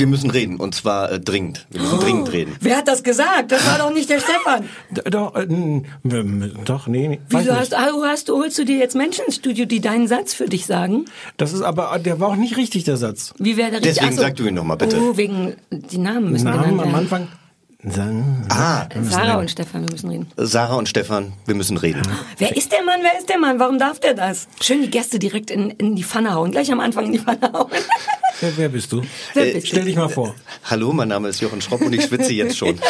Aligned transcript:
Wir 0.00 0.06
müssen 0.06 0.30
reden 0.30 0.56
und 0.56 0.74
zwar 0.74 1.12
äh, 1.12 1.20
dringend. 1.20 1.66
Wir 1.70 1.82
müssen 1.82 2.00
dringend 2.00 2.32
reden. 2.32 2.56
Wer 2.60 2.78
hat 2.78 2.88
das 2.88 3.02
gesagt? 3.02 3.52
Das 3.52 3.66
war 3.66 3.76
doch 3.76 3.92
nicht 3.92 4.08
der 4.08 4.18
Stefan. 4.20 4.64
D- 4.90 5.02
Doch, 5.10 5.34
äh, 5.36 5.46
doch, 6.64 6.86
nee, 6.86 7.06
nee. 7.08 7.20
Wieso 7.28 7.54
hast, 7.54 7.74
ah, 7.76 7.90
hast 8.04 8.30
du, 8.30 8.36
holst 8.38 8.56
du 8.56 8.64
dir 8.64 8.78
jetzt 8.78 8.96
Menschen 8.96 9.26
ins 9.26 9.34
Studio, 9.34 9.66
die 9.66 9.80
deinen 9.82 10.08
Satz 10.08 10.32
für 10.32 10.46
dich 10.48 10.64
sagen? 10.64 11.04
Das 11.36 11.52
ist 11.52 11.60
aber, 11.60 11.98
der 11.98 12.18
war 12.18 12.28
auch 12.28 12.36
nicht 12.36 12.56
richtig, 12.56 12.84
der 12.84 12.96
Satz. 12.96 13.34
Wie 13.38 13.58
wäre 13.58 13.72
der? 13.72 13.80
Deswegen 13.80 14.06
Ach 14.08 14.12
so. 14.12 14.20
sag 14.22 14.36
du 14.36 14.46
ihn 14.46 14.54
noch 14.54 14.64
mal, 14.64 14.76
bitte. 14.76 14.98
Oh, 14.98 15.18
wegen, 15.18 15.54
die 15.70 15.98
Namen 15.98 16.32
müssen 16.32 16.44
Namen 16.46 16.62
genannt 16.62 16.80
am 16.80 16.86
werden. 16.86 16.94
Anfang. 16.94 17.28
Ah, 18.50 18.86
Sarah 19.02 19.36
und 19.38 19.50
Stefan, 19.50 19.82
wir 19.82 19.90
müssen 19.92 20.10
reden. 20.10 20.26
Sarah 20.36 20.74
und 20.76 20.88
Stefan, 20.88 21.32
wir 21.46 21.54
müssen 21.54 21.76
reden. 21.76 22.02
Wer 22.38 22.54
ist 22.56 22.72
der 22.72 22.82
Mann? 22.84 23.00
Wer 23.02 23.18
ist 23.18 23.28
der 23.28 23.38
Mann? 23.38 23.58
Warum 23.58 23.78
darf 23.78 24.00
der 24.00 24.14
das? 24.14 24.48
Schön 24.60 24.82
die 24.82 24.90
Gäste 24.90 25.18
direkt 25.18 25.50
in, 25.50 25.70
in 25.70 25.94
die 25.96 26.04
Pfanne 26.04 26.34
hauen. 26.34 26.50
Gleich 26.52 26.70
am 26.72 26.80
Anfang 26.80 27.06
in 27.06 27.12
die 27.12 27.18
Pfanne 27.18 27.50
hauen. 27.52 27.70
Wer, 28.40 28.56
wer 28.56 28.68
bist 28.70 28.90
du? 28.92 29.02
Wer 29.34 29.52
bist 29.52 29.68
Stell 29.68 29.84
dich 29.84 29.96
mal 29.96 30.08
vor. 30.08 30.34
Hallo, 30.64 30.92
mein 30.94 31.08
Name 31.08 31.28
ist 31.28 31.40
Jochen 31.40 31.60
Schropp 31.60 31.82
und 31.82 31.92
ich 31.92 32.04
schwitze 32.04 32.32
jetzt 32.32 32.56
schon. 32.56 32.78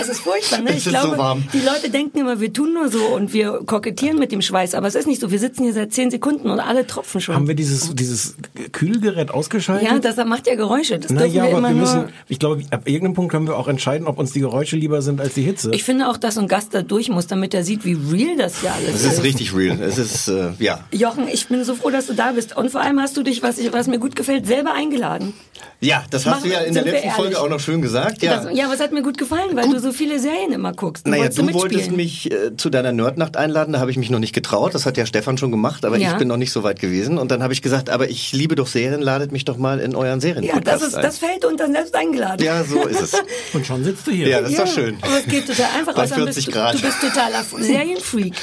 Es 0.00 0.08
ist 0.08 0.20
furchtbar, 0.20 0.60
ne? 0.60 0.70
Es 0.70 0.76
Ich 0.78 0.86
ist 0.86 0.90
glaube, 0.92 1.10
so 1.16 1.18
warm. 1.18 1.44
die 1.52 1.60
Leute 1.60 1.90
denken 1.90 2.18
immer, 2.18 2.40
wir 2.40 2.52
tun 2.52 2.74
nur 2.74 2.88
so 2.90 3.00
und 3.06 3.32
wir 3.32 3.60
kokettieren 3.66 4.18
mit 4.18 4.30
dem 4.30 4.42
Schweiß. 4.42 4.74
Aber 4.74 4.86
es 4.86 4.94
ist 4.94 5.06
nicht 5.06 5.20
so. 5.20 5.30
Wir 5.30 5.38
sitzen 5.38 5.64
hier 5.64 5.72
seit 5.72 5.92
zehn 5.92 6.10
Sekunden 6.10 6.50
und 6.50 6.60
alle 6.60 6.86
tropfen 6.86 7.20
schon. 7.20 7.34
Haben 7.34 7.48
wir 7.48 7.54
dieses, 7.54 7.94
dieses 7.94 8.36
Kühlgerät 8.72 9.30
ausgeschaltet? 9.30 9.88
ja, 9.88 9.98
das 9.98 10.16
macht 10.26 10.46
ja 10.46 10.54
Geräusche. 10.54 10.98
Das 10.98 11.10
Na 11.10 11.22
dürfen 11.22 11.34
ja, 11.36 11.42
wir 11.44 11.50
aber 11.50 11.58
immer 11.58 11.68
wir 11.70 11.76
müssen, 11.76 12.00
nur... 12.02 12.08
ich 12.28 12.38
glaube, 12.38 12.62
ab 12.70 12.82
irgendeinem 12.86 13.14
Punkt 13.14 13.32
können 13.32 13.46
wir 13.48 13.56
auch 13.56 13.68
entscheiden, 13.68 14.06
ob 14.06 14.18
uns 14.18 14.32
die 14.32 14.40
Geräusche 14.40 14.76
lieber 14.76 15.02
sind 15.02 15.20
als 15.20 15.34
die 15.34 15.42
Hitze. 15.42 15.70
Ich 15.74 15.82
finde 15.84 16.08
auch, 16.08 16.16
dass 16.18 16.34
so 16.34 16.40
ein 16.40 16.48
Gast 16.48 16.74
da 16.74 16.82
durch 16.82 17.08
muss, 17.08 17.26
damit 17.26 17.54
er 17.54 17.64
sieht, 17.64 17.84
wie 17.84 17.94
real 17.94 18.36
das 18.36 18.60
hier 18.60 18.72
alles 18.72 18.94
Es 18.94 19.04
ist 19.14 19.22
richtig 19.24 19.54
real. 19.56 19.80
Es 19.82 19.98
ist, 19.98 20.28
äh, 20.28 20.52
ja. 20.58 20.80
Jochen, 20.92 21.26
ich 21.28 21.48
bin 21.48 21.64
so 21.64 21.74
froh, 21.74 21.90
dass 21.90 22.06
du 22.06 22.14
da 22.14 22.32
bist. 22.32 22.56
Und 22.56 22.70
vor 22.70 22.80
allem 22.80 23.00
hast 23.00 23.16
du 23.16 23.22
dich, 23.22 23.42
was, 23.42 23.58
ich, 23.58 23.72
was 23.72 23.86
mir 23.86 23.98
gut 23.98 24.14
gefällt, 24.16 24.46
selber 24.46 24.72
eingeladen. 24.84 25.32
Ja, 25.80 26.04
das 26.10 26.24
hast 26.26 26.36
Machen- 26.40 26.48
du 26.50 26.54
ja 26.54 26.60
in 26.60 26.74
der 26.74 26.84
letzten 26.84 27.10
Folge 27.10 27.38
auch 27.40 27.48
noch 27.48 27.60
schön 27.60 27.80
gesagt. 27.82 28.22
Ja. 28.22 28.36
Das, 28.42 28.56
ja, 28.56 28.64
aber 28.66 28.74
es 28.74 28.80
hat 28.80 28.92
mir 28.92 29.02
gut 29.02 29.18
gefallen, 29.18 29.54
weil 29.54 29.68
du 29.68 29.78
so 29.80 29.92
viele 29.92 30.18
Serien 30.18 30.52
immer 30.52 30.72
guckst. 30.72 31.06
naja, 31.06 31.22
wolltest 31.22 31.38
du 31.38 31.42
mitspielen. 31.42 31.72
wolltest 31.72 31.90
mich 31.92 32.30
äh, 32.30 32.56
zu 32.56 32.70
deiner 32.70 32.92
Nerdnacht 32.92 33.36
einladen, 33.36 33.72
da 33.72 33.80
habe 33.80 33.90
ich 33.90 33.96
mich 33.96 34.10
noch 34.10 34.18
nicht 34.18 34.34
getraut. 34.34 34.74
Das 34.74 34.86
hat 34.86 34.96
ja 34.96 35.06
Stefan 35.06 35.36
schon 35.38 35.50
gemacht, 35.50 35.84
aber 35.84 35.96
Ja. 35.98 36.12
ich 36.12 36.16
bin 36.18 36.28
noch 36.28 36.36
nicht 36.36 36.52
so 36.52 36.62
weit 36.62 36.80
gewesen. 36.80 37.18
Und 37.18 37.30
dann 37.30 37.42
habe 37.42 37.52
ich 37.52 37.62
gesagt, 37.62 37.90
aber 37.90 38.08
ich 38.08 38.32
liebe 38.32 38.54
doch 38.54 38.66
Serien, 38.66 39.00
ladet 39.02 39.32
mich 39.32 39.44
doch 39.44 39.56
mal 39.56 39.78
in 39.80 39.94
euren 39.94 40.20
Ja, 40.20 40.20
Serienpodcast 40.20 40.66
das, 40.82 40.88
ist, 40.88 40.94
ein. 40.96 41.02
das 41.02 41.18
fällt 41.18 41.44
dann 41.44 41.72
selbst 41.72 41.94
eingeladen. 41.94 42.44
ja, 42.44 42.64
so 42.64 42.82
ist 42.86 43.00
es. 43.00 43.12
Und 43.52 43.66
schon 43.66 43.84
sitzt 43.84 44.06
du 44.06 44.10
hier. 44.10 44.28
Ja, 44.28 44.40
das 44.40 44.50
ist 44.50 44.58
doch 44.58 44.66
schön. 44.66 44.96
Aber 45.02 45.18
es 45.18 45.26
geht 45.26 45.46
total 45.46 45.66
einfach. 45.78 45.94
Bei 45.94 46.02
Außerdem 46.04 46.24
40 46.24 46.34
bist 46.46 46.48
du, 46.48 46.52
Grad. 46.60 46.74
du 46.74 46.80
bist 46.82 47.00
totaler 47.00 47.44
Serienfreak. 47.58 48.34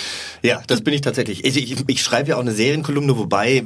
Ja, 0.43 0.61
das 0.67 0.81
bin 0.81 0.93
ich 0.93 1.01
tatsächlich. 1.01 1.45
Ich, 1.45 1.57
ich, 1.57 1.83
ich 1.87 2.01
schreibe 2.01 2.29
ja 2.29 2.35
auch 2.37 2.41
eine 2.41 2.51
Serienkolumne, 2.51 3.17
wobei 3.17 3.63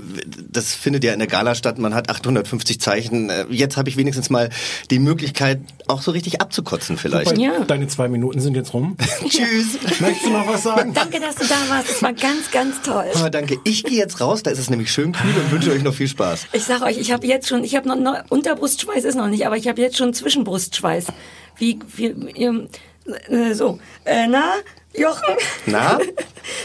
das 0.50 0.73
findet 0.73 1.04
ja 1.04 1.14
in 1.14 1.20
der 1.20 1.28
Gala 1.28 1.56
statt. 1.56 1.78
Man 1.80 1.94
hat 1.95 2.09
850 2.09 2.80
Zeichen. 2.81 3.30
Äh, 3.30 3.45
Jetzt 3.50 3.78
habe 3.78 3.90
ich 3.90 3.98
wenigstens 3.98 4.30
mal 4.30 4.50
die 4.92 5.00
Möglichkeit, 5.00 5.62
auch 5.88 6.02
so 6.02 6.12
richtig 6.12 6.42
abzukotzen 6.42 6.98
vielleicht. 6.98 7.30
Super, 7.30 7.40
Ja. 7.40 7.59
Deine 7.66 7.88
zwei 7.88 8.08
Minuten 8.08 8.40
sind 8.42 8.56
jetzt 8.56 8.73
rum. 8.73 8.98
Tschüss. 9.30 9.80
Möchtest 10.00 10.26
du 10.26 10.30
noch 10.31 10.48
was 10.48 10.64
sagen? 10.64 10.94
Danke, 10.94 11.20
dass 11.20 11.36
du 11.36 11.46
da 11.46 11.56
warst. 11.70 11.90
Das 11.90 12.02
war 12.02 12.14
ganz, 12.14 12.52
ganz 12.52 12.81
toll. 12.81 13.06
Aber 13.16 13.30
danke. 13.30 13.58
Ich 13.64 13.84
gehe 13.84 13.97
jetzt 13.97 14.19
raus. 14.19 14.44
Da 14.44 14.52
ist 14.52 14.59
es 14.59 14.69
nämlich 14.69 14.91
schön 14.91 15.14
kühl 15.14 15.34
und 15.35 15.52
wünsche 15.52 15.72
euch 15.72 15.84
noch 15.84 15.94
viel 15.94 16.08
Spaß. 16.08 16.47
Ich 16.53 16.64
sag 16.64 16.81
euch, 16.81 16.97
ich 16.97 17.12
habe 17.12 17.25
jetzt 17.25 17.47
schon, 17.47 17.64
ich 17.64 17.75
habe 17.75 17.88
noch, 17.88 17.96
noch 17.97 18.16
Unterbrustschweiß 18.30 19.03
ist 19.06 19.16
noch 19.16 19.28
nicht, 19.30 19.46
aber 19.46 19.56
ich 19.58 19.68
habe 19.68 19.81
jetzt 19.81 19.97
schon 19.97 20.14
Zwischenbrustschweiß. 20.14 21.06
Wie, 21.58 21.80
wie 21.96 22.06
ähm, 22.35 22.68
äh, 23.30 23.53
so, 23.53 23.80
äh, 24.03 24.28
na, 24.28 24.56
Jochen? 24.97 25.35
Na? 25.66 26.00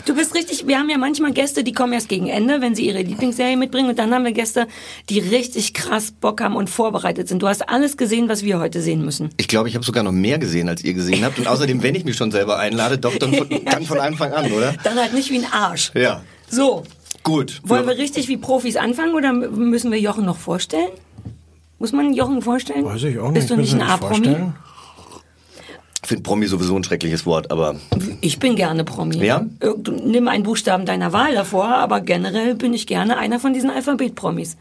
Du 0.04 0.14
bist 0.14 0.34
richtig, 0.34 0.66
wir 0.66 0.78
haben 0.78 0.91
ja 0.91 0.98
manchmal 0.98 1.32
Gäste, 1.32 1.64
die 1.64 1.72
kommen 1.72 1.92
erst 1.92 2.08
gegen 2.08 2.28
Ende, 2.28 2.60
wenn 2.60 2.74
sie 2.74 2.86
ihre 2.86 3.02
Lieblingsserie 3.02 3.56
mitbringen 3.56 3.88
und 3.88 3.98
dann 3.98 4.12
haben 4.14 4.24
wir 4.24 4.32
Gäste, 4.32 4.66
die 5.08 5.18
richtig 5.18 5.74
krass 5.74 6.12
Bock 6.12 6.40
haben 6.40 6.56
und 6.56 6.69
vorbereitet 6.70 7.28
sind. 7.28 7.42
Du 7.42 7.48
hast 7.48 7.69
alles 7.69 7.96
gesehen, 7.96 8.28
was 8.28 8.42
wir 8.44 8.58
heute 8.58 8.82
sehen 8.82 9.04
müssen. 9.04 9.30
Ich 9.36 9.48
glaube, 9.48 9.69
ich 9.69 9.74
habe 9.74 9.84
sogar 9.84 10.02
noch 10.02 10.12
mehr 10.12 10.38
gesehen, 10.38 10.69
als 10.69 10.84
ihr 10.84 10.94
gesehen 10.94 11.24
habt. 11.24 11.38
Und 11.38 11.46
außerdem, 11.46 11.82
wenn 11.82 11.94
ich 11.94 12.04
mich 12.04 12.16
schon 12.16 12.30
selber 12.30 12.58
einlade, 12.58 12.98
doch 12.98 13.16
dann 13.16 13.34
von, 13.34 13.48
dann 13.64 13.84
von 13.84 13.98
Anfang 13.98 14.32
an, 14.32 14.52
oder? 14.52 14.74
Dann 14.84 14.98
halt 14.98 15.14
nicht 15.14 15.30
wie 15.30 15.38
ein 15.38 15.52
Arsch. 15.52 15.92
Ja. 15.94 16.22
So, 16.48 16.84
Gut. 17.22 17.60
wollen 17.64 17.86
wir 17.86 17.96
richtig 17.96 18.28
wie 18.28 18.36
Profis 18.36 18.76
anfangen 18.76 19.14
oder 19.14 19.32
müssen 19.32 19.90
wir 19.90 19.98
Jochen 19.98 20.24
noch 20.24 20.38
vorstellen? 20.38 20.90
Muss 21.78 21.92
man 21.92 22.12
Jochen 22.12 22.42
vorstellen? 22.42 22.84
Weiß 22.84 23.02
ich 23.04 23.19
auch 23.19 23.30
nicht. 23.30 23.34
Bist 23.40 23.50
du 23.50 23.56
nicht 23.56 23.72
ein 23.74 23.82
A-Promi? 23.82 24.36
Finde 26.10 26.22
Promi 26.25 26.47
sowieso 26.47 26.76
ein 26.76 26.84
schreckliches 26.84 27.25
Wort, 27.25 27.50
aber 27.50 27.76
Ich 28.21 28.38
bin 28.38 28.54
gerne 28.56 28.84
Promi. 28.84 29.16
Ja? 29.25 29.47
Irgend- 29.60 30.06
Nimm 30.06 30.28
einen 30.28 30.43
Buchstaben 30.44 30.84
deiner 30.84 31.12
Wahl 31.12 31.34
davor, 31.34 31.66
aber 31.69 32.00
generell 32.00 32.54
bin 32.54 32.75
ich 32.75 32.87
gerne 32.87 33.16
einer 33.16 33.41
von 33.41 33.54
diesen 33.54 33.71
Alphabet-Promis. 33.71 34.56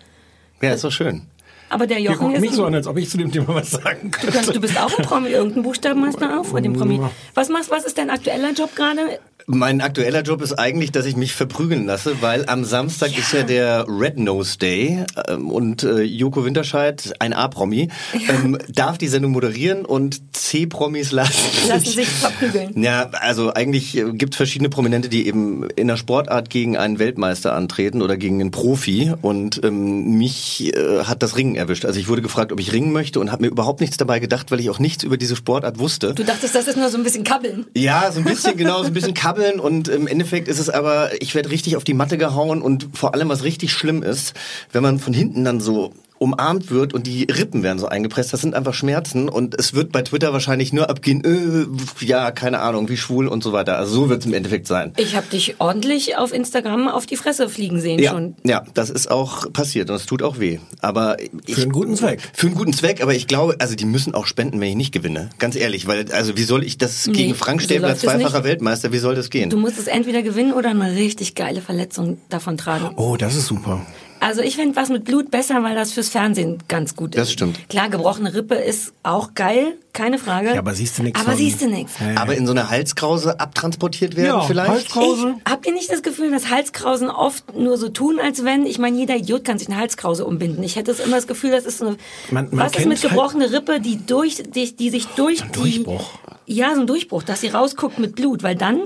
ja, 0.62 0.74
ist 0.74 0.84
doch 0.84 0.92
schön. 0.92 1.24
Aber 1.72 1.86
der 1.86 2.00
Jochen 2.00 2.32
ist... 2.34 2.42
mich 2.42 2.52
so 2.54 2.66
an, 2.66 2.74
als 2.74 2.88
ob 2.88 2.98
ich 2.98 3.10
zu 3.10 3.18
dem 3.18 3.32
Thema 3.32 3.54
was 3.56 3.70
sagen 3.72 4.10
du, 4.12 4.18
kannst, 4.18 4.34
könnte. 4.34 4.54
du 4.54 4.62
bist 4.62 4.80
auch 4.80 4.98
ein 4.98 5.06
Promi. 5.06 5.30
Irgendeinen 5.30 5.64
Buchstaben 5.64 6.04
hast 6.06 6.20
du 6.22 6.26
auch 6.40 6.46
vor 6.46 6.62
dem 6.62 6.74
Promi. 6.74 7.00
Was 7.36 7.50
machst, 7.50 7.70
was 7.70 7.84
ist 7.86 7.98
dein 7.98 8.10
aktueller 8.10 8.52
Job 8.54 8.76
gerade? 8.76 9.20
Mein 9.52 9.82
aktueller 9.82 10.22
Job 10.22 10.44
ist 10.44 10.54
eigentlich, 10.54 10.92
dass 10.92 11.08
ich 11.08 11.16
mich 11.16 11.34
verprügeln 11.34 11.88
lasse, 11.88 12.22
weil 12.22 12.46
am 12.46 12.66
Samstag 12.66 13.18
ist 13.18 13.34
ja 13.34 13.42
der 13.42 13.88
Red 13.88 14.20
Nose 14.20 14.60
Day 14.60 15.04
ähm, 15.28 15.50
und 15.50 15.82
äh, 15.82 16.04
Joko 16.04 16.46
Winterscheid, 16.46 17.16
ein 17.18 17.34
A-Promi, 17.34 17.90
ähm, 18.30 18.60
darf 18.68 19.00
die 19.00 19.08
Sendung 19.08 19.32
moderieren 19.32 19.86
und 19.86 20.36
C-Promis 20.36 21.12
lassen, 21.12 21.50
Lassen 21.68 21.84
sich 21.84 22.08
verprügeln. 22.08 22.80
Ja, 22.80 23.10
also 23.12 23.52
eigentlich 23.52 23.98
äh, 23.98 24.14
gibt 24.14 24.36
es 24.36 24.38
verschiedene 24.38 24.70
Prominente, 24.70 25.10
die 25.10 25.26
eben 25.26 25.68
in 25.76 25.88
der 25.88 25.98
Sportart 25.98 26.52
gegen 26.52 26.78
einen 26.78 27.00
Weltmeister 27.00 27.56
antreten 27.56 28.04
oder 28.04 28.18
gegen 28.18 28.40
einen 28.40 28.52
Profi 28.52 29.14
und 29.24 29.62
ähm, 29.64 30.16
mich 30.20 30.76
äh, 30.76 31.06
hat 31.06 31.24
das 31.24 31.38
Ringen 31.38 31.56
erwischt. 31.56 31.86
Also 31.86 32.00
ich 32.00 32.08
wurde 32.08 32.22
gefragt, 32.22 32.52
ob 32.52 32.60
ich 32.60 32.72
ringen 32.72 32.92
möchte 32.92 33.20
und 33.20 33.32
habe 33.32 33.46
mir 33.46 33.48
überhaupt 33.50 33.82
nichts 33.82 33.98
dabei 33.98 34.20
gedacht, 34.20 34.52
weil 34.52 34.60
ich 34.60 34.70
auch 34.70 34.78
nichts 34.78 35.04
über 35.04 35.18
diese 35.18 35.36
Sportart 35.36 35.80
wusste. 35.80 36.14
Du 36.14 36.24
dachtest, 36.24 36.54
das 36.54 36.68
ist 36.68 36.78
nur 36.78 36.90
so 36.90 37.00
ein 37.00 37.04
bisschen 37.04 37.24
Kabbeln. 37.24 37.66
Ja, 37.74 38.12
so 38.12 38.20
ein 38.20 38.26
bisschen, 38.26 38.56
genau, 38.56 38.84
so 38.84 38.90
ein 38.90 38.94
bisschen 38.94 39.16
kabbeln 39.16 39.39
und 39.60 39.88
im 39.88 40.08
Endeffekt 40.08 40.48
ist 40.48 40.60
es 40.60 40.70
aber, 40.70 41.22
ich 41.22 41.36
werde 41.36 41.50
richtig 41.50 41.76
auf 41.76 41.84
die 41.84 41.94
Matte 41.94 42.18
gehauen 42.18 42.62
und 42.62 42.90
vor 42.94 43.14
allem, 43.14 43.30
was 43.30 43.44
richtig 43.44 43.72
schlimm 43.72 44.04
ist, 44.04 44.34
wenn 44.72 44.84
man 44.84 45.00
von 45.00 45.14
hinten 45.14 45.44
dann 45.44 45.60
so 45.60 45.94
umarmt 46.20 46.70
wird 46.70 46.94
und 46.94 47.08
die 47.08 47.24
Rippen 47.24 47.64
werden 47.64 47.80
so 47.80 47.88
eingepresst, 47.88 48.32
das 48.34 48.42
sind 48.42 48.54
einfach 48.54 48.74
Schmerzen 48.74 49.30
und 49.30 49.58
es 49.58 49.74
wird 49.74 49.92
bei 49.92 50.02
Twitter 50.02 50.34
wahrscheinlich 50.34 50.74
nur 50.74 50.90
abgehen, 50.90 51.24
äh, 51.24 52.06
ja, 52.06 52.32
keine 52.32 52.60
Ahnung, 52.60 52.90
wie 52.90 52.98
schwul 52.98 53.28
und 53.28 53.44
so 53.44 53.54
weiter. 53.54 53.78
Also 53.78 53.94
so 53.96 54.10
wird 54.10 54.20
es 54.22 54.26
im 54.26 54.34
Endeffekt 54.34 54.68
sein. 54.68 54.94
Ich 54.98 55.16
habe 55.16 55.28
dich 55.28 55.56
ordentlich 55.60 56.18
auf 56.18 56.34
Instagram 56.34 56.88
auf 56.90 57.06
die 57.06 57.16
Fresse 57.16 57.50
fliegen 57.50 57.80
sehen 57.82 58.00
Ja, 58.00 58.12
schon. 58.12 58.36
ja, 58.44 58.64
das 58.74 58.90
ist 58.90 59.10
auch 59.10 59.52
passiert 59.54 59.90
und 59.90 59.96
es 59.96 60.06
tut 60.06 60.22
auch 60.22 60.40
weh. 60.40 60.60
Aber 60.82 61.18
ich, 61.46 61.56
Für 61.56 61.62
einen 61.64 61.72
guten 61.72 61.96
Zweck. 61.96 62.22
Für 62.34 62.48
einen 62.48 62.56
guten 62.56 62.74
Zweck, 62.74 63.02
aber 63.02 63.14
ich 63.14 63.28
glaube, 63.28 63.56
also 63.60 63.76
die 63.76 63.86
müssen 63.86 64.14
auch 64.14 64.26
spenden, 64.28 64.60
wenn 64.60 64.70
ich 64.70 64.76
nicht 64.76 64.92
gewinne. 64.94 65.30
Ganz 65.40 65.56
ehrlich, 65.56 65.88
weil 65.88 66.12
also 66.12 66.38
wie 66.38 66.44
soll 66.44 66.64
ich 66.64 66.78
das 66.78 67.08
Nee, 67.08 67.14
gegen 67.14 67.36
Frank 67.36 67.62
so 67.62 67.66
Stäbler, 67.66 67.92
es 67.94 68.00
zweifacher. 68.00 68.44
Weltmeister, 68.44 68.92
wie 68.92 69.00
soll 69.00 69.16
das 69.16 69.30
gehen? 69.30 69.50
Du 69.50 69.58
musst 69.58 69.80
es 69.80 69.88
entweder 69.88 70.22
gewinnen 70.22 70.54
oder 70.54 70.70
eine 70.70 70.96
richtig 70.96 71.36
geile 71.36 71.62
Verletzung 71.62 72.18
davon 72.30 72.58
tragen. 72.58 72.92
Oh, 72.98 73.16
das 73.18 73.36
ist 73.36 73.48
super. 73.48 73.86
Also 74.22 74.42
ich 74.42 74.56
finde 74.56 74.76
was 74.76 74.90
mit 74.90 75.06
Blut 75.06 75.32
besser, 75.32 75.64
weil 75.64 75.76
das 75.76 75.94
fürs 75.94 76.10
Fernsehen 76.10 76.58
ganz 76.68 76.96
gut 76.96 77.16
ist. 77.16 77.22
Das 77.22 77.32
stimmt. 77.32 77.70
Klar, 77.70 77.90
gebrochene 77.90 78.34
Rippe 78.34 78.56
ist 78.56 78.94
auch 79.04 79.34
geil, 79.34 79.78
keine 79.94 80.18
Frage. 80.18 80.50
Ja, 80.54 80.60
aber 80.60 80.74
siehst 80.74 80.98
du 81.00 81.04
nichts 81.04 81.20
Aber 81.20 81.32
von- 81.32 81.38
siehst 81.38 81.62
du 81.62 81.68
nichts. 81.70 81.94
Ja, 82.00 82.12
ja. 82.12 82.18
Aber 82.22 82.36
in 82.36 82.46
so 82.46 82.52
eine 82.52 82.70
Halskrause 82.70 83.40
abtransportiert 83.40 84.16
werden 84.16 84.28
Ja, 84.28 84.42
vielleicht? 84.42 84.70
Halskrause. 84.70 85.36
Ich, 85.46 85.52
habt 85.52 85.66
ihr 85.66 85.74
nicht 85.74 85.92
das 85.92 86.04
Gefühl, 86.04 86.32
dass 86.32 86.50
Halskrausen 86.50 87.10
oft 87.10 87.56
nur 87.58 87.78
so 87.78 87.90
tun, 87.90 88.20
als 88.20 88.44
wenn, 88.44 88.66
ich 88.66 88.78
meine, 88.80 88.98
jeder 88.98 89.16
Idiot 89.16 89.46
kann 89.46 89.58
sich 89.58 89.68
eine 89.70 89.78
Halskrause 89.78 90.26
umbinden. 90.26 90.64
Ich 90.64 90.76
hätte 90.76 90.92
es 90.92 91.00
immer 91.00 91.16
das 91.16 91.28
Gefühl, 91.28 91.52
das 91.52 91.66
ist 91.66 91.78
so 91.80 91.88
eine, 91.88 91.98
Man- 92.32 92.50
man 92.52 92.66
was 92.66 92.74
ist 92.74 92.86
mit 92.88 93.00
kennt 93.00 93.04
halt- 93.04 93.12
gebrochene 93.12 93.52
Rippe, 93.54 93.80
die 93.80 94.06
durch, 94.06 94.44
die, 94.46 94.76
die 94.76 94.90
sich 94.90 95.06
durch 95.16 95.42
ein 95.44 95.52
die, 95.54 95.60
Durchbruch. 95.60 96.12
Ja, 96.46 96.74
so 96.76 96.82
ein 96.82 96.88
Durchbruch, 96.88 97.24
dass 97.24 97.42
sie 97.42 97.48
rausguckt 97.50 98.00
mit 98.00 98.16
Blut, 98.16 98.44
weil 98.44 98.56
dann, 98.56 98.82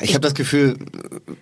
Ich 0.00 0.10
habe 0.14 0.20
das 0.20 0.34
Gefühl, 0.34 0.76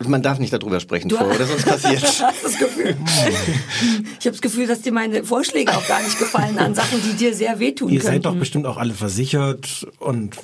man 0.07 0.23
darf 0.23 0.39
nicht 0.39 0.53
darüber 0.53 0.79
sprechen 0.81 1.09
Du- 1.09 1.17
vorher, 1.17 1.35
oder 1.37 1.47
sonst 1.47 1.67
passiert. 1.67 2.03
hast 2.23 2.45
das 2.45 2.59
Gefühl. 2.59 2.97
ich 4.19 4.27
habe 4.27 4.31
das 4.33 4.41
Gefühl, 4.41 4.67
dass 4.67 4.83
dir 4.83 4.93
meine 4.93 5.25
Vorschläge 5.25 5.77
auch 5.77 5.87
gar 5.89 6.03
nicht 6.03 6.19
gefallen 6.19 6.59
an 6.59 6.75
Sachen, 6.75 7.01
die 7.03 7.15
dir 7.15 7.35
sehr 7.35 7.59
wehtun 7.59 7.89
Ihr 7.91 8.01
könnten. 8.01 8.13
seid 8.15 8.25
doch 8.25 8.35
bestimmt 8.37 8.67
auch 8.67 8.77
alle 8.77 8.95
versichert 8.95 9.87
und 9.99 10.37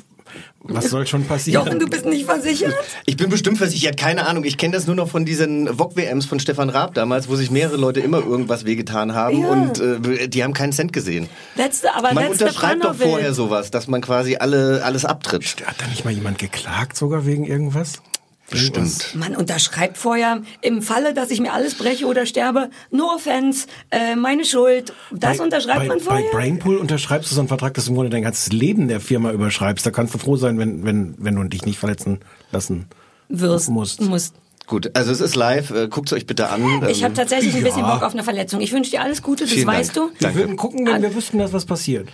Was 0.63 0.91
soll 0.91 1.07
schon 1.07 1.25
passieren? 1.25 1.65
Jochen, 1.67 1.79
du 1.79 1.87
bist 1.89 2.05
nicht 2.07 2.27
versichert? 2.27 2.75
Ich 3.07 3.17
bin 3.17 3.31
bestimmt 3.31 3.59
versichert, 3.59 3.97
keine 3.97 4.27
Ahnung. 4.27 4.45
Ich 4.45 4.57
kenne 4.59 4.75
das 4.75 4.87
nur 4.87 4.95
noch 4.97 5.09
von 5.09 5.25
diesen 5.25 5.67
VOG-WMs 5.79 6.27
von 6.27 6.39
Stefan 6.39 6.69
Raab 6.69 6.95
damals, 6.95 7.29
wo 7.29 7.37
sich 7.37 7.51
mehrere 7.51 7.77
Leute 7.77 8.01
immer 8.01 8.19
irgendwas 8.19 8.65
wehgetan 8.67 9.15
haben 9.15 9.41
Ja. 9.41 9.49
und 9.49 9.81
äh, 9.81 10.29
die 10.29 10.45
haben 10.45 10.53
keinen 10.53 10.73
Cent 10.73 10.93
gesehen. 10.93 11.29
Letzte, 11.57 11.95
aber 11.95 12.13
Man 12.13 12.25
letzte 12.29 12.45
unterschreibt 12.45 12.85
doch 12.85 12.95
vorher 12.95 13.33
sowas, 13.33 13.71
dass 13.71 13.89
man 13.89 14.01
quasi 14.03 14.37
alle 14.37 14.83
alles 14.85 15.05
abtritt. 15.05 15.57
Hat 15.67 15.77
da 15.81 15.87
nicht 15.87 16.05
mal 16.05 16.13
jemand 16.13 16.39
geklagt 16.39 16.97
sogar 16.97 17.25
wegen 17.27 17.45
irgendwas? 17.45 18.03
Bestimmt. 18.51 19.15
Man 19.15 19.37
unterschreibt 19.37 19.97
vorher, 19.97 20.43
im 20.61 20.83
Falle, 20.83 21.15
dass 21.15 21.31
ich 21.31 21.41
mir 21.41 21.53
alles 21.53 21.75
breche 21.77 22.07
oder 22.07 22.27
sterbe, 22.27 22.71
no 22.91 23.11
offense, 23.15 23.67
äh, 23.91 24.17
meine 24.17 24.45
Schuld. 24.45 24.93
Das 25.13 25.39
Bei- 25.39 25.45
unterschreibt 25.45 25.79
bei, 25.81 25.87
man 25.87 26.01
vorher. 26.01 26.25
Bei 26.33 26.39
Brainpool 26.39 26.77
unterschreibst 26.77 27.31
du 27.31 27.35
so 27.35 27.41
einen 27.41 27.49
Vertrag, 27.49 27.75
dass 27.75 27.85
du 27.85 27.91
im 27.91 27.95
Grunde 27.97 28.11
dein 28.11 28.23
ganzes 28.23 28.53
Leben 28.53 28.89
der 28.89 29.01
Firma 29.01 29.31
überschreibst. 29.33 29.87
Da 29.87 29.91
kannst 29.91 30.13
du 30.15 30.19
froh 30.19 30.37
sein, 30.37 30.59
wenn, 30.59 30.85
wenn, 30.85 31.15
wenn 31.19 31.35
du 31.37 31.45
dich 31.45 31.65
nicht 31.65 31.79
verletzen 31.79 32.19
lassen 32.53 32.87
Wirst, 33.29 33.71
musst. 33.71 34.01
musst. 34.03 34.35
Gut, 34.67 34.91
also 34.95 35.11
es 35.11 35.21
ist 35.21 35.35
live, 35.35 35.71
äh, 35.73 35.89
guckt 35.89 36.11
es 36.11 36.17
euch 36.17 36.27
bitte 36.27 36.49
an. 36.49 36.63
Ich 36.89 37.03
habe 37.03 37.11
Ähm, 37.13 37.15
tatsächlich 37.15 37.57
ein 37.57 37.65
bisschen 37.65 37.81
ja. 37.81 37.93
Bock 37.95 38.05
auf 38.05 38.13
eine 38.13 38.23
Verletzung. 38.23 38.61
Ich 38.61 38.73
wünsche 38.73 38.93
dir 38.93 39.03
alles 39.03 39.21
Gute, 39.21 39.43
das 39.45 39.53
Vielen 39.53 39.67
Dank. 39.67 39.79
weißt 39.79 39.97
du. 39.97 40.11
Wir 40.11 40.17
Danke. 40.21 40.39
würden 40.39 40.57
gucken, 40.57 40.87
wenn 40.87 41.03
wir 41.03 41.13
wüssten, 41.13 41.39
dass 41.39 41.53
was 41.53 41.65
passiert. 41.65 42.09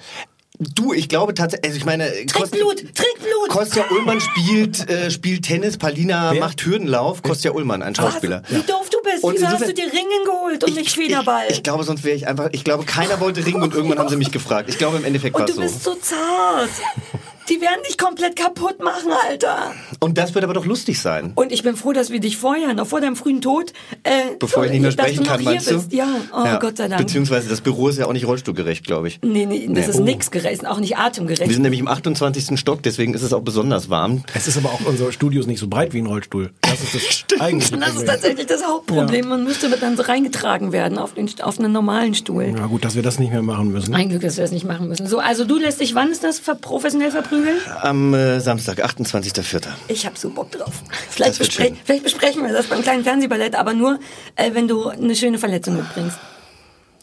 Du, 0.58 0.92
ich 0.94 1.08
glaube 1.08 1.34
tatsächlich, 1.34 1.66
also 1.66 1.78
ich 1.78 1.84
meine, 1.84 2.08
Trinkblut, 2.26 2.78
Trinkblut. 2.78 3.48
Kostja 3.48 3.84
Ullmann 3.90 4.20
spielt, 4.20 4.88
äh, 4.88 5.10
spielt 5.10 5.44
Tennis, 5.44 5.76
Palina 5.76 6.32
Wer? 6.32 6.40
macht 6.40 6.64
Hürdenlauf. 6.64 7.22
Kostja 7.22 7.50
Ullmann, 7.50 7.82
ein 7.82 7.94
Schauspieler. 7.94 8.42
Wie 8.48 8.62
doof 8.62 8.88
du 8.90 8.98
bist. 9.02 9.22
Und 9.22 9.34
Wieso 9.34 9.48
hast 9.48 9.66
du 9.66 9.74
dir 9.74 9.84
Ringen 9.84 10.24
geholt 10.24 10.64
und 10.64 10.74
nicht 10.74 10.90
Federball? 10.92 11.44
Ich, 11.48 11.56
ich 11.56 11.62
glaube, 11.62 11.84
sonst 11.84 12.04
wäre 12.04 12.16
ich 12.16 12.26
einfach. 12.26 12.48
Ich 12.52 12.64
glaube, 12.64 12.84
keiner 12.84 13.20
wollte 13.20 13.44
ringen 13.44 13.62
und 13.62 13.74
irgendwann 13.74 13.98
haben 13.98 14.08
sie 14.08 14.16
mich 14.16 14.32
gefragt. 14.32 14.70
Ich 14.70 14.78
glaube, 14.78 14.96
im 14.96 15.04
Endeffekt 15.04 15.34
war 15.34 15.42
und 15.42 15.50
es 15.50 15.56
du 15.56 15.62
so. 15.62 15.68
bist 15.68 15.84
so 15.84 15.94
zart. 15.94 16.70
Die 17.48 17.60
werden 17.60 17.80
dich 17.88 17.96
komplett 17.96 18.34
kaputt 18.34 18.82
machen, 18.82 19.10
Alter. 19.28 19.72
Und 20.00 20.18
das 20.18 20.34
wird 20.34 20.42
aber 20.44 20.54
doch 20.54 20.66
lustig 20.66 21.00
sein. 21.00 21.32
Und 21.36 21.52
ich 21.52 21.62
bin 21.62 21.76
froh, 21.76 21.92
dass 21.92 22.10
wir 22.10 22.18
dich 22.18 22.36
vorher, 22.36 22.74
noch 22.74 22.86
vor 22.88 23.00
deinem 23.00 23.14
frühen 23.16 23.40
Tod, 23.40 23.72
äh, 24.02 24.10
Bevor 24.38 24.64
ich 24.64 24.72
nicht 24.72 24.80
mehr 24.82 24.90
sprechen 24.90 25.18
dass 25.18 25.24
du 25.26 25.30
kann, 25.30 25.40
noch 25.44 25.50
hier 25.50 25.50
meinst 25.60 25.70
du? 25.70 25.74
bist. 25.76 25.92
Ja, 25.92 26.08
oh 26.32 26.58
Gott 26.58 26.76
sei 26.76 26.88
Dank. 26.88 27.00
Beziehungsweise 27.02 27.48
das 27.48 27.60
Büro 27.60 27.88
ist 27.88 27.98
ja 27.98 28.06
auch 28.06 28.12
nicht 28.12 28.26
rollstuhlgerecht, 28.26 28.84
glaube 28.84 29.08
ich. 29.08 29.20
Nee, 29.22 29.46
nee, 29.46 29.66
das 29.68 29.84
Nee. 29.86 29.90
ist 29.92 30.00
Oh. 30.00 30.02
nix 30.04 30.30
gerecht, 30.30 30.66
auch 30.66 30.78
nicht 30.80 30.90
Wir 30.90 30.98
atemgerecht. 30.98 31.50
sind 31.52 31.62
nämlich 31.62 31.80
im 31.80 31.88
28. 31.88 32.58
Stock, 32.58 32.82
deswegen 32.82 33.14
ist 33.14 33.22
es 33.22 33.32
auch 33.32 33.42
besonders 33.42 33.90
warm. 33.90 34.24
Es 34.34 34.48
ist 34.48 34.56
aber 34.56 34.70
auch, 34.70 34.80
unser 34.84 35.12
Studio 35.12 35.40
ist 35.40 35.46
nicht 35.46 35.60
so 35.60 35.68
breit 35.68 35.92
wie 35.92 35.98
ein 35.98 36.06
Rollstuhl. 36.06 36.50
Das 36.62 36.82
ist 36.82 36.94
das 37.30 37.40
eigentliche 37.40 37.76
Das 37.78 37.94
ist 37.94 38.06
tatsächlich 38.06 38.46
das 38.46 38.64
Hauptproblem. 38.66 39.28
Man 39.28 39.44
müsste 39.44 39.68
dann 39.70 39.96
so 39.96 40.02
reingetragen 40.02 40.72
werden 40.72 40.98
auf, 40.98 41.14
den, 41.14 41.28
auf 41.42 41.58
einen 41.58 41.72
normalen 41.72 42.14
Stuhl. 42.14 42.54
Ja 42.56 42.66
gut, 42.66 42.84
dass 42.84 42.96
wir 42.96 43.02
das 43.02 43.18
nicht 43.18 43.30
mehr 43.32 43.42
machen 43.42 43.70
müssen. 43.72 43.94
Ein 43.94 44.08
Glück, 44.08 44.22
dass 44.22 44.36
wir 44.36 44.42
das 44.42 44.50
nicht 44.52 44.64
machen 44.66 44.88
müssen. 44.88 45.06
So, 45.06 45.18
also 45.20 45.44
du 45.44 45.58
lässt 45.58 45.80
dich, 45.80 45.94
wann 45.94 46.10
ist 46.10 46.24
das 46.24 46.40
professionell 46.60 47.10
verprügeln? 47.36 47.60
Am 47.82 48.14
äh, 48.14 48.40
Samstag, 48.40 48.84
28.04. 48.84 49.62
Ich 49.88 50.06
hab 50.06 50.16
so 50.18 50.30
Bock 50.30 50.50
drauf. 50.50 50.82
Vielleicht, 51.10 51.38
bespre 51.38 51.64
schön. 51.64 51.76
vielleicht 51.84 52.04
besprechen 52.04 52.42
wir 52.42 52.52
das 52.52 52.66
beim 52.66 52.82
kleinen 52.82 53.04
Fernsehballett, 53.04 53.54
aber 53.54 53.74
nur, 53.74 53.98
äh, 54.36 54.52
wenn 54.54 54.68
du 54.68 54.88
eine 54.88 55.14
schöne 55.14 55.38
Verletzung 55.38 55.76
mitbringst. 55.76 56.18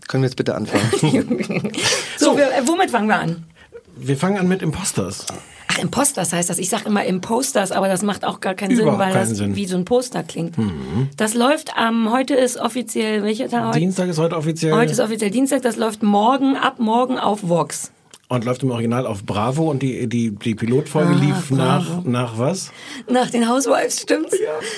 Können 0.07 0.23
wir 0.23 0.27
jetzt 0.27 0.35
bitte 0.35 0.55
anfangen? 0.55 0.91
so, 2.17 2.37
Wir, 2.37 2.47
äh, 2.47 2.67
womit 2.67 2.91
fangen 2.91 3.07
wir 3.07 3.19
an? 3.19 3.43
Wir 3.95 4.17
fangen 4.17 4.37
an 4.37 4.47
mit 4.47 4.61
Imposters. 4.61 5.25
Ach, 5.67 5.77
Imposters 5.77 6.33
heißt 6.33 6.49
das. 6.49 6.57
Ich 6.59 6.69
sag 6.69 6.85
immer 6.85 7.05
Imposters, 7.05 7.71
aber 7.71 7.87
das 7.87 8.01
macht 8.01 8.25
auch 8.25 8.41
gar 8.41 8.53
keinen 8.53 8.71
Überhaupt 8.71 8.91
Sinn, 8.91 8.99
weil 8.99 9.13
keinen 9.13 9.29
das 9.29 9.37
Sinn. 9.37 9.51
Mhm. 9.51 9.55
wie 9.55 9.65
so 9.65 9.77
ein 9.77 9.85
Poster 9.85 10.23
klingt. 10.23 10.55
Das 11.15 11.35
läuft 11.35 11.77
am, 11.77 12.11
heute 12.11 12.35
ist 12.35 12.57
offiziell, 12.57 13.23
welcher 13.23 13.49
Tag 13.49 13.67
heute? 13.67 13.79
Dienstag 13.79 14.09
ist 14.09 14.17
heute 14.17 14.35
offiziell 14.35 14.73
Heute 14.73 14.91
ist 14.91 14.99
offiziell 14.99 15.31
Dienstag, 15.31 15.61
das 15.61 15.77
läuft 15.77 16.03
morgen, 16.03 16.57
ab 16.57 16.79
morgen 16.79 17.17
auf 17.17 17.47
Vox. 17.47 17.92
Und 18.29 18.45
läuft 18.45 18.63
im 18.63 18.71
Original 18.71 19.05
auf 19.05 19.23
Bravo 19.25 19.69
und 19.69 19.83
die, 19.83 20.07
die, 20.07 20.31
die 20.31 20.55
Pilotfolge 20.55 21.13
Ah, 21.13 21.19
lief 21.19 21.51
nach, 21.51 22.03
nach 22.03 22.37
was? 22.39 22.71
Nach 23.07 23.29
den 23.29 23.47
Housewives, 23.47 24.01
stimmt's? 24.01 24.35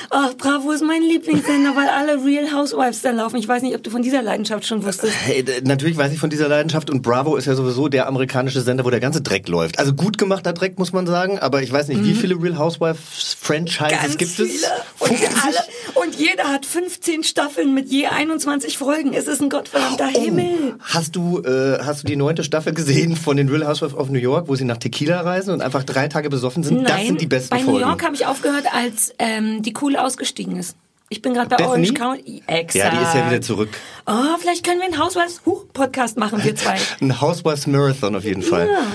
Ach, 0.10 0.34
Bravo 0.38 0.72
ist 0.72 0.84
mein 0.84 1.02
Lieblingssender, 1.02 1.74
weil 1.76 1.88
alle 1.88 2.24
Real 2.26 2.52
Housewives 2.52 3.02
da 3.02 3.12
laufen. 3.12 3.38
Ich 3.38 3.48
weiß 3.48 3.62
nicht, 3.62 3.74
ob 3.76 3.84
du 3.84 3.90
von 3.92 4.02
dieser 4.02 4.22
Leidenschaft 4.22 4.66
schon 4.66 4.84
wusstest. 4.84 5.14
Hey, 5.24 5.46
natürlich 5.64 5.96
weiß 5.96 6.12
ich 6.12 6.20
von 6.20 6.30
dieser 6.30 6.50
Leidenschaft 6.50 6.90
und 6.90 7.02
Bravo 7.02 7.38
ist 7.38 7.46
ja 7.46 7.56
sowieso 7.56 7.88
der 7.88 8.08
amerikanische 8.08 8.60
Sender, 8.62 8.84
wo 8.84 8.90
der 8.90 9.00
ganze 9.00 9.22
Dreck 9.22 9.48
läuft. 9.48 9.80
Also 9.80 9.94
gut 9.94 10.18
gemachter 10.18 10.52
Dreck, 10.52 10.78
muss 10.78 10.92
man 10.92 11.08
sagen, 11.08 11.40
aber 11.40 11.62
ich 11.62 11.72
weiß 11.72 11.88
nicht, 11.88 12.04
wie 12.04 12.14
viele 12.14 12.36
Real 12.42 12.58
Housewives 12.58 13.38
Franchises 13.40 13.96
Mhm. 13.96 14.02
Ganz 14.02 14.18
gibt 14.18 14.32
viele. 14.32 14.48
es? 14.50 14.64
Und, 15.00 15.10
50? 15.18 15.44
alle, 15.44 15.58
und 16.06 16.16
jeder 16.16 16.44
hat 16.46 16.66
15 16.66 17.24
Staffeln 17.24 17.74
mit 17.74 17.90
je 17.90 18.08
21 18.08 18.78
Folgen. 18.78 19.14
Es 19.14 19.28
ist 19.28 19.42
ein 19.42 19.50
gottverdammter 19.50 20.10
Oh. 20.14 20.20
Himmel. 20.22 20.76
Hast 20.82 21.16
du, 21.16 21.40
äh, 21.42 21.80
hast 21.84 22.04
du 22.04 22.08
die 22.08 22.16
neunte 22.16 22.44
Staffel 22.44 22.74
gesehen 22.74 23.16
von 23.16 23.35
den 23.38 23.50
Real 23.50 23.68
Housewives 23.68 23.96
of 23.96 24.10
New 24.10 24.20
York, 24.20 24.48
wo 24.48 24.56
sie 24.56 24.66
nach 24.66 24.78
Tequila 24.78 25.22
reisen 25.22 25.54
und 25.54 25.62
einfach 25.62 25.84
drei 25.84 26.08
Tage 26.08 26.30
besoffen 26.30 26.64
sind? 26.64 26.88
das 26.88 27.06
sind 27.06 27.22
die 27.22 27.28
besten 27.28 27.50
bei 27.50 27.60
Folgen. 27.60 27.80
New 27.80 27.86
York 27.86 28.04
habe 28.04 28.16
ich 28.16 28.26
aufgehört, 28.26 28.66
als 28.74 29.14
ähm, 29.20 29.62
die 29.62 29.74
Cool 29.82 29.96
ausgestiegen 29.96 30.58
ist. 30.58 30.76
Ich 31.10 31.22
bin 31.22 31.34
gerade 31.34 31.50
bei 31.50 31.58
Bethany? 31.58 31.72
Orange 31.72 31.94
County. 31.94 32.44
Exakt. 32.48 32.74
ja, 32.76 32.90
die 32.90 33.04
ist 33.04 33.14
ja 33.14 33.30
wieder 33.30 33.42
zurück. 33.42 33.70
Oh, 34.08 34.14
vielleicht 34.40 34.66
können 34.66 34.80
wir 34.80 34.86
einen 34.86 35.00
Housewives-Podcast 35.00 36.18
machen, 36.18 36.44
wir 36.44 36.56
zwei. 36.56 36.78
Ein 37.00 37.22
Housewives 37.22 37.68
Marathon 37.68 38.16
auf 38.16 38.24
jeden 38.24 38.42
Fall. 38.42 38.68
Ja. 38.68 38.88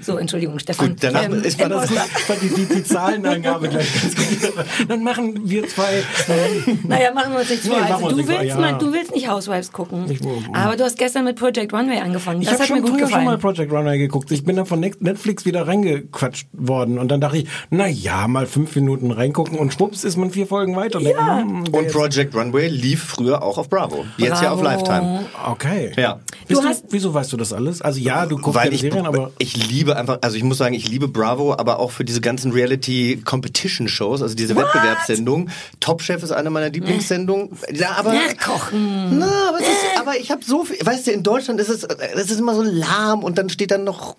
So, 0.00 0.16
Entschuldigung, 0.16 0.58
Stefan. 0.58 0.88
Gut, 0.90 0.98
danach 1.02 1.24
Ähm, 1.24 1.42
ist 1.42 1.58
man 1.60 1.70
das. 1.70 1.90
Ich 1.90 1.98
fand 1.98 2.42
die, 2.42 2.48
die, 2.48 2.74
die 2.74 2.84
Zahlenangabe 2.84 3.68
gleich 3.68 3.86
ganz 4.02 4.14
gut. 4.16 4.52
Dann 4.88 5.02
machen 5.02 5.40
wir 5.48 5.68
zwei. 5.68 6.02
Ähm, 6.28 6.78
Naja, 6.88 7.12
machen 7.12 7.32
wir 7.32 7.40
uns 7.40 7.50
nichts 7.50 7.64
Nee, 7.66 7.70
vor. 7.72 7.80
machen 7.80 7.92
Also 7.94 8.08
du 8.10 8.16
nichts 8.16 8.30
vor, 8.32 8.40
willst, 8.40 8.54
ja. 8.54 8.60
mal, 8.60 8.78
du 8.78 8.92
willst 8.92 9.14
nicht 9.14 9.28
Housewives 9.30 9.72
gucken. 9.72 10.10
Ich- 10.10 10.20
Aber 10.52 10.76
du 10.76 10.84
hast 10.84 10.98
gestern 10.98 11.24
mit 11.24 11.36
Project 11.36 11.72
Runway 11.72 11.98
angefangen. 12.00 12.40
ich 12.42 12.48
Das 12.48 12.54
habe 12.60 12.64
hat 12.64 12.70
mir 12.70 12.76
schon 12.76 12.90
gut 12.90 12.98
früher 13.00 13.10
schon 13.10 13.24
mal. 13.24 13.38
Project 13.38 13.72
Runway 13.72 13.98
geguckt. 13.98 14.30
Ich 14.32 14.44
bin 14.44 14.56
dann 14.56 14.66
von 14.66 14.80
Net- 14.80 15.00
Netflix 15.02 15.44
wieder 15.44 15.66
reingequatscht 15.66 16.48
worden 16.52 16.98
und 16.98 17.08
dann 17.08 17.20
dachte 17.20 17.38
ich, 17.38 17.46
na 17.70 17.86
ja, 17.86 18.26
mal 18.26 18.46
fünf 18.46 18.74
Minuten 18.74 19.10
reingucken 19.10 19.58
und 19.58 19.72
schwupps 19.74 20.02
ist 20.04 20.16
man 20.16 20.30
vier 20.30 20.46
Folgen 20.46 20.74
weiter. 20.76 20.98
Und 20.98 21.04
Ja. 21.06 21.36
denke, 21.36 21.50
hm, 21.52 21.64
Und 21.72 21.82
jetzt- 21.84 21.92
Project 21.92 22.34
Runway 22.34 22.68
lief 22.68 23.02
früher 23.04 23.42
auch 23.42 23.58
auf 23.58 23.68
Bravo. 23.68 24.04
Jetzt 24.16 24.42
ja 24.42 24.50
auf 24.52 24.60
Bravo. 24.60 24.76
Lifetime. 24.86 25.26
Okay. 25.50 25.92
Ja. 25.96 26.20
Du 26.48 26.54
du 26.60 26.62
hast- 26.64 26.84
wieso 26.90 27.12
weißt 27.14 27.32
du 27.32 27.36
das 27.36 27.52
alles? 27.52 27.82
Also 27.82 28.00
ja, 28.00 28.26
du 28.26 28.38
guckst 28.38 28.64
ja 28.64 28.70
ich, 28.70 28.80
Serien, 28.80 29.06
aber 29.06 29.30
ich 29.38 29.56
liebe 29.56 29.73
einfach, 29.82 30.18
also 30.22 30.36
ich 30.36 30.42
muss 30.42 30.58
sagen, 30.58 30.74
ich 30.74 30.88
liebe 30.88 31.08
Bravo, 31.08 31.52
aber 31.54 31.78
auch 31.78 31.90
für 31.90 32.04
diese 32.04 32.20
ganzen 32.20 32.52
Reality-Competition-Shows, 32.52 34.22
also 34.22 34.34
diese 34.34 34.56
Wettbewerbssendungen. 34.56 35.50
Top 35.80 36.02
Chef 36.02 36.22
ist 36.22 36.32
eine 36.32 36.50
meiner 36.50 36.70
Lieblingssendungen. 36.70 37.50
Ja, 37.72 37.92
aber... 37.96 38.12
Nachkochen. 38.12 39.18
Na, 39.18 39.48
aber, 39.48 39.60
ist, 39.60 39.68
aber 39.98 40.16
ich 40.18 40.30
habe 40.30 40.44
so 40.44 40.64
viel, 40.64 40.76
weißt 40.84 41.06
du, 41.06 41.10
in 41.10 41.22
Deutschland 41.22 41.60
ist 41.60 41.68
es, 41.68 41.84
es 41.84 42.30
ist 42.30 42.38
immer 42.38 42.54
so 42.54 42.62
lahm 42.62 43.22
und 43.22 43.38
dann 43.38 43.48
steht 43.50 43.70
dann 43.70 43.84
noch, 43.84 44.16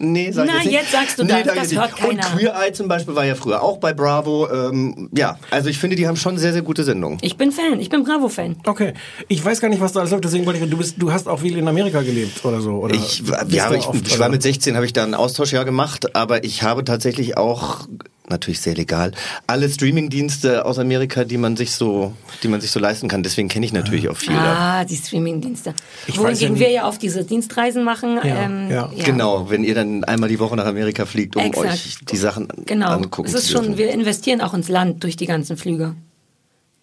nee, 0.00 0.32
sag 0.32 0.46
ich 0.46 0.50
Na, 0.50 0.56
jetzt 0.56 0.64
nicht. 0.66 0.74
jetzt 0.74 0.92
sagst 0.92 1.18
du 1.18 1.24
nee, 1.24 1.42
das, 1.44 1.54
das 1.54 1.70
nicht. 1.70 1.80
hört 1.80 1.96
keiner. 1.96 2.26
Und 2.26 2.38
Queer 2.38 2.54
Eye 2.54 2.72
zum 2.72 2.88
Beispiel 2.88 3.14
war 3.14 3.24
ja 3.24 3.34
früher 3.34 3.62
auch 3.62 3.78
bei 3.78 3.92
Bravo, 3.92 4.48
ähm, 4.50 5.08
ja, 5.14 5.38
also 5.50 5.68
ich 5.68 5.78
finde, 5.78 5.96
die 5.96 6.08
haben 6.08 6.16
schon 6.16 6.38
sehr, 6.38 6.52
sehr 6.52 6.62
gute 6.62 6.82
Sendungen. 6.82 7.18
Ich 7.22 7.36
bin 7.36 7.52
Fan, 7.52 7.78
ich 7.78 7.90
bin 7.90 8.02
Bravo-Fan. 8.02 8.56
okay. 8.66 8.94
Ich 9.28 9.44
weiß 9.44 9.60
gar 9.60 9.68
nicht, 9.68 9.80
was 9.80 9.92
da 9.92 10.00
alles 10.00 10.10
läuft, 10.10 10.24
deswegen 10.24 10.46
wollte 10.46 10.58
ich, 10.62 10.68
du 10.68 10.76
bist, 10.76 10.96
du 10.98 11.12
hast 11.12 11.28
auch 11.28 11.40
viel 11.40 11.56
in 11.56 11.68
Amerika 11.68 12.02
gelebt 12.02 12.44
oder 12.44 12.60
so, 12.60 12.72
oder? 12.72 12.94
Ich, 12.94 13.22
ja, 13.48 13.70
ich, 13.72 13.86
oft, 13.86 14.06
ich 14.06 14.18
war 14.18 14.26
oder? 14.26 14.30
mit 14.30 14.42
16, 14.42 14.74
habe 14.74 14.86
ich 14.86 14.92
da 14.92 15.04
ein 15.04 15.14
Austauschjahr 15.14 15.64
gemacht, 15.64 16.16
aber 16.16 16.42
ich 16.44 16.62
habe 16.62 16.84
tatsächlich 16.84 17.36
auch 17.36 17.86
natürlich 18.30 18.60
sehr 18.60 18.74
legal 18.74 19.12
alle 19.46 19.68
Streamingdienste 19.68 20.64
aus 20.64 20.78
Amerika, 20.78 21.24
die 21.24 21.36
man 21.38 21.56
sich 21.56 21.72
so, 21.72 22.12
die 22.42 22.48
man 22.48 22.60
sich 22.60 22.70
so 22.70 22.80
leisten 22.80 23.08
kann. 23.08 23.22
Deswegen 23.22 23.48
kenne 23.48 23.66
ich 23.66 23.72
natürlich 23.72 24.08
auch 24.08 24.16
viele. 24.16 24.38
Ah, 24.38 24.84
die 24.84 24.96
Streaming-Dienste. 24.96 25.74
Wohingegen 26.14 26.54
ja 26.56 26.60
wir 26.60 26.70
ja 26.70 26.84
auf 26.84 26.98
diese 26.98 27.24
Dienstreisen 27.24 27.84
machen. 27.84 28.16
Ja, 28.22 28.44
ähm, 28.44 28.70
ja. 28.70 28.90
Genau, 29.04 29.50
wenn 29.50 29.64
ihr 29.64 29.74
dann 29.74 30.04
einmal 30.04 30.28
die 30.28 30.38
Woche 30.38 30.56
nach 30.56 30.66
Amerika 30.66 31.04
fliegt, 31.06 31.36
um 31.36 31.42
Exakt. 31.42 31.66
euch 31.72 31.96
die 32.10 32.16
Sachen 32.16 32.48
Genau. 32.66 32.88
angucken 32.90 33.28
Es 33.28 33.34
ist 33.34 33.46
zu 33.46 33.52
schon, 33.54 33.62
dürfen. 33.66 33.78
wir 33.78 33.90
investieren 33.92 34.40
auch 34.40 34.54
ins 34.54 34.68
Land 34.68 35.02
durch 35.04 35.16
die 35.16 35.26
ganzen 35.26 35.56
Flüge. 35.56 35.94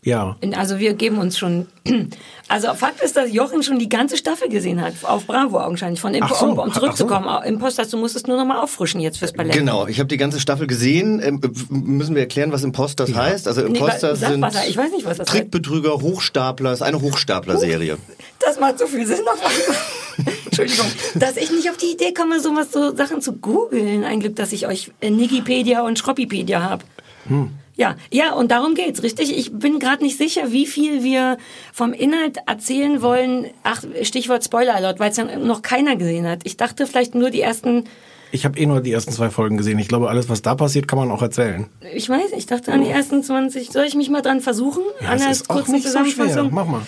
Ja. 0.07 0.37
Also 0.55 0.79
wir 0.79 0.93
geben 0.93 1.17
uns 1.17 1.37
schon. 1.37 1.67
Also 2.49 2.73
Fakt 2.75 3.01
ist, 3.01 3.17
dass 3.17 3.33
Jochen 3.33 3.61
schon 3.61 3.77
die 3.77 3.89
ganze 3.89 4.15
Staffel 4.15 4.47
gesehen 4.47 4.81
hat 4.81 4.93
auf 5.03 5.27
Bravo 5.27 5.59
augenscheinlich 5.59 5.99
von 5.99 6.15
Ach 6.21 6.33
so, 6.33 6.45
um, 6.45 6.51
um 6.53 6.59
ach 6.69 6.73
so. 6.73 6.79
zurückzukommen. 6.79 7.27
Imposters, 7.43 7.89
du 7.89 7.97
musstest 7.97 8.29
nur 8.29 8.37
noch 8.37 8.45
mal 8.45 8.61
auffrischen 8.63 9.01
jetzt 9.01 9.17
fürs 9.17 9.33
Ballett. 9.33 9.51
Genau, 9.51 9.85
ich 9.85 9.99
habe 9.99 10.07
die 10.07 10.15
ganze 10.15 10.39
Staffel 10.39 10.65
gesehen. 10.65 11.21
Ähm, 11.21 11.41
äh, 11.43 11.49
müssen 11.69 12.15
wir 12.15 12.21
erklären, 12.21 12.53
was 12.53 12.63
Imposters 12.63 13.13
heißt? 13.13 13.49
Also 13.49 13.63
Nee, 13.63 13.77
Imposters 13.77 14.21
sag 14.21 14.29
sind 14.29 14.41
was, 14.41 14.65
ich 14.65 14.77
weiß 14.77 14.93
nicht, 14.93 15.05
was 15.05 15.17
das 15.17 15.27
heißt. 15.27 15.39
Trickbetrüger, 15.39 15.99
Hochstapler. 15.99 16.71
ist 16.71 16.83
eine 16.83 17.01
Hochstapler-Serie. 17.01 17.97
Das 18.39 18.57
macht 18.61 18.79
so 18.79 18.87
viel 18.87 19.05
Sinn. 19.05 19.19
Entschuldigung, 20.45 20.85
dass 21.15 21.35
ich 21.35 21.51
nicht 21.51 21.69
auf 21.69 21.75
die 21.75 21.91
Idee 21.91 22.13
komme, 22.13 22.39
sowas 22.39 22.71
so 22.71 22.95
Sachen 22.95 23.21
zu 23.21 23.33
googeln. 23.33 24.05
Ein 24.05 24.21
Glück, 24.21 24.37
dass 24.37 24.53
ich 24.53 24.67
euch 24.67 24.89
äh, 25.01 25.09
Nigipedia 25.09 25.81
und 25.81 25.99
Schroppipedia 25.99 26.61
habe. 26.61 26.85
Ja, 27.77 27.95
ja, 28.11 28.33
und 28.33 28.49
darum 28.51 28.73
geht's, 28.73 29.03
richtig? 29.03 29.37
Ich 29.37 29.53
bin 29.53 29.79
gerade 29.79 30.03
nicht 30.03 30.17
sicher, 30.17 30.51
wie 30.51 30.65
viel 30.65 31.03
wir 31.03 31.37
vom 31.71 31.93
Inhalt 31.93 32.39
erzählen 32.47 33.01
wollen. 33.03 33.45
Ach, 33.63 33.83
Stichwort 34.01 34.43
Spoiler 34.43 34.75
Alert, 34.75 34.99
weil 34.99 35.11
es 35.11 35.17
ja 35.17 35.25
noch 35.37 35.61
keiner 35.61 35.95
gesehen 35.95 36.27
hat. 36.27 36.39
Ich 36.43 36.57
dachte 36.57 36.87
vielleicht 36.87 37.13
nur 37.13 37.29
die 37.29 37.41
ersten, 37.41 37.83
Ich 38.31 38.45
habe 38.45 38.57
eh 38.59 38.65
nur 38.65 38.81
die 38.81 38.91
ersten 38.91 39.11
zwei 39.11 39.29
Folgen 39.29 39.57
gesehen. 39.57 39.77
Ich 39.77 39.87
glaube, 39.87 40.09
alles, 40.09 40.27
was 40.27 40.41
da 40.41 40.55
passiert, 40.55 40.87
kann 40.87 40.97
man 40.97 41.11
auch 41.11 41.21
erzählen. 41.21 41.67
ich 41.93 42.09
weiß, 42.09 42.31
ich 42.35 42.47
dachte 42.47 42.73
an 42.73 42.81
die 42.83 42.89
ersten 42.89 43.21
20. 43.23 43.69
Soll 43.71 43.85
ich 43.85 43.95
mich 43.95 44.09
mal 44.09 44.21
dran 44.23 44.41
versuchen? 44.41 44.81
Ja, 44.99 45.09
an 45.09 45.15
es 45.17 45.21
der 45.21 45.31
ist 45.31 45.49
auch 45.49 45.55
kurzen 45.57 45.73
nicht 45.73 45.87
so 45.87 45.99
schwer. 45.99 46.05
Zusammenfassung? 46.05 46.49
Mach 46.51 46.65
mal. 46.65 46.81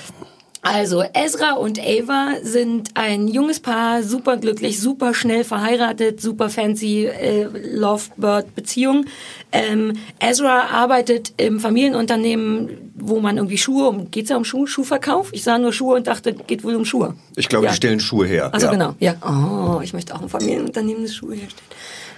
Also, 0.62 1.04
Ezra 1.14 1.54
und 1.54 1.80
Ava 1.80 2.34
sind 2.44 2.90
ein 2.96 3.30
junges 3.30 3.62
Paar, 3.62 4.04
super 4.04 4.36
glücklich, 4.36 4.82
super 4.82 5.14
schnell 5.14 5.46
verheiratet, 5.46 6.20
super 6.22 6.50
fancy 6.50 7.06
äh, 7.06 7.46
Lovebird-Beziehung. 7.76 9.06
Ähm, 9.54 9.94
Ezra 10.20 10.68
arbeitet 10.72 11.34
im 11.38 11.62
Familienunternehmen, 11.62 12.92
wo 12.96 13.22
man 13.22 13.38
irgendwie 13.38 13.58
Schuhe, 13.58 13.88
um, 13.88 14.12
geht's 14.12 14.30
ja 14.30 14.36
um 14.38 14.44
Schuh, 14.44 14.68
Schuhverkauf? 14.68 15.30
Ich 15.32 15.44
sah 15.44 15.58
nur 15.58 15.72
Schuhe 15.72 15.96
und 15.96 16.08
dachte, 16.08 16.34
geht 16.34 16.64
wohl 16.66 16.76
um 16.76 16.84
Schuhe. 16.84 17.16
Ich 17.38 17.48
glaube, 17.48 17.66
Ja. 17.66 17.72
die 17.72 17.78
stellen 17.78 18.02
Schuhe 18.02 18.28
her. 18.28 18.54
Also 18.54 18.66
ja. 18.68 18.72
genau, 18.74 18.96
ja. 19.00 19.16
Oh, 19.26 19.80
ich 19.82 19.94
möchte 19.94 20.14
auch 20.14 20.22
ein 20.22 20.30
Familienunternehmen, 20.30 21.04
das 21.04 21.16
Schuhe 21.16 21.36
herstellt. 21.36 21.64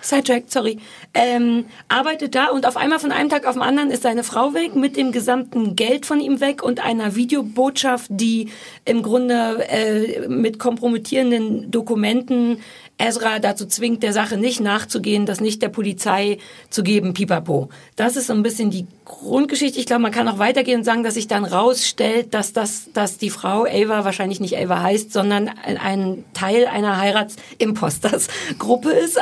Sidetrack, 0.02 0.46
sorry. 0.48 0.78
Ähm, 1.14 1.66
arbeitet 1.88 2.36
da 2.36 2.48
und 2.48 2.66
auf 2.66 2.78
einmal 2.78 3.00
von 3.00 3.12
einem 3.12 3.30
Tag 3.30 3.46
auf 3.46 3.54
den 3.54 3.62
anderen 3.62 3.92
ist 3.92 4.04
seine 4.04 4.24
Frau 4.24 4.54
weg, 4.54 4.76
mit 4.76 4.98
dem 4.98 5.12
gesamten 5.12 5.76
Geld 5.76 6.06
von 6.06 6.20
ihm 6.20 6.40
weg 6.42 6.64
und 6.64 6.84
einer 6.84 7.16
Videobotschaft, 7.16 8.08
die 8.10 8.50
im 8.86 9.04
Grunde 9.04 9.66
äh, 9.70 10.28
mit 10.28 10.60
kompromittierenden 10.60 11.72
Dokumenten 11.72 12.58
Ezra 12.98 13.40
dazu 13.40 13.66
zwingt, 13.66 14.04
der 14.04 14.14
Sache 14.14 14.38
nicht 14.38 14.60
nachzugehen, 14.60 15.26
das 15.26 15.42
nicht 15.42 15.62
der 15.64 15.70
Polizei 15.70 16.38
zu 16.70 16.84
geben, 16.84 17.14
pipapo. 17.16 17.70
Das 17.96 18.16
ist 18.16 18.28
so 18.28 18.34
ein 18.34 18.44
bisschen 18.44 18.70
die 18.70 18.86
Grundgeschichte. 19.06 19.80
Ich 19.80 19.88
glaube, 19.88 20.04
man 20.04 20.12
kann 20.12 20.28
auch 20.28 20.38
weitergehen 20.38 20.80
und 20.80 20.84
sagen, 20.84 21.04
dass 21.04 21.16
sich 21.16 21.28
dann 21.28 21.44
rausstellt, 21.44 22.34
dass 22.36 22.54
das, 22.54 22.92
dass 22.94 23.18
die 23.18 23.32
Frau 23.32 23.66
Ava 23.66 24.06
wahrscheinlich 24.06 24.40
nicht 24.40 24.56
Ava 24.56 24.82
heißt, 24.84 25.12
sondern 25.12 25.50
ein- 25.50 26.24
Teil 26.34 26.68
einer 26.68 26.98
Heiratsimpostersgruppe 27.00 28.92
ist, 28.92 29.18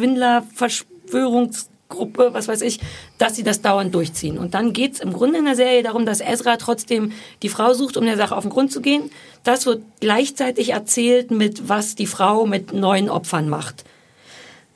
eine 0.00 0.42
Heiratsschwindler-Verschwörungsgruppe, 0.52 2.30
was 2.32 2.48
weiß 2.48 2.62
ich, 2.62 2.80
dass 3.18 3.36
sie 3.36 3.42
das 3.42 3.60
dauernd 3.62 3.94
durchziehen. 3.94 4.38
Und 4.38 4.54
dann 4.54 4.72
geht's 4.72 5.00
im 5.00 5.12
Grunde 5.12 5.38
in 5.38 5.44
der 5.44 5.56
Serie 5.56 5.82
darum, 5.82 6.06
dass 6.06 6.20
Ezra 6.20 6.56
trotzdem 6.56 7.12
die 7.42 7.48
Frau 7.48 7.74
sucht, 7.74 7.96
um 7.96 8.04
der 8.04 8.16
Sache 8.16 8.36
auf 8.36 8.44
den 8.44 8.50
Grund 8.50 8.72
zu 8.72 8.80
gehen. 8.80 9.10
Das 9.44 9.66
wird 9.66 9.82
gleichzeitig 10.00 10.70
erzählt 10.70 11.30
mit, 11.30 11.68
was 11.68 11.94
die 11.94 12.06
Frau 12.06 12.46
mit 12.46 12.72
neuen 12.72 13.08
Opfern 13.08 13.48
macht. 13.48 13.84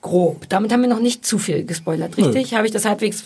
Grob. 0.02 0.48
Damit 0.48 0.72
haben 0.72 0.82
wir 0.82 0.88
noch 0.88 1.00
nicht 1.00 1.26
zu 1.26 1.38
viel 1.38 1.64
gespoilert, 1.64 2.16
richtig? 2.16 2.54
Habe 2.54 2.66
ich 2.66 2.72
das 2.72 2.84
halbwegs 2.84 3.24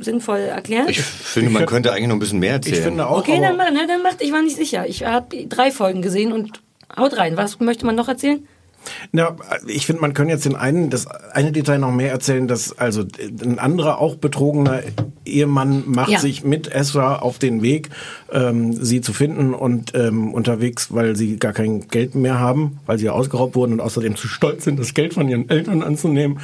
sinnvoll 0.00 0.38
erklärt? 0.38 0.88
Ich 0.88 1.02
finde, 1.02 1.50
man 1.50 1.66
könnte 1.66 1.92
eigentlich 1.92 2.08
noch 2.08 2.16
ein 2.16 2.20
bisschen 2.20 2.38
mehr 2.38 2.54
erzählen. 2.54 2.76
Ich 2.76 2.82
finde 2.82 3.06
auch, 3.06 3.18
okay, 3.18 3.40
dann, 3.40 3.56
ne, 3.56 3.86
dann 3.86 4.02
macht, 4.02 4.22
ich 4.22 4.32
war 4.32 4.40
nicht 4.42 4.56
sicher. 4.56 4.86
Ich 4.86 5.04
habe 5.04 5.46
drei 5.46 5.70
Folgen 5.70 6.00
gesehen 6.00 6.32
und 6.32 6.62
haut 6.96 7.16
rein. 7.18 7.36
Was 7.36 7.60
möchte 7.60 7.84
man 7.84 7.94
noch 7.94 8.08
erzählen? 8.08 8.46
Na, 9.12 9.36
ich 9.66 9.86
finde, 9.86 10.02
man 10.02 10.14
kann 10.14 10.28
jetzt 10.28 10.44
den 10.44 10.56
einen, 10.56 10.90
das 10.90 11.06
eine 11.06 11.52
Detail 11.52 11.78
noch 11.78 11.92
mehr 11.92 12.10
erzählen, 12.10 12.48
dass 12.48 12.78
also 12.78 13.04
ein 13.42 13.58
anderer 13.58 13.98
auch 13.98 14.16
betrogener 14.16 14.80
Ehemann 15.24 15.84
macht 15.86 16.10
Ja. 16.10 16.18
sich 16.18 16.44
mit 16.44 16.72
Ezra 16.74 17.16
auf 17.16 17.38
den 17.38 17.62
Weg, 17.62 17.90
ähm, 18.32 18.72
sie 18.72 19.00
zu 19.00 19.12
finden 19.12 19.54
und 19.54 19.92
ähm, 19.94 20.34
unterwegs, 20.34 20.88
weil 20.92 21.14
sie 21.16 21.36
gar 21.36 21.52
kein 21.52 21.86
Geld 21.88 22.14
mehr 22.14 22.38
haben, 22.40 22.78
weil 22.86 22.98
sie 22.98 23.04
ja 23.06 23.12
ausgeraubt 23.12 23.54
wurden 23.54 23.72
und 23.74 23.80
außerdem 23.80 24.16
zu 24.16 24.26
stolz 24.28 24.64
sind, 24.64 24.78
das 24.78 24.94
Geld 24.94 25.14
von 25.14 25.28
ihren 25.28 25.48
Eltern 25.48 25.82
anzunehmen. 25.82 26.40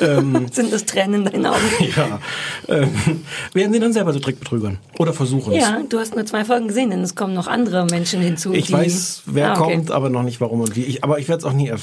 Ähm, 0.00 0.46
Sind 0.52 0.72
das 0.72 0.84
Tränen 0.84 1.14
in 1.14 1.24
deinen 1.24 1.46
Augen? 1.46 1.58
ja, 1.96 2.18
ähm, 2.68 2.90
werden 3.54 3.72
sie 3.72 3.80
dann 3.80 3.92
selber 3.92 4.12
so 4.12 4.18
Trickbetrügern 4.18 4.78
oder 4.98 5.12
versuchen 5.12 5.54
es. 5.54 5.60
Ja, 5.62 5.80
du 5.88 5.98
hast 5.98 6.14
nur 6.14 6.26
zwei 6.26 6.44
Folgen 6.44 6.68
gesehen, 6.68 6.90
denn 6.90 7.00
es 7.00 7.14
kommen 7.14 7.34
noch 7.34 7.46
andere 7.46 7.86
Menschen 7.86 8.20
hinzu. 8.20 8.52
Ich 8.52 8.70
weiß, 8.70 9.22
wer 9.26 9.52
Ah, 9.54 9.60
okay. 9.60 9.74
kommt, 9.76 9.90
aber 9.90 10.10
noch 10.10 10.22
nicht 10.22 10.40
warum 10.40 10.60
und 10.60 10.76
wie. 10.76 10.82
Ich, 10.82 11.02
aber 11.04 11.18
ich 11.18 11.28
werde 11.28 11.38
es 11.40 11.44
auch 11.44 11.52
nie 11.54 11.68
erfahren. 11.68 11.77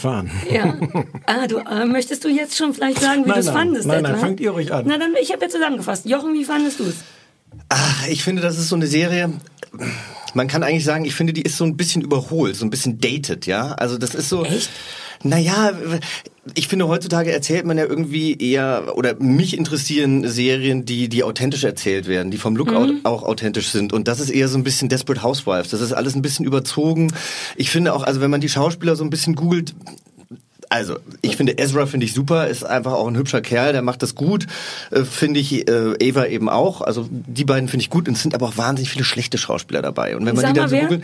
Ja. 0.52 0.75
Ah, 1.25 1.48
du, 1.48 1.58
äh, 1.58 1.86
möchtest 1.86 2.24
du 2.24 2.30
jetzt 2.30 2.56
schon 2.58 2.74
vielleicht 2.74 3.00
sagen, 3.02 3.25
wie 3.25 3.30
Nein, 3.30 3.36
du 3.36 3.40
es 3.40 3.46
nein. 3.48 3.56
fandest? 3.56 3.88
Nein, 3.88 4.04
nein, 4.04 4.12
etwa? 4.14 4.25
fangt 4.25 4.40
ihr 4.40 4.52
ruhig 4.52 4.72
an. 4.74 4.86
Na 4.88 4.98
dann, 4.98 5.14
ich 5.22 5.32
habe 5.32 5.42
ja 5.44 5.50
zusammengefasst. 5.50 6.06
Jochen, 6.06 6.34
wie 6.34 6.44
fandest 6.44 6.80
du 6.80 6.84
es? 6.86 6.96
Ach, 7.70 8.08
ich 8.08 8.24
finde, 8.24 8.42
das 8.42 8.58
ist 8.58 8.70
so 8.70 8.75
eine 8.75 8.88
Serie. 8.88 9.32
Man 10.34 10.48
kann 10.48 10.64
eigentlich 10.64 10.84
sagen, 10.84 11.06
ich 11.06 11.16
finde, 11.16 11.34
die 11.34 11.42
ist 11.42 11.58
so 11.58 11.64
ein 11.64 11.78
bisschen 11.78 12.02
überholt, 12.02 12.56
so 12.56 12.66
ein 12.66 12.70
bisschen 12.70 13.00
dated, 13.00 13.46
ja. 13.46 13.72
Also 13.74 13.98
das 13.98 14.14
ist 14.14 14.30
so. 14.30 14.44
Echt? 14.44 14.70
Naja, 15.24 15.72
ich 16.54 16.68
finde, 16.68 16.88
heutzutage 16.88 17.32
erzählt 17.32 17.66
man 17.66 17.78
ja 17.78 17.86
irgendwie 17.86 18.38
eher, 18.38 18.94
oder 18.96 19.16
mich 19.16 19.58
interessieren 19.58 20.28
Serien, 20.28 20.86
die, 20.86 21.10
die 21.10 21.24
authentisch 21.24 21.64
erzählt 21.64 22.08
werden, 22.08 22.30
die 22.32 22.38
vom 22.38 22.56
Look 22.56 22.72
Mhm. 22.72 23.02
auch 23.04 23.24
authentisch 23.24 23.70
sind. 23.70 23.94
Und 23.94 24.08
das 24.08 24.20
ist 24.20 24.30
eher 24.30 24.48
so 24.48 24.58
ein 24.58 24.64
bisschen 24.64 24.90
Desperate 24.90 25.24
Housewives. 25.24 25.70
Das 25.70 25.82
ist 25.82 25.94
alles 25.94 26.16
ein 26.16 26.22
bisschen 26.22 26.46
überzogen. 26.46 27.12
Ich 27.56 27.70
finde 27.70 27.94
auch, 27.94 28.04
also 28.04 28.22
wenn 28.22 28.32
man 28.32 28.42
die 28.42 28.50
Schauspieler 28.50 28.96
so 28.96 29.04
ein 29.04 29.10
bisschen 29.10 29.36
googelt, 29.36 29.74
also, 30.70 30.96
ich 31.22 31.38
finde 31.38 31.58
Ezra 31.58 31.86
finde 31.86 32.06
ich 32.06 32.14
super, 32.14 32.48
ist 32.48 32.64
einfach 32.66 32.94
auch 32.94 33.08
ein 33.08 33.16
hübscher 33.16 33.42
Kerl, 33.42 33.72
der 33.74 33.82
macht 33.82 34.02
das 34.04 34.16
gut. 34.16 34.48
Äh, 34.92 35.04
finde 35.04 35.40
ich 35.40 35.68
äh, 35.68 36.10
Ava 36.10 36.26
eben 36.26 36.50
auch. 36.50 36.82
Also 36.82 37.08
die 37.12 37.46
beiden 37.46 37.68
finde 37.70 37.82
ich 37.84 37.90
gut. 37.90 38.08
Und 38.08 38.16
es 38.16 38.22
sind 38.24 38.34
aber 38.36 38.48
auch 38.48 38.58
wahnsinnig 38.58 38.90
viele 38.90 39.06
schlechte 39.06 39.38
Schauspieler 39.38 39.82
dabei. 39.82 40.16
Und 40.16 40.26
wenn 40.26 40.36
man 40.36 40.44
Sag 40.46 40.54
die 40.54 40.60
dann 40.60 40.70
so 40.70 40.76
googelt, 40.78 41.04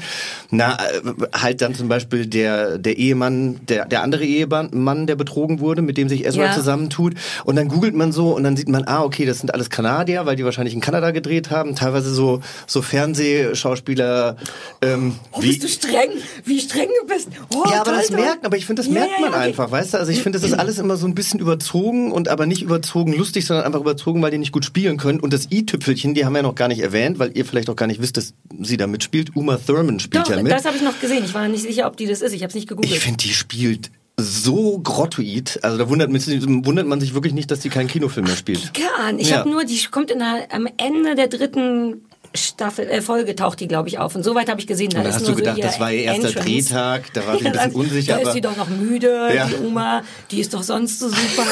na 0.49 0.73
äh, 0.75 1.01
halt 1.37 1.61
dann 1.61 1.75
zum 1.75 1.87
Beispiel 1.87 2.25
der 2.25 2.77
der 2.77 2.97
Ehemann, 2.97 3.59
der 3.67 3.85
der 3.85 4.01
andere 4.03 4.25
Ehemann, 4.25 4.69
Mann, 4.73 5.07
der 5.07 5.15
betrogen 5.15 5.59
wurde, 5.59 5.81
mit 5.81 5.97
dem 5.97 6.09
sich 6.09 6.25
Ezra 6.25 6.45
Ja. 6.45 6.51
zusammentut. 6.53 7.13
Und 7.45 7.55
dann 7.55 7.67
googelt 7.67 7.95
man 7.95 8.11
so 8.11 8.35
und 8.35 8.43
dann 8.43 8.57
sieht 8.57 8.69
man, 8.69 8.83
ah 8.87 9.03
okay, 9.03 9.25
das 9.25 9.39
sind 9.39 9.53
alles 9.53 9.69
Kanadier, 9.69 10.25
weil 10.25 10.35
die 10.35 10.45
wahrscheinlich 10.45 10.73
in 10.73 10.81
Kanada 10.81 11.11
gedreht 11.11 11.49
haben. 11.51 11.75
Teilweise 11.75 12.13
so 12.13 12.41
so 12.67 12.81
Fernsehschauspieler. 12.81 14.35
Ähm, 14.81 15.15
Oh, 15.31 15.39
bist 15.39 15.63
du 15.63 15.67
streng? 15.67 16.09
Wie 16.45 16.59
streng 16.59 16.89
du 17.01 17.07
bist. 17.07 17.29
Oh, 17.53 17.63
ja, 17.69 17.81
aber 17.81 17.91
toll, 17.91 17.95
das 18.01 18.11
merkt, 18.11 18.45
aber 18.45 18.57
ich 18.57 18.65
finde, 18.65 18.81
das 18.81 18.87
Ja, 18.91 18.99
merkt 18.99 19.19
man 19.19 19.31
ja. 19.31 19.37
Einfach, 19.51 19.71
weißt 19.71 19.93
du? 19.93 19.97
Also 19.99 20.11
ich 20.11 20.21
finde, 20.21 20.39
das 20.39 20.47
ist 20.49 20.53
alles 20.57 20.79
immer 20.79 20.97
so 20.97 21.05
ein 21.07 21.15
bisschen 21.15 21.39
überzogen 21.39 22.11
und 22.11 22.27
aber 22.29 22.45
nicht 22.45 22.61
überzogen 22.61 23.13
lustig, 23.13 23.45
sondern 23.45 23.65
einfach 23.65 23.79
überzogen, 23.81 24.21
weil 24.21 24.31
die 24.31 24.37
nicht 24.37 24.51
gut 24.51 24.65
spielen 24.65 24.97
können. 24.97 25.19
Und 25.19 25.31
das 25.33 25.51
i-Tüpfelchen, 25.51 26.13
die 26.13 26.25
haben 26.25 26.33
wir 26.33 26.39
ja 26.39 26.43
noch 26.43 26.55
gar 26.55 26.67
nicht 26.67 26.79
erwähnt, 26.79 27.19
weil 27.19 27.35
ihr 27.37 27.45
vielleicht 27.45 27.69
auch 27.69 27.75
gar 27.75 27.87
nicht 27.87 28.01
wisst, 28.01 28.17
dass 28.17 28.33
sie 28.61 28.77
da 28.77 28.87
mitspielt. 28.87 29.35
Uma 29.35 29.57
Thurman 29.57 29.99
spielt 29.99 30.25
Doch, 30.25 30.31
ja 30.35 30.41
mit. 30.41 30.51
das 30.51 30.65
habe 30.65 30.75
ich 30.77 30.81
noch 30.83 30.99
gesehen. 30.99 31.23
Ich 31.25 31.33
war 31.33 31.47
nicht 31.47 31.61
sicher, 31.63 31.87
ob 31.87 31.97
die 31.97 32.07
das 32.07 32.21
ist. 32.21 32.33
Ich 32.33 32.41
habe 32.41 32.49
es 32.49 32.55
nicht 32.55 32.67
gegoogelt. 32.67 32.91
Ich 32.93 32.99
finde, 32.99 33.17
die 33.17 33.33
spielt 33.33 33.91
so 34.19 34.77
grottoid. 34.79 35.59
Also 35.63 35.77
da 35.77 35.89
wundert, 35.89 36.11
man- 36.11 36.65
wundert 36.65 36.87
man 36.87 36.99
sich 36.99 37.13
wirklich 37.13 37.33
nicht, 37.33 37.49
dass 37.51 37.59
die 37.59 37.69
keinen 37.69 37.87
Kinofilm 37.87 38.25
mehr 38.27 38.35
spielt. 38.35 38.73
Kann. 38.73 39.19
Ich 39.19 39.29
Ja. 39.29 39.37
habe 39.39 39.49
nur, 39.49 39.63
die 39.65 39.79
kommt 39.89 40.11
in 40.11 40.19
der, 40.19 40.47
am 40.51 40.67
Ende 40.77 41.15
der 41.15 41.27
dritten 41.27 42.01
Staffel, 42.33 42.87
äh, 42.89 43.01
Folge 43.01 43.35
taucht 43.35 43.59
die, 43.59 43.67
glaube 43.67 43.89
ich, 43.89 43.99
auf. 43.99 44.15
Und 44.15 44.23
soweit 44.23 44.49
habe 44.49 44.59
ich 44.61 44.67
gesehen, 44.67 44.89
da 44.91 44.99
Und 44.99 45.03
da 45.03 45.09
ist 45.09 45.15
hast 45.15 45.21
nur 45.23 45.31
du 45.31 45.37
gedacht, 45.37 45.57
so 45.57 45.61
das 45.63 45.79
war 45.79 45.91
ihr 45.91 46.03
erster 46.03 46.27
Entrance. 46.29 46.47
Drehtag, 46.49 47.13
da 47.13 47.27
war 47.27 47.37
sie 47.37 47.45
ein 47.45 47.51
bisschen 47.53 47.71
unsicher, 47.73 48.13
Da 48.13 48.19
ist 48.21 48.33
sie 48.33 48.41
doch 48.41 48.55
noch 48.57 48.69
müde, 48.69 49.29
Ja. 49.35 49.47
die 49.47 49.55
Oma, 49.65 50.03
die 50.31 50.39
ist 50.39 50.53
doch 50.53 50.63
sonst 50.63 50.99
so 50.99 51.09
super. 51.09 51.45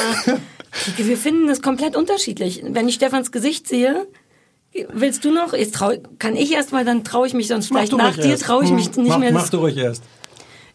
Die- 0.98 1.08
Wir 1.08 1.18
finden 1.18 1.48
das 1.48 1.62
komplett 1.62 1.96
unterschiedlich. 1.96 2.62
Wenn 2.66 2.88
ich 2.88 2.96
Stefans 2.96 3.32
Gesicht 3.32 3.68
sehe, 3.68 4.08
willst 4.94 5.26
du 5.26 5.32
noch? 5.32 5.54
Jetzt 5.54 5.76
trau, 5.76 5.92
kann 6.20 6.36
ich 6.36 6.54
erst 6.54 6.72
mal, 6.72 6.86
dann 6.86 7.04
traue 7.04 7.28
ich 7.28 7.34
mich 7.34 7.48
sonst 7.48 7.68
vielleicht 7.68 7.92
du 7.92 7.98
nach 7.98 8.16
dir, 8.16 8.38
traue 8.38 8.64
ich 8.64 8.72
mich 8.72 8.86
Hm, 8.96 9.04
nicht 9.04 9.10
mach, 9.10 9.18
mehr. 9.20 9.32
Mach 9.32 9.42
das- 9.42 9.50
du 9.52 9.58
ruhig 9.58 9.76
erst. 9.78 10.04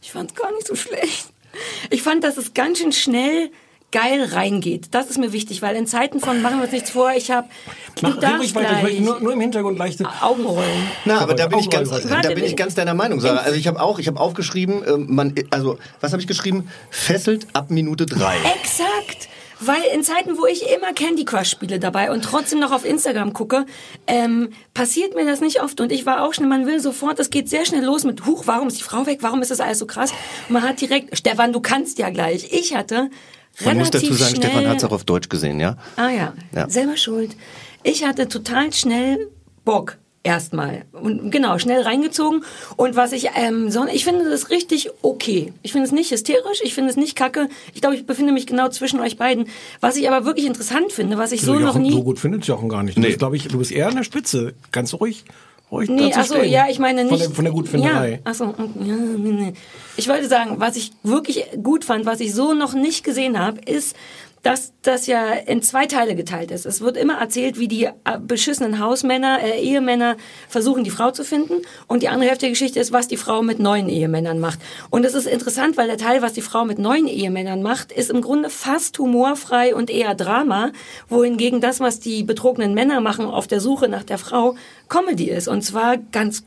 ich 0.03 0.13
fand 0.13 0.33
es 0.33 0.37
gar 0.37 0.53
nicht 0.53 0.67
so 0.67 0.75
schlecht. 0.75 1.29
Ich 1.91 2.03
fand, 2.03 2.25
dass 2.25 2.37
es 2.37 2.53
ganz 2.53 2.79
schön 2.79 2.93
schnell 2.93 3.51
geil 3.95 4.25
reingeht. 4.25 4.89
Das 4.91 5.09
ist 5.09 5.19
mir 5.19 5.33
wichtig, 5.33 5.63
weil 5.63 5.77
in 5.77 5.87
Zeiten 5.87 6.19
von 6.19 6.43
machen 6.43 6.57
wir 6.57 6.65
uns 6.65 6.73
nichts 6.73 6.91
vor, 6.91 7.13
ich 7.17 7.31
habe 7.31 7.47
Mach 8.03 8.17
ruhig 8.17 8.53
weiter. 8.55 8.77
Ich 8.79 8.83
möchte 8.83 9.03
nur, 9.03 9.21
nur 9.21 9.33
im 9.33 9.41
Hintergrund 9.41 9.79
leichte. 9.79 10.05
Augenrollen. 10.21 10.89
Na, 11.05 11.21
aber 11.21 11.35
da 11.35 11.47
bin 11.47 11.61
ich 11.61 11.71
ganz, 11.71 11.91
Warte, 11.93 12.09
da 12.29 12.35
bin 12.35 12.45
ich 12.45 12.57
ganz 12.57 12.75
deiner 12.75 12.95
Meinung, 12.95 13.21
Sarah. 13.21 13.39
Also 13.39 13.57
ich 13.57 13.69
habe 13.69 13.81
auch, 13.81 14.01
ich 14.01 14.09
habe 14.09 14.19
aufgeschrieben, 14.19 14.83
ähm, 14.85 15.07
man, 15.11 15.35
also 15.51 15.79
was 16.01 16.11
habe 16.11 16.21
ich 16.21 16.27
geschrieben? 16.27 16.69
Fesselt 16.91 17.47
ab 17.53 17.71
Minute 17.71 18.05
drei. 18.05 18.35
Exakt. 18.61 19.29
Weil 19.61 19.83
in 19.95 20.03
Zeiten, 20.03 20.37
wo 20.39 20.47
ich 20.47 20.69
immer 20.75 20.93
Candy 20.93 21.25
Crush 21.25 21.49
spiele 21.49 21.79
dabei 21.79 22.11
und 22.11 22.25
trotzdem 22.25 22.59
noch 22.59 22.73
auf 22.73 22.85
Instagram 22.85 23.33
gucke, 23.33 23.65
ähm, 24.09 24.51
passiert 24.75 25.15
mir 25.15 25.25
das 25.25 25.41
nicht 25.41 25.63
oft. 25.63 25.81
Und 25.81 25.93
ich 25.93 26.05
war 26.05 26.25
auch 26.25 26.35
schnell, 26.35 26.49
man 26.49 26.67
will 26.67 26.81
sofort, 26.81 27.21
das 27.21 27.31
geht 27.31 27.49
sehr 27.49 27.65
schnell 27.65 27.85
los 27.85 28.03
mit, 28.03 28.27
huch, 28.27 28.43
warum 28.47 28.67
ist 28.67 28.79
die 28.79 28.83
Frau 28.83 29.07
weg? 29.07 29.19
Warum 29.21 29.41
ist 29.41 29.53
das 29.53 29.61
alles 29.61 29.79
so 29.79 29.87
krass? 29.87 30.11
Und 30.49 30.55
man 30.55 30.65
hat 30.65 30.81
direkt, 30.81 31.17
Stefan, 31.17 31.53
du 31.53 31.61
kannst 31.61 31.99
ja 31.99 32.11
gleich. 32.11 32.53
Ich 32.53 32.75
hatte 32.75 33.09
Man 33.65 33.79
muss 33.79 33.91
dazu 33.91 34.13
sagen, 34.15 34.37
schnell, 34.37 34.51
Stefan 34.51 34.69
hat 34.69 34.79
es 34.79 34.85
auch 34.85 34.93
auf 34.93 35.05
Deutsch 35.05 35.29
gesehen, 35.29 35.61
ja? 35.61 35.77
Ah 35.97 36.11
ja, 36.11 36.33
Ja. 36.55 36.69
selber 36.69 36.97
schuld. 36.97 37.37
Ich 37.83 38.05
hatte 38.05 38.29
total 38.29 38.73
schnell 38.73 39.29
Bock 39.65 39.99
erstmal 40.25 40.87
und 40.93 41.31
genau 41.31 41.59
schnell 41.59 41.83
reingezogen 41.83 42.45
und 42.77 42.97
was 42.97 43.13
ich 43.13 43.29
ähm, 43.37 43.71
so, 43.71 43.87
ich 43.87 44.05
finde 44.05 44.29
das 44.31 44.49
richtig 44.51 44.89
okay. 45.03 45.53
Ich 45.63 45.73
finde 45.73 45.87
es 45.87 45.93
nicht 45.93 46.11
hysterisch, 46.11 46.61
ich 46.65 46.75
finde 46.75 46.91
es 46.91 46.97
nicht 46.97 47.15
kacke. 47.15 47.49
Ich 47.75 47.83
glaube, 47.83 47.95
ich 47.95 48.07
befinde 48.07 48.33
mich 48.33 48.47
genau 48.47 48.71
zwischen 48.71 49.01
euch 49.01 49.19
beiden. 49.19 49.49
Was 49.81 49.97
ich 49.97 50.09
aber 50.11 50.25
wirklich 50.25 50.47
interessant 50.47 50.93
finde, 50.93 51.19
was 51.19 51.31
ich 51.33 51.43
so 51.43 51.53
Jochen, 51.53 51.65
noch 51.67 51.79
nie 51.79 51.93
so 51.93 52.03
gut 52.03 52.19
findet 52.19 52.47
Jochen 52.47 52.71
gar 52.71 52.83
nicht. 52.83 52.99
Nee. 52.99 53.09
bist, 53.09 53.19
glaube 53.19 53.37
ich, 53.37 53.49
du 53.49 53.59
bist 53.59 53.71
eher 53.71 53.89
an 53.89 53.97
der 53.97 54.05
Spitze. 54.05 54.55
Ganz 54.73 54.95
ruhig, 54.95 55.25
ruhig 55.75 55.89
Nee, 55.91 56.09
dazu 56.09 56.19
also 56.21 56.35
stehen. 56.37 56.51
ja, 56.53 56.67
ich 56.69 56.79
meine 56.79 57.05
nicht. 57.05 57.11
Von 57.11 57.19
der, 57.19 57.31
von 57.31 57.45
der 57.45 57.53
Gutfinderei. 57.55 58.11
Ja, 58.13 58.19
achso, 58.25 58.55
ja, 58.81 58.95
nee, 58.95 59.33
nee. 59.33 59.53
Ich 59.97 60.09
wollte 60.09 60.29
sagen, 60.29 60.57
was 60.59 60.77
ich 60.77 60.93
wirklich 61.03 61.45
gut 61.63 61.85
fand, 61.85 62.07
was 62.07 62.21
ich 62.21 62.35
so 62.35 62.53
noch 62.55 62.75
nicht 62.75 63.05
gesehen 63.05 63.39
habe, 63.39 63.61
ist, 63.61 63.95
dass 64.45 64.75
das 64.83 65.07
ja 65.07 65.33
in 65.33 65.63
zwei 65.63 65.87
Teile 65.87 66.15
geteilt 66.15 66.51
ist. 66.51 66.67
Es 66.67 66.83
wird 66.83 66.99
immer 66.99 67.19
erzählt, 67.19 67.59
wie 67.59 67.67
die 67.67 67.85
äh, 67.85 67.93
beschissenen 68.21 68.79
Hausmänner, 68.79 69.43
äh, 69.43 69.59
Ehemänner 69.59 70.17
versuchen, 70.49 70.85
die 70.85 70.91
Frau 70.91 71.11
zu 71.11 71.25
finden. 71.25 71.63
Und 71.89 72.03
die 72.03 72.09
andere 72.09 72.29
Hälfte 72.29 72.43
der 72.43 72.51
Geschichte 72.51 72.79
ist, 72.79 72.93
was 72.93 73.09
die 73.09 73.17
Frau 73.17 73.43
mit 73.43 73.59
neuen 73.59 73.89
Ehemännern 73.89 74.39
macht. 74.41 74.59
Und 74.91 75.07
es 75.07 75.15
ist 75.15 75.27
interessant, 75.27 75.79
weil 75.79 75.87
der 75.87 75.97
Teil, 75.97 76.21
was 76.21 76.35
die 76.35 76.43
Frau 76.43 76.67
mit 76.67 76.79
neuen 76.79 77.07
Ehemännern 77.07 77.63
macht, 77.63 77.91
ist 77.91 78.11
im 78.11 78.21
Grunde 78.21 78.51
fast 78.51 78.99
humorfrei 78.99 79.75
und 79.75 79.89
eher 79.89 80.15
Drama, 80.15 80.73
wohingegen 81.09 81.63
das, 81.63 81.81
was 81.81 81.99
die 81.99 82.23
betrogenen 82.23 82.75
Männer 82.75 83.01
machen 83.01 83.25
auf 83.25 83.47
der 83.47 83.61
Suche 83.61 83.89
nach 83.89 84.05
der 84.05 84.19
Frau, 84.19 84.57
Comedy 84.91 85.31
ist. 85.31 85.49
Und 85.49 85.63
zwar 85.63 85.97
ganz 85.97 86.45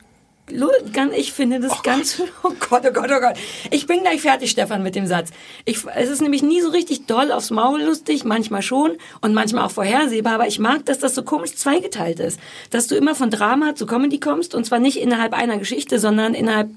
ich 1.16 1.34
finde 1.34 1.60
das 1.60 1.84
ganz, 1.84 2.22
oh 2.44 2.52
Gott, 2.70 2.84
oh 2.88 2.92
Gott, 2.92 3.10
oh 3.12 3.20
Gott. 3.20 3.36
Ich 3.72 3.86
bin 3.86 4.02
gleich 4.02 4.22
fertig, 4.22 4.52
Stefan, 4.52 4.84
mit 4.84 4.96
dem 4.96 5.06
Satz. 5.06 5.30
Ich, 5.66 5.80
es 5.96 6.10
ist 6.10 6.22
nämlich 6.22 6.42
nie 6.42 6.62
so 6.62 6.70
richtig 6.70 7.06
doll 7.06 7.32
aufs 7.32 7.50
Maul 7.50 7.82
lustig, 7.82 8.24
manchmal 8.24 8.62
schon 8.62 8.98
und 9.22 9.34
manchmal 9.34 9.66
auch 9.66 9.72
vorhersehbar, 9.72 10.36
aber 10.36 10.48
ich 10.48 10.60
mag, 10.60 10.86
dass 10.86 11.00
das 11.00 11.16
so 11.16 11.24
komisch 11.24 11.56
zweigeteilt 11.56 12.20
ist. 12.20 12.40
Dass 12.70 12.88
du 12.88 12.96
immer 12.96 13.16
von 13.16 13.30
Drama 13.30 13.76
zu 13.76 13.86
Comedy 13.86 14.20
kommst 14.20 14.56
und 14.56 14.66
zwar 14.66 14.80
nicht 14.80 15.00
innerhalb 15.02 15.34
einer 15.34 15.58
Geschichte, 15.58 16.00
sondern 16.00 16.34
innerhalb 16.34 16.70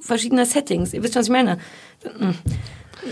verschiedener 0.00 0.46
Settings. 0.46 0.92
Ihr 0.92 1.02
wisst, 1.02 1.16
was 1.16 1.26
ich 1.26 1.32
meine. 1.32 1.58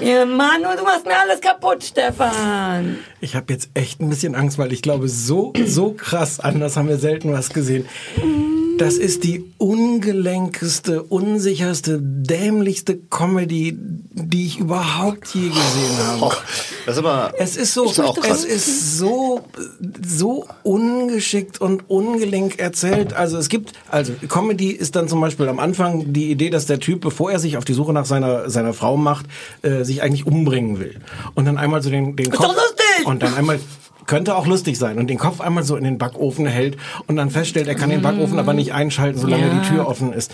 Ja, 0.01 0.25
Manu, 0.25 0.69
du 0.77 0.83
machst 0.83 1.07
mir 1.07 1.19
alles 1.19 1.41
kaputt, 1.41 1.85
Stefan. 1.85 2.99
Ich 3.21 3.37
habe 3.37 3.53
jetzt 3.53 3.71
echt 3.75 4.01
ein 4.01 4.09
bisschen 4.09 4.35
Angst, 4.35 4.59
weil 4.59 4.73
ich 4.73 4.83
glaube, 4.83 5.09
so, 5.09 5.53
so 5.67 5.93
krass 5.93 6.41
anders 6.41 6.77
haben 6.77 6.89
wir 6.89 6.99
selten 6.99 7.33
was 7.33 7.51
gesehen. 7.51 7.87
Das 8.79 8.95
ist 8.95 9.23
die 9.23 9.53
ungelenkeste, 9.59 11.03
unsicherste, 11.03 12.01
dämlichste 12.01 12.97
Comedy, 12.97 13.77
die 13.79 14.47
ich 14.47 14.59
überhaupt 14.59 15.29
je 15.35 15.49
gesehen 15.49 15.99
habe. 15.99 16.37
Das 16.87 16.97
ist 16.97 16.99
aber. 16.99 17.33
Es 17.39 17.57
ist 17.57 17.75
so, 17.75 17.85
es 17.87 18.45
ist 18.45 18.99
so, 18.99 19.43
so 20.05 20.47
ungeschickt 20.65 21.61
und 21.61 21.89
ungelenk 21.89 22.59
erzählt. 22.59 23.13
Also 23.15 23.39
es 23.39 23.49
gibt, 23.49 23.73
also 23.91 24.13
Comedy 24.29 24.71
ist 24.71 24.97
dann 24.97 25.09
zum 25.09 25.21
Beispiel 25.21 25.49
am 25.49 25.61
Anfang 25.61 26.13
die 26.13 26.31
Idee, 26.31 26.51
dass 26.51 26.67
der 26.67 26.81
Typ, 26.81 27.01
bevor 27.01 27.31
er 27.31 27.39
sich 27.39 27.57
auf 27.57 27.65
die 27.65 27.75
Suche 27.75 27.93
nach 27.93 28.07
seiner 28.07 28.51
seiner 28.51 28.75
Frau 28.75 28.97
macht, 28.97 29.27
äh, 29.63 29.85
sich 29.85 30.03
eigentlich 30.03 30.27
umbringen 30.27 30.81
will. 30.81 30.97
Und 31.35 31.45
dann 31.45 31.59
einmal 31.59 31.83
so 31.83 31.91
den 31.91 32.17
den 32.17 32.31
Kopf 32.31 32.57
und 33.05 33.23
dann 33.23 33.35
einmal 33.35 33.61
könnte 34.07 34.37
auch 34.37 34.47
lustig 34.47 34.79
sein 34.79 34.99
und 34.99 35.09
den 35.09 35.19
Kopf 35.19 35.41
einmal 35.41 35.65
so 35.65 35.77
in 35.77 35.85
den 35.85 35.99
Backofen 35.99 36.47
hält 36.47 36.77
und 37.07 37.17
dann 37.17 37.31
feststellt, 37.31 37.69
er 37.69 37.75
kann 37.75 37.91
den 37.91 38.03
Backofen 38.03 38.39
aber 38.39 38.53
nicht 38.55 38.73
einschalten, 38.73 39.19
solange 39.21 39.47
Ja. 39.49 39.55
die 39.61 39.69
Tür 39.69 39.87
offen 39.89 40.13
ist. 40.13 40.33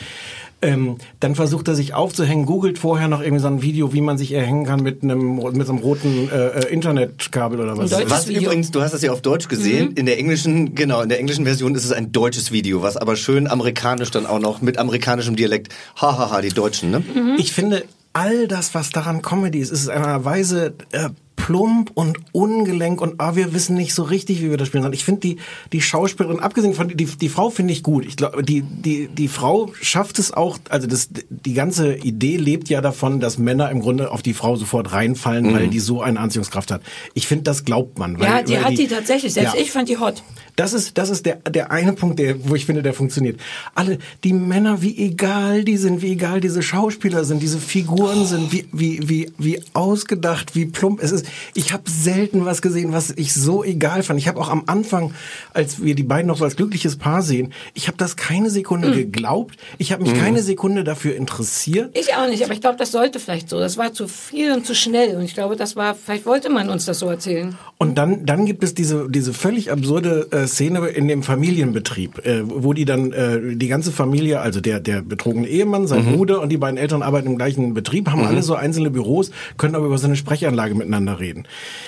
Ähm, 0.62 0.98
dann 1.20 1.34
versucht 1.36 1.68
er 1.68 1.74
sich 1.74 1.94
aufzuhängen, 1.94 2.44
googelt 2.44 2.78
vorher 2.78 3.08
noch 3.08 3.22
irgendwie 3.22 3.40
so 3.40 3.46
ein 3.46 3.62
Video, 3.62 3.94
wie 3.94 4.02
man 4.02 4.18
sich 4.18 4.32
erhängen 4.32 4.66
kann 4.66 4.82
mit 4.82 5.02
einem 5.02 5.36
mit 5.36 5.66
so 5.66 5.72
einem 5.72 5.80
roten 5.80 6.28
äh, 6.30 6.48
äh, 6.48 6.66
Internetkabel 6.70 7.58
oder 7.60 7.78
was. 7.78 7.90
Was 8.10 8.28
Video. 8.28 8.42
übrigens, 8.42 8.70
du 8.70 8.82
hast 8.82 8.92
es 8.92 9.00
ja 9.00 9.10
auf 9.10 9.22
Deutsch 9.22 9.48
gesehen, 9.48 9.92
in 9.92 10.04
der 10.04 10.18
englischen, 10.18 10.74
genau, 10.74 11.00
in 11.00 11.08
der 11.08 11.18
englischen 11.18 11.46
Version 11.46 11.74
ist 11.74 11.86
es 11.86 11.92
ein 11.92 12.12
deutsches 12.12 12.52
Video, 12.52 12.82
was 12.82 12.98
aber 12.98 13.16
schön 13.16 13.46
amerikanisch 13.46 14.10
dann 14.10 14.26
auch 14.26 14.38
noch 14.38 14.60
mit 14.60 14.76
amerikanischem 14.76 15.34
Dialekt. 15.34 15.72
Hahaha, 15.98 16.42
die 16.42 16.50
Deutschen, 16.50 16.90
ne? 16.90 17.02
Ich 17.38 17.54
finde, 17.54 17.84
all 18.12 18.46
das, 18.46 18.74
was 18.74 18.90
daran 18.90 19.22
Comedy 19.22 19.60
ist, 19.60 19.70
ist 19.70 19.86
in 19.86 19.92
einer 19.92 20.26
Weise 20.26 20.74
äh, 20.92 21.08
plump 21.46 21.90
und 21.94 22.18
ungelenk 22.32 23.00
und 23.00 23.14
ah, 23.18 23.36
wir 23.36 23.52
wissen 23.54 23.76
nicht 23.76 23.94
so 23.94 24.02
richtig, 24.02 24.40
wie 24.42 24.50
wir 24.50 24.56
das 24.56 24.68
spielen 24.68 24.82
sollen. 24.82 24.94
Ich 24.94 25.04
finde 25.04 25.20
die 25.20 25.36
die 25.72 25.80
Schauspielerin, 25.80 26.40
abgesehen 26.40 26.74
von 26.74 26.88
die 26.88 27.04
die 27.04 27.28
Frau 27.28 27.50
finde 27.50 27.72
ich 27.72 27.82
gut. 27.82 28.04
Ich 28.06 28.16
glaube, 28.16 28.42
die 28.42 28.62
die 28.62 29.08
die 29.08 29.28
Frau 29.28 29.72
schafft 29.80 30.18
es 30.18 30.32
auch. 30.32 30.58
Also 30.68 30.86
das 30.86 31.08
die 31.28 31.54
ganze 31.54 31.96
Idee 31.96 32.36
lebt 32.36 32.68
ja 32.68 32.80
davon, 32.80 33.20
dass 33.20 33.38
Männer 33.38 33.70
im 33.70 33.80
Grunde 33.80 34.10
auf 34.10 34.22
die 34.22 34.34
Frau 34.34 34.56
sofort 34.56 34.92
reinfallen, 34.92 35.52
weil 35.54 35.68
die 35.68 35.80
so 35.80 36.02
eine 36.02 36.20
Anziehungskraft 36.20 36.70
hat. 36.70 36.82
Ich 37.14 37.26
finde, 37.26 37.44
das 37.44 37.64
glaubt 37.64 37.98
man. 37.98 38.18
Weil, 38.18 38.26
Ja, 38.28 38.42
die 38.42 38.52
weil 38.54 38.64
hat 38.64 38.78
die 38.78 38.86
tatsächlich. 38.86 39.32
Selbst 39.32 39.54
Ja. 39.54 39.60
ich 39.60 39.70
fand 39.70 39.88
die 39.88 39.98
hot. 39.98 40.22
Das 40.56 40.74
ist, 40.74 40.98
das 40.98 41.08
ist 41.08 41.24
der, 41.24 41.36
der 41.36 41.70
eine 41.70 41.94
Punkt, 41.94 42.18
der, 42.18 42.48
wo 42.48 42.54
ich 42.54 42.66
finde, 42.66 42.82
der 42.82 42.92
funktioniert. 42.92 43.40
Alle, 43.74 43.98
die 44.24 44.32
Männer, 44.34 44.82
wie 44.82 44.96
egal 44.98 45.64
die 45.64 45.78
sind, 45.78 46.02
wie 46.02 46.12
egal 46.12 46.40
diese 46.40 46.60
Schauspieler 46.62 47.24
sind, 47.24 47.40
diese 47.42 47.58
Figuren 47.58 48.26
sind, 48.26 48.52
wie, 48.52 48.66
wie, 48.72 49.08
wie, 49.08 49.32
wie 49.38 49.62
ausgedacht, 49.72 50.54
wie 50.54 50.66
plump 50.66 51.02
es 51.02 51.12
ist. 51.12 51.26
Ich 51.54 51.72
habe 51.72 51.90
selten 51.90 52.44
was 52.44 52.62
gesehen, 52.62 52.92
was 52.92 53.10
ich 53.10 53.34
so 53.34 53.64
egal 53.64 54.02
fand. 54.02 54.18
Ich 54.18 54.28
habe 54.28 54.40
auch 54.40 54.48
am 54.48 54.64
Anfang, 54.66 55.14
als 55.54 55.82
wir 55.82 55.94
die 55.94 56.02
beiden 56.02 56.26
noch 56.26 56.38
so 56.38 56.44
als 56.44 56.56
glückliches 56.56 56.96
Paar 56.96 57.22
sehen, 57.22 57.52
ich 57.74 57.86
habe 57.88 57.96
das 57.96 58.16
keine 58.16 58.50
Sekunde 58.50 58.92
geglaubt. 58.92 59.56
Ich 59.78 59.92
habe 59.92 60.02
mich 60.02 60.14
keine 60.14 60.42
Sekunde 60.42 60.84
dafür 60.84 61.16
interessiert. 61.16 61.96
Ich 61.96 62.14
auch 62.14 62.28
nicht, 62.28 62.44
aber 62.44 62.52
ich 62.52 62.60
glaube, 62.60 62.76
das 62.76 62.92
sollte 62.92 63.20
vielleicht 63.20 63.48
so. 63.48 63.58
Das 63.58 63.76
war 63.76 63.92
zu 63.92 64.08
viel 64.08 64.52
und 64.52 64.66
zu 64.66 64.74
schnell. 64.74 65.16
Und 65.16 65.22
ich 65.22 65.34
glaube, 65.34 65.56
das 65.56 65.76
war, 65.76 65.94
vielleicht 65.94 66.26
wollte 66.26 66.50
man 66.50 66.68
uns 66.68 66.84
das 66.84 66.98
so 66.98 67.06
erzählen. 67.06 67.56
Und 67.78 67.96
dann, 67.96 68.26
dann 68.26 68.46
gibt 68.46 68.62
es 68.64 68.74
diese, 68.74 69.08
diese 69.08 69.32
völlig 69.32 69.70
absurde 69.70 70.28
äh, 70.32 70.46
Szene 70.46 70.86
in 70.88 71.08
dem 71.08 71.22
Familienbetrieb, 71.22 72.26
äh, 72.26 72.42
wo 72.44 72.72
die 72.72 72.84
dann 72.84 73.12
äh, 73.12 73.56
die 73.56 73.68
ganze 73.68 73.92
Familie, 73.92 74.40
also 74.40 74.60
der, 74.60 74.80
der 74.80 75.02
betrogene 75.02 75.48
Ehemann, 75.48 75.86
sein 75.86 76.04
Bruder 76.12 76.40
und 76.40 76.50
die 76.50 76.56
beiden 76.56 76.76
Eltern 76.76 77.02
arbeiten 77.02 77.28
im 77.28 77.36
gleichen 77.36 77.74
Betrieb, 77.74 78.10
haben 78.10 78.24
alle 78.24 78.42
so 78.42 78.54
einzelne 78.54 78.90
Büros, 78.90 79.30
können 79.56 79.74
aber 79.74 79.86
über 79.86 79.98
so 79.98 80.06
eine 80.06 80.16
Sprechanlage 80.16 80.74
miteinander 80.74 81.19
reden. 81.20 81.46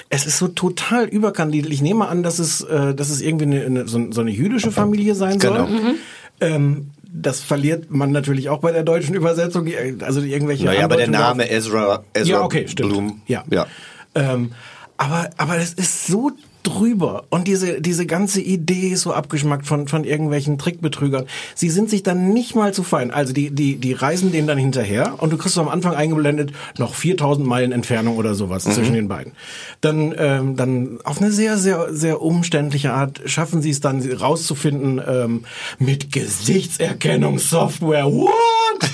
Es 0.09 0.27
ist 0.27 0.39
so 0.39 0.49
total 0.49 1.07
überkandidelt. 1.07 1.73
Ich 1.73 1.83
nehme 1.83 2.09
an, 2.09 2.23
dass 2.23 2.39
es, 2.39 2.61
äh, 2.63 2.95
dass 2.95 3.11
es 3.11 3.21
irgendwie 3.21 3.47
eine, 3.47 3.65
eine, 3.65 3.89
so, 3.89 4.13
so 4.13 4.21
eine 4.21 4.31
jüdische 4.31 4.71
Familie 4.71 5.15
sein 5.15 5.41
soll. 5.41 5.67
Genau. 5.67 5.95
Ähm, 6.41 6.91
das 7.13 7.41
verliert 7.41 7.91
man 7.91 8.11
natürlich 8.11 8.49
auch 8.49 8.61
bei 8.61 8.73
der 8.73 8.85
deutschen 8.85 9.15
Übersetzung, 9.15 9.69
also 10.01 10.21
irgendwelche 10.23 10.65
Naja, 10.65 10.85
aber 10.85 10.97
der 10.97 11.09
Name 11.09 11.51
Ezra, 11.51 12.05
Ezra 12.15 12.31
ja, 12.31 12.43
okay, 12.43 12.67
stimmt. 12.67 12.91
Bloom. 12.91 13.23
Ja. 13.27 13.45
ja. 13.51 13.67
Ähm, 14.15 14.53
aber, 14.97 15.31
aber 15.37 15.57
es 15.57 15.75
ist 15.75 16.07
so 16.07 16.33
drüber 16.63 17.25
und 17.31 17.49
diese 17.49 17.81
diese 17.81 18.07
ganze 18.07 18.41
Idee 18.41 18.89
ist 18.89 19.03
so 19.03 19.13
abgeschmackt 19.13 19.67
von 19.67 19.89
von 19.89 20.05
irgendwelchen 20.05 20.59
Trickbetrügern. 20.59 21.27
Sie 21.55 21.71
sind 21.71 21.91
sich 21.91 22.03
dann 22.03 22.33
nicht 22.33 22.55
mal 22.55 22.73
zu 22.73 22.83
fein. 22.83 23.11
Also 23.11 23.33
die 23.33 23.51
die 23.51 23.77
die 23.77 23.93
reisen 23.93 24.33
denen 24.33 24.47
dann 24.47 24.59
hinterher 24.59 25.15
und 25.19 25.33
du 25.33 25.37
kriegst 25.37 25.55
so 25.55 25.61
am 25.61 25.69
Anfang 25.69 25.95
eingeblendet 25.95 26.53
noch 26.79 26.95
4000 26.95 27.47
Meilen 27.47 27.73
Entfernung 27.73 28.17
oder 28.17 28.35
sowas 28.35 28.65
zwischen 28.65 28.95
den 28.95 29.09
beiden. 29.09 29.33
Dann 29.81 30.15
ähm, 30.17 30.57
dann 30.57 30.99
auf 31.05 31.21
eine 31.21 31.33
sehr 31.33 31.59
sehr 31.59 31.93
sehr 31.93 32.23
umständliche 32.23 32.93
Art 32.93 33.21
schaffen 33.27 33.63
sie 33.63 33.71
es 33.71 33.81
dann 33.81 34.01
rauszufinden 34.01 35.01
ähm, 35.07 35.45
mit 35.79 36.13
Gesichtserkennungssoftware. 36.13 38.07
What? 38.07 38.91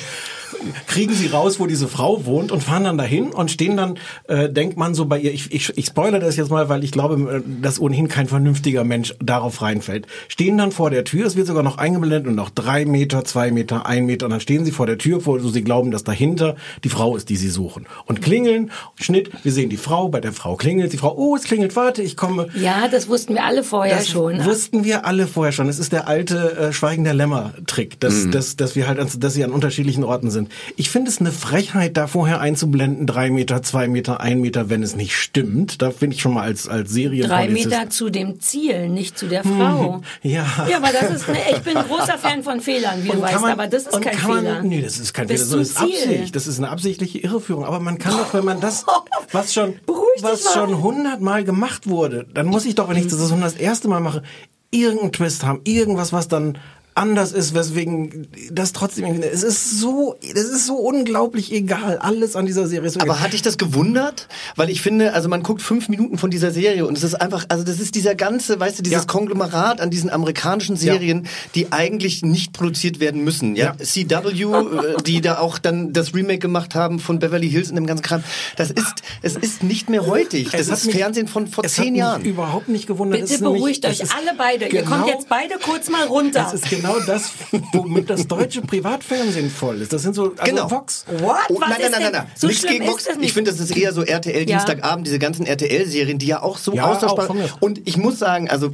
Kriegen 0.87 1.13
sie 1.15 1.27
raus, 1.29 1.61
wo 1.61 1.67
diese 1.67 1.89
Frau 1.89 2.25
wohnt 2.27 2.53
und 2.53 2.63
fahren 2.63 2.85
dann 2.85 2.99
dahin 2.99 3.29
und 3.29 3.51
stehen 3.51 3.77
dann, 3.77 3.99
äh, 4.29 4.49
denkt 4.49 4.77
man 4.77 4.95
so 4.95 5.05
bei 5.07 5.19
ihr, 5.19 5.33
ich, 5.33 5.53
ich, 5.53 5.73
ich 5.77 5.87
spoilere 5.87 6.21
das 6.21 6.37
jetzt 6.37 6.51
mal, 6.51 6.69
weil 6.69 6.85
ich 6.85 6.93
glaube, 6.93 7.43
äh, 7.47 7.63
dass 7.63 7.81
ohnehin 7.81 8.09
kein 8.09 8.27
vernünftiger 8.29 8.85
Mensch 8.85 9.15
darauf 9.21 9.63
reinfällt. 9.63 10.07
Stehen 10.29 10.59
dann 10.59 10.73
vor 10.73 10.91
der 10.91 11.05
Tür, 11.05 11.27
es 11.27 11.37
wird 11.37 11.47
sogar 11.47 11.63
noch 11.63 11.79
eingeblendet 11.79 12.27
und 12.27 12.35
noch 12.35 12.51
drei 12.51 12.85
Meter, 12.85 13.25
zwei 13.25 13.51
Meter, 13.51 13.87
ein 13.87 14.07
Meter 14.07 14.27
und 14.27 14.31
dann 14.33 14.41
stehen 14.41 14.65
sie 14.65 14.73
vor 14.73 14.87
der 14.87 14.99
Tür, 14.99 15.25
wo 15.27 15.39
sie 15.39 15.63
glauben, 15.63 15.91
dass 15.91 16.05
dahinter 16.05 16.57
die 16.85 16.89
Frau 16.89 17.17
ist, 17.17 17.29
die 17.29 17.37
sie 17.37 17.49
suchen. 17.51 17.87
Und 18.07 18.23
klingeln, 18.23 18.71
Schnitt, 18.97 19.31
wir 19.43 19.53
sehen 19.53 19.71
die 19.71 19.77
Frau, 19.77 20.09
bei 20.09 20.21
der 20.21 20.33
Frau 20.33 20.57
klingelt, 20.57 20.93
die 20.93 20.99
Frau, 20.99 21.15
oh, 21.17 21.37
es 21.37 21.45
klingelt, 21.45 21.77
warte, 21.77 22.03
ich 22.03 22.17
komme. 22.17 22.49
Ja, 22.55 22.89
das 22.89 23.09
wussten 23.09 23.35
wir 23.35 23.45
alle 23.45 23.63
vorher 23.63 23.97
Das 23.97 24.09
schon. 24.09 24.45
wussten 24.45 24.85
wir 24.85 25.07
alle 25.07 25.27
vorher 25.27 25.53
schon. 25.53 25.69
Es 25.69 25.79
ist 25.79 25.93
der 25.93 26.09
alte 26.09 26.57
äh, 26.57 26.73
Schweigen 26.73 27.05
der 27.05 27.15
Lämmer-Trick, 27.15 28.01
dass, 28.01 28.25
Mhm. 28.25 28.31
dass, 28.33 28.57
dass 28.57 28.75
wir 28.77 28.89
halt, 28.89 28.99
an- 28.99 29.09
dass 29.19 29.35
sie 29.35 29.45
an 29.45 29.51
unterschiedlichen 29.53 30.05
Orten 30.05 30.31
sind. 30.31 30.48
Ich 30.77 30.91
finde 30.91 31.11
es 31.11 31.21
eine 31.21 31.33
Frechheit, 31.33 31.97
da 31.97 32.07
vorher 32.07 32.41
einzublenden, 32.41 33.07
drei 33.07 33.31
Meter, 33.31 33.63
zwei 33.63 33.89
Meter, 33.89 34.21
ein 34.21 34.41
Meter, 34.41 34.69
wenn 34.71 34.83
es 34.83 34.97
nicht 34.97 35.17
stimmt. 35.17 35.83
Da 35.83 35.91
finde 35.91 36.17
ich 36.17 36.23
schon 36.23 36.35
mal 36.35 36.43
als, 36.43 36.69
als 36.69 36.89
Drei 36.91 36.95
Serienpolizist. 36.95 37.67
Meter 37.71 37.91
zu 37.91 38.11
dem 38.11 38.41
Ziel, 38.41 38.89
nicht 38.89 39.19
zu 39.19 39.27
der 39.27 39.45
Frau. 39.45 40.03
Ja. 40.23 40.47
Ja, 40.69 40.77
aber 40.79 40.89
das 40.93 41.11
ist, 41.11 41.29
ne, 41.29 41.37
ich 41.51 41.59
bin 41.61 41.75
großer 41.75 42.19
Fan 42.19 42.43
von 42.43 42.61
Fehlern, 42.61 43.03
wie 43.05 43.09
du 43.09 43.15
Und 43.15 43.23
weißt, 43.23 43.33
kann 43.33 43.43
man- 43.43 43.53
aber 43.53 43.67
das 43.67 43.87
ist 43.87 44.01
kein 44.01 44.17
man, 44.29 44.39
Fehler. 44.45 44.63
Nee, 44.63 44.83
das 44.83 44.99
ist 44.99 45.13
kein 45.15 45.27
Bis 45.27 45.45
Fehler, 45.49 45.59
das 45.59 45.69
ist. 45.71 45.77
Absicht. 45.79 46.37
Das 46.37 46.47
ist 46.47 46.59
eine 46.59 46.69
absichtliche 46.71 47.19
Irreführung. 47.19 47.65
Aber 47.65 47.81
man 47.81 47.99
kann 47.99 48.13
doch, 48.13 48.33
wenn 48.35 48.45
man 48.45 48.61
das, 48.61 48.85
was 49.33 49.53
schon, 49.55 49.75
Beruhig 49.87 50.07
dich 50.17 50.25
was 50.25 50.53
schon 50.53 50.83
hundertmal 50.83 51.45
gemacht 51.45 51.89
wurde, 51.89 52.27
dann 52.35 52.47
muss 52.47 52.65
ich 52.65 52.75
doch, 52.75 52.89
wenn 52.89 52.97
ich 52.97 53.07
das 53.07 53.19
das 53.19 53.39
das 53.39 53.55
erste 53.55 53.89
Mal 53.89 54.01
mache, 54.01 54.23
irgendeinen 54.71 55.13
Twist 55.13 55.45
haben, 55.45 55.61
irgendwas, 55.65 56.13
was 56.13 56.29
dann 56.29 56.59
anders 56.99 57.33
ist, 57.33 57.55
weswegen 57.55 58.29
das 58.51 58.73
trotzdem, 58.73 59.07
irgendwie- 59.07 59.29
es 59.29 59.43
ist 59.43 59.79
so, 59.81 60.17
das 60.35 60.45
ist 60.45 60.67
so 60.67 60.75
unglaublich 60.77 61.53
egal. 61.53 61.99
Alles 61.99 62.37
an 62.37 62.47
dieser 62.47 62.67
Serie 62.67 62.89
ist 62.89 63.01
Aber 63.01 63.21
hat 63.21 63.33
dich 63.33 63.43
das 63.43 63.57
gewundert? 63.59 64.29
Weil 64.57 64.69
ich 64.71 64.83
finde, 64.83 65.13
also 65.15 65.29
man 65.29 65.43
guckt 65.43 65.63
fünf 65.63 65.89
Minuten 65.89 66.19
von 66.19 66.31
dieser 66.31 66.51
Serie 66.51 66.87
und 66.87 66.97
es 66.99 67.05
ist 67.05 67.15
einfach, 67.15 67.47
also 67.49 67.65
das 67.65 67.81
ist 67.81 67.95
dieser 67.95 68.15
ganze, 68.15 68.59
weißt 68.61 68.79
du, 68.79 68.83
dieses 68.83 69.03
Ja. 69.03 69.07
Konglomerat 69.07 69.81
an 69.81 69.91
diesen 69.91 70.11
amerikanischen 70.11 70.77
Serien, 70.77 71.27
die 71.55 71.73
eigentlich 71.73 72.23
nicht 72.23 72.53
produziert 72.53 73.01
werden 73.01 73.25
müssen. 73.25 73.57
Ja, 73.57 73.75
Ja. 73.79 73.85
CW, 73.85 74.43
äh, 74.43 75.03
die 75.07 75.21
da 75.21 75.39
auch 75.39 75.59
dann 75.59 75.93
das 75.93 76.15
Remake 76.15 76.39
gemacht 76.41 76.75
haben 76.75 76.99
von 76.99 77.19
Beverly 77.19 77.49
Hills 77.51 77.71
und 77.71 77.77
dem 77.77 77.87
ganzen 77.87 78.03
Kram. 78.03 78.23
Das 78.57 78.71
ist, 78.71 79.03
es 79.23 79.37
ist 79.37 79.63
nicht 79.63 79.89
mehr 79.89 80.07
heutig. 80.07 80.51
Das 80.51 80.63
Es 80.63 80.69
ist 80.69 80.87
mich- 80.87 80.97
Fernsehen 80.97 81.29
von 81.29 81.47
vor 81.47 81.65
es 81.65 81.75
zehn 81.75 81.85
hat 81.85 81.91
mich 81.93 81.99
Jahren. 81.99 82.25
überhaupt 82.25 82.69
nicht 82.69 82.87
gewundert. 82.87 83.21
Es 83.23 83.31
Bitte 83.31 83.45
nämlich- 83.45 83.61
beruhigt 83.61 83.85
es 83.85 84.01
euch 84.03 84.11
alle 84.15 84.33
beide. 84.37 84.67
Ihr 84.69 84.83
kommt 84.83 85.05
genau- 85.05 85.09
jetzt 85.09 85.29
beide 85.29 85.55
kurz 85.63 85.89
mal 85.91 86.07
runter. 86.07 86.43
Das 86.51 86.55
ist 86.55 86.69
genau 86.71 86.88
das, 87.07 87.31
womit 87.73 88.11
das 88.11 88.27
deutsche 88.27 88.61
Privatfernsehen 88.63 89.51
voll 89.51 89.81
ist. 89.83 89.93
Das 89.93 90.03
sind 90.03 90.15
so, 90.15 90.35
also 90.37 90.45
Genau. 90.45 90.71
Vox. 90.71 91.05
What? 91.09 91.37
Oh, 91.49 91.61
Was 91.61 91.69
nein, 91.69 91.81
ist 91.81 91.91
nein, 91.91 91.91
nein, 91.91 92.03
nein, 92.03 92.13
nein. 92.13 92.27
So 92.37 92.47
Nichts 92.47 92.67
gegen 92.67 92.87
Vox. 92.87 93.05
das 93.05 93.17
nicht. 93.17 93.27
Ich 93.27 93.33
finde, 93.33 93.51
das 93.51 93.61
ist 93.61 93.77
eher 93.77 93.93
so 93.93 94.03
RTL 94.03 94.39
Ja. 94.41 94.45
Dienstagabend, 94.57 95.07
diese 95.07 95.19
ganzen 95.19 95.47
RTL-Serien, 95.47 96.19
die 96.19 96.27
ja 96.27 96.43
auch 96.43 96.59
so 96.59 96.75
Ja, 96.75 96.87
austauschbar 96.87 97.33
mir. 97.35 97.49
Und 97.61 97.81
ich 97.87 97.97
muss 97.97 98.19
sagen, 98.19 98.49
also, 98.51 98.71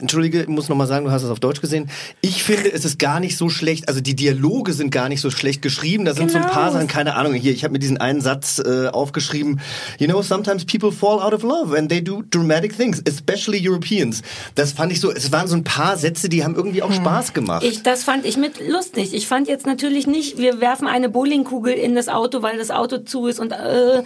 entschuldige, 0.00 0.42
ich 0.42 0.48
muss 0.48 0.68
nochmal 0.68 0.86
sagen, 0.86 1.04
du 1.04 1.10
hast 1.10 1.22
es 1.22 1.30
auf 1.30 1.40
Deutsch 1.40 1.60
gesehen. 1.60 1.90
Ich 2.20 2.42
finde, 2.44 2.72
es 2.72 2.84
ist 2.84 2.98
gar 2.98 3.20
nicht 3.20 3.36
so 3.36 3.48
schlecht, 3.48 3.88
also 3.88 4.00
die 4.00 4.14
Dialoge 4.16 4.72
sind 4.72 4.90
gar 4.90 5.08
nicht 5.08 5.20
so 5.20 5.30
schlecht 5.30 5.62
geschrieben. 5.62 6.04
Da 6.04 6.14
sind 6.14 6.30
so 6.30 6.36
ein 6.38 6.42
Genau. 6.42 6.54
paar 6.54 6.72
Sachen, 6.72 6.86
keine 6.86 7.14
Ahnung, 7.16 7.34
hier, 7.34 7.52
ich 7.52 7.64
habe 7.64 7.72
mir 7.72 7.78
diesen 7.78 7.98
einen 7.98 8.20
Satz 8.20 8.58
äh, 8.64 8.88
aufgeschrieben. 8.88 9.60
You 9.98 10.06
know, 10.06 10.22
sometimes 10.22 10.64
people 10.64 10.92
fall 10.92 11.20
out 11.20 11.32
of 11.34 11.42
love 11.42 11.76
and 11.76 11.88
they 11.88 12.02
do 12.02 12.22
dramatic 12.30 12.76
things, 12.76 13.02
especially 13.08 13.60
Europeans. 13.66 14.22
Das 14.54 14.72
fand 14.72 14.92
ich 14.92 15.00
so, 15.00 15.10
es 15.12 15.32
waren 15.32 15.48
so 15.48 15.56
ein 15.56 15.64
paar 15.64 15.96
Sätze, 15.96 16.28
die 16.28 16.44
haben 16.44 16.54
irgendwie 16.54 16.82
auch 16.82 16.92
Spaß 16.92 17.27
Spaß 17.28 17.34
gemacht. 17.34 17.62
Ich, 17.64 17.82
das 17.82 18.04
fand 18.04 18.24
ich 18.24 18.36
mit 18.36 18.66
lustig. 18.66 19.14
Ich 19.14 19.26
fand 19.26 19.48
jetzt 19.48 19.66
natürlich 19.66 20.06
nicht, 20.06 20.38
wir 20.38 20.60
werfen 20.60 20.86
eine 20.86 21.08
Bowlingkugel 21.08 21.72
in 21.72 21.94
das 21.94 22.08
Auto, 22.08 22.42
weil 22.42 22.58
das 22.58 22.70
Auto 22.70 22.98
zu 22.98 23.26
ist 23.26 23.38
und 23.40 23.52
äh, 23.52 24.02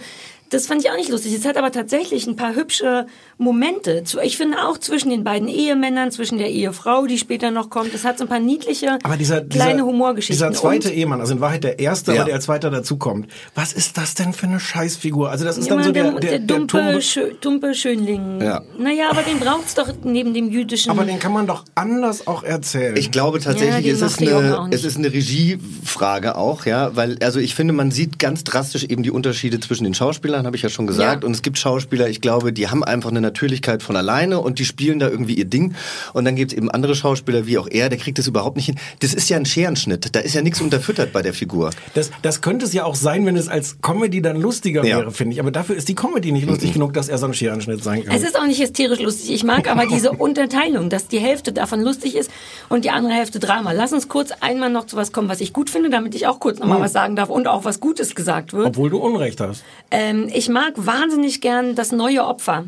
das 0.53 0.67
fand 0.67 0.83
ich 0.83 0.91
auch 0.91 0.95
nicht 0.95 1.09
lustig. 1.09 1.33
Es 1.33 1.45
hat 1.45 1.57
aber 1.57 1.71
tatsächlich 1.71 2.27
ein 2.27 2.35
paar 2.35 2.55
hübsche 2.55 3.07
Momente. 3.37 4.03
Ich 4.23 4.37
finde 4.37 4.63
auch 4.65 4.77
zwischen 4.77 5.09
den 5.09 5.23
beiden 5.23 5.47
Ehemännern, 5.47 6.11
zwischen 6.11 6.37
der 6.37 6.49
Ehefrau, 6.51 7.05
die 7.07 7.17
später 7.17 7.51
noch 7.51 7.69
kommt, 7.69 7.93
es 7.93 8.05
hat 8.05 8.17
so 8.17 8.25
ein 8.25 8.27
paar 8.29 8.39
niedliche 8.39 8.99
Aber 9.03 9.17
dieser, 9.17 9.41
kleine 9.41 9.73
dieser, 9.75 9.85
Humorgeschichten. 9.85 10.47
dieser 10.49 10.59
zweite 10.59 10.89
Und 10.89 10.95
Ehemann, 10.95 11.19
also 11.19 11.33
in 11.33 11.41
Wahrheit 11.41 11.63
der 11.63 11.79
erste, 11.79 12.13
Ja. 12.13 12.21
aber 12.21 12.25
der 12.25 12.35
als 12.35 12.45
zweiter 12.45 12.69
dazukommt. 12.69 13.27
Was 13.55 13.73
ist 13.73 13.97
das 13.97 14.13
denn 14.13 14.33
für 14.33 14.47
eine 14.47 14.59
Scheißfigur? 14.59 15.29
Also 15.29 15.45
das 15.45 15.57
ist 15.57 15.69
dann 15.71 15.83
so 15.83 15.91
der, 15.91 16.11
der, 16.11 16.19
der, 16.19 16.29
der, 16.31 16.39
dumpe, 16.39 16.99
dumpe 17.41 17.73
Schönling. 17.73 18.41
Ja. 18.41 18.61
Naja, 18.77 19.05
aber 19.09 19.23
den 19.23 19.39
braucht's 19.39 19.73
doch 19.73 19.89
neben 20.03 20.33
dem 20.33 20.49
jüdischen. 20.49 20.91
Aber 20.91 21.05
den 21.05 21.19
kann 21.19 21.31
man 21.33 21.47
doch 21.47 21.65
anders 21.75 22.27
auch 22.27 22.43
erzählen. 22.43 22.95
Ich 22.97 23.11
glaube 23.11 23.39
Ja, 23.39 23.45
tatsächlich, 23.45 23.83
die 23.85 23.89
es, 23.89 24.01
ist 24.01 24.21
eine, 24.21 24.67
es 24.71 24.83
ist 24.83 24.97
eine 24.97 25.11
Regiefrage 25.11 26.35
auch, 26.35 26.65
ja, 26.65 26.95
weil 26.95 27.17
also 27.21 27.39
ich 27.39 27.55
finde, 27.55 27.73
man 27.73 27.91
sieht 27.91 28.19
ganz 28.19 28.43
drastisch 28.43 28.83
eben 28.83 29.03
die 29.03 29.11
Unterschiede 29.11 29.59
zwischen 29.59 29.83
den 29.85 29.93
Schauspielern, 29.93 30.42
habe 30.45 30.55
ich 30.55 30.61
ja 30.61 30.69
schon 30.69 30.87
gesagt, 30.87 31.23
Ja. 31.23 31.27
und 31.27 31.33
es 31.33 31.41
gibt 31.41 31.57
Schauspieler, 31.57 32.09
ich 32.09 32.21
glaube, 32.21 32.53
die 32.53 32.69
haben 32.69 32.83
einfach 32.83 33.09
eine 33.11 33.21
Natürlichkeit 33.21 33.83
von 33.83 33.95
alleine 33.95 34.39
und 34.39 34.59
die 34.59 34.65
spielen 34.65 34.99
da 34.99 35.09
irgendwie 35.09 35.33
ihr 35.35 35.45
Ding 35.45 35.75
und 36.13 36.25
dann 36.25 36.35
gibt 36.35 36.51
es 36.51 36.57
eben 36.57 36.69
andere 36.71 36.95
Schauspieler, 36.95 37.45
wie 37.47 37.57
auch 37.57 37.67
er, 37.69 37.89
der 37.89 37.97
kriegt 37.97 38.17
das 38.19 38.27
überhaupt 38.27 38.55
nicht 38.57 38.65
hin. 38.67 38.75
Das 38.99 39.13
ist 39.13 39.29
ja 39.29 39.37
ein 39.37 39.45
Scherenschnitt, 39.45 40.15
da 40.15 40.19
ist 40.19 40.33
ja 40.35 40.41
nichts 40.41 40.61
unterfüttert 40.61 41.11
bei 41.13 41.21
der 41.21 41.33
Figur. 41.33 41.71
Das, 41.93 42.11
das 42.21 42.41
könnte 42.41 42.65
es 42.65 42.73
ja 42.73 42.83
auch 42.85 42.95
sein, 42.95 43.25
wenn 43.25 43.35
es 43.35 43.47
als 43.47 43.77
Comedy 43.81 44.21
dann 44.21 44.39
lustiger 44.39 44.83
Ja. 44.85 44.97
wäre, 44.99 45.11
finde 45.11 45.33
ich. 45.33 45.39
Aber 45.39 45.51
dafür 45.51 45.75
ist 45.75 45.89
die 45.89 45.95
Comedy 45.95 46.31
nicht 46.31 46.47
lustig 46.47 46.73
genug, 46.73 46.93
dass 46.93 47.09
er 47.09 47.17
so 47.17 47.25
ein 47.25 47.33
Scherenschnitt 47.33 47.83
sein 47.83 48.03
kann. 48.05 48.15
Es 48.15 48.23
ist 48.23 48.37
auch 48.39 48.45
nicht 48.45 48.61
hysterisch 48.61 48.99
lustig. 48.99 49.31
Ich 49.33 49.43
mag 49.43 49.69
aber 49.69 49.85
diese 49.85 50.11
Unterteilung, 50.33 50.89
dass 50.89 51.07
die 51.07 51.19
Hälfte 51.19 51.51
davon 51.53 51.81
lustig 51.81 52.15
ist 52.15 52.31
und 52.69 52.85
die 52.85 52.89
andere 52.89 53.13
Hälfte 53.13 53.39
Drama. 53.39 53.71
Lass 53.71 53.93
uns 53.93 54.07
kurz 54.09 54.31
einmal 54.39 54.69
noch 54.69 54.85
zu 54.87 54.95
was 54.95 55.11
kommen, 55.11 55.29
was 55.29 55.41
ich 55.41 55.53
gut 55.53 55.69
finde, 55.69 55.89
damit 55.89 56.15
ich 56.15 56.27
auch 56.27 56.39
kurz 56.39 56.59
nochmal 56.59 56.81
was 56.81 56.93
sagen 56.93 57.15
darf 57.15 57.29
und 57.29 57.47
auch 57.47 57.65
was 57.65 57.79
Gutes 57.79 58.15
gesagt 58.15 58.53
wird. 58.53 58.65
Obwohl 58.67 58.89
du 58.89 58.97
Unrecht 58.97 59.39
hast. 59.41 59.63
Ähm, 59.91 60.27
ich 60.33 60.49
mag 60.49 60.73
wahnsinnig 60.75 61.41
gern 61.41 61.75
das 61.75 61.91
neue 61.91 62.25
Opfer, 62.25 62.65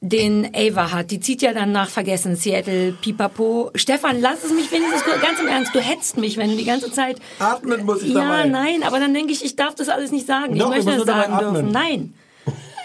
den 0.00 0.50
Ava 0.54 0.92
hat. 0.92 1.10
Die 1.10 1.20
zieht 1.20 1.42
ja 1.42 1.52
dann 1.52 1.72
nach 1.72 1.88
Vergessen, 1.88 2.36
Seattle, 2.36 2.92
Pipapo. 2.92 3.70
Stefan, 3.74 4.20
lass 4.20 4.44
es 4.44 4.52
mich 4.52 4.70
wenigstens 4.70 5.02
ganz 5.22 5.40
im 5.40 5.46
Ernst. 5.48 5.74
Du 5.74 5.80
hetzt 5.80 6.16
mich, 6.18 6.36
wenn 6.36 6.50
du 6.50 6.56
die 6.56 6.64
ganze 6.64 6.92
Zeit... 6.92 7.18
Atmen 7.38 7.84
muss 7.84 8.02
ich 8.02 8.12
Ja, 8.12 8.20
dabei. 8.20 8.44
nein, 8.48 8.82
aber 8.82 9.00
dann 9.00 9.14
denke 9.14 9.32
ich, 9.32 9.44
ich 9.44 9.56
darf 9.56 9.74
das 9.74 9.88
alles 9.88 10.12
nicht 10.12 10.26
sagen. 10.26 10.58
Doch, 10.58 10.74
ich 10.74 10.84
möchte 10.84 11.04
das 11.04 11.06
sagen 11.06 11.38
dürfen. 11.38 11.70
Nein. 11.72 12.14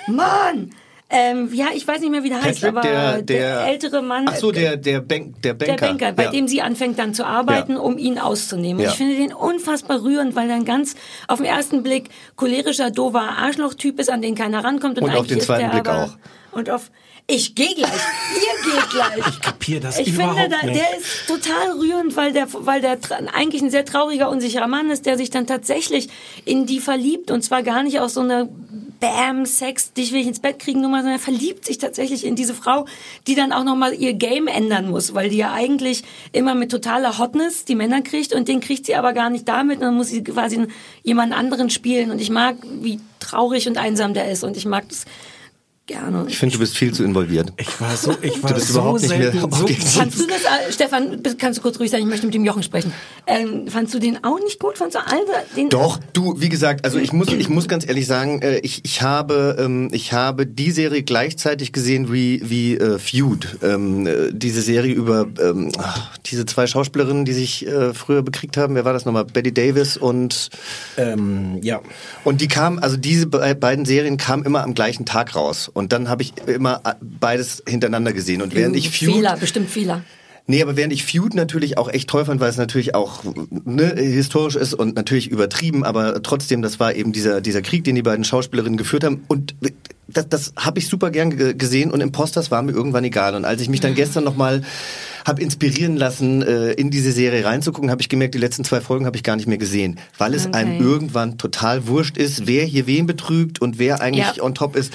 Mann! 0.08 0.72
Ähm, 1.14 1.50
ja, 1.54 1.68
ich 1.74 1.86
weiß 1.86 2.00
nicht 2.00 2.10
mehr, 2.10 2.24
wie 2.24 2.30
der 2.30 2.42
heißt, 2.42 2.62
Patrick, 2.62 2.78
aber 2.78 2.82
der, 2.82 3.22
der, 3.22 3.68
ältere 3.68 4.02
Mann... 4.02 4.26
Ach 4.30 4.36
so, 4.36 4.52
der, 4.52 4.78
der, 4.78 5.02
Bank, 5.02 5.42
der 5.42 5.54
Der 5.56 5.66
Banker. 5.68 5.88
Banker, 5.88 6.12
bei 6.14 6.24
ja. 6.26 6.32
dem 6.32 6.48
sie 6.48 6.62
anfängt 6.62 6.98
dann 6.98 7.14
zu 7.14 7.26
arbeiten, 7.26 7.74
Ja. 7.74 7.80
um 7.80 7.98
ihn 7.98 8.18
auszunehmen. 8.18 8.82
Ja. 8.82 8.90
Ich 8.90 8.96
finde 8.96 9.18
den 9.18 9.34
unfassbar 9.34 10.02
rührend, 10.04 10.36
weil 10.38 10.50
er 10.50 10.56
ein 10.56 10.64
ganz 10.66 10.96
auf 11.28 11.40
den 11.40 11.48
ersten 11.48 11.84
Blick 11.84 12.10
cholerischer, 12.38 12.92
dover 12.92 13.22
Arschloch-Typ 13.22 14.00
ist, 14.00 14.10
an 14.10 14.22
den 14.22 14.36
keiner 14.36 14.64
rankommt. 14.64 15.00
Und, 15.00 15.04
Und 15.10 15.16
auf 15.18 15.28
den 15.28 15.42
zweiten 15.42 15.64
der 15.64 15.70
Blick 15.70 15.90
aber, 15.90 16.06
auch. 16.06 16.58
Und 16.58 16.70
auf 16.70 16.92
ich 17.28 17.56
gehe 17.56 17.74
gleich, 17.76 17.92
ihr 17.92 18.72
geht 18.72 18.90
gleich. 18.90 19.28
Ich 19.28 19.42
kapier 19.42 19.80
das 19.80 20.00
Ich 20.00 20.10
überhaupt 20.10 20.40
finde, 20.40 20.58
da, 20.60 20.66
nicht. 20.66 20.80
der 20.80 20.98
ist 20.98 21.28
total 21.28 21.72
rührend, 21.78 22.16
weil 22.16 22.34
der, 22.34 22.48
weil 22.52 22.82
der 22.82 22.98
eigentlich 23.34 23.62
ein 23.62 23.70
sehr 23.70 23.86
trauriger, 23.86 24.30
unsicherer 24.30 24.68
Mann 24.68 24.90
ist, 24.90 25.06
der 25.06 25.18
sich 25.18 25.30
dann 25.30 25.48
tatsächlich 25.48 26.10
in 26.46 26.66
die 26.66 26.80
verliebt. 26.80 27.32
Und 27.32 27.42
zwar 27.44 27.64
gar 27.64 27.84
nicht 27.84 28.00
aus 28.00 28.16
so 28.16 28.22
einer 28.22 28.50
Bam, 29.00 29.46
Sex, 29.46 29.94
dich 29.94 30.12
will 30.12 30.22
ich 30.22 30.28
ins 30.28 30.40
Bett 30.40 30.60
kriegen 30.60 30.82
Nummer, 30.82 30.98
sondern 30.98 31.16
er 31.16 31.20
verliebt 31.20 31.66
sich 31.66 31.80
tatsächlich 31.80 32.24
in 32.26 32.36
diese 32.36 32.54
Frau, 32.54 32.86
die 33.26 33.34
dann 33.34 33.52
auch 33.52 33.64
nochmal 33.64 33.94
ihr 33.94 34.14
Game 34.14 34.48
ändern 34.48 34.90
muss, 34.90 35.16
weil 35.16 35.30
die 35.30 35.38
ja 35.38 35.54
eigentlich 35.54 36.04
immer 36.34 36.54
mit 36.54 36.70
totaler 36.70 37.18
Hotness 37.18 37.66
die 37.66 37.76
Männer 37.76 38.02
kriegt. 38.02 38.34
Und 38.34 38.48
den 38.48 38.60
kriegt 38.60 38.86
sie 38.86 38.96
aber 38.96 39.14
gar 39.14 39.30
nicht 39.30 39.48
damit, 39.48 39.78
und 39.78 39.84
dann 39.84 39.96
muss 39.96 40.10
sie 40.10 40.24
quasi 40.24 40.68
jemand 41.04 41.34
anderen 41.34 41.70
spielen. 41.70 42.12
Und 42.12 42.22
ich 42.22 42.30
mag, 42.30 42.58
wie 42.64 43.00
traurig 43.20 43.68
und 43.68 43.78
einsam 43.78 44.14
der 44.14 44.30
ist. 44.30 44.44
Und 44.44 44.56
ich 44.56 44.66
mag 44.66 44.88
das 44.90 45.06
gerne. 45.92 46.26
Ich 46.28 46.38
finde, 46.38 46.54
du 46.54 46.60
bist 46.60 46.78
viel 46.78 46.94
zu 46.94 47.04
involviert. 47.04 47.52
Ich 47.58 47.82
war 47.82 47.96
so, 47.96 48.16
ich 48.22 48.42
war 48.42 48.54
bist 48.54 48.68
so 48.68 48.80
überhaupt 48.80 49.02
nicht 49.02 49.18
mehr 49.18 49.32
selten 49.32 49.52
so. 49.52 49.68
Fandst 50.00 50.20
du 50.20 50.28
das, 50.28 50.44
äh, 50.44 50.72
Stefan, 50.72 51.22
kannst 51.38 51.60
du 51.60 51.62
kurz 51.62 51.80
ruhig 51.80 51.92
sein, 51.92 52.02
ich 52.02 52.08
möchte 52.08 52.26
mit 52.26 52.36
dem 52.36 52.46
Jochen 52.46 52.64
sprechen. 52.64 52.94
Ähm, 53.28 53.68
fandst 53.68 53.94
du 53.94 54.00
den 54.00 54.24
auch 54.24 54.40
nicht 54.40 54.60
gut? 54.60 54.78
Fandst 54.78 54.96
du 54.96 55.06
alle 55.06 55.22
den? 55.56 55.70
Doch, 55.70 56.00
du, 56.14 56.40
wie 56.40 56.50
gesagt, 56.50 56.86
also 56.86 56.98
ich 56.98 57.14
muss, 57.14 57.28
ich 57.28 57.50
muss 57.50 57.68
ganz 57.68 57.88
ehrlich 57.88 58.08
sagen, 58.08 58.42
äh, 58.42 58.60
ich, 58.60 58.86
ich 58.86 59.02
habe, 59.02 59.58
ähm, 59.60 59.90
ich 59.92 60.14
habe 60.14 60.46
die 60.48 60.72
Serie 60.72 61.04
gleichzeitig 61.04 61.74
gesehen 61.74 62.12
wie, 62.12 62.42
wie 62.44 62.78
äh, 62.78 62.98
Feud, 62.98 63.58
ähm, 63.62 64.08
äh, 64.08 64.32
diese 64.32 64.62
Serie 64.62 64.94
über 64.94 65.28
ähm, 65.40 65.72
diese 66.26 66.46
zwei 66.46 66.68
Schauspielerinnen, 66.68 67.26
die 67.26 67.34
sich 67.34 67.68
äh, 67.68 67.94
früher 67.94 68.22
bekriegt 68.22 68.58
haben. 68.58 68.76
Wer 68.76 68.86
war 68.86 68.94
das 68.94 69.06
nochmal? 69.06 69.26
Betty 69.26 69.54
Davis 69.54 69.98
und 69.98 70.50
Ähm, 70.98 71.60
ja. 71.62 71.82
und 72.24 72.42
die 72.42 72.48
kamen, 72.48 72.80
also 72.80 72.98
diese 72.98 73.28
be 73.28 73.56
beiden 73.60 73.86
Serien 73.86 74.18
kamen 74.18 74.44
immer 74.44 74.64
am 74.64 74.74
gleichen 74.74 75.06
Tag 75.06 75.36
raus. 75.36 75.70
Und 75.72 75.81
dann 75.90 76.10
habe 76.10 76.24
ich 76.24 76.34
immer 76.48 76.82
äh, 76.84 76.94
beides 77.02 77.64
hintereinander 77.68 78.14
gesehen. 78.14 78.42
Und 78.42 78.56
während 78.56 78.76
ich 78.76 78.90
Feud 78.90 79.14
Fehler, 79.16 79.38
bestimmt 79.38 79.70
Fehler. 79.70 80.02
Nee, 80.48 80.62
aber 80.64 80.76
während 80.76 80.92
ich 80.92 81.06
Feud 81.06 81.36
natürlich 81.36 81.78
auch 81.78 81.88
echt 81.88 82.10
toll 82.10 82.26
fand, 82.26 82.42
weil 82.42 82.50
es 82.50 82.58
natürlich 82.58 82.96
auch 82.96 83.24
ne, 83.50 83.94
historisch 83.96 84.56
ist 84.56 84.74
und 84.74 84.96
natürlich 84.96 85.30
übertrieben, 85.30 85.84
aber 85.84 86.22
trotzdem, 86.24 86.62
das 86.62 86.80
war 86.80 86.96
eben 86.96 87.12
dieser, 87.12 87.42
dieser 87.42 87.62
Krieg, 87.62 87.84
den 87.84 87.96
die 87.96 88.02
beiden 88.02 88.26
Schauspielerinnen 88.26 88.76
geführt 88.76 89.04
haben. 89.04 89.24
Und 89.28 89.56
das, 90.08 90.28
das 90.30 90.54
habe 90.58 90.80
ich 90.80 90.88
super 90.88 91.12
gern 91.12 91.38
ge- 91.38 91.54
gesehen 91.54 91.92
und 91.92 92.02
Imposters 92.02 92.52
war 92.52 92.62
mir 92.64 92.72
irgendwann 92.72 93.04
egal. 93.04 93.36
Und 93.36 93.46
als 93.46 93.62
ich 93.62 93.70
mich 93.70 93.80
dann 93.82 93.94
gestern 93.94 94.24
nochmal 94.24 94.64
habe 95.26 95.42
inspirieren 95.42 95.98
lassen, 95.98 96.42
äh, 96.42 96.72
in 96.74 96.92
diese 96.92 97.12
Serie 97.12 97.46
reinzugucken, 97.46 97.92
habe 97.92 98.02
ich 98.02 98.10
gemerkt, 98.10 98.34
die 98.36 98.40
letzten 98.40 98.64
zwei 98.64 98.82
Folgen 98.82 99.06
habe 99.06 99.18
ich 99.18 99.24
gar 99.24 99.36
nicht 99.36 99.48
mehr 99.48 99.58
gesehen, 99.58 100.00
weil 100.18 100.34
es 100.34 100.48
Okay. 100.48 100.58
einem 100.58 100.82
irgendwann 100.82 101.38
total 101.38 101.88
wurscht 101.88 102.18
ist, 102.18 102.48
wer 102.48 102.64
hier 102.66 102.88
wen 102.88 103.06
betrügt 103.06 103.62
und 103.62 103.80
wer 103.80 104.02
eigentlich 104.02 104.36
Ja. 104.38 104.44
on 104.44 104.56
top 104.56 104.76
ist. 104.76 104.92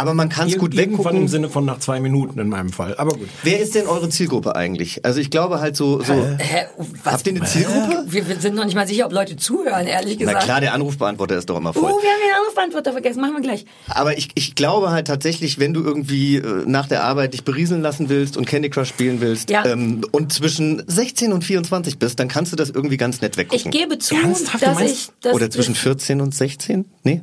Aber 0.00 0.14
man 0.14 0.28
kann 0.28 0.46
es 0.48 0.56
gut 0.58 0.74
irgendwann 0.74 0.98
weggucken. 1.06 1.22
im 1.22 1.28
Sinne 1.28 1.48
von 1.48 1.64
nach 1.64 1.80
zwei 1.80 1.98
Minuten 1.98 2.38
in 2.38 2.48
meinem 2.48 2.70
Fall. 2.72 2.94
Aber 2.98 3.12
gut. 3.14 3.28
Wer 3.42 3.58
ist 3.60 3.74
denn 3.74 3.88
eure 3.88 4.08
Zielgruppe 4.08 4.54
eigentlich? 4.54 5.04
Also 5.04 5.18
ich 5.18 5.28
glaube 5.30 5.58
halt 5.60 5.76
so, 5.76 6.00
so 6.04 6.12
Hä, 6.38 6.66
was? 7.02 7.14
Habt 7.14 7.26
ihr 7.26 7.34
eine 7.34 7.44
Zielgruppe? 7.44 8.04
Wir, 8.06 8.28
wir 8.28 8.36
sind 8.36 8.54
noch 8.54 8.64
nicht 8.64 8.76
mal 8.76 8.86
sicher, 8.86 9.06
ob 9.06 9.12
Leute 9.12 9.36
zuhören, 9.36 9.86
ehrlich 9.88 10.16
Na 10.20 10.26
gesagt. 10.26 10.44
klar, 10.44 10.60
der 10.60 10.72
Anrufbeantworter 10.74 11.36
ist 11.36 11.50
doch 11.50 11.56
immer 11.58 11.70
Oh, 11.70 11.80
voll. 11.80 11.82
wir 11.90 11.94
haben 12.10 12.20
den 12.24 12.34
Anrufbeantworter 12.40 12.92
vergessen. 12.92 13.20
Machen 13.20 13.34
wir 13.34 13.40
gleich. 13.42 13.64
Aber 13.88 14.16
ich, 14.16 14.28
ich 14.36 14.54
glaube 14.54 14.90
halt 14.92 15.08
tatsächlich, 15.08 15.58
wenn 15.58 15.74
du 15.74 15.82
irgendwie 15.82 16.36
äh, 16.36 16.62
nach 16.66 16.86
der 16.86 17.02
Arbeit 17.02 17.32
dich 17.34 17.42
berieseln 17.42 17.82
lassen 17.82 18.08
willst 18.08 18.36
und 18.36 18.46
Candy 18.46 18.70
Crush 18.70 18.88
spielen 18.90 19.20
willst 19.20 19.50
Ja. 19.50 19.57
Ähm, 19.66 20.04
und 20.12 20.32
zwischen 20.32 20.82
16 20.86 21.32
und 21.32 21.44
24 21.44 21.98
bist, 21.98 22.18
dann 22.20 22.28
kannst 22.28 22.52
du 22.52 22.56
das 22.56 22.70
irgendwie 22.70 22.96
ganz 22.96 23.20
nett 23.20 23.32
Ich 23.32 23.38
weggucken. 23.38 23.70
gebe 23.70 23.98
zu, 23.98 24.14
Ernsthaft? 24.14 24.62
Dass 24.62 24.80
ich... 24.80 25.08
Dass 25.20 25.34
Oder 25.34 25.50
zwischen 25.50 25.74
das, 25.74 25.82
14 25.82 26.20
und 26.20 26.34
16? 26.34 26.84
Nee? 27.04 27.22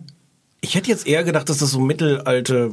Ich 0.62 0.76
hätte 0.76 0.90
jetzt 0.90 1.06
eher 1.06 1.24
gedacht, 1.24 1.50
dass 1.50 1.60
das 1.60 1.72
so 1.72 1.80
mittelalte 1.80 2.72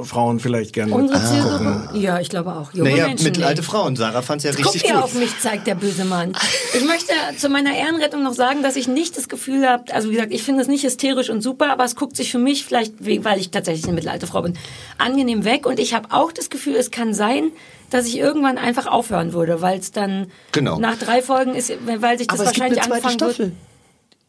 Frauen 0.00 0.40
vielleicht 0.40 0.72
gerne 0.72 0.94
Unsere? 0.94 1.88
Ja, 1.94 2.18
ich 2.18 2.28
glaube 2.30 2.52
auch. 2.54 2.72
Junge 2.72 2.90
Naja, 2.90 3.06
Menschen 3.08 3.24
mittelalte 3.24 3.60
nicht. 3.60 3.70
Frauen. 3.70 3.94
Sarah 3.94 4.22
fand's 4.22 4.42
ja 4.44 4.50
Guck 4.52 4.66
richtig 4.66 4.82
dir 4.84 4.94
gut. 4.94 5.02
auf 5.02 5.14
mich, 5.14 5.38
zeigt 5.38 5.66
der 5.66 5.74
böse 5.74 6.04
Mann. 6.04 6.32
Ich 6.74 6.84
möchte 6.84 7.12
zu 7.36 7.48
meiner 7.50 7.76
Ehrenrettung 7.76 8.22
noch 8.22 8.32
sagen, 8.32 8.62
dass 8.62 8.76
ich 8.76 8.88
nicht 8.88 9.16
das 9.16 9.28
Gefühl 9.28 9.68
habe, 9.68 9.92
also 9.94 10.08
wie 10.08 10.14
gesagt, 10.14 10.32
ich 10.32 10.42
finde 10.42 10.62
es 10.62 10.68
nicht 10.68 10.82
hysterisch 10.84 11.28
und 11.30 11.42
super, 11.42 11.70
aber 11.70 11.84
es 11.84 11.94
guckt 11.94 12.16
sich 12.16 12.30
für 12.32 12.38
mich 12.38 12.64
vielleicht, 12.64 13.04
we- 13.04 13.22
weil 13.24 13.38
ich 13.38 13.50
tatsächlich 13.50 13.84
eine 13.84 13.92
mittelalte 13.94 14.26
Frau 14.26 14.42
bin, 14.42 14.56
angenehm 14.98 15.44
weg. 15.44 15.66
Und 15.66 15.78
ich 15.78 15.92
habe 15.94 16.08
auch 16.10 16.32
das 16.32 16.48
Gefühl, 16.50 16.74
es 16.76 16.90
kann 16.90 17.12
sein, 17.14 17.52
dass 17.90 18.06
ich 18.06 18.16
irgendwann 18.16 18.56
einfach 18.58 18.86
aufhören 18.86 19.34
würde, 19.34 19.60
weil 19.60 19.78
es 19.78 19.92
dann 19.92 20.28
Genau. 20.52 20.78
nach 20.78 20.96
drei 20.98 21.20
Folgen 21.22 21.54
ist, 21.54 21.70
weil 21.84 22.16
sich 22.18 22.26
das 22.28 22.40
Aber 22.40 22.48
es 22.48 22.54
gibt 22.54 22.64
eine 22.66 22.76
wahrscheinlich 22.76 22.94
anfangen 22.94 23.14
Staffel. 23.14 23.38
wird. 23.46 23.52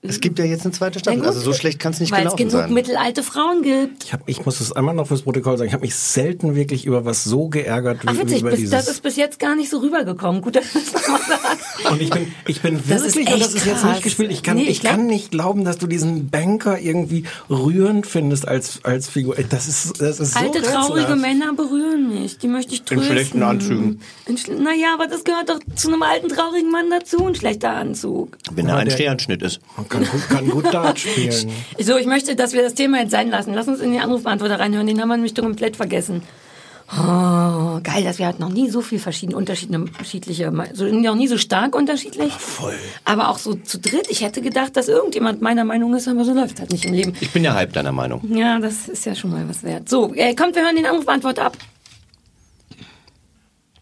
Es 0.05 0.19
gibt 0.19 0.37
ja 0.37 0.45
jetzt 0.45 0.63
eine 0.65 0.73
zweite 0.73 0.99
Staffel. 0.99 1.19
gut, 1.19 1.27
Also 1.27 1.39
so 1.39 1.53
schlecht 1.53 1.79
kann 1.79 1.93
es 1.93 1.99
nicht 2.01 2.11
Weil 2.11 2.27
es 2.27 2.35
gelaufen 2.35 2.37
genug 2.49 2.51
sein. 2.51 2.73
mittelalte 2.73 3.23
Frauen 3.23 3.61
gibt. 3.61 4.03
Ich, 4.03 4.13
hab, 4.13 4.27
ich 4.27 4.45
muss 4.45 4.59
das 4.59 4.71
einmal 4.73 4.93
noch 4.93 5.07
fürs 5.07 5.21
Protokoll 5.21 5.57
sagen. 5.57 5.67
Ich 5.69 5.73
habe 5.73 5.83
mich 5.85 5.95
selten 5.95 6.55
wirklich 6.55 6.85
über 6.85 7.05
was 7.05 7.23
so 7.23 7.47
geärgert 7.47 8.03
wie, 8.03 8.07
Ach 8.09 8.13
wie 8.13 8.19
witzig, 8.19 8.41
über 8.41 8.49
bis, 8.51 8.59
dieses. 8.59 8.71
das 8.71 8.87
ist 8.89 9.01
bis 9.01 9.15
jetzt 9.15 9.39
gar 9.39 9.55
nicht 9.55 9.69
so 9.69 9.77
rübergekommen. 9.79 10.41
Gut, 10.41 10.57
dass 10.57 10.73
du 10.73 10.79
das 10.79 10.93
nochmal 10.93 11.21
sagst. 11.27 11.65
und 11.91 12.01
ich 12.01 12.09
bin, 12.09 12.27
ich 12.47 12.61
bin 12.61 12.79
Das 12.87 13.03
wirklich, 13.03 13.33
und 13.33 13.39
das 13.41 13.53
ist 13.53 13.65
jetzt 13.65 13.81
krass. 13.81 13.91
nicht 13.91 14.03
gespielt. 14.03 14.31
Ich 14.31 14.43
kann, 14.43 14.57
Nee, 14.57 14.63
ich 14.63 14.69
ich 14.69 14.81
kann 14.83 14.95
glaub- 14.97 15.07
nicht 15.09 15.31
glauben, 15.31 15.63
dass 15.63 15.77
du 15.77 15.87
diesen 15.87 16.29
Banker 16.29 16.79
irgendwie 16.79 17.23
rührend 17.49 18.05
findest 18.05 18.47
als 18.47 18.81
als 18.83 19.07
Figur. 19.09 19.35
Das 19.49 19.67
ist, 19.67 20.01
das 20.01 20.19
ist 20.19 20.33
so 20.33 20.39
Alte, 20.39 20.61
traurige 20.61 21.07
rätselhaft. 21.07 21.21
Männer 21.21 21.53
berühren 21.53 22.09
mich. 22.21 22.37
Die 22.39 22.47
möchte 22.47 22.73
ich 22.73 22.83
trösten. 22.83 23.05
schlechten 23.05 23.41
Anzügen. 23.43 24.01
In 24.25 24.37
schl- 24.37 24.59
Naja, 24.59 24.93
aber 24.93 25.07
das 25.07 25.23
gehört 25.23 25.49
doch 25.49 25.59
zu 25.75 25.87
einem 25.87 26.01
alten, 26.03 26.27
traurigen 26.27 26.71
Mann 26.71 26.89
dazu, 26.89 27.25
ein 27.25 27.35
schlechter 27.35 27.71
Anzug. 27.71 28.37
Wenn 28.51 28.67
er 28.67 28.77
ein 28.77 28.91
Sternschnitt 28.91 29.41
ist. 29.41 29.59
Man 29.77 29.87
kann 29.93 30.05
gut, 30.05 30.29
kann 30.29 30.49
gut 30.49 30.73
Dart 30.73 30.99
spielen. 30.99 31.49
So, 31.79 31.97
ich 31.97 32.07
möchte, 32.07 32.35
dass 32.35 32.53
wir 32.53 32.63
das 32.63 32.73
Thema 32.73 32.99
jetzt 33.01 33.11
sein 33.11 33.29
lassen. 33.29 33.53
Lass 33.53 33.67
uns 33.67 33.79
in 33.79 33.91
den 33.91 34.01
Anrufbeantworter 34.01 34.59
reinhören. 34.59 34.87
Den 34.87 34.99
haben 34.99 35.09
wir 35.09 35.15
nämlich 35.15 35.35
komplett 35.35 35.75
vergessen. 35.75 36.23
Oh, 36.91 37.79
geil, 37.81 38.03
dass 38.03 38.19
wir 38.19 38.25
halt 38.25 38.39
noch 38.39 38.49
nie 38.49 38.69
so 38.69 38.81
viel 38.81 38.99
verschiedene, 38.99 39.37
unterschiedliche, 39.37 39.79
unterschiedliche, 39.79 40.51
so, 40.73 40.85
noch 40.85 41.15
nie 41.15 41.27
so 41.27 41.37
stark 41.37 41.75
unterschiedlich. 41.75 42.31
voll. 42.33 42.75
Aber 43.05 43.29
auch 43.29 43.37
so 43.37 43.55
zu 43.55 43.79
dritt. 43.79 44.07
Ich 44.09 44.21
hätte 44.21 44.41
gedacht, 44.41 44.75
dass 44.75 44.89
irgendjemand 44.89 45.41
meiner 45.41 45.63
Meinung 45.63 45.95
ist, 45.95 46.07
aber 46.07 46.23
so 46.23 46.33
läuft 46.33 46.59
halt 46.59 46.71
nicht 46.71 46.85
im 46.85 46.93
Leben. 46.93 47.13
Ich 47.21 47.31
bin 47.31 47.43
ja 47.43 47.53
halb 47.53 47.73
deiner 47.73 47.93
Meinung. 47.93 48.21
Ja, 48.35 48.59
das 48.59 48.89
ist 48.89 49.05
ja 49.05 49.15
schon 49.15 49.31
mal 49.31 49.47
was 49.47 49.63
wert. 49.63 49.89
So, 49.89 50.13
äh, 50.13 50.35
kommt, 50.35 50.55
wir 50.55 50.63
hören 50.63 50.75
den 50.75 50.85
Anrufbeantworter 50.85 51.45
ab. 51.45 51.57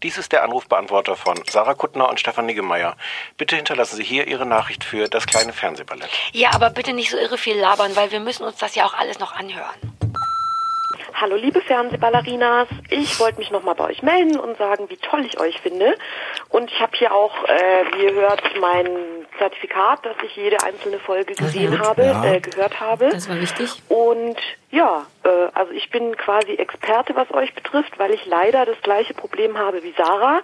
Dies 0.02 0.18
ist 0.18 0.32
der 0.32 0.42
Anrufbeantworter 0.42 1.16
von 1.16 1.40
Sarah 1.48 1.74
Kuttner 1.74 2.08
und 2.08 2.18
Stefan 2.18 2.46
Niggemeier. 2.46 2.96
Bitte 3.36 3.54
hinterlassen 3.54 3.96
Sie 3.96 4.04
hier 4.04 4.26
Ihre 4.26 4.46
Nachricht 4.46 4.82
für 4.82 5.08
das 5.08 5.26
kleine 5.26 5.52
Fernsehballett. 5.52 6.08
Ja, 6.32 6.50
aber 6.54 6.70
bitte 6.70 6.92
nicht 6.92 7.10
so 7.10 7.16
irre 7.16 7.38
viel 7.38 7.56
labern, 7.56 7.94
weil 7.94 8.10
wir 8.10 8.20
müssen 8.20 8.44
uns 8.44 8.56
das 8.56 8.74
ja 8.74 8.84
auch 8.84 8.94
alles 8.94 9.20
noch 9.20 9.32
anhören. 9.32 9.92
Hallo 11.14 11.36
liebe 11.36 11.60
Fernsehballerinas, 11.60 12.68
ich 12.90 13.20
wollte 13.20 13.38
mich 13.38 13.50
nochmal 13.50 13.74
bei 13.74 13.84
euch 13.84 14.02
melden 14.02 14.38
und 14.38 14.56
sagen, 14.56 14.88
wie 14.88 14.96
toll 14.96 15.24
ich 15.24 15.38
euch 15.38 15.60
finde. 15.60 15.94
Und 16.48 16.70
ich 16.70 16.80
habe 16.80 16.96
hier 16.96 17.14
auch, 17.14 17.44
äh, 17.44 17.84
wie 17.96 18.04
ihr 18.04 18.14
hört, 18.14 18.42
mein 18.60 18.86
Zertifikat, 19.38 20.04
dass 20.04 20.16
ich 20.24 20.34
jede 20.36 20.62
einzelne 20.64 20.98
Folge 20.98 21.34
gesehen 21.34 21.78
habe, 21.80 22.02
Ja. 22.04 22.24
äh, 22.24 22.40
gehört 22.40 22.80
habe. 22.80 23.08
Das 23.10 23.28
war 23.28 23.38
wichtig. 23.40 23.70
Und 23.88 24.36
ja, 24.70 25.06
äh, 25.24 25.28
also 25.54 25.72
ich 25.72 25.90
bin 25.90 26.16
quasi 26.16 26.52
Experte, 26.54 27.14
was 27.14 27.30
euch 27.32 27.54
betrifft, 27.54 27.98
weil 27.98 28.12
ich 28.12 28.24
leider 28.26 28.64
das 28.64 28.80
gleiche 28.82 29.14
Problem 29.14 29.58
habe 29.58 29.82
wie 29.82 29.94
Sarah. 29.96 30.40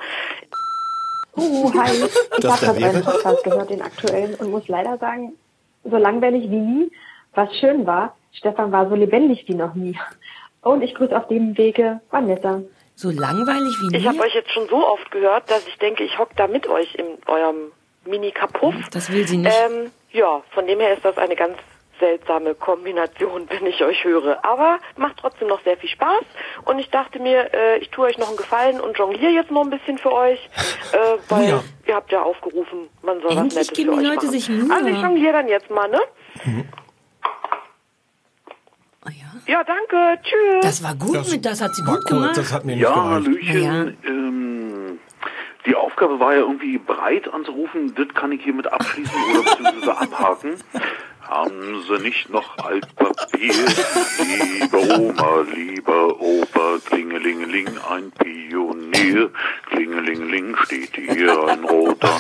Oh, 1.37 1.73
hi. 1.75 1.91
Ich 2.39 2.45
habe 2.47 2.59
gerade 2.59 2.85
euren 2.85 3.05
Podcast 3.05 3.45
gehört, 3.45 3.71
den 3.71 3.83
aktuellen, 3.83 4.35
und 4.37 4.51
muss 4.51 4.69
leider 4.69 4.97
sagen, 4.99 5.33
so 5.85 5.97
langweilig 5.97 6.51
wie 6.51 6.57
nie. 6.61 6.93
Was 7.35 7.55
schön 7.59 7.87
war, 7.87 8.17
Stefan 8.33 8.71
war 8.73 8.89
so 8.89 8.95
lebendig 8.95 9.45
wie 9.49 9.55
noch 9.55 9.75
nie. 9.75 9.99
Und 10.63 10.83
ich 10.83 10.95
grüße 10.95 11.17
auf 11.17 11.29
dem 11.29 11.57
Wege 11.57 12.01
Vanessa. 12.11 12.63
So 12.95 13.11
langweilig 13.11 13.77
wie 13.81 13.97
Ich 13.97 14.07
habe 14.07 14.17
nie. 14.19 14.25
euch 14.25 14.35
jetzt 14.35 14.51
schon 14.51 14.69
so 14.69 14.85
oft 14.87 15.11
gehört, 15.11 15.51
dass 15.51 15.67
ich 15.69 15.79
denke, 15.79 16.03
ich 16.03 16.19
hock 16.19 16.31
da 16.37 16.49
mit 16.49 16.67
euch 16.67 16.95
in 16.97 17.07
eurem 17.27 17.71
Mini-Kapuff. 18.05 18.75
Das 18.91 19.13
will 19.13 19.27
sie 19.27 19.37
nicht. 19.37 19.57
Ähm, 19.67 19.91
ja, 20.11 20.43
von 20.51 20.67
dem 20.67 20.81
her 20.81 20.95
ist 20.95 21.05
das 21.05 21.17
eine 21.17 21.37
ganz 21.37 21.57
seltsame 22.01 22.55
Kombination, 22.55 23.47
wenn 23.51 23.67
ich 23.67 23.83
euch 23.85 24.03
höre. 24.05 24.45
Aber 24.45 24.79
macht 24.97 25.17
trotzdem 25.19 25.47
noch 25.49 25.63
sehr 25.63 25.77
viel 25.77 25.89
Spaß. 25.91 26.25
Und 26.65 26.79
ich 26.81 26.91
dachte 26.91 27.21
mir, 27.21 27.53
äh, 27.55 27.79
ich 27.79 27.91
tue 27.91 28.07
euch 28.07 28.19
noch 28.19 28.29
einen 28.29 28.37
Gefallen 28.37 28.81
und 28.81 28.99
jongliere 28.99 29.31
jetzt 29.33 29.51
noch 29.53 29.63
ein 29.63 29.71
bisschen 29.71 29.99
für 29.99 30.13
euch, 30.13 30.49
äh, 30.93 31.19
weil 31.29 31.49
ja. 31.49 31.65
ihr 31.87 31.95
habt 31.95 32.11
ja 32.11 32.23
aufgerufen, 32.23 32.89
man 33.03 33.21
soll 33.21 33.31
Endlich 33.31 33.45
was 33.47 33.55
Nettes 33.55 33.73
geben 33.73 33.95
für 33.95 34.01
die 34.01 34.07
euch 34.07 34.15
Leute 34.15 34.27
machen. 34.27 34.39
sich 34.39 34.49
Mühe. 34.49 34.75
Also 34.75 34.89
ich 34.89 35.01
jongliere 35.01 35.33
dann 35.35 35.49
jetzt 35.49 35.71
mal, 35.71 35.89
ne? 35.89 36.01
Oh 39.09 39.13
ja. 39.47 39.55
Ja, 39.55 39.65
danke. 39.65 40.21
Tschüss. 40.23 40.63
Das 40.63 40.83
war 40.83 40.95
gut 40.95 41.15
Das 41.17 41.31
mit, 41.31 41.45
das 41.45 41.61
hat 41.63 41.75
sie 41.75 41.83
gut 41.83 41.95
kurz, 41.97 42.05
gemacht. 42.07 42.37
das 42.37 42.53
hat 42.53 42.65
mir 42.65 42.77
Ja. 42.77 42.95
Hallöchen. 42.95 43.63
Ja. 43.63 44.11
Ähm, 44.11 44.99
die 45.67 45.75
Aufgabe 45.75 46.21
war 46.21 46.33
ja 46.35 46.41
irgendwie 46.41 46.79
breit 46.79 47.33
anzurufen. 47.33 47.95
Das 47.95 48.09
kann 48.15 48.33
ich 48.33 48.43
hiermit 48.43 48.71
abschließen 48.73 49.15
oder 49.33 49.43
beziehungsweise 49.43 49.99
abhaken. 49.99 50.57
Haben 51.23 51.83
Sie 51.87 52.03
nicht 52.03 52.31
noch 52.31 52.57
Altpapier? 52.57 53.53
Liebe 54.19 54.99
Oma, 54.99 55.41
lieber 55.55 56.19
Opa, 56.21 56.79
klingelingeling, 56.87 57.69
ein 57.91 58.11
Pionier. 58.13 59.31
Klingelingeling 59.69 60.57
steht 60.65 60.97
hier 60.97 61.45
ein 61.49 61.65
roter. 61.65 62.19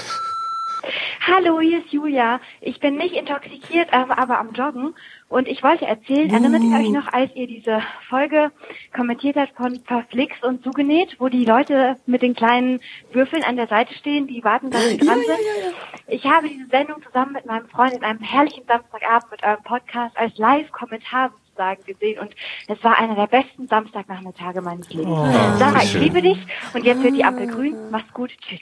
Hallo, 1.26 1.60
hier 1.60 1.78
ist 1.78 1.92
Julia. 1.92 2.40
Ich 2.60 2.80
bin 2.80 2.96
nicht 2.96 3.14
intoxikiert, 3.14 3.88
ähm, 3.92 4.10
aber 4.10 4.38
am 4.38 4.52
Joggen. 4.52 4.94
Und 5.28 5.46
ich 5.46 5.62
wollte 5.62 5.86
erzählen, 5.86 6.30
erinnert 6.30 6.62
ihr 6.62 6.78
euch 6.78 6.88
noch, 6.90 7.12
als 7.12 7.34
ihr 7.34 7.46
diese 7.46 7.82
Folge 8.08 8.50
kommentiert 8.94 9.36
habt 9.36 9.56
von 9.56 9.80
Verflixt 9.84 10.42
und 10.42 10.64
Zugenäht, 10.64 11.16
wo 11.18 11.28
die 11.28 11.44
Leute 11.44 11.96
mit 12.06 12.22
den 12.22 12.34
kleinen 12.34 12.80
Würfeln 13.12 13.44
an 13.44 13.56
der 13.56 13.66
Seite 13.66 13.92
stehen, 13.94 14.26
die 14.26 14.42
warten, 14.42 14.70
dass 14.70 14.88
sie 14.88 14.96
dran 14.96 15.18
sind? 15.18 15.74
Ich 16.06 16.24
habe 16.24 16.48
diese 16.48 16.66
Sendung 16.68 17.02
zusammen 17.02 17.32
mit 17.32 17.44
meinem 17.44 17.68
Freund 17.68 17.92
in 17.92 18.04
einem 18.04 18.20
herrlichen 18.20 18.64
Samstagabend 18.66 19.30
mit 19.30 19.42
eurem 19.42 19.62
Podcast 19.62 20.16
als 20.16 20.38
Live-Kommentar 20.38 21.30
sozusagen 21.30 21.84
gesehen 21.84 22.20
und 22.20 22.34
es 22.68 22.82
war 22.84 22.98
einer 22.98 23.16
der 23.16 23.26
besten 23.26 23.66
Samstagnachmittage 23.66 24.62
meines 24.62 24.88
Lebens. 24.90 25.58
Sarah, 25.58 25.82
ich 25.82 25.94
liebe 25.94 26.22
dich 26.22 26.38
und 26.72 26.84
jetzt 26.84 27.02
wird 27.02 27.14
die 27.14 27.24
Ampel 27.24 27.48
grün. 27.48 27.76
Mach's 27.90 28.12
gut. 28.14 28.30
Tschüss. 28.40 28.60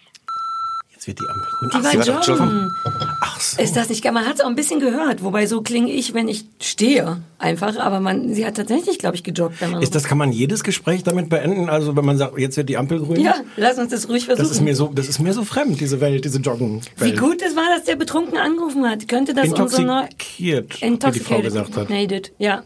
Jetzt 1.07 1.21
wird 1.21 1.21
die 1.21 1.29
Ampel 1.29 1.49
grün. 1.59 1.71
Die 1.71 1.77
Ach, 1.77 1.85
war 1.85 2.05
sie 2.05 2.11
doch 2.11 2.27
joggen. 2.27 2.73
Ach 3.21 3.41
so. 3.41 3.63
Ist 3.63 3.77
das 3.77 3.89
nicht 3.89 4.03
geil? 4.03 4.13
Man 4.13 4.27
hat 4.27 4.37
es 4.37 4.41
auch 4.41 4.49
ein 4.49 4.55
bisschen 4.55 4.81
gehört, 4.81 5.23
wobei 5.23 5.47
so 5.47 5.63
klinge 5.63 5.93
ich, 5.93 6.15
wenn 6.15 6.29
ich 6.29 6.47
stehe, 6.61 7.19
einfach. 7.39 7.77
Aber 7.79 8.01
man, 8.01 8.35
sie 8.35 8.47
hat 8.47 8.57
tatsächlich, 8.57 8.99
glaube 8.99 9.17
ich, 9.17 9.23
gejoggt. 9.23 9.57
Ist 9.81 9.95
das, 9.95 10.05
kann 10.05 10.19
man 10.19 10.33
jedes 10.33 10.65
Gespräch 10.65 11.05
damit 11.05 11.29
beenden? 11.29 11.69
Also 11.69 11.97
wenn 11.97 12.05
man 12.05 12.19
sagt, 12.19 12.39
jetzt 12.39 12.57
wird 12.57 12.69
die 12.69 12.77
Ampel 12.77 13.01
grün? 13.01 13.21
ja, 13.21 13.37
lass 13.57 13.79
uns 13.79 13.91
das 13.91 14.09
ruhig 14.09 14.25
versuchen. 14.25 14.49
Das 14.49 14.57
ist 14.57 14.63
mir 14.63 14.75
so, 14.75 14.91
das 14.93 15.09
ist 15.09 15.21
mir 15.21 15.33
so 15.33 15.45
fremd, 15.45 15.81
diese 15.81 16.01
Welt, 16.01 16.25
diese 16.25 16.39
Joggen. 16.39 16.81
Wie 16.99 17.13
gut 17.13 17.43
es 17.43 17.55
war, 17.55 17.69
dass 17.75 17.85
der 17.85 17.97
betrunken 17.97 18.39
angerufen 18.39 18.89
hat. 18.89 19.07
Könnte 19.09 19.35
das 19.35 19.53
unsere 19.53 19.83
neue 19.83 20.09
Intoxikiert, 20.81 20.83
wie 20.83 21.11
die 21.13 21.21
Frau 21.21 21.41
gesagt 21.41 21.77
hat. 21.77 21.91
Intoxicated, 21.91 22.33
ja. 22.39 22.63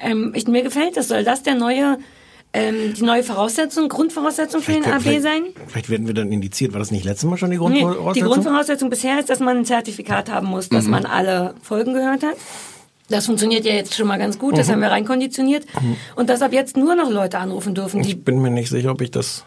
Ähm, 0.00 0.32
ich, 0.34 0.46
mir 0.46 0.62
gefällt 0.62 0.96
das. 0.96 1.08
Soll 1.08 1.24
das 1.24 1.42
der 1.42 1.54
neue, 1.54 1.98
ähm, 2.54 2.92
die 2.94 3.02
neue 3.02 3.22
Voraussetzung, 3.22 3.88
Grundvoraussetzung 3.88 4.60
für 4.62 4.72
den 4.72 4.84
AB 4.84 5.02
vielleicht, 5.02 5.22
sein? 5.22 5.42
Vielleicht 5.68 5.88
werden 5.90 6.06
wir 6.06 6.14
dann 6.14 6.30
indiziert. 6.32 6.72
War 6.72 6.78
das 6.80 6.90
nicht 6.90 7.04
letztes 7.04 7.28
Mal 7.28 7.36
schon 7.36 7.50
die 7.50 7.56
Nee, 7.58 7.62
Grundvoraussetzung? 7.80 8.12
die 8.14 8.20
Grundvoraussetzung 8.20 8.90
bisher 8.90 9.18
ist, 9.18 9.30
dass 9.30 9.40
man 9.40 9.58
ein 9.58 9.64
Zertifikat 9.64 10.30
haben 10.30 10.48
muss, 10.48 10.68
dass 10.68 10.84
Mhm. 10.84 10.90
man 10.90 11.06
alle 11.06 11.54
Folgen 11.62 11.94
gehört 11.94 12.22
hat. 12.22 12.36
Das 13.08 13.26
funktioniert 13.26 13.64
ja 13.64 13.72
jetzt 13.74 13.94
schon 13.94 14.06
mal 14.06 14.18
ganz 14.18 14.38
gut, 14.38 14.56
das 14.56 14.68
Mhm. 14.68 14.72
haben 14.72 14.80
wir 14.82 14.90
reinkonditioniert. 14.90 15.64
Mhm. 15.80 15.96
Und 16.16 16.30
dass 16.30 16.40
ab 16.42 16.52
jetzt 16.52 16.76
nur 16.76 16.94
noch 16.94 17.10
Leute 17.10 17.38
anrufen 17.38 17.74
dürfen. 17.74 18.00
Ich 18.00 18.22
bin 18.24 18.40
mir 18.40 18.50
nicht 18.50 18.70
sicher, 18.70 18.90
ob 18.90 19.00
ich 19.02 19.10
das 19.10 19.44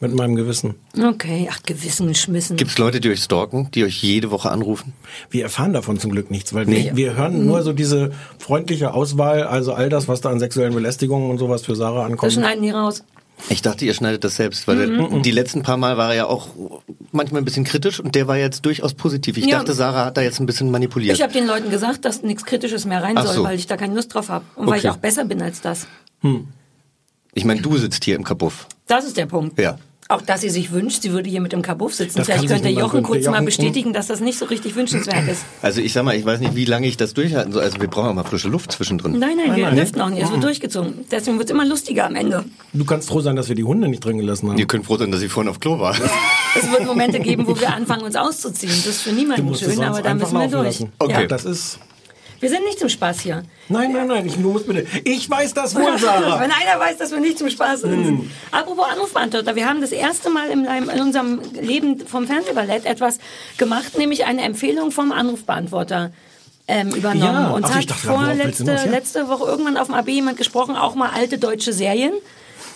mit 0.00 0.14
meinem 0.14 0.34
Gewissen. 0.34 0.74
Okay, 0.98 1.48
ach, 1.52 1.60
Gewissen 1.64 2.14
schmissen. 2.14 2.56
Gibt 2.56 2.70
es 2.70 2.78
Leute, 2.78 3.00
die 3.00 3.10
euch 3.10 3.22
stalken, 3.22 3.70
die 3.72 3.84
euch 3.84 4.02
jede 4.02 4.30
Woche 4.30 4.50
anrufen? 4.50 4.94
Wir 5.30 5.42
erfahren 5.44 5.72
davon 5.74 5.98
zum 6.00 6.10
Glück 6.10 6.30
nichts, 6.30 6.54
weil 6.54 6.64
Nee. 6.66 6.84
wir, 6.86 6.96
wir 6.96 7.14
hören 7.16 7.46
nur 7.46 7.62
so 7.62 7.72
diese 7.72 8.12
freundliche 8.38 8.94
Auswahl, 8.94 9.42
also 9.44 9.74
all 9.74 9.88
das, 9.90 10.08
was 10.08 10.20
da 10.22 10.30
an 10.30 10.38
sexuellen 10.40 10.74
Belästigungen 10.74 11.30
und 11.30 11.38
sowas 11.38 11.62
für 11.62 11.76
Sarah 11.76 12.02
Das 12.02 12.10
ankommt. 12.12 12.32
schneiden 12.32 12.62
die 12.62 12.70
raus. 12.70 13.04
Ich 13.48 13.62
dachte, 13.62 13.86
ihr 13.86 13.94
schneidet 13.94 14.22
das 14.24 14.36
selbst, 14.36 14.68
weil 14.68 14.86
Mhm. 14.86 15.10
der, 15.10 15.20
die 15.20 15.30
letzten 15.30 15.62
paar 15.62 15.78
Mal 15.78 15.96
war 15.96 16.10
er 16.10 16.14
ja 16.16 16.26
auch 16.26 16.48
manchmal 17.12 17.40
ein 17.40 17.44
bisschen 17.46 17.64
kritisch 17.64 17.98
und 17.98 18.14
der 18.14 18.26
war 18.28 18.36
jetzt 18.36 18.66
durchaus 18.66 18.92
positiv. 18.92 19.38
Ich 19.38 19.46
Ja. 19.46 19.58
dachte, 19.58 19.72
Sarah 19.72 20.04
hat 20.06 20.16
da 20.18 20.20
jetzt 20.22 20.40
ein 20.40 20.46
bisschen 20.46 20.70
manipuliert. 20.70 21.16
Ich 21.16 21.22
habe 21.22 21.32
den 21.32 21.46
Leuten 21.46 21.70
gesagt, 21.70 22.04
dass 22.04 22.22
nichts 22.22 22.44
Kritisches 22.44 22.84
mehr 22.84 23.02
rein 23.02 23.16
Ach 23.16 23.24
soll, 23.24 23.34
so. 23.36 23.44
weil 23.44 23.56
ich 23.56 23.66
da 23.66 23.78
keine 23.78 23.94
Lust 23.94 24.12
drauf 24.14 24.28
habe. 24.28 24.44
Und 24.56 24.66
weil 24.66 24.78
ich 24.78 24.84
Okay. 24.84 24.94
auch 24.94 24.98
besser 24.98 25.24
bin 25.24 25.40
als 25.40 25.60
das. 25.62 25.86
Ich 27.32 27.44
meine, 27.46 27.62
du 27.62 27.76
sitzt 27.78 28.04
hier 28.04 28.16
im 28.16 28.24
Kabuff. 28.24 28.66
Das 28.86 29.06
ist 29.06 29.16
der 29.16 29.26
Punkt. 29.26 29.58
Ja. 29.58 29.78
Auch 30.10 30.22
dass 30.22 30.40
sie 30.40 30.50
sich 30.50 30.72
wünscht, 30.72 31.02
sie 31.02 31.12
würde 31.12 31.30
hier 31.30 31.40
mit 31.40 31.52
dem 31.52 31.62
Kabuff 31.62 31.94
sitzen. 31.94 32.18
Das 32.18 32.26
Vielleicht 32.26 32.48
könnte 32.48 32.68
Jochen 32.68 33.02
kurz 33.04 33.22
Der 33.22 33.30
mal 33.30 33.36
Jochen- 33.38 33.44
bestätigen, 33.46 33.92
dass 33.92 34.08
das 34.08 34.20
nicht 34.20 34.38
so 34.38 34.44
richtig 34.46 34.74
wünschenswert 34.74 35.28
ist. 35.28 35.44
Also 35.62 35.80
ich 35.80 35.92
sag 35.92 36.04
mal, 36.04 36.16
ich 36.16 36.24
weiß 36.24 36.40
nicht, 36.40 36.56
wie 36.56 36.64
lange 36.64 36.86
ich 36.88 36.96
das 36.96 37.14
durchhalten 37.14 37.52
soll. 37.52 37.62
Also 37.62 37.80
wir 37.80 37.88
brauchen 37.88 38.08
auch 38.08 38.14
mal 38.14 38.24
frische 38.24 38.48
Luft 38.48 38.72
zwischendrin. 38.72 39.18
Nein, 39.18 39.36
nein, 39.36 39.54
wir 39.56 39.70
lüften 39.70 40.00
auch 40.00 40.08
nicht. 40.10 40.22
Es 40.22 40.30
wird 40.30 40.42
durchgezogen. 40.42 41.04
Deswegen 41.10 41.38
wird 41.38 41.48
es 41.48 41.54
immer 41.54 41.64
lustiger 41.64 42.06
am 42.06 42.16
Ende. 42.16 42.44
Du 42.72 42.84
kannst 42.84 43.08
froh 43.08 43.20
sein, 43.20 43.36
dass 43.36 43.48
wir 43.48 43.54
die 43.56 43.64
Hunde 43.64 43.88
nicht 43.88 44.04
drin 44.04 44.18
gelassen 44.18 44.48
haben. 44.50 44.58
Ihr 44.58 44.66
könnt 44.66 44.84
froh 44.84 44.96
sein, 44.96 45.12
dass 45.12 45.22
ich 45.22 45.30
vorhin 45.30 45.48
auf 45.50 45.60
Klo 45.60 45.78
war. 45.78 45.94
Es 46.60 46.68
wird 46.68 46.84
Momente 46.84 47.20
geben, 47.20 47.46
wo 47.46 47.58
wir 47.60 47.72
anfangen, 47.72 48.02
uns 48.02 48.16
auszuziehen. 48.16 48.72
Das 48.72 48.86
ist 48.86 49.02
für 49.02 49.12
niemanden 49.12 49.54
schön, 49.54 49.80
aber 49.84 50.02
da 50.02 50.14
müssen 50.14 50.36
wir 50.36 50.48
durch. 50.48 50.84
Okay, 50.98 51.12
Ja. 51.22 51.26
das 51.28 51.44
ist. 51.44 51.78
Wir 52.40 52.48
sind 52.48 52.64
nicht 52.64 52.78
zum 52.78 52.88
Spaß 52.88 53.20
hier. 53.20 53.42
Nein, 53.68 53.92
nein, 53.92 54.08
nein, 54.08 54.26
ich, 54.26 54.34
du 54.34 54.50
musst 54.50 54.66
bitte. 54.66 54.86
Ich 55.04 55.28
weiß 55.28 55.52
das 55.52 55.74
wohl, 55.74 55.98
Sarah. 55.98 56.40
Wenn 56.40 56.50
einer 56.50 56.80
weiß, 56.80 56.96
dass 56.96 57.10
wir 57.10 57.20
nicht 57.20 57.38
zum 57.38 57.50
Spaß 57.50 57.82
sind. 57.82 58.06
Hm. 58.06 58.30
Apropos 58.50 58.86
Anrufbeantworter, 58.90 59.54
wir 59.54 59.68
haben 59.68 59.82
das 59.82 59.92
erste 59.92 60.30
Mal 60.30 60.48
in, 60.48 60.64
in 60.64 61.00
unserem 61.00 61.40
Leben 61.60 62.06
vom 62.06 62.26
Fernsehballett 62.26 62.86
etwas 62.86 63.18
gemacht, 63.58 63.98
nämlich 63.98 64.24
eine 64.24 64.42
Empfehlung 64.42 64.90
vom 64.90 65.12
Anrufbeantworter. 65.12 66.12
Ähm, 66.66 66.90
übernommen. 66.90 67.62
Ja. 67.62 67.68
Ich 67.68 67.74
hat 67.74 67.90
dachte, 67.90 68.06
vorletzte 68.06 68.70
ja? 68.70 68.84
letzte 68.84 69.28
Woche 69.28 69.50
irgendwann 69.50 69.76
auf 69.76 69.88
dem 69.88 69.94
AB 69.96 70.08
jemand 70.08 70.36
gesprochen, 70.36 70.76
auch 70.76 70.94
mal 70.94 71.10
alte 71.12 71.36
deutsche 71.36 71.72
Serien. 71.72 72.12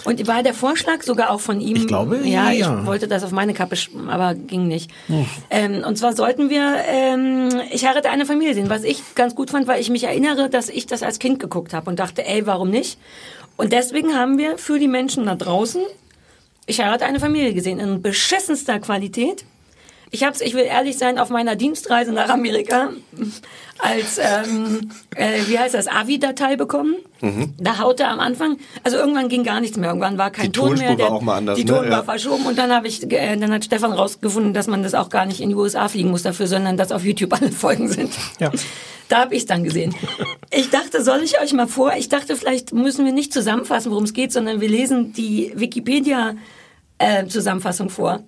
Und 0.05 0.27
war 0.27 0.43
der 0.43 0.55
Vorschlag 0.55 1.03
sogar 1.03 1.31
auch 1.31 1.40
von 1.40 1.61
ihm? 1.61 1.77
Ich 1.77 1.87
glaube, 1.87 2.21
ja. 2.25 2.51
ja. 2.51 2.81
ich 2.81 2.87
wollte 2.87 3.09
das 3.09 3.25
auf 3.25 3.31
meine 3.31 3.55
Kappe, 3.55 3.77
aber 4.09 4.35
ging 4.35 4.69
nicht. 4.69 4.90
Ähm, 5.51 5.83
und 5.87 5.97
zwar 5.97 6.14
sollten 6.14 6.51
wir 6.51 6.77
ähm, 6.87 7.49
Ich 7.71 7.87
heirate 7.87 8.11
eine 8.11 8.27
Familie 8.27 8.55
sehen, 8.55 8.69
was 8.69 8.85
ich 8.85 9.03
ganz 9.14 9.35
gut 9.35 9.51
fand, 9.51 9.67
weil 9.67 9.81
ich 9.81 9.88
mich 9.88 10.05
erinnere, 10.05 10.51
dass 10.51 10.69
ich 10.69 10.87
das 10.87 11.03
als 11.03 11.19
Kind 11.19 11.40
geguckt 11.40 11.73
habe 11.73 11.88
und 11.88 11.99
dachte, 11.99 12.27
ey, 12.27 12.47
warum 12.47 12.71
nicht? 12.71 12.99
Und 13.57 13.73
deswegen 13.73 14.14
haben 14.14 14.37
wir 14.37 14.59
für 14.59 14.79
die 14.79 14.88
Menschen 14.88 15.27
da 15.27 15.37
draußen 15.37 15.83
Ich 16.67 16.81
heirate 16.81 17.07
eine 17.07 17.21
Familie 17.21 17.55
gesehen 17.55 17.79
in 17.79 18.03
beschissenster 18.03 18.81
Qualität. 18.81 19.45
Ich 20.11 20.23
hab's, 20.25 20.40
ich 20.40 20.55
will 20.55 20.64
ehrlich 20.64 20.97
sein, 20.99 21.19
auf 21.19 21.31
meiner 21.31 21.55
Dienstreise 21.57 22.12
nach 22.12 22.29
Amerika 22.29 22.90
als, 23.79 24.19
ähm, 24.19 24.90
äh, 25.17 25.40
wie 25.49 25.59
heißt 25.59 25.75
das, 25.75 25.88
AVI-Datei 25.88 26.55
bekommen. 26.57 26.95
Mhm. 27.21 27.55
Da 27.59 27.79
haute 27.81 28.07
am 28.07 28.21
Anfang, 28.21 28.59
also 28.85 28.97
irgendwann 28.97 29.29
ging 29.29 29.43
gar 29.43 29.61
nichts 29.61 29.77
mehr. 29.77 29.88
Irgendwann 29.88 30.17
war 30.19 30.31
kein 30.31 30.45
Die 30.47 30.53
Ton 30.53 30.75
mehr. 30.79 30.87
Tonspur 30.88 31.09
war 31.09 31.12
auch 31.17 31.23
mal 31.23 31.37
anders, 31.38 31.57
die 31.59 31.64
ne? 31.64 31.73
Ton 31.73 31.83
war 31.85 31.90
Ja. 31.99 32.03
verschoben 32.05 32.47
und 32.47 32.57
dann 32.59 32.73
habe 32.73 32.87
ich, 32.87 33.03
äh, 33.12 33.37
dann 33.37 33.51
hat 33.53 33.64
Stefan 33.64 33.93
rausgefunden, 33.93 34.55
dass 34.55 34.69
man 34.69 34.85
das 34.85 34.95
auch 34.95 35.09
gar 35.09 35.27
nicht 35.27 35.40
in 35.40 35.49
die 35.49 35.55
USA 35.57 35.88
fliegen 35.88 36.11
muss 36.11 36.23
dafür, 36.23 36.47
sondern 36.47 36.77
dass 36.77 36.93
auf 36.93 37.05
YouTube 37.05 37.33
alle 37.33 37.51
Folgen 37.51 37.88
sind. 37.88 38.12
Ja. 38.38 38.53
Da 39.09 39.19
habe 39.23 39.35
ich 39.35 39.40
es 39.43 39.47
dann 39.47 39.64
gesehen. 39.64 39.93
Ich 40.51 40.71
dachte, 40.71 41.03
soll 41.03 41.21
ich 41.23 41.38
euch 41.40 41.53
mal 41.53 41.67
vor? 41.67 41.93
Ich 41.99 42.09
dachte, 42.09 42.37
vielleicht 42.37 42.73
müssen 42.73 43.05
wir 43.05 43.12
nicht 43.12 43.33
zusammenfassen, 43.35 43.90
worum 43.90 44.05
es 44.05 44.12
geht, 44.14 44.33
sondern 44.33 44.61
wir 44.62 44.69
lesen 44.69 45.12
die 45.12 45.53
Wikipedia-Zusammenfassung 45.57 47.90
vor. 47.90 48.21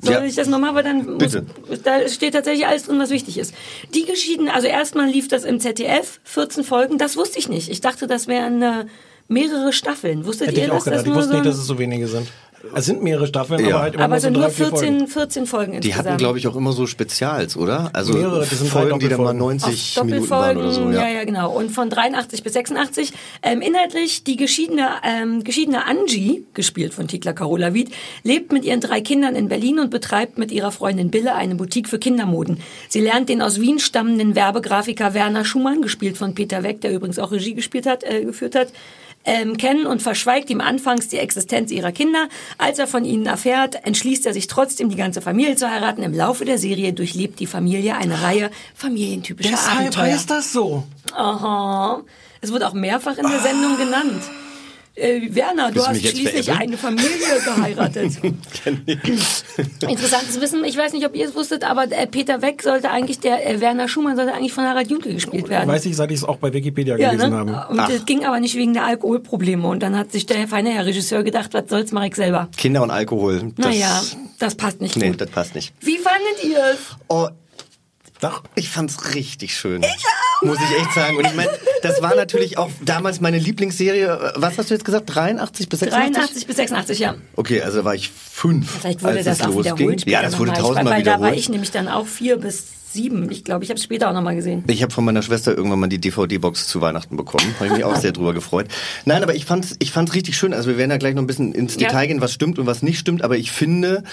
Soll 0.00 0.14
Ja. 0.14 0.24
ich 0.24 0.34
das 0.34 0.48
nochmal? 0.48 0.70
Aber 0.70 0.82
dann 0.82 1.14
muss, 1.18 1.38
da 1.82 2.08
steht 2.08 2.34
tatsächlich 2.34 2.66
alles 2.66 2.84
drin, 2.84 2.98
was 2.98 3.10
wichtig 3.10 3.38
ist. 3.38 3.54
Die 3.94 4.04
geschieden, 4.04 4.48
also 4.48 4.66
erstmal 4.66 5.08
lief 5.08 5.28
das 5.28 5.44
im 5.44 5.60
ZDF, 5.60 6.20
14 6.24 6.64
Folgen, 6.64 6.98
das 6.98 7.16
wusste 7.16 7.38
ich 7.38 7.48
nicht. 7.48 7.70
Ich 7.70 7.80
dachte, 7.80 8.06
das 8.06 8.26
wären 8.26 8.60
äh, 8.62 8.84
mehrere 9.28 9.72
Staffeln. 9.72 10.26
Wusstet 10.26 10.48
Hätte 10.48 10.60
ihr 10.60 10.66
ich 10.66 10.70
auch 10.72 10.76
das? 10.76 10.84
gedacht. 10.84 10.98
das 11.00 11.02
Ich 11.04 11.08
nur 11.08 11.16
wusste 11.16 11.30
so 11.30 11.36
nicht, 11.36 11.46
dass 11.46 11.56
es 11.56 11.66
so 11.66 11.78
wenige 11.78 12.06
sind. 12.08 12.28
Es 12.74 12.86
sind 12.86 13.02
mehrere 13.02 13.26
Staffeln, 13.26 13.60
Ja. 13.64 13.74
aber 13.74 13.82
halt 13.82 13.94
immer 13.94 14.04
Aber 14.04 14.12
nur 14.14 14.20
so 14.20 14.24
sind 14.26 14.34
drei, 14.34 14.40
nur 14.40 14.50
vier 14.50 14.66
14, 14.66 14.88
Folgen. 14.98 15.08
14 15.08 15.46
Folgen 15.46 15.72
Die 15.72 15.76
insgesamt. 15.78 16.06
hatten, 16.08 16.18
glaube 16.18 16.38
ich, 16.38 16.46
auch 16.48 16.56
immer 16.56 16.72
so 16.72 16.86
Spezials, 16.86 17.56
oder? 17.56 17.90
Also 17.92 18.14
Mehrere, 18.14 18.40
das 18.40 18.50
sind 18.50 18.72
drei 18.72 18.80
Folgen, 18.80 18.98
die 18.98 19.08
dann 19.08 19.18
mal 19.22 19.32
Doppelfolgen. 19.32 19.60
90 19.60 19.98
Auf 19.98 20.04
Minuten 20.04 20.30
waren 20.30 20.56
oder 20.56 20.66
Doppelfolgen, 20.66 20.92
so. 20.94 20.98
ja. 20.98 21.08
ja, 21.08 21.24
genau. 21.24 21.52
Und 21.56 21.70
von 21.70 21.90
83 21.90 22.42
bis 22.42 22.52
86. 22.54 23.12
Ähm, 23.42 23.60
inhaltlich 23.60 24.24
die 24.24 24.36
geschiedene, 24.36 24.88
ähm, 25.04 25.44
geschiedene 25.44 25.86
Angie, 25.86 26.44
gespielt 26.54 26.94
von 26.94 27.08
Tikla 27.08 27.32
Carola 27.32 27.74
Wied, 27.74 27.90
lebt 28.22 28.52
mit 28.52 28.64
ihren 28.64 28.80
drei 28.80 29.00
Kindern 29.00 29.34
in 29.36 29.48
Berlin 29.48 29.78
und 29.78 29.90
betreibt 29.90 30.38
mit 30.38 30.50
ihrer 30.52 30.70
Freundin 30.72 31.10
Bille 31.10 31.34
eine 31.34 31.54
Boutique 31.54 31.88
für 31.88 31.98
Kindermoden. 31.98 32.58
Sie 32.88 33.00
lernt 33.00 33.28
den 33.28 33.42
aus 33.42 33.60
Wien 33.60 33.78
stammenden 33.78 34.34
Werbegrafiker 34.34 35.14
Werner 35.14 35.44
Schumann, 35.44 35.82
gespielt 35.82 36.16
von 36.16 36.34
Peter 36.34 36.62
Weck, 36.62 36.80
der 36.80 36.92
übrigens 36.92 37.18
auch 37.18 37.32
Regie 37.32 37.54
gespielt 37.54 37.86
hat, 37.86 38.04
äh, 38.04 38.24
geführt 38.24 38.54
hat, 38.54 38.68
ähm, 39.24 39.56
kennen 39.56 39.86
und 39.86 40.02
verschweigt 40.02 40.50
ihm 40.50 40.60
anfangs 40.60 41.08
die 41.08 41.18
Existenz 41.18 41.70
ihrer 41.70 41.92
Kinder. 41.92 42.28
Als 42.58 42.78
er 42.78 42.86
von 42.86 43.04
ihnen 43.04 43.26
erfährt, 43.26 43.84
entschließt 43.84 44.26
er 44.26 44.32
sich 44.32 44.46
trotzdem, 44.46 44.88
die 44.90 44.96
ganze 44.96 45.20
Familie 45.20 45.56
zu 45.56 45.70
heiraten. 45.70 46.02
Im 46.02 46.14
Laufe 46.14 46.44
der 46.44 46.58
Serie 46.58 46.92
durchlebt 46.92 47.40
die 47.40 47.46
Familie 47.46 47.96
eine 47.96 48.22
Reihe 48.22 48.50
familientypischer 48.74 49.50
Deshalb 49.50 49.78
Abenteuer. 49.78 50.04
heißt 50.04 50.30
das 50.30 50.52
so. 50.52 50.84
Aha. 51.12 52.02
Es 52.40 52.52
wird 52.52 52.62
auch 52.62 52.74
mehrfach 52.74 53.16
in 53.16 53.26
der 53.26 53.40
Sendung 53.40 53.76
genannt. 53.78 54.22
Äh, 54.96 55.34
Werner, 55.34 55.72
du 55.72 55.84
hast 55.84 55.98
schließlich 56.00 56.44
veräppeln? 56.46 56.56
eine 56.56 56.76
Familie 56.76 57.10
geheiratet. 57.44 58.12
Interessantes 59.80 60.40
Wissen. 60.40 60.64
Ich 60.64 60.76
weiß 60.76 60.92
nicht, 60.92 61.04
ob 61.04 61.16
ihr 61.16 61.26
es 61.26 61.34
wusstet, 61.34 61.64
aber 61.64 61.90
äh, 61.90 62.06
Peter 62.06 62.42
Weck 62.42 62.62
sollte 62.62 62.90
eigentlich, 62.90 63.18
der 63.18 63.48
äh, 63.48 63.60
Werner 63.60 63.88
Schumann 63.88 64.14
sollte 64.16 64.32
eigentlich 64.34 64.52
von 64.52 64.64
Harald 64.64 64.90
Junke 64.90 65.12
gespielt 65.12 65.48
werden. 65.48 65.68
Weiß 65.68 65.84
ich, 65.86 65.96
seit 65.96 66.10
ich 66.12 66.18
es 66.18 66.24
auch 66.24 66.36
bei 66.36 66.52
Wikipedia 66.52 66.96
ja, 66.96 67.10
gelesen 67.10 67.30
ne? 67.30 67.36
habe. 67.36 67.66
Und 67.72 67.80
Ach. 67.80 67.88
das 67.88 68.06
ging 68.06 68.24
aber 68.24 68.38
nicht 68.38 68.54
wegen 68.54 68.72
der 68.72 68.84
Alkoholprobleme. 68.84 69.66
Und 69.66 69.82
dann 69.82 69.96
hat 69.96 70.12
sich 70.12 70.26
der 70.26 70.46
feine 70.46 70.70
Herr 70.70 70.86
Regisseur 70.86 71.24
gedacht, 71.24 71.54
was 71.54 71.64
soll's, 71.68 71.90
mach 71.90 72.04
ich 72.04 72.14
selber. 72.14 72.48
Kinder 72.56 72.82
und 72.82 72.90
Alkohol. 72.92 73.52
Das, 73.56 73.66
naja, 73.66 74.00
das 74.38 74.54
passt 74.54 74.80
nicht 74.80 74.96
Nee, 74.96 75.10
gut. 75.10 75.20
das 75.20 75.30
passt 75.30 75.56
nicht. 75.56 75.72
Wie 75.80 75.98
fandet 75.98 76.44
ihr 76.44 76.58
es? 76.72 76.78
Oh, 77.08 77.28
Doch. 78.24 78.42
ich 78.54 78.68
fand's 78.68 79.14
richtig 79.14 79.56
schön. 79.56 79.82
Ich 79.82 79.88
auch. 79.88 80.46
Muss 80.46 80.58
ich 80.58 80.78
echt 80.80 80.92
sagen. 80.92 81.16
Und 81.16 81.26
ich 81.26 81.34
meine, 81.34 81.50
das 81.82 82.02
war 82.02 82.14
natürlich 82.14 82.58
auch 82.58 82.70
damals 82.84 83.20
meine 83.20 83.38
Lieblingsserie. 83.38 84.32
Was 84.36 84.58
hast 84.58 84.70
du 84.70 84.74
jetzt 84.74 84.84
gesagt? 84.84 85.04
83 85.14 85.68
bis 85.68 85.80
86? 85.80 86.12
83 86.14 86.46
bis 86.46 86.56
86, 86.56 86.98
ja. 86.98 87.14
Okay, 87.36 87.62
also 87.62 87.78
da 87.78 87.84
war 87.84 87.94
ich 87.94 88.10
fünf. 88.10 88.70
Vielleicht 88.80 89.02
wurde 89.02 89.16
als 89.16 89.24
das 89.24 89.38
es 89.40 89.44
auch 89.46 89.54
losging. 89.54 89.76
wiederholt 89.78 90.06
Ja, 90.06 90.22
das 90.22 90.38
wurde 90.38 90.50
nochmal. 90.50 90.60
Ich- 90.60 90.66
tausendmal 90.68 90.94
Weil 90.96 91.02
da 91.02 91.10
war 91.12 91.18
wiederholt. 91.20 91.38
ich 91.38 91.48
nämlich 91.48 91.70
dann 91.70 91.88
auch 91.88 92.06
vier 92.06 92.36
bis 92.38 92.64
sieben. 92.92 93.30
Ich 93.30 93.42
glaube, 93.42 93.64
ich 93.64 93.70
habe 93.70 93.78
es 93.78 93.84
später 93.84 94.08
auch 94.08 94.12
nochmal 94.14 94.36
gesehen. 94.36 94.62
Ich 94.68 94.82
habe 94.82 94.92
von 94.92 95.04
meiner 95.04 95.22
Schwester 95.22 95.56
irgendwann 95.56 95.80
mal 95.80 95.88
die 95.88 96.00
DVD-Box 96.00 96.68
zu 96.68 96.80
Weihnachten 96.80 97.16
bekommen. 97.16 97.54
Habe 97.56 97.66
ich 97.68 97.72
mich 97.72 97.84
auch 97.84 97.96
sehr 97.96 98.12
drüber 98.12 98.34
gefreut. 98.34 98.66
Nein, 99.04 99.22
aber 99.22 99.34
ich 99.34 99.46
fand's, 99.46 99.74
ich 99.80 99.90
fand's 99.92 100.14
richtig 100.14 100.36
schön. 100.36 100.52
Also 100.52 100.68
wir 100.68 100.76
werden 100.78 100.90
ja 100.90 100.96
gleich 100.98 101.14
noch 101.14 101.22
ein 101.22 101.26
bisschen 101.26 101.52
ins 101.54 101.74
Ja. 101.74 101.88
Detail 101.88 102.06
gehen, 102.06 102.20
was 102.20 102.32
stimmt 102.32 102.58
und 102.58 102.66
was 102.66 102.82
nicht 102.82 102.98
stimmt. 102.98 103.22
Aber 103.24 103.36
ich 103.36 103.50
finde 103.50 104.04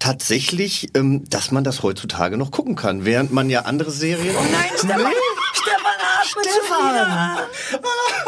tatsächlich, 0.00 0.90
ähm, 0.94 1.22
dass 1.30 1.52
man 1.52 1.62
das 1.62 1.82
heutzutage 1.84 2.36
noch 2.36 2.50
gucken 2.50 2.74
kann, 2.74 3.04
während 3.04 3.30
man 3.32 3.48
ja 3.48 3.60
andere 3.62 3.92
Serien. 3.92 4.34
Oh 4.36 4.42
nein, 4.42 4.70
Stefan! 4.76 5.12
Stefan 5.52 5.80
atmet 6.20 6.46
schon 6.66 6.88
wieder. 6.88 7.48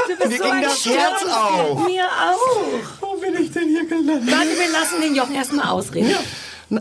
Du 0.09 0.17
bist 0.17 0.29
Mir 0.31 0.37
so 0.39 0.45
ging 0.45 0.53
ein 0.53 0.63
das 0.63 0.87
Herz 0.87 1.25
auf. 1.25 1.87
Mir 1.87 2.05
auch. 2.05 2.61
Wo 3.01 3.17
bin 3.21 3.43
ich 3.43 3.51
denn 3.53 3.69
hier 3.69 3.87
gelandet? 3.87 4.31
Warte, 4.33 4.49
wir 4.51 4.71
lassen 4.71 5.01
den 5.01 5.15
Jochen 5.15 5.35
erstmal 5.35 5.69
ausreden. 5.69 6.11
Na- 6.13 6.21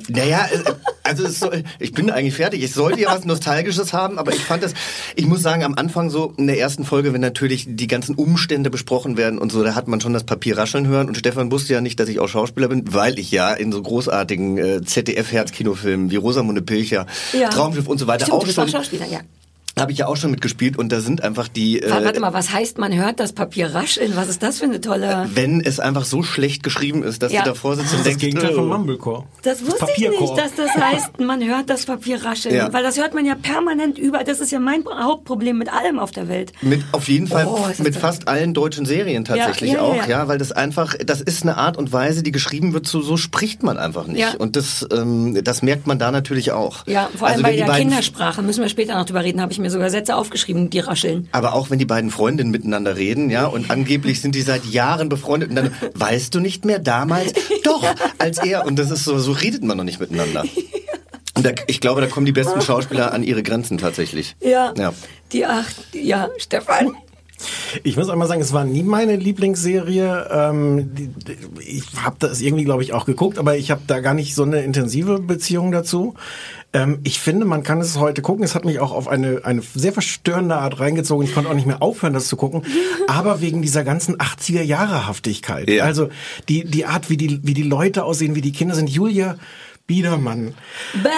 Naja, 0.08 0.48
äh, 0.52 0.72
also 1.04 1.26
es 1.26 1.40
soll, 1.40 1.64
ich 1.80 1.92
bin 1.92 2.10
eigentlich 2.10 2.36
fertig. 2.36 2.64
Ich 2.64 2.74
sollte 2.74 3.02
ja 3.02 3.14
was 3.14 3.26
Nostalgisches 3.26 3.94
haben, 3.94 4.18
aber 4.18 4.34
ich 4.34 4.40
fand 4.40 4.64
das, 4.64 4.74
ich 5.16 5.26
muss 5.26 5.42
sagen, 5.42 5.64
am 5.64 5.76
Anfang 5.76 6.10
so 6.10 6.34
in 6.38 6.48
der 6.48 6.60
ersten 6.60 6.86
Folge, 6.86 7.14
wenn 7.14 7.22
natürlich 7.22 7.66
die 7.68 7.88
ganzen 7.88 8.16
Umstände 8.16 8.70
besprochen 8.70 9.18
werden 9.18 9.38
und 9.40 9.52
so, 9.52 9.64
da 9.64 9.76
hat 9.76 9.88
man 9.88 10.00
schon 10.00 10.14
das 10.14 10.24
Papier 10.24 10.58
rascheln 10.58 10.88
hören. 10.88 11.08
Und 11.08 11.18
Stefan 11.18 11.52
wusste 11.52 11.74
ja 11.74 11.82
nicht, 11.82 12.00
dass 12.00 12.10
ich 12.10 12.20
auch 12.20 12.28
Schauspieler 12.28 12.70
bin, 12.70 12.94
weil 12.94 13.20
ich 13.20 13.32
ja 13.32 13.54
in 13.54 13.72
so 13.72 13.82
großartigen 13.82 14.58
äh, 14.58 14.82
ZDF-Herzkinofilmen 14.84 16.12
wie 16.12 16.16
Rosamunde 16.16 16.62
Pilcher, 16.62 17.06
Ja. 17.34 17.50
Traumschiff 17.50 17.88
und 17.88 17.98
so 17.98 18.08
weiter 18.08 18.26
Stimmt, 18.26 18.42
auch 18.44 18.48
schon, 18.48 18.68
Schauspieler, 18.70 19.08
ja. 19.08 19.20
Habe 19.80 19.92
ich 19.92 20.00
ja 20.00 20.08
auch 20.08 20.18
schon 20.18 20.32
mitgespielt 20.32 20.78
und 20.78 20.92
da 20.92 21.00
sind 21.00 21.24
einfach 21.24 21.48
die... 21.48 21.82
Äh, 21.82 21.90
Warte 21.90 22.20
mal, 22.20 22.34
was 22.34 22.52
heißt, 22.52 22.78
man 22.78 22.94
hört 22.94 23.20
das 23.20 23.34
Papier 23.34 23.74
rascheln? 23.74 24.14
Was 24.16 24.28
ist 24.30 24.44
das 24.44 24.60
für 24.60 24.66
eine 24.66 24.82
tolle... 24.82 25.30
wenn 25.34 25.62
es 25.62 25.80
einfach 25.80 26.06
so 26.06 26.24
schlecht 26.24 26.62
geschrieben 26.64 27.04
ist, 27.04 27.24
dass 27.24 27.32
Ja. 27.32 27.42
du 27.44 27.50
davor 27.50 27.76
sitzt 27.76 27.88
Das 27.88 27.94
und 27.94 28.00
ist 28.00 28.06
das 28.08 28.18
denkst, 28.18 28.26
Gegenteil 28.40 28.54
von 28.56 28.66
"Oh." 28.66 28.78
Mumblecore. 28.78 29.24
Das 29.44 29.66
wusste 29.66 29.88
ich 29.96 30.10
nicht, 30.10 30.38
dass 30.38 30.56
das 30.56 30.70
heißt, 30.76 31.20
man 31.20 31.44
hört 31.44 31.70
das 31.70 31.86
Papier 31.86 32.24
rascheln. 32.24 32.54
Ja. 32.56 32.72
Weil 32.74 32.84
das 32.84 32.98
hört 32.98 33.14
man 33.14 33.26
ja 33.26 33.36
permanent 33.36 33.98
über. 33.98 34.24
Das 34.24 34.40
ist 34.40 34.52
ja 34.52 34.60
mein 34.60 34.84
Hauptproblem 34.86 35.58
mit 35.58 35.72
allem 35.72 36.00
auf 36.00 36.12
der 36.12 36.28
Welt. 36.28 36.52
Mit 36.62 36.82
auf 36.92 37.08
jeden 37.08 37.28
Fall 37.28 37.48
Oh, 37.48 37.66
mit 37.82 37.96
fast 37.96 38.28
allen 38.28 38.54
deutschen 38.54 38.86
Serien 38.86 39.26
tatsächlich 39.26 39.72
Ja, 39.74 39.82
auch, 39.82 39.96
ja. 39.96 40.08
ja, 40.08 40.28
weil 40.28 40.38
das 40.38 40.52
einfach, 40.52 40.96
das 41.06 41.22
ist 41.22 41.44
eine 41.44 41.58
Art 41.58 41.78
und 41.78 41.92
Weise, 41.94 42.24
die 42.24 42.32
geschrieben 42.32 42.74
wird, 42.74 42.88
so, 42.88 43.02
so 43.02 43.16
spricht 43.18 43.64
man 43.64 43.78
einfach 43.78 44.08
nicht. 44.08 44.20
Ja. 44.20 44.34
Und 44.38 44.56
das, 44.56 44.86
ähm, 44.94 45.40
das 45.44 45.62
merkt 45.62 45.88
man 45.88 45.98
da 45.98 46.12
natürlich 46.12 46.52
auch. 46.52 46.86
Ja, 46.88 47.10
vor 47.16 47.28
allem 47.28 47.36
Also 47.36 47.44
bei 47.44 47.56
der 47.56 47.66
beiden- 47.66 47.88
Kindersprache, 47.90 48.42
müssen 48.42 48.62
wir 48.62 48.70
später 48.70 48.96
noch 48.96 49.06
drüber 49.06 49.24
reden, 49.24 49.42
habe 49.42 49.52
ich 49.52 49.61
mir 49.62 49.70
sogar 49.72 49.90
Sätze 49.90 50.16
aufgeschrieben, 50.16 50.70
die 50.70 50.80
rascheln. 50.80 51.28
Aber 51.32 51.54
auch 51.54 51.70
wenn 51.70 51.80
die 51.80 51.86
beiden 51.86 52.12
Freundinnen 52.12 52.52
miteinander 52.52 52.98
reden, 52.98 53.30
ja, 53.30 53.46
und 53.46 53.72
angeblich 53.72 54.22
sind 54.22 54.36
die 54.36 54.42
seit 54.42 54.66
Jahren 54.66 55.10
befreundet 55.10 55.50
und 55.50 55.56
dann, 55.56 55.72
weißt 55.96 56.34
du 56.36 56.40
nicht 56.40 56.66
mehr 56.66 56.80
damals? 56.80 57.34
Doch, 57.64 57.84
als 58.18 58.40
er. 58.40 58.66
Und 58.66 58.78
das 58.78 58.92
ist 58.92 59.04
so, 59.06 59.18
so 59.20 59.32
redet 59.32 59.64
man 59.64 59.78
noch 59.78 59.84
nicht 59.84 60.00
miteinander. 60.00 60.44
Und 61.36 61.46
da, 61.46 61.52
ich 61.68 61.80
glaube, 61.80 62.02
da 62.02 62.08
kommen 62.08 62.26
die 62.26 62.32
besten 62.34 62.62
Schauspieler 62.62 63.14
an 63.14 63.24
ihre 63.24 63.42
Grenzen 63.44 63.78
tatsächlich. 63.78 64.36
Ja, 64.42 64.74
Ja. 64.78 64.94
die 65.32 65.46
acht, 65.46 65.76
ja, 65.94 66.30
Stefan. 66.38 66.92
Ich 67.84 67.98
muss 67.98 68.10
einmal 68.10 68.28
sagen, 68.28 68.42
es 68.42 68.54
war 68.54 68.66
nie 68.66 68.84
meine 68.84 69.16
Lieblingsserie. 69.16 70.28
Ähm, 70.32 70.92
ich 71.66 71.84
habe 72.04 72.16
das 72.20 72.40
irgendwie, 72.42 72.66
glaube 72.66 72.84
ich, 72.84 72.94
auch 72.94 73.06
geguckt, 73.06 73.40
aber 73.40 73.58
ich 73.58 73.72
habe 73.72 73.82
da 73.88 74.00
gar 74.00 74.14
nicht 74.14 74.36
so 74.36 74.44
eine 74.44 74.62
intensive 74.62 75.20
Beziehung 75.20 75.72
dazu. 75.72 76.14
Ähm, 76.74 77.00
ich 77.04 77.20
finde, 77.20 77.46
man 77.46 77.64
kann 77.64 77.82
es 77.82 77.98
heute 77.98 78.22
gucken. 78.22 78.44
Es 78.44 78.56
hat 78.56 78.64
mich 78.66 78.80
auch 78.80 78.92
auf 78.92 79.08
eine, 79.08 79.42
eine 79.44 79.62
sehr 79.76 79.92
verstörende 79.94 80.56
Art 80.56 80.80
reingezogen. 80.80 81.26
Ich 81.28 81.34
konnte 81.34 81.50
auch 81.50 81.54
nicht 81.54 81.68
mehr 81.68 81.82
aufhören, 81.82 82.14
das 82.14 82.28
zu 82.28 82.38
gucken. 82.38 82.64
Aber 83.08 83.42
wegen 83.42 83.62
dieser 83.62 83.84
ganzen 83.84 84.18
80er-Jahre-Haftigkeit. 84.18 85.70
Ja. 85.70 85.84
Also 85.84 86.10
die, 86.50 86.64
die 86.66 86.86
Art, 86.86 87.10
wie 87.10 87.18
die, 87.18 87.40
wie 87.44 87.54
die 87.54 87.64
Leute 87.64 88.04
aussehen, 88.06 88.36
wie 88.36 88.42
die 88.42 88.52
Kinder 88.54 88.76
sind. 88.76 88.90
Julia 88.90 89.36
Biedermann. 89.88 90.54
Bäh, 90.94 91.10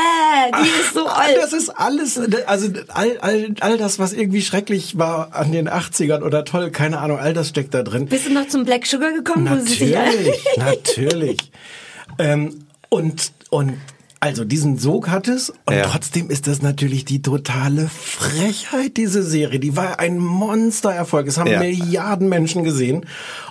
die 0.63 0.67
ist 0.81 0.95
so 0.95 1.05
alt. 1.05 1.37
Das 1.39 1.53
ist 1.53 1.69
alles, 1.69 2.19
also 2.47 2.69
all, 2.87 3.17
all, 3.19 3.53
all 3.59 3.77
das, 3.77 3.99
was 3.99 4.13
irgendwie 4.13 4.41
schrecklich 4.41 4.97
war 4.97 5.35
an 5.35 5.51
den 5.51 5.69
80ern 5.69 6.23
oder 6.23 6.43
toll, 6.45 6.71
keine 6.71 6.99
Ahnung, 6.99 7.19
all 7.19 7.33
das 7.33 7.49
steckt 7.49 7.75
da 7.75 7.83
drin. 7.83 8.07
Bist 8.07 8.25
du 8.25 8.31
noch 8.33 8.47
zum 8.47 8.65
Black 8.65 8.87
Sugar 8.87 9.11
gekommen? 9.11 9.47
wo 9.47 9.59
sie 9.63 9.75
sich- 9.75 9.93
Natürlich, 9.93 10.45
natürlich. 10.57 11.37
Ähm, 12.19 12.65
und, 12.89 13.31
und 13.49 13.73
also 14.23 14.45
diesen 14.45 14.77
Sog 14.77 15.09
hat 15.09 15.27
es 15.27 15.49
und 15.65 15.73
Ja. 15.75 15.81
trotzdem 15.83 16.29
ist 16.29 16.47
das 16.47 16.61
natürlich 16.61 17.03
die 17.03 17.21
totale 17.21 17.89
Frechheit, 17.89 18.95
diese 18.95 19.21
Serie. 19.21 19.59
Die 19.59 19.75
war 19.75 19.99
ein 19.99 20.17
Monstererfolg. 20.17 21.27
Es 21.27 21.37
haben 21.37 21.49
Ja. 21.51 21.59
Milliarden 21.59 22.29
Menschen 22.29 22.63
gesehen. 22.63 23.05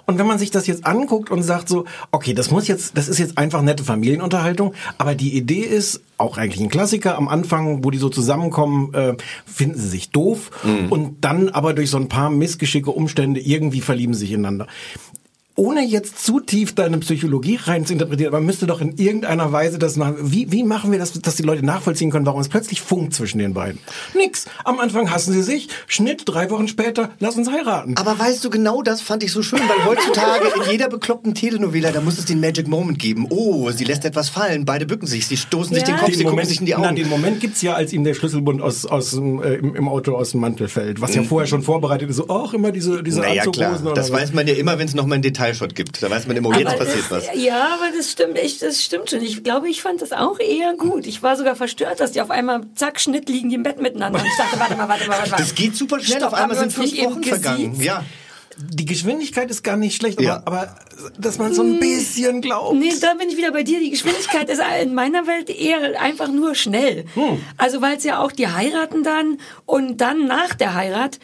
Und 0.07 0.19
wenn 0.19 0.27
man 0.27 0.39
sich 0.39 0.51
das 0.51 0.67
jetzt 0.67 0.87
anguckt 0.87 1.31
und 1.31 1.43
sagt 1.43 1.69
so, 1.69 1.85
okay, 2.11 2.33
das 2.33 2.51
muss 2.51 2.69
jetzt, 2.69 2.97
das 2.97 3.09
ist 3.09 3.19
jetzt 3.19 3.37
einfach 3.37 3.61
nette 3.61 3.85
Familienunterhaltung, 3.85 4.73
aber 4.97 5.15
die 5.15 5.37
Idee 5.37 5.61
ist 5.61 6.01
auch 6.17 6.39
eigentlich 6.39 6.63
ein 6.63 6.71
Klassiker. 6.71 7.19
Am 7.19 7.29
Anfang, 7.29 7.85
wo 7.85 7.91
die 7.91 7.99
so 7.99 8.09
zusammenkommen, 8.09 8.95
äh, 8.95 9.15
finden 9.45 9.79
sie 9.79 9.89
sich 9.89 10.09
doof 10.11 10.51
und 10.89 11.17
dann 11.21 11.51
aber 11.51 11.75
durch 11.75 11.91
so 11.91 11.99
ein 11.99 12.09
paar 12.09 12.31
missgeschicke 12.31 12.91
Umstände 12.91 13.41
irgendwie 13.41 13.83
verlieben 13.83 14.15
sie 14.15 14.21
sich 14.21 14.33
ineinander 14.33 14.67
ohne 15.55 15.83
jetzt 15.85 16.25
zu 16.25 16.41
tief 16.41 16.75
deine 16.75 16.99
Psychologie 16.99 17.59
rein 17.63 17.85
zu 17.85 17.93
interpretieren, 17.93 18.33
man 18.33 18.45
müsste 18.47 18.67
doch 18.67 18.81
in 18.81 18.97
irgendeiner 18.97 19.53
Weise 19.53 19.79
das 19.79 19.97
machen. 19.97 20.17
Wie, 20.21 20.51
wie 20.51 20.63
machen 20.65 20.93
wir 20.93 20.99
das, 20.99 21.13
dass 21.21 21.37
die 21.37 21.43
Leute 21.43 21.65
nachvollziehen 21.65 22.11
können, 22.11 22.25
warum 22.27 22.41
es 22.41 22.49
plötzlich 22.49 22.81
funkt 22.81 23.15
zwischen 23.15 23.39
den 23.39 23.53
beiden? 23.55 23.79
Nix. 24.15 24.47
Am 24.65 24.81
Anfang 24.81 25.11
hassen 25.11 25.33
sie 25.33 25.43
sich, 25.43 25.69
Schnitt, 25.87 26.23
drei 26.27 26.51
Wochen 26.51 26.69
später, 26.69 27.11
lass 27.21 27.37
uns 27.37 27.51
heiraten. 27.51 27.97
Aber 27.97 28.19
weißt 28.19 28.45
du, 28.45 28.51
genau 28.51 28.83
das 28.83 29.01
fand 29.03 29.23
ich 29.23 29.33
so 29.33 29.43
schön, 29.43 29.61
weil 29.61 29.85
heutzutage 29.87 30.47
in 30.65 30.71
jeder 30.71 30.89
bekloppten 30.89 31.35
Telenovela, 31.35 31.91
da 31.93 32.01
muss 32.01 32.19
es 32.19 32.25
den 32.25 32.41
Magic 32.41 32.67
Moment 32.69 32.99
geben. 32.99 33.27
Oh, 33.29 33.71
sie 33.71 33.85
lässt 33.85 34.05
etwas 34.05 34.29
fallen, 34.31 34.65
beide 34.65 34.87
bücken 34.87 35.07
sich, 35.07 35.27
sie 35.27 35.37
stoßen 35.37 35.75
sich 35.75 35.83
Ja. 35.87 35.95
den 35.95 35.97
Kopf, 35.99 36.07
Den 36.07 36.15
sie 36.15 36.25
gucken 36.25 36.31
Moment, 36.37 36.49
sich 36.49 36.61
in 36.61 36.67
die 36.67 36.73
na, 36.79 36.87
Augen. 36.87 36.97
den 36.97 37.09
Moment 37.09 37.41
gibt's 37.41 37.61
ja, 37.63 37.75
als 37.75 37.93
ihm 37.93 38.05
der 38.05 38.15
Schlüsselbund 38.15 38.63
aus, 38.63 38.87
aus 38.87 39.13
äh, 39.15 39.19
im, 39.19 39.75
im 39.75 39.89
Auto 39.89 40.15
aus 40.17 40.31
dem 40.31 40.41
Mantel 40.41 40.69
fällt. 40.69 41.01
Was 41.01 41.15
ja 41.15 41.23
vorher 41.23 41.47
schon 41.47 41.63
vorbereitet 41.63 42.09
ist. 42.11 42.17
So, 42.17 42.29
ach, 42.29 42.55
immer 42.55 42.73
diese, 42.73 43.03
diese 43.03 43.21
Mhm. 43.21 43.27
naja, 43.27 43.45
klar. 43.47 43.79
Das 43.95 44.11
weiß 44.13 44.33
man 44.33 44.47
ja 44.47 44.55
immer, 44.55 44.79
wenn 44.79 44.87
es 44.89 44.95
nochmal 44.95 45.15
einen 45.17 45.23
Detailshot 45.43 45.75
gibt. 45.75 46.03
Da 46.03 46.11
weiß 46.11 46.27
man 46.27 46.37
immer, 46.37 46.57
jetzt 46.59 46.69
Aber 46.69 46.79
passiert 46.79 47.05
das, 47.11 47.29
was. 47.29 47.29
Ja, 47.35 47.75
aber 47.75 47.97
das 47.97 48.11
stimmt, 48.11 48.39
ich, 48.39 48.59
das 48.59 48.83
stimmt 48.83 49.11
schon. 49.11 49.23
Ich 49.23 49.43
glaube, 49.43 49.69
ich 49.69 49.83
fand 49.83 50.03
das 50.03 50.13
auch 50.13 50.39
eher 50.39 50.75
gut. 50.75 51.07
Ich 51.07 51.23
war 51.23 51.37
sogar 51.37 51.57
verstört, 51.57 52.01
dass 52.01 52.13
die 52.13 52.21
auf 52.21 52.31
einmal, 52.31 52.63
zack, 52.75 53.01
Schnitt, 53.01 53.29
liegen 53.29 53.49
die 53.49 53.57
im 53.57 53.63
Bett 53.63 53.81
miteinander. 53.81 54.21
Und 54.21 54.27
ich 54.27 54.37
dachte, 54.37 54.59
warte 54.59 54.77
mal, 54.77 54.89
warte 54.89 55.09
mal, 55.09 55.19
warte 55.19 55.31
mal. 55.31 55.37
Das 55.37 55.55
geht 55.55 55.77
super 55.77 56.01
schnell, 56.01 56.19
Stopp, 56.19 56.33
auf 56.33 56.39
einmal 56.39 56.57
sind 56.57 56.73
fünf 56.73 56.97
Wochen 57.03 57.23
vergangen. 57.25 57.81
Ja. 57.81 58.05
Die 58.59 58.85
Geschwindigkeit 58.85 59.51
ist 59.51 59.65
gar 59.65 59.77
nicht 59.77 59.97
schlecht, 59.97 60.21
Ja. 60.21 60.43
aber, 60.45 60.61
aber 60.61 60.77
dass 61.19 61.39
man 61.39 61.55
so 61.55 61.63
ein 61.63 61.81
bisschen 61.81 62.43
glaubt. 62.43 62.79
Nee, 62.79 62.93
da 63.01 63.15
bin 63.15 63.29
ich 63.31 63.37
wieder 63.39 63.51
bei 63.51 63.63
dir. 63.63 63.81
Die 63.81 63.91
Geschwindigkeit 63.91 64.49
ist 64.51 64.61
in 64.83 64.95
meiner 64.95 65.27
Welt 65.27 65.49
eher 65.49 66.01
einfach 66.01 66.29
nur 66.29 66.55
schnell. 66.55 67.07
Hm. 67.15 67.41
Also 67.57 67.81
weil 67.81 67.97
es 67.97 68.05
ja 68.05 68.21
auch, 68.21 68.31
die 68.31 68.49
heiraten 68.49 69.03
dann 69.03 69.39
und 69.65 70.03
dann 70.03 70.27
nach 70.27 70.55
der 70.55 70.75
Heirat 70.75 71.19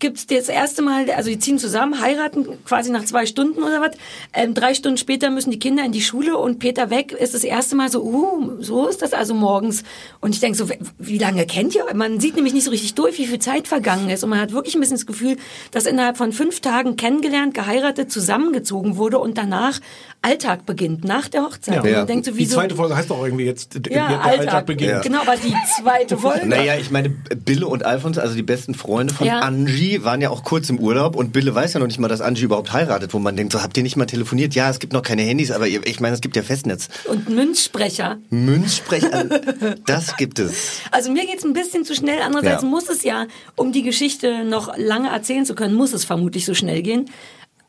gibt's 0.00 0.26
das 0.26 0.48
erste 0.48 0.82
Mal, 0.82 1.10
also 1.10 1.30
die 1.30 1.38
ziehen 1.38 1.58
zusammen, 1.58 2.00
heiraten 2.00 2.46
quasi 2.64 2.90
nach 2.90 3.04
zwei 3.04 3.26
Stunden 3.26 3.62
oder 3.62 3.80
was. 3.80 3.96
Ähm, 4.32 4.52
drei 4.52 4.74
Stunden 4.74 4.98
später 4.98 5.30
müssen 5.30 5.50
die 5.50 5.58
Kinder 5.58 5.84
in 5.84 5.92
die 5.92 6.00
Schule 6.00 6.36
und 6.36 6.58
Peter 6.58 6.90
weg 6.90 7.12
ist 7.12 7.32
das 7.32 7.44
erste 7.44 7.76
Mal 7.76 7.88
so, 7.90 8.02
uh, 8.02 8.62
so 8.62 8.88
ist 8.88 9.02
das 9.02 9.12
also 9.12 9.34
morgens. 9.34 9.84
Und 10.20 10.34
ich 10.34 10.40
denke 10.40 10.58
so, 10.58 10.68
wie 10.98 11.18
lange 11.18 11.46
kennt 11.46 11.74
ihr? 11.74 11.84
Man 11.94 12.18
sieht 12.18 12.34
nämlich 12.34 12.52
nicht 12.52 12.64
so 12.64 12.70
richtig 12.70 12.94
durch, 12.94 13.18
wie 13.18 13.26
viel 13.26 13.38
Zeit 13.38 13.68
vergangen 13.68 14.10
ist. 14.10 14.24
Und 14.24 14.30
man 14.30 14.40
hat 14.40 14.52
wirklich 14.52 14.74
ein 14.74 14.80
bisschen 14.80 14.96
das 14.96 15.06
Gefühl, 15.06 15.36
dass 15.70 15.86
innerhalb 15.86 16.16
von 16.16 16.32
fünf 16.32 16.60
Tagen 16.60 16.96
kennengelernt, 16.96 17.54
geheiratet, 17.54 18.10
zusammengezogen 18.10 18.96
wurde 18.96 19.18
und 19.20 19.38
danach 19.38 19.80
Alltag 20.22 20.66
beginnt, 20.66 21.04
nach 21.04 21.28
der 21.28 21.42
Hochzeit. 21.42 21.84
Und 21.84 21.92
man 21.92 22.06
denkt 22.06 22.24
so, 22.24 22.32
die 22.32 22.38
wieso? 22.38 22.56
zweite 22.56 22.74
Folge 22.74 22.96
heißt 22.96 23.10
doch 23.10 23.22
irgendwie 23.22 23.44
jetzt, 23.44 23.86
der 23.86 23.92
ja, 23.92 24.06
Alltag, 24.06 24.38
Alltag, 24.38 24.66
beginnt. 24.66 25.02
Genau, 25.02 25.20
aber 25.20 25.36
die 25.36 25.54
zweite 25.80 26.16
Folge. 26.18 26.46
Naja, 26.46 26.76
ich 26.76 26.90
meine, 26.90 27.10
Bille 27.10 27.66
und 27.66 27.84
Alfons, 27.84 28.18
also 28.18 28.34
die 28.34 28.42
besten 28.42 28.74
Freunde 28.74 29.14
von 29.14 29.26
Ja. 29.26 29.40
Angie, 29.40 29.83
waren 30.02 30.20
ja 30.20 30.30
auch 30.30 30.42
kurz 30.44 30.68
im 30.70 30.78
Urlaub 30.78 31.16
und 31.16 31.32
Bille 31.32 31.54
weiß 31.54 31.72
ja 31.74 31.80
noch 31.80 31.86
nicht 31.86 31.98
mal, 31.98 32.08
dass 32.08 32.20
Angie 32.20 32.44
überhaupt 32.44 32.72
heiratet, 32.72 33.12
wo 33.14 33.18
man 33.18 33.36
denkt, 33.36 33.52
so 33.52 33.62
habt 33.62 33.76
ihr 33.76 33.82
nicht 33.82 33.96
mal 33.96 34.06
telefoniert? 34.06 34.54
Ja, 34.54 34.70
es 34.70 34.78
gibt 34.78 34.92
noch 34.92 35.02
keine 35.02 35.22
Handys, 35.22 35.50
aber 35.50 35.66
ihr- 35.68 35.86
ich 35.86 36.00
meine, 36.00 36.14
es 36.14 36.20
gibt 36.20 36.36
ja 36.36 36.42
Festnetz. 36.42 36.88
Und 37.08 37.28
Münzsprecher. 37.28 38.18
Münzsprecher, 38.30 39.24
das 39.86 40.16
gibt 40.16 40.38
es. 40.38 40.80
Also 40.90 41.10
mir 41.12 41.26
geht's 41.26 41.44
ein 41.44 41.52
bisschen 41.52 41.84
zu 41.84 41.94
schnell. 41.94 42.20
Andererseits 42.22 42.62
Ja. 42.62 42.68
muss 42.68 42.88
es 42.88 43.02
ja, 43.04 43.26
um 43.56 43.72
die 43.72 43.82
Geschichte 43.82 44.44
noch 44.44 44.76
lange 44.76 45.08
erzählen 45.10 45.44
zu 45.44 45.54
können, 45.54 45.74
muss 45.74 45.92
es 45.92 46.04
vermutlich 46.04 46.44
so 46.44 46.54
schnell 46.54 46.82
gehen. 46.82 47.10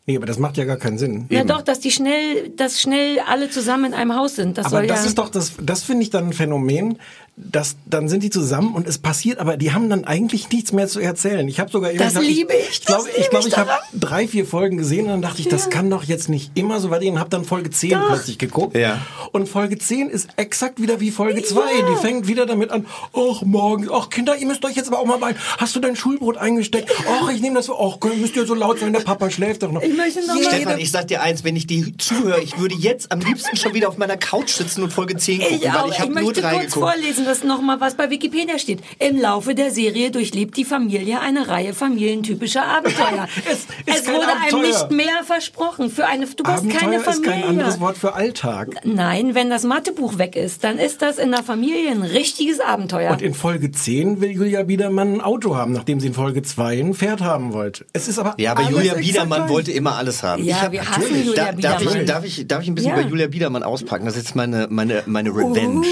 Nee, 0.07 0.17
aber 0.17 0.27
das 0.27 0.37
macht 0.37 0.55
ja 0.57 0.65
gar 0.65 0.77
keinen 0.77 0.99
Sinn. 0.99 1.25
Ja 1.31 1.43
doch, 1.43 1.63
dass 1.63 1.79
die 1.79 1.89
schnell, 1.89 2.49
dass 2.55 2.79
schnell 2.79 3.17
alle 3.27 3.49
zusammen 3.49 3.85
in 3.85 3.93
einem 3.95 4.15
Haus 4.15 4.35
sind. 4.35 4.55
Das 4.59 4.67
aber 4.67 4.77
soll 4.77 4.87
das 4.87 4.99
ja 5.01 5.05
ist 5.07 5.17
doch 5.17 5.29
das, 5.29 5.53
das 5.59 5.81
finde 5.81 6.03
ich 6.03 6.11
dann 6.11 6.25
ein 6.27 6.33
Phänomen, 6.33 6.99
dass 7.37 7.75
dann 7.85 8.07
sind 8.07 8.23
die 8.23 8.29
zusammen 8.29 8.73
und 8.75 8.87
es 8.87 8.97
passiert, 8.97 9.39
aber 9.39 9.57
die 9.57 9.73
haben 9.73 9.89
dann 9.89 10.05
eigentlich 10.05 10.49
nichts 10.51 10.71
mehr 10.71 10.87
zu 10.87 11.01
erzählen. 11.01 11.45
Ich 11.49 11.59
habe 11.59 11.69
sogar 11.69 11.91
Das 11.91 12.07
gesagt, 12.13 12.25
liebe 12.25 12.53
ich, 12.53 12.69
Ich 12.79 12.85
glaube, 12.85 13.09
das 13.09 13.17
ich, 13.17 13.29
glaube, 13.29 13.47
ich 13.47 13.53
ich 13.53 13.57
habe 13.59 13.71
drei, 13.93 14.25
vier 14.27 14.45
Folgen 14.45 14.77
gesehen 14.77 15.05
und 15.05 15.11
dann 15.11 15.21
dachte 15.21 15.41
ich, 15.41 15.49
das 15.49 15.69
kann 15.69 15.89
doch 15.89 16.05
jetzt 16.05 16.29
nicht 16.29 16.51
immer 16.55 16.79
so 16.79 16.91
weitergehen. 16.91 17.19
Habe 17.19 17.29
dann 17.29 17.43
Folge 17.43 17.69
10 17.71 17.89
Doch. 17.91 18.07
plötzlich 18.07 18.37
geguckt. 18.37 18.77
Ja. 18.77 19.01
Und 19.33 19.49
Folge 19.49 19.77
10 19.77 20.09
ist 20.09 20.29
exakt 20.37 20.81
wieder 20.81 21.01
wie 21.01 21.11
Folge 21.11 21.43
2. 21.43 21.59
Die 21.91 21.95
fängt 22.01 22.27
wieder 22.27 22.45
damit 22.45 22.71
an, 22.71 22.85
ach 23.13 23.41
morgen, 23.41 23.89
ach 23.91 24.09
Kinder, 24.09 24.37
ihr 24.37 24.47
müsst 24.47 24.63
euch 24.63 24.77
jetzt 24.77 24.87
aber 24.87 24.99
auch 24.99 25.05
mal 25.05 25.17
bei, 25.17 25.35
hast 25.57 25.75
du 25.75 25.81
dein 25.81 25.97
Schulbrot 25.97 26.37
eingesteckt? 26.37 26.89
Ach, 27.21 27.29
ich 27.29 27.41
nehme 27.41 27.55
das 27.55 27.65
so, 27.65 27.77
ach, 27.77 27.97
müsst 28.15 28.37
ihr 28.37 28.45
so 28.45 28.53
laut 28.55 28.79
sein, 28.79 28.93
der 28.93 29.01
Papa 29.01 29.29
schläft 29.29 29.63
doch 29.63 29.71
noch. 29.73 29.81
Ich 29.81 29.93
möchte 29.95 30.25
noch 30.25 30.35
mal 30.35 30.43
Stefan, 30.43 30.79
ich 30.79 30.89
sag 30.89 31.09
dir 31.09 31.21
eins, 31.21 31.43
wenn 31.43 31.57
ich 31.57 31.67
die 31.67 31.97
zuhöre, 31.97 32.39
ich 32.41 32.57
würde 32.59 32.75
jetzt 32.75 33.11
am 33.11 33.19
liebsten 33.19 33.57
schon 33.57 33.73
wieder 33.73 33.89
auf 33.89 33.97
meiner 33.97 34.15
Couch 34.15 34.51
sitzen 34.51 34.83
und 34.83 34.93
Folge 34.93 35.17
10 35.17 35.41
gucken, 35.41 35.57
Ich 35.57 35.69
auch. 35.69 35.83
weil 35.83 35.89
ich 35.89 35.95
Ich, 35.95 35.99
habe 35.99 36.13
nur 36.13 36.23
möchte 36.23 36.41
drei 36.41 36.51
kurz 36.53 36.73
geguckt. 36.73 36.91
vorlesen, 36.93 37.24
dass 37.25 37.43
nochmal 37.43 37.79
was 37.81 37.95
bei 37.95 38.09
Wikipedia 38.09 38.57
steht. 38.59 38.79
Im 38.99 39.19
Laufe 39.19 39.55
der 39.55 39.71
Serie 39.71 40.11
durchlebt 40.11 40.55
die 40.57 40.65
Familie 40.65 41.19
eine 41.19 41.47
Reihe 41.47 41.73
familientypischer 41.73 42.63
Abenteuer. 42.65 43.27
Es 43.45 43.59
ist 43.59 43.67
es 43.85 44.03
kein 44.05 44.15
wurde 44.15 44.27
Abenteuer. 44.27 44.59
einem 44.59 44.67
nicht 44.69 44.91
mehr 44.91 45.23
versprochen. 45.23 45.89
Für 45.89 46.05
eine, 46.07 46.25
du 46.25 46.43
hast 46.45 46.59
Abenteuer 46.59 46.79
keine 46.79 46.95
ist 46.97 47.05
kein 47.05 47.15
Familie. 47.23 47.45
anderes 47.45 47.79
Wort 47.79 47.97
für 47.97 48.13
Alltag. 48.13 48.75
Nein, 48.83 49.35
wenn 49.35 49.49
das 49.49 49.63
Mathebuch 49.63 50.17
weg 50.17 50.35
ist, 50.35 50.63
dann 50.63 50.77
ist 50.77 51.01
das 51.01 51.17
in 51.17 51.31
der 51.31 51.43
Familie 51.43 51.91
ein 51.91 52.01
richtiges 52.03 52.59
Abenteuer. 52.59 53.11
Und 53.11 53.21
in 53.21 53.33
Folge 53.33 53.71
10 53.71 54.21
will 54.21 54.31
Julia 54.31 54.63
Biedermann 54.63 55.15
ein 55.15 55.21
Auto 55.21 55.55
haben, 55.55 55.73
nachdem 55.73 55.99
sie 55.99 56.07
in 56.07 56.13
Folge 56.13 56.41
2 56.43 56.79
ein 56.79 56.93
Pferd 56.93 57.21
haben 57.21 57.53
wollte. 57.53 57.85
Es 57.93 58.07
ist 58.07 58.19
aber 58.19 58.35
Ja, 58.37 58.51
aber 58.51 58.69
Julia 58.69 58.95
Biedermann 58.95 59.39
gleich. 59.41 59.49
wollte 59.51 59.71
immer 59.71 59.95
alles 59.95 60.23
haben. 60.23 60.43
Ja, 60.43 60.55
ich 60.57 60.61
hab, 60.61 60.71
wir 60.71 60.89
hassen 60.89 61.25
Julia 61.25 61.51
da, 61.51 61.51
darf, 61.53 61.81
ich, 61.95 62.05
darf, 62.05 62.25
ich, 62.25 62.47
darf 62.47 62.61
ich 62.63 62.67
ein 62.69 62.75
bisschen 62.75 62.91
Ja. 62.91 62.95
bei 63.01 63.07
Julia 63.09 63.27
Biedermann 63.27 63.63
auspacken? 63.63 64.05
Das 64.05 64.15
ist 64.15 64.23
jetzt 64.23 64.35
meine, 64.35 64.67
meine, 64.69 65.03
meine 65.05 65.29
Revenge. 65.29 65.85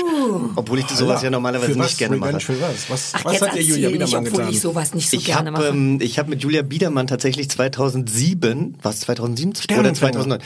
Obwohl 0.55 0.79
ich 0.79 0.87
sowas 0.89 1.22
ja 1.23 1.29
normalerweise 1.29 1.73
für 1.73 1.79
was? 1.79 1.87
nicht 1.87 1.97
gerne 1.97 2.17
mache. 2.17 2.39
Für 2.39 2.59
was? 2.61 2.89
Was, 2.89 3.11
Ach, 3.15 3.25
was 3.25 3.41
hat 3.41 3.55
dir 3.55 3.61
Julia 3.63 3.89
nicht, 3.89 3.99
Biedermann 3.99 4.25
obwohl 4.27 4.39
getan? 4.39 4.53
ich 4.53 4.59
sowas 4.61 4.93
nicht 4.93 5.09
so 5.09 5.17
Ich 5.17 5.25
gerne 5.25 5.51
habe 5.51 5.51
mache. 5.51 5.67
ähm, 5.69 5.99
ich 6.01 6.19
hab 6.19 6.27
mit 6.27 6.41
Julia 6.43 6.61
Biedermann 6.61 7.07
tatsächlich 7.07 7.49
2007, 7.49 8.77
was 8.81 8.99
2007 9.01 9.49
oder 9.51 9.61
Sternenfänger. 9.61 10.11
2009? 10.13 10.39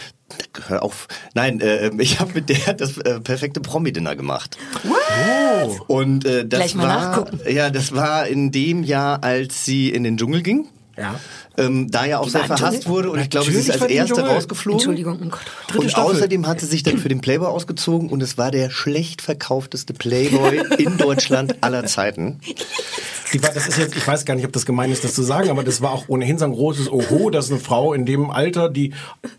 Hör 0.67 0.83
auf. 0.83 1.07
Nein, 1.33 1.61
äh, 1.61 1.91
ich 1.99 2.19
habe 2.19 2.33
mit 2.33 2.49
der 2.49 2.73
das 2.73 2.97
äh, 2.97 3.19
perfekte 3.21 3.59
Promi-Dinner 3.61 4.15
gemacht. 4.15 4.57
What? 4.83 5.81
Und 5.87 6.25
äh, 6.25 6.45
das 6.45 6.59
Gleich 6.59 6.75
mal 6.75 6.87
war 6.87 6.95
nachgucken. 7.09 7.39
ja, 7.49 7.69
das 7.69 7.93
war 7.95 8.27
in 8.27 8.51
dem 8.51 8.83
Jahr, 8.83 9.23
als 9.23 9.65
sie 9.65 9.89
in 9.89 10.03
den 10.03 10.17
Dschungel 10.17 10.41
ging. 10.41 10.67
Ja. 10.97 11.19
Ähm, 11.59 11.89
da 11.89 12.05
ja 12.05 12.19
auch 12.19 12.29
sehr 12.29 12.43
verhasst 12.43 12.87
wurde 12.87 13.09
und 13.09 13.19
ich 13.19 13.31
glaube, 13.31 13.51
sie 13.51 13.57
ist 13.57 13.71
als 13.71 13.81
erste 13.81 14.21
rausgeflogen. 14.21 14.79
Entschuldigung, 14.79 15.19
oh 15.23 15.29
Gott. 15.29 15.41
Dritte 15.67 15.79
und 15.79 15.89
Staffel. 15.89 16.15
außerdem 16.15 16.45
hat 16.45 16.59
sie 16.59 16.67
sich 16.67 16.83
dann 16.83 16.99
für 16.99 17.09
den 17.09 17.19
Playboy 17.19 17.47
ausgezogen 17.47 18.09
und 18.09 18.21
es 18.21 18.37
war 18.37 18.51
der 18.51 18.69
schlecht 18.69 19.23
verkaufteste 19.23 19.93
Playboy 19.93 20.61
in 20.77 20.97
Deutschland 20.97 21.55
aller 21.61 21.85
Zeiten. 21.85 22.39
Die 23.33 23.41
war, 23.43 23.51
das 23.51 23.67
ist 23.67 23.77
jetzt, 23.77 23.95
ich 23.95 24.07
weiß 24.07 24.25
gar 24.25 24.35
nicht, 24.35 24.45
ob 24.45 24.53
das 24.53 24.65
gemein 24.65 24.91
ist, 24.91 25.03
das 25.03 25.13
zu 25.13 25.23
sagen, 25.23 25.49
aber 25.49 25.63
das 25.63 25.81
war 25.81 25.91
auch 25.91 26.05
ohnehin 26.07 26.37
so 26.37 26.45
ein 26.45 26.53
großes 26.53 26.91
Oho, 26.91 27.29
dass 27.29 27.51
eine 27.51 27.59
Frau 27.59 27.93
in 27.93 28.05
dem 28.05 28.29
Alter, 28.29 28.69
die 28.69 28.93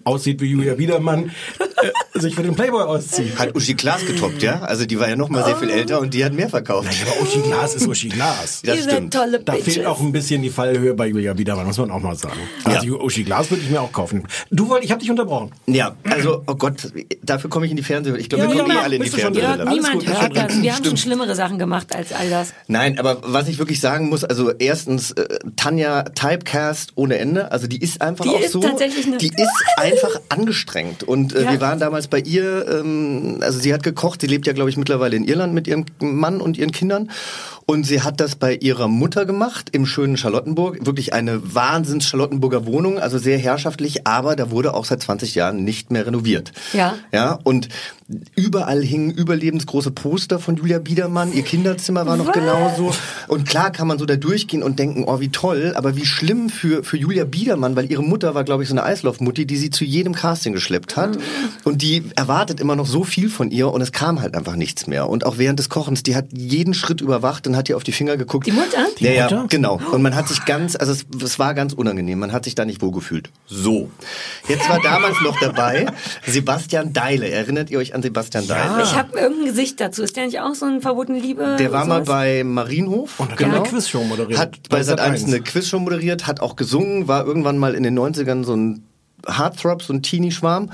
aussieht 0.05 0.41
wie 0.41 0.47
Julia 0.47 0.75
Biedermann, 0.75 1.31
äh, 1.59 2.19
sich 2.19 2.35
für 2.35 2.43
den 2.43 2.55
Playboy 2.55 2.83
auszieht. 2.83 3.39
Hat 3.39 3.55
Uschi 3.55 3.75
Glas 3.75 4.05
getoppt, 4.05 4.43
ja? 4.43 4.61
Also 4.61 4.85
die 4.87 4.99
war 4.99 5.09
ja 5.09 5.17
noch 5.17 5.29
mal 5.29 5.45
sehr 5.45 5.57
viel 5.57 5.71
älter 5.71 6.01
und 6.01 6.13
die 6.15 6.25
hat 6.25 6.33
mehr 6.33 6.49
verkauft. 6.49 6.89
Aber 7.03 7.23
Uschi 7.23 7.41
Glas 7.41 7.75
ist 7.75 7.87
Uschi 7.87 8.09
Glas. 8.09 8.63
Das 8.65 8.83
stimmt. 8.83 9.13
tolle 9.15 9.41
Da 9.41 9.55
fehlt 9.55 9.87
auch 9.87 10.01
ein 10.01 10.13
bisschen 10.13 10.43
die 10.43 10.51
Fallhöhe 10.51 10.95
bei 10.95 11.07
Julia 11.07 11.33
Biedermann, 11.35 11.67
muss 11.67 11.79
man 11.79 11.91
auch 11.91 12.01
mal 12.01 12.17
sagen. 12.17 12.41
Also 12.65 12.87
Ja. 12.87 12.93
Uschi 13.01 13.23
Glas 13.25 13.51
würde 13.51 13.63
ich 13.63 13.71
mir 13.71 13.81
auch 13.81 13.93
kaufen. 13.93 14.27
Du 14.51 14.69
wolltest, 14.69 14.87
ich 14.87 14.91
habe 14.91 15.01
dich 15.01 15.11
unterbrochen. 15.11 15.51
Ja, 15.67 15.97
also, 16.11 16.43
oh 16.47 16.55
Gott, 16.55 16.93
dafür 17.23 17.49
komme 17.51 17.67
ich 17.67 17.71
in 17.71 17.77
die 17.77 17.83
Fernsehwelt. 17.83 18.21
Ich 18.21 18.29
glaube, 18.29 18.45
Ja, 18.45 18.51
wir 18.51 18.59
kommen 18.63 18.75
ja, 18.75 18.81
eh 18.81 18.85
alle 18.85 18.97
in 18.97 19.03
die. 19.03 19.09
Ja, 19.09 19.17
Fernsehwelt. 19.17 19.69
Niemand 19.69 20.07
hört 20.07 20.37
das. 20.37 20.63
Wir 20.63 20.75
haben 20.75 20.85
schon 20.85 20.97
schlimmere 20.97 21.35
Sachen 21.35 21.59
gemacht 21.59 21.95
als 21.95 22.13
all 22.13 22.29
das. 22.31 22.53
Nein, 22.67 22.99
aber 22.99 23.19
was 23.23 23.49
ich 23.49 23.59
wirklich 23.59 23.78
sagen 23.81 24.09
muss, 24.09 24.25
also 24.25 24.51
erstens, 24.53 25.13
äh, 25.13 25.39
Tanja 25.57 26.03
Typecast 26.05 26.93
ohne 26.95 27.19
Ende, 27.19 27.51
also 27.53 27.67
die 27.67 27.81
ist 27.81 28.01
einfach 28.03 28.25
Die 28.25 28.31
auch 28.31 28.41
ist 28.41 28.53
so, 28.53 28.61
die 28.61 29.29
ist 29.29 29.65
einfach 29.77 30.21
angestrengt. 30.29 31.03
Und 31.03 31.35
äh, 31.35 31.45
Ja. 31.45 31.53
wir 31.53 31.61
waren 31.61 31.79
damals 31.79 32.09
bei 32.09 32.19
ihr, 32.21 32.67
ähm, 32.69 33.39
also 33.41 33.59
sie 33.59 33.73
hat 33.75 33.83
gekocht, 33.83 34.21
sie 34.21 34.27
lebt 34.27 34.47
ja 34.47 34.53
glaube 34.53 34.71
ich 34.71 34.77
mittlerweile 34.77 35.17
in 35.17 35.25
Irland 35.25 35.55
mit 35.55 35.67
ihrem 35.67 35.85
Mann 36.01 36.41
und 36.41 36.57
ihren 36.59 36.73
Kindern 36.73 37.11
und 37.71 37.85
sie 37.85 38.01
hat 38.01 38.19
das 38.19 38.35
bei 38.35 38.55
ihrer 38.55 38.89
Mutter 38.89 39.27
gemacht 39.27 39.69
im 39.73 39.85
schönen 39.85 40.17
Charlottenburg, 40.17 40.87
wirklich 40.87 41.13
eine 41.13 41.55
wahnsinns 41.55 42.07
Charlottenburger 42.07 42.65
Wohnung, 42.65 42.99
also 42.99 43.19
sehr 43.19 43.37
herrschaftlich, 43.37 44.07
aber 44.07 44.37
da 44.37 44.51
wurde 44.51 44.73
auch 44.73 44.87
seit 44.87 45.03
20 45.03 45.35
Jahren 45.35 45.65
nicht 45.65 45.91
mehr 45.93 46.07
renoviert. 46.07 46.53
Ja. 46.73 46.95
Ja, 47.13 47.39
und 47.45 47.69
überall 48.35 48.83
hingen 48.83 49.11
überlebensgroße 49.11 49.91
Poster 49.91 50.39
von 50.39 50.57
Julia 50.57 50.79
Biedermann. 50.79 51.35
Ihr 51.35 51.43
Kinderzimmer 51.43 52.07
war 52.07 52.17
noch 52.17 52.29
Was? 52.29 52.35
genauso. 52.35 52.95
Und 53.29 53.47
klar 53.47 53.71
kann 53.71 53.87
man 53.87 53.99
so 53.99 54.07
da 54.07 54.17
durchgehen 54.17 54.63
und 54.63 54.79
denken, 54.79 55.05
oh, 55.07 55.21
wie 55.21 55.29
toll, 55.29 55.75
aber 55.77 55.95
wie 55.95 56.07
schlimm 56.07 56.49
für, 56.49 56.83
für 56.83 56.97
Julia 56.97 57.25
Biedermann, 57.25 57.77
weil 57.77 57.91
ihre 57.91 58.03
Mutter 58.03 58.35
war, 58.35 58.45
glaube 58.45 58.63
ich, 58.63 58.71
so 58.71 58.75
eine 58.75 58.85
Eislaufmutti, 58.85 59.45
die 59.45 59.59
sie 59.59 59.69
zu 59.69 59.85
jedem 59.85 60.15
Casting 60.15 60.55
geschleppt 60.55 60.97
hat. 60.97 61.17
Mhm. 61.17 61.23
Und 61.65 61.83
die 61.83 62.05
erwartet 62.17 62.61
immer 62.61 62.77
noch 62.77 62.87
so 62.87 63.05
viel 63.05 63.29
von 63.29 63.51
ihr 63.51 63.71
und 63.71 63.83
es 63.83 63.93
kam 63.93 64.23
halt 64.23 64.35
einfach 64.35 64.57
nichts 64.57 64.87
mehr. 64.87 65.07
Und 65.11 65.27
auch 65.27 65.37
während 65.37 65.59
des 65.59 65.69
Kochens, 65.69 66.03
die 66.03 66.17
hat 66.17 66.29
jeden 66.33 66.73
Schritt 66.73 67.03
überwacht 67.03 67.47
und 67.47 67.58
hat 67.59 67.69
ihr 67.69 67.77
auf 67.77 67.85
die 67.85 67.93
Finger 67.93 68.17
geguckt. 68.17 68.47
Die 68.47 68.53
Mutter? 68.53 68.87
Die 68.99 69.05
ja, 69.05 69.11
ja, 69.11 69.25
Mutter? 69.25 69.47
genau. 69.49 69.79
Und 69.93 70.01
man 70.01 70.15
hat 70.15 70.29
sich 70.29 70.45
ganz, 70.47 70.77
also 70.77 70.93
es, 70.93 71.05
es 71.23 71.39
war 71.39 71.53
ganz 71.55 71.75
unangenehm. 71.75 72.19
Man 72.19 72.33
hat 72.33 72.45
sich 72.45 72.55
da 72.55 72.65
nicht 72.65 72.81
wohl 72.81 72.93
gefühlt. 72.93 73.31
So. 73.47 73.91
Jetzt 74.49 74.69
war 74.69 74.81
damals 74.81 75.21
noch 75.23 75.39
dabei 75.41 75.87
Sebastian 76.27 76.93
Deile. 76.93 77.29
Erinnert 77.29 77.71
ihr 77.71 77.79
euch 77.79 77.95
an 77.95 78.03
Sebastian 78.03 78.47
Deile? 78.47 78.83
Ich 78.83 78.95
habe 78.95 79.19
irgendein 79.19 79.47
Gesicht 79.47 79.81
dazu. 79.81 80.03
Ist 80.03 80.17
der 80.17 80.27
nicht 80.27 80.41
auch 80.41 80.55
so 80.55 80.65
ein 80.65 80.81
verbotene 80.81 81.19
Liebe? 81.19 81.57
Der 81.59 81.73
war 81.73 81.85
mal 81.85 82.03
bei 82.03 82.45
Marienhof. 82.45 83.21
Und 83.21 83.33
hat 83.33 83.43
eine 83.43 83.63
Quizshow 83.63 84.05
moderiert. 84.05 84.39
Hat 84.39 84.69
bei 84.69 84.79
Bei 84.79 84.83
Sat 84.83 85.01
1 85.01 85.21
Sat.1. 85.21 85.33
eine 85.35 85.43
Quizshow 85.43 85.79
moderiert, 85.81 86.27
hat 86.27 86.41
auch 86.41 86.57
gesungen, 86.57 87.09
war 87.09 87.27
irgendwann 87.27 87.59
mal 87.59 87.75
in 87.75 87.83
den 87.83 87.99
90ern 87.99 88.45
so 88.45 88.55
ein 88.55 88.85
Heartthrob, 89.27 89.83
so 89.83 89.93
ein 89.93 90.03
Teenie-Schwarm. 90.03 90.71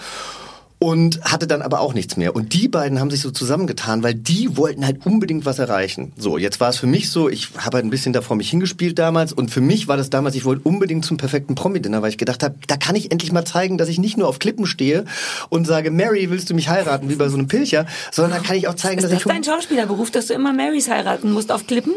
Und 0.84 1.24
hatte 1.24 1.46
dann 1.46 1.62
aber 1.62 1.80
auch 1.80 1.94
nichts 1.94 2.18
mehr. 2.18 2.36
Und 2.36 2.52
die 2.52 2.68
beiden 2.68 3.00
haben 3.00 3.10
sich 3.10 3.22
so 3.22 3.30
zusammengetan, 3.30 4.02
weil 4.02 4.12
die 4.12 4.58
wollten 4.58 4.84
halt 4.84 5.06
unbedingt 5.06 5.46
was 5.46 5.58
erreichen. 5.58 6.12
So, 6.18 6.36
jetzt 6.36 6.60
war 6.60 6.68
es 6.68 6.76
für 6.76 6.86
mich 6.86 7.08
so, 7.08 7.30
ich 7.30 7.48
habe 7.56 7.76
halt 7.76 7.86
ein 7.86 7.90
bisschen 7.90 8.12
da 8.12 8.20
vor 8.20 8.36
mich 8.36 8.50
hingespielt 8.50 8.98
damals. 8.98 9.32
Und 9.32 9.50
für 9.50 9.62
mich 9.62 9.88
war 9.88 9.96
das 9.96 10.10
damals, 10.10 10.34
ich 10.34 10.44
wollte 10.44 10.60
unbedingt 10.64 11.06
zum 11.06 11.16
perfekten 11.16 11.54
Promi-Dinner, 11.54 12.02
weil 12.02 12.10
ich 12.10 12.18
gedacht 12.18 12.42
habe, 12.42 12.56
da 12.66 12.76
kann 12.76 12.96
ich 12.96 13.10
endlich 13.10 13.32
mal 13.32 13.46
zeigen, 13.46 13.78
dass 13.78 13.88
ich 13.88 13.98
nicht 13.98 14.18
nur 14.18 14.28
auf 14.28 14.38
Klippen 14.38 14.66
stehe 14.66 15.06
und 15.48 15.66
sage, 15.66 15.90
Mary, 15.90 16.28
willst 16.28 16.50
du 16.50 16.54
mich 16.54 16.68
heiraten, 16.68 17.08
wie 17.08 17.14
bei 17.14 17.30
so 17.30 17.38
einem 17.38 17.48
Pilcher, 17.48 17.86
sondern 18.12 18.42
da 18.42 18.46
kann 18.46 18.56
ich 18.56 18.68
auch 18.68 18.74
zeigen, 18.74 18.98
Ist 18.98 19.04
dass 19.04 19.10
das 19.10 19.20
ich... 19.20 19.26
dein 19.26 19.42
Schauspielerberuf, 19.42 20.10
dass 20.10 20.26
du 20.26 20.34
immer 20.34 20.52
Marys 20.52 20.90
heiraten 20.90 21.32
musst 21.32 21.50
auf 21.50 21.66
Klippen? 21.66 21.94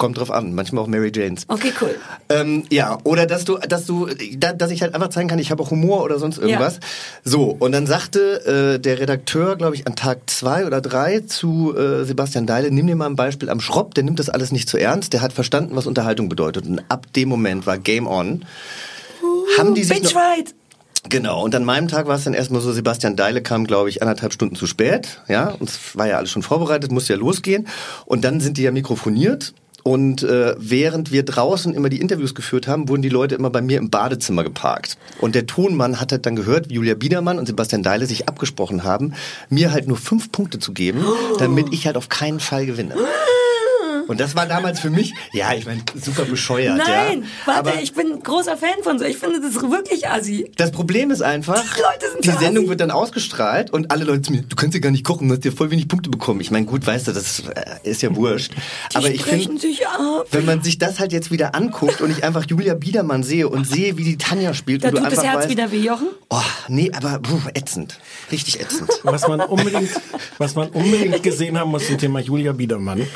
Kommt 0.00 0.16
drauf 0.16 0.30
an, 0.30 0.54
manchmal 0.54 0.82
auch 0.82 0.86
Mary 0.86 1.12
Janes. 1.14 1.44
Okay, 1.46 1.74
cool. 1.82 1.94
Ähm, 2.30 2.64
ja, 2.70 2.96
oder 3.04 3.26
dass 3.26 3.44
du, 3.44 3.58
dass 3.58 3.84
du, 3.84 4.08
da, 4.38 4.54
dass 4.54 4.70
ich 4.70 4.80
halt 4.80 4.94
einfach 4.94 5.10
zeigen 5.10 5.28
kann, 5.28 5.38
ich 5.38 5.50
habe 5.50 5.62
auch 5.62 5.70
Humor 5.70 6.02
oder 6.02 6.18
sonst 6.18 6.38
irgendwas. 6.38 6.80
So, 7.22 7.54
und 7.58 7.72
dann 7.72 7.86
sagte 7.86 8.76
äh, 8.76 8.80
der 8.80 8.98
Redakteur, 8.98 9.56
glaube 9.56 9.74
ich, 9.74 9.86
an 9.86 9.96
Tag 9.96 10.20
zwei 10.30 10.64
oder 10.64 10.80
drei 10.80 11.20
zu 11.20 11.76
äh, 11.76 12.06
Sebastian 12.06 12.46
Deile, 12.46 12.70
nimm 12.70 12.86
dir 12.86 12.96
mal 12.96 13.10
ein 13.10 13.14
Beispiel 13.14 13.50
am 13.50 13.60
Schropp, 13.60 13.94
der 13.94 14.04
nimmt 14.04 14.18
das 14.18 14.30
alles 14.30 14.52
nicht 14.52 14.70
zu 14.70 14.78
ernst, 14.78 15.12
der 15.12 15.20
hat 15.20 15.34
verstanden, 15.34 15.76
was 15.76 15.86
Unterhaltung 15.86 16.30
bedeutet. 16.30 16.64
Und 16.64 16.82
ab 16.88 17.06
dem 17.12 17.28
Moment 17.28 17.66
war 17.66 17.76
Game 17.76 18.06
On. 18.06 18.46
Haben 19.58 19.74
die 19.74 19.84
sich 19.84 20.00
Bitch 20.00 20.14
noch, 20.14 20.22
right. 20.22 20.54
Genau, 21.10 21.44
und 21.44 21.54
an 21.54 21.64
meinem 21.64 21.88
Tag 21.88 22.06
war 22.06 22.16
es 22.16 22.24
dann 22.24 22.34
erstmal 22.34 22.62
so, 22.62 22.72
Sebastian 22.72 23.16
Deile 23.16 23.42
kam, 23.42 23.66
glaube 23.66 23.90
ich, 23.90 24.00
anderthalb 24.00 24.32
Stunden 24.32 24.54
zu 24.54 24.66
spät, 24.66 25.20
ja, 25.28 25.48
und 25.48 25.68
es 25.68 25.96
war 25.96 26.06
ja 26.06 26.16
alles 26.16 26.30
schon 26.30 26.42
vorbereitet, 26.42 26.90
musste 26.90 27.12
ja 27.12 27.18
losgehen. 27.18 27.68
Und 28.06 28.24
dann 28.24 28.40
sind 28.40 28.56
die 28.56 28.62
ja 28.62 28.70
mikrofoniert 28.70 29.52
Und 29.82 30.22
äh, 30.22 30.54
während 30.58 31.12
wir 31.12 31.24
draußen 31.24 31.74
immer 31.74 31.88
die 31.88 32.00
Interviews 32.00 32.34
geführt 32.34 32.68
haben, 32.68 32.88
wurden 32.88 33.02
die 33.02 33.08
Leute 33.08 33.34
immer 33.34 33.50
bei 33.50 33.62
mir 33.62 33.78
im 33.78 33.90
Badezimmer 33.90 34.44
geparkt. 34.44 34.98
Und 35.20 35.34
der 35.34 35.46
Tonmann 35.46 36.00
hat 36.00 36.12
halt 36.12 36.26
dann 36.26 36.36
gehört, 36.36 36.68
wie 36.68 36.74
Julia 36.74 36.94
Biedermann 36.94 37.38
und 37.38 37.46
Sebastian 37.46 37.82
Deile 37.82 38.06
sich 38.06 38.28
abgesprochen 38.28 38.84
haben, 38.84 39.14
mir 39.48 39.72
halt 39.72 39.88
nur 39.88 39.96
fünf 39.96 40.32
Punkte 40.32 40.58
zu 40.58 40.72
geben, 40.72 41.04
damit 41.38 41.72
ich 41.72 41.86
halt 41.86 41.96
auf 41.96 42.08
keinen 42.08 42.40
Fall 42.40 42.66
gewinne. 42.66 42.94
Und 44.08 44.20
das 44.20 44.34
war 44.34 44.46
damals 44.46 44.80
für 44.80 44.90
mich, 44.90 45.14
ja, 45.32 45.52
ich 45.54 45.66
meine, 45.66 45.82
super 46.00 46.24
bescheuert. 46.24 46.76
Nein, 46.78 47.22
ja. 47.22 47.28
warte, 47.46 47.70
Aber 47.70 47.82
ich 47.82 47.92
bin 47.94 48.22
großer 48.22 48.56
Fan 48.56 48.82
von 48.82 48.98
so. 48.98 49.04
Ich 49.04 49.16
finde 49.18 49.40
das 49.40 49.54
wirklich 49.54 50.08
assi. 50.08 50.50
das 50.56 50.70
Problem 50.70 51.10
ist 51.10 51.22
einfach, 51.22 51.62
Die 51.62 51.80
Leute 51.80 52.12
sind 52.12 52.24
die 52.24 52.44
Sendung 52.44 52.64
assi. 52.64 52.70
wird 52.70 52.80
dann 52.80 52.90
ausgestrahlt 52.90 53.70
und 53.72 53.90
alle 53.90 54.04
Leute 54.04 54.22
zu 54.22 54.32
mir, 54.32 54.42
du 54.42 54.56
kannst 54.56 54.74
ja 54.74 54.80
gar 54.80 54.90
nicht 54.90 55.04
kochen, 55.04 55.28
du 55.28 55.34
hast 55.34 55.44
ja 55.44 55.50
voll 55.50 55.70
wenig 55.70 55.88
Punkte 55.88 56.10
bekommen. 56.10 56.40
Ich 56.40 56.50
meine, 56.50 56.66
gut, 56.66 56.86
weißt 56.86 57.08
du, 57.08 57.12
das 57.12 57.40
äh, 57.40 57.88
ist 57.88 58.02
ja 58.02 58.14
wurscht. 58.14 58.52
Die 58.92 58.96
Aber 58.96 59.10
ich 59.10 59.24
finde, 59.24 59.60
wenn 60.30 60.44
man 60.44 60.62
sich 60.62 60.78
das 60.78 60.98
halt 60.98 61.12
jetzt 61.12 61.30
wieder 61.30 61.54
anguckt 61.54 62.00
und 62.00 62.10
ich 62.10 62.24
einfach 62.24 62.44
Julia 62.48 62.74
Biedermann 62.74 63.22
sehe 63.22 63.48
und 63.48 63.66
sehe, 63.66 63.96
wie 63.96 64.04
die 64.04 64.18
Tanja 64.18 64.54
spielt 64.54 64.84
Da 64.84 64.88
und 64.88 64.96
du 64.96 65.02
tut 65.02 65.12
das 65.12 65.18
einfach 65.18 65.32
Herz 65.32 65.42
weißt, 65.44 65.50
wieder 65.50 65.72
wie 65.72 65.84
Jochen. 65.84 66.08
oh, 66.30 66.40
nee, 66.68 66.90
aber 66.94 67.18
puh, 67.18 67.38
ätzend. 67.54 67.98
Richtig 68.32 68.60
ätzend. 68.60 68.90
Was 69.02 69.26
man 69.28 69.40
unbedingt, 69.40 69.90
was 70.38 70.54
man 70.54 70.68
unbedingt 70.70 71.22
gesehen 71.22 71.58
haben 71.58 71.70
muss 71.70 71.86
zum 71.86 71.98
Thema 71.98 72.20
Julia 72.20 72.52
Biedermann. 72.52 73.06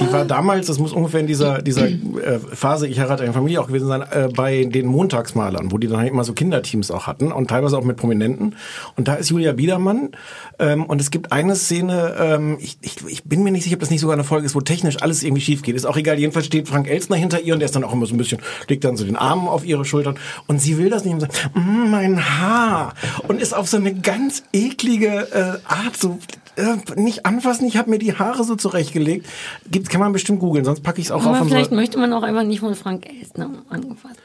Die 0.00 0.12
war 0.12 0.24
damals, 0.24 0.43
das 0.44 0.78
muss 0.78 0.92
ungefähr 0.92 1.20
in 1.20 1.26
dieser, 1.26 1.62
dieser 1.62 1.86
äh, 1.86 2.38
Phase, 2.52 2.86
ich 2.86 3.00
heirate 3.00 3.22
eine 3.22 3.32
Familie 3.32 3.60
auch 3.60 3.66
gewesen 3.66 3.88
sein, 3.88 4.02
äh, 4.02 4.28
bei 4.34 4.64
den 4.64 4.86
Montagsmalern, 4.86 5.72
wo 5.72 5.78
die 5.78 5.88
dann 5.88 5.98
halt 5.98 6.10
immer 6.10 6.24
so 6.24 6.32
Kinderteams 6.32 6.90
auch 6.90 7.06
hatten 7.06 7.32
und 7.32 7.48
teilweise 7.48 7.78
auch 7.78 7.84
mit 7.84 7.96
Prominenten. 7.96 8.56
Und 8.96 9.08
da 9.08 9.14
ist 9.14 9.30
Julia 9.30 9.52
Biedermann 9.52 10.10
ähm, 10.58 10.84
und 10.86 11.00
es 11.00 11.10
gibt 11.10 11.32
eine 11.32 11.56
Szene, 11.56 12.14
ähm, 12.18 12.58
ich, 12.60 12.78
ich, 12.82 12.96
ich 13.06 13.24
bin 13.24 13.42
mir 13.42 13.50
nicht 13.50 13.64
sicher, 13.64 13.74
ob 13.74 13.80
das 13.80 13.90
nicht 13.90 14.00
sogar 14.00 14.14
eine 14.14 14.24
Folge 14.24 14.46
ist, 14.46 14.54
wo 14.54 14.60
technisch 14.60 15.02
alles 15.02 15.22
irgendwie 15.22 15.42
schief 15.42 15.62
geht. 15.62 15.74
Ist 15.74 15.86
auch 15.86 15.96
egal, 15.96 16.18
jedenfalls 16.18 16.46
steht 16.46 16.68
Frank 16.68 16.88
Elstner 16.88 17.16
hinter 17.16 17.40
ihr 17.40 17.54
und 17.54 17.60
der 17.60 17.66
ist 17.66 17.74
dann 17.74 17.84
auch 17.84 17.92
immer 17.92 18.06
so 18.06 18.14
ein 18.14 18.18
bisschen, 18.18 18.40
legt 18.68 18.84
dann 18.84 18.96
so 18.96 19.04
den 19.04 19.16
Arm 19.16 19.48
auf 19.48 19.64
ihre 19.64 19.84
Schultern 19.84 20.18
und 20.46 20.60
sie 20.60 20.78
will 20.78 20.90
das 20.90 21.04
nicht 21.04 21.14
und 21.14 21.20
sagt, 21.20 21.50
mm, 21.54 21.90
mein 21.90 22.40
Haar 22.40 22.94
und 23.28 23.40
ist 23.40 23.54
auf 23.54 23.68
so 23.68 23.76
eine 23.76 23.94
ganz 23.94 24.44
eklige 24.52 25.28
äh, 25.32 25.72
Art 25.72 25.96
so 25.96 26.18
äh, 26.56 26.76
nicht 26.96 27.26
anfassen, 27.26 27.66
ich 27.66 27.76
habe 27.76 27.90
mir 27.90 27.98
die 27.98 28.16
Haare 28.16 28.44
so 28.44 28.54
zurechtgelegt. 28.54 29.26
Gibt, 29.70 29.88
kann 29.88 30.00
man 30.00 30.12
bestimmt 30.12 30.40
googeln, 30.40 30.64
sonst 30.64 30.82
packe 30.82 31.00
ich 31.00 31.06
es 31.06 31.10
auch 31.10 31.24
auf. 31.26 31.36
Aber 31.36 31.46
vielleicht 31.46 31.72
möchte 31.72 31.98
man 31.98 32.12
auch 32.12 32.22
einfach 32.22 32.44
nicht 32.44 32.60
von 32.60 32.74
Frank 32.74 33.08
Elstner 33.08 33.50
angefasst. 33.68 34.20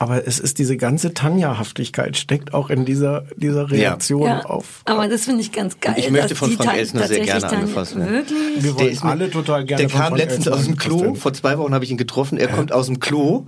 Aber 0.00 0.26
es 0.28 0.38
ist 0.38 0.58
diese 0.58 0.76
ganze 0.76 1.12
Tanja-Haftigkeit 1.12 2.16
steckt 2.16 2.54
auch 2.54 2.70
in 2.70 2.84
dieser, 2.84 3.24
dieser 3.36 3.68
Reaktion 3.68 4.22
Ja, 4.22 4.40
auf. 4.42 4.82
aber 4.84 5.08
das 5.08 5.24
finde 5.24 5.40
ich 5.40 5.50
ganz 5.50 5.80
geil. 5.80 5.96
Ich 5.98 6.08
möchte 6.10 6.36
von 6.36 6.52
Frank 6.52 6.76
Elsner 6.76 7.08
sehr 7.08 7.20
gerne 7.24 7.48
angefasst 7.48 7.96
werden. 7.96 8.12
Wirklich? 8.12 8.38
Wir 8.56 8.62
Der 8.62 8.74
wollen 8.78 8.88
ist 8.92 9.02
mir- 9.04 9.10
alle 9.10 9.28
total 9.30 9.64
gerne 9.64 9.82
Der 9.82 9.90
von 9.90 9.98
kam 9.98 10.08
Frank 10.10 10.18
letztens 10.20 10.46
Elstner 10.46 10.56
aus 10.60 10.64
dem 10.66 10.76
Klo. 10.76 11.14
Vor 11.16 11.32
zwei 11.32 11.58
Wochen 11.58 11.74
habe 11.74 11.84
ich 11.84 11.90
ihn 11.90 11.96
getroffen. 11.96 12.38
Er 12.38 12.46
kommt 12.46 12.70
aus 12.70 12.86
dem 12.86 13.00
Klo. 13.00 13.46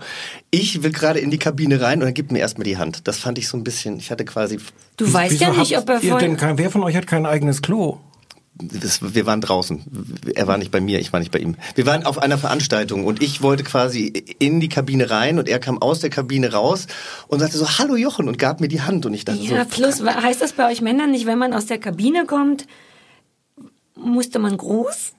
Ich 0.51 0.83
will 0.83 0.91
gerade 0.91 1.21
in 1.21 1.31
die 1.31 1.39
Kabine 1.39 1.81
rein 1.81 2.01
und 2.01 2.07
er 2.09 2.13
gibt 2.13 2.33
mir 2.33 2.41
erstmal 2.41 2.65
die 2.65 2.79
Hand. 2.79 3.07
Das 3.07 3.19
fand 3.19 3.39
ich 3.39 3.47
so 3.47 3.57
ein 3.57 3.63
bisschen. 3.63 3.99
Ich 3.99 4.11
hatte 4.11 4.25
quasi. 4.25 4.59
Du 4.97 5.11
weißt 5.13 5.41
ja 5.41 5.51
nicht, 5.51 5.79
ob 5.79 5.89
er 5.89 6.01
voll... 6.01 6.19
denn 6.21 6.37
kein, 6.37 6.59
wer 6.59 6.71
von 6.71 6.83
euch 6.83 6.97
hat 6.97 7.07
kein 7.07 7.27
eigenes 7.27 7.63
Klo? 7.63 7.99
Das, 8.63 9.15
wir 9.15 9.27
waren 9.27 9.41
draußen. 9.41 9.83
Er 10.35 10.47
war 10.47 10.59
nicht 10.59 10.71
bei 10.71 10.81
mir, 10.81 10.99
ich 11.01 11.13
war 11.13 11.21
nicht 11.21 11.33
bei 11.33 11.39
ihm. 11.39 11.57
Wir 11.75 11.87
waren 11.87 12.05
auf 12.05 12.19
einer 12.19 12.39
Veranstaltung 12.39 13.05
und 13.05 13.23
ich 13.23 13.43
wollte 13.43 13.65
quasi 13.65 14.07
in 14.39 14.61
die 14.61 14.69
Kabine 14.69 15.11
rein 15.11 15.39
und 15.39 15.49
er 15.49 15.59
kam 15.59 15.81
aus 15.81 16.01
der 16.01 16.11
Kabine 16.11 16.53
raus 16.53 16.87
und 17.29 17.41
sagte 17.41 17.59
so, 17.59 17.79
hallo 17.79 17.97
Jochen 17.97 18.29
und 18.29 18.39
gab 18.39 18.61
mir 18.61 18.69
die 18.69 18.83
Hand 18.83 19.07
und 19.07 19.15
ich 19.15 19.25
dachte 19.25 19.41
Ja, 19.41 19.65
so, 19.65 19.71
plus 19.71 20.03
heißt 20.03 20.41
das 20.43 20.53
bei 20.53 20.71
euch 20.71 20.81
Männern 20.81 21.11
nicht, 21.11 21.27
wenn 21.27 21.39
man 21.39 21.55
aus 21.55 21.67
der 21.67 21.79
Kabine 21.79 22.27
kommt, 22.27 22.67
musste 23.95 24.39
man 24.39 24.57
groß? 24.57 25.13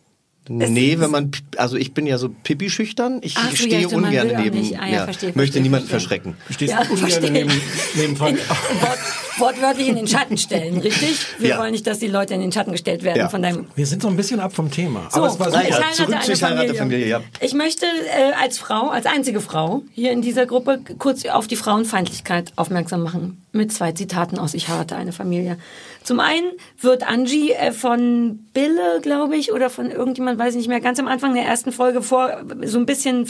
Nee, 0.58 1.00
wenn 1.00 1.12
man, 1.12 1.32
also 1.58 1.78
ich 1.78 1.94
bin 1.94 2.06
ja 2.08 2.18
so 2.18 2.30
pipi-schüchtern. 2.30 3.20
Ich 3.24 3.36
Ach 3.38 3.46
so, 3.46 3.50
ja, 3.52 3.56
stehe 3.58 3.78
stimmt, 3.88 4.02
man 4.02 4.04
ungern 4.12 4.28
neben, 4.44 4.60
nicht. 4.60 4.80
Ah, 4.80 4.88
ja, 4.88 5.04
verstehe, 5.06 5.30
möchte 5.30 5.40
verstehe, 5.40 5.62
niemanden 5.62 5.88
verstehe. 5.88 6.10
verschrecken. 6.22 6.36
Du 6.48 6.54
stehst 6.54 6.74
Ja, 6.74 6.80
ungern 6.82 6.98
verstehe. 6.98 7.32
neben, 7.32 7.52
neben 7.96 8.16
Frank. 8.16 8.38
Wort, 8.82 9.00
wortwörtlich 9.38 9.88
in 9.88 9.96
den 9.96 10.08
Schatten 10.08 10.38
stellen, 10.38 10.78
richtig? 10.80 11.18
Wir 11.40 11.50
Ja. 11.50 11.60
wollen 11.60 11.72
nicht, 11.72 11.88
dass 11.88 12.00
die 12.00 12.08
Leute 12.08 12.34
in 12.34 12.42
den 12.42 12.52
Schatten 12.52 12.72
gestellt 12.72 13.04
werden 13.04 13.18
Ja. 13.20 13.30
von 13.30 13.42
deinem 13.42 13.66
Wir 13.76 13.86
sind 13.86 14.02
so 14.02 14.08
ein 14.08 14.16
bisschen 14.18 14.40
ab 14.40 14.54
vom 14.54 14.70
Thema. 14.72 15.08
So, 15.12 15.18
Aber 15.24 15.28
es 15.28 15.40
war 15.40 15.48
ich 15.48 15.54
super. 15.54 15.68
ja, 15.70 15.76
heirate 15.78 15.96
zurück 15.96 16.14
eine 16.14 16.24
zu 16.24 16.32
Ich 16.34 16.44
heirate 16.44 16.58
Familie. 16.74 16.78
Familie, 16.80 17.08
ja. 17.08 17.22
Ich 17.40 17.54
möchte 17.54 17.86
äh, 17.86 18.34
als 18.42 18.58
Frau, 18.60 18.90
als 18.90 19.06
einzige 19.06 19.42
Frau 19.42 19.84
hier 19.94 20.12
in 20.12 20.22
dieser 20.22 20.46
Gruppe 20.46 20.80
kurz 20.98 21.26
auf 21.26 21.48
die 21.48 21.56
Frauenfeindlichkeit 21.56 22.54
aufmerksam 22.56 23.04
machen. 23.04 23.38
Mit 23.54 23.74
zwei 23.74 23.92
Zitaten 23.92 24.38
aus 24.40 24.54
Ich 24.54 24.68
heirate 24.70 24.96
eine 24.96 25.12
Familie. 25.12 25.58
Zum 26.04 26.20
einen 26.20 26.48
wird 26.80 27.08
Angie 27.08 27.52
äh, 27.52 27.72
von 27.74 28.40
Bille, 28.54 29.00
glaube 29.02 29.36
ich, 29.38 29.52
oder 29.52 29.70
von 29.70 29.92
irgendjemand, 29.92 30.40
weiß 30.42 30.56
ich 30.56 30.58
nicht 30.58 30.68
mehr, 30.68 30.82
ganz 30.82 31.00
am 31.00 31.08
Anfang 31.08 31.36
der 31.36 31.46
ersten 31.46 31.72
Folge 31.72 32.02
vor, 32.02 32.42
so 32.64 32.80
ein 32.80 32.88
bisschen 32.88 33.28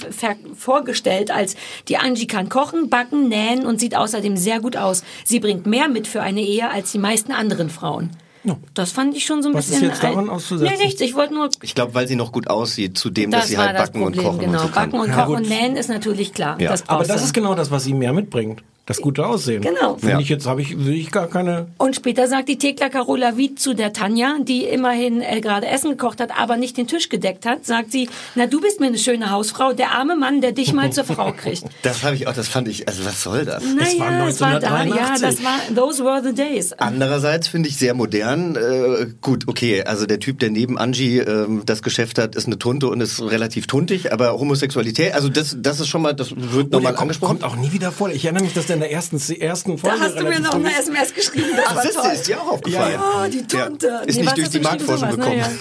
vorgestellt 0.57 1.29
als 1.29 1.55
die 1.89 1.97
Angie 1.97 2.25
kann 2.25 2.47
kochen, 2.47 2.89
backen, 2.89 3.27
nähen 3.27 3.65
und 3.65 3.79
sieht 3.79 3.95
außerdem 3.95 4.37
sehr 4.37 4.61
gut 4.61 4.77
aus. 4.77 5.03
Sie 5.25 5.41
bringt 5.41 5.65
mehr 5.65 5.89
mit 5.89 6.07
für 6.07 6.21
eine 6.21 6.41
Ehe 6.41 6.69
als 6.69 6.93
die 6.93 6.99
meisten 6.99 7.33
anderen 7.33 7.69
Frauen. 7.69 8.11
Das 8.73 8.91
fand 8.91 9.15
ich 9.15 9.25
schon 9.25 9.43
so 9.43 9.49
ein 9.49 9.55
Was 9.55 9.65
ist 9.65 9.73
bisschen... 9.73 9.89
jetzt 9.89 10.03
daran 10.03 10.29
auszusetzen? 10.29 10.75
Nee, 10.77 10.85
nichts. 10.85 11.01
Ich 11.01 11.13
wollte 11.13 11.33
nur 11.33 11.49
Ich 11.61 11.75
glaube, 11.75 11.93
weil 11.93 12.07
sie 12.07 12.15
noch 12.15 12.31
gut 12.31 12.47
aussieht, 12.47 12.97
zu 12.97 13.09
dem, 13.09 13.29
dass 13.29 13.41
das 13.41 13.49
sie 13.49 13.57
war 13.57 13.67
halt 13.67 13.77
das 13.77 13.91
backen 13.91 14.01
Problem, 14.01 14.19
und 14.19 14.25
kochen 14.25 14.39
genau. 14.39 14.61
und 14.61 14.67
so 14.67 14.73
kann. 14.73 14.89
Backen 14.89 15.01
und 15.01 15.09
Ja, 15.09 15.25
Kochen 15.25 15.35
und 15.35 15.49
Nähen 15.49 15.75
ist 15.75 15.89
natürlich 15.89 16.33
klar. 16.33 16.59
Ja. 16.59 16.71
Das 16.71 16.89
Aber 16.89 17.03
das 17.03 17.23
ist 17.23 17.33
genau 17.33 17.53
das, 17.53 17.69
was 17.69 17.83
sie 17.83 17.93
mehr 17.93 18.13
mitbringt. 18.13 18.63
Das 18.87 18.99
gute 18.99 19.25
Aussehen. 19.27 19.61
Genau. 19.61 19.95
Finde 19.97 20.13
Ja. 20.15 20.19
ich 20.19 20.27
jetzt, 20.29 20.47
habe 20.47 20.61
ich, 20.61 20.77
will 20.85 20.95
ich 20.95 21.11
gar 21.11 21.27
keine. 21.27 21.67
Und 21.77 21.95
später 21.95 22.27
sagt 22.27 22.49
die 22.49 22.57
Thekla 22.57 22.89
Carola 22.89 23.37
Wied 23.37 23.59
zu 23.59 23.75
der 23.75 23.93
Tanja, 23.93 24.37
die 24.41 24.63
immerhin 24.65 25.21
äh, 25.21 25.39
gerade 25.39 25.67
Essen 25.67 25.91
gekocht 25.91 26.19
hat, 26.19 26.31
aber 26.37 26.57
nicht 26.57 26.77
den 26.77 26.87
Tisch 26.87 27.07
gedeckt 27.09 27.45
hat, 27.45 27.63
sagt 27.65 27.91
sie, 27.91 28.09
na 28.35 28.47
du 28.47 28.59
bist 28.59 28.79
mir 28.79 28.87
eine 28.87 28.97
schöne 28.97 29.29
Hausfrau, 29.29 29.73
der 29.73 29.91
arme 29.91 30.15
Mann, 30.15 30.41
der 30.41 30.51
dich 30.51 30.73
mal 30.73 30.91
zur 30.91 31.03
Frau 31.03 31.31
kriegt. 31.31 31.63
Das 31.83 32.03
habe 32.03 32.15
ich 32.15 32.27
auch, 32.27 32.33
das 32.33 32.47
fand 32.47 32.67
ich, 32.67 32.87
also 32.87 33.05
was 33.05 33.21
soll 33.23 33.45
das? 33.45 33.63
Naja, 33.63 34.27
es 34.27 34.39
war 34.41 34.59
da, 34.59 34.67
ja, 34.85 35.13
1983. 35.13 35.21
das 35.21 35.43
war, 35.43 35.75
those 35.75 36.03
were 36.03 36.21
the 36.23 36.33
days. 36.33 36.73
Andererseits 36.73 37.47
finde 37.47 37.69
ich 37.69 37.77
sehr 37.77 37.93
modern. 37.93 38.55
Äh, 38.55 39.07
gut, 39.21 39.47
okay, 39.47 39.83
also 39.83 40.05
der 40.05 40.19
Typ, 40.19 40.39
der 40.39 40.49
neben 40.49 40.77
Angie 40.77 41.19
ähm, 41.19 41.63
das 41.65 41.81
Geschäft 41.81 42.17
hat, 42.17 42.35
ist 42.35 42.47
eine 42.47 42.57
Tunte 42.59 42.87
und 42.89 42.99
ist 43.01 43.21
relativ 43.21 43.67
tuntig, 43.67 44.11
aber 44.13 44.33
Homosexualität, 44.39 45.13
also 45.13 45.29
das, 45.29 45.55
das 45.59 45.79
ist 45.79 45.87
schon 45.87 46.01
mal, 46.01 46.13
das 46.13 46.31
wird 46.35 46.71
nochmal 46.71 46.93
kommt, 46.93 47.01
angesprochen. 47.03 47.39
kommt 47.39 47.43
auch 47.43 47.55
nie 47.55 47.71
wieder 47.71 47.91
vor. 47.91 48.09
Ich 48.09 48.25
erinnere 48.25 48.43
mich, 48.43 48.53
dass 48.53 48.67
der 48.67 48.70
in 48.73 48.79
der 48.79 48.91
ersten, 48.91 49.17
ersten 49.39 49.77
Folge 49.77 49.97
Da 49.97 50.03
hast 50.05 50.19
du 50.19 50.23
mir 50.23 50.39
noch 50.39 50.53
eine 50.55 50.69
SMS 50.77 51.13
geschrieben, 51.13 51.49
das 51.55 51.65
Ach, 51.67 51.75
war 51.75 51.83
siehst 51.83 51.95
du, 51.95 52.01
toll. 52.01 52.11
ist 52.13 52.27
dir 52.27 52.41
auch 52.41 52.47
aufgefallen. 52.53 52.93
Ja, 52.99 53.27
die 53.27 53.47
Tante. 53.47 53.87
Ja, 53.87 53.99
ist 54.01 54.15
Nee, 54.15 54.21
nicht 54.23 54.37
durch 54.37 54.49
die? 54.49 54.59
Marktforschung 54.59 55.09
gekommen. 55.11 55.43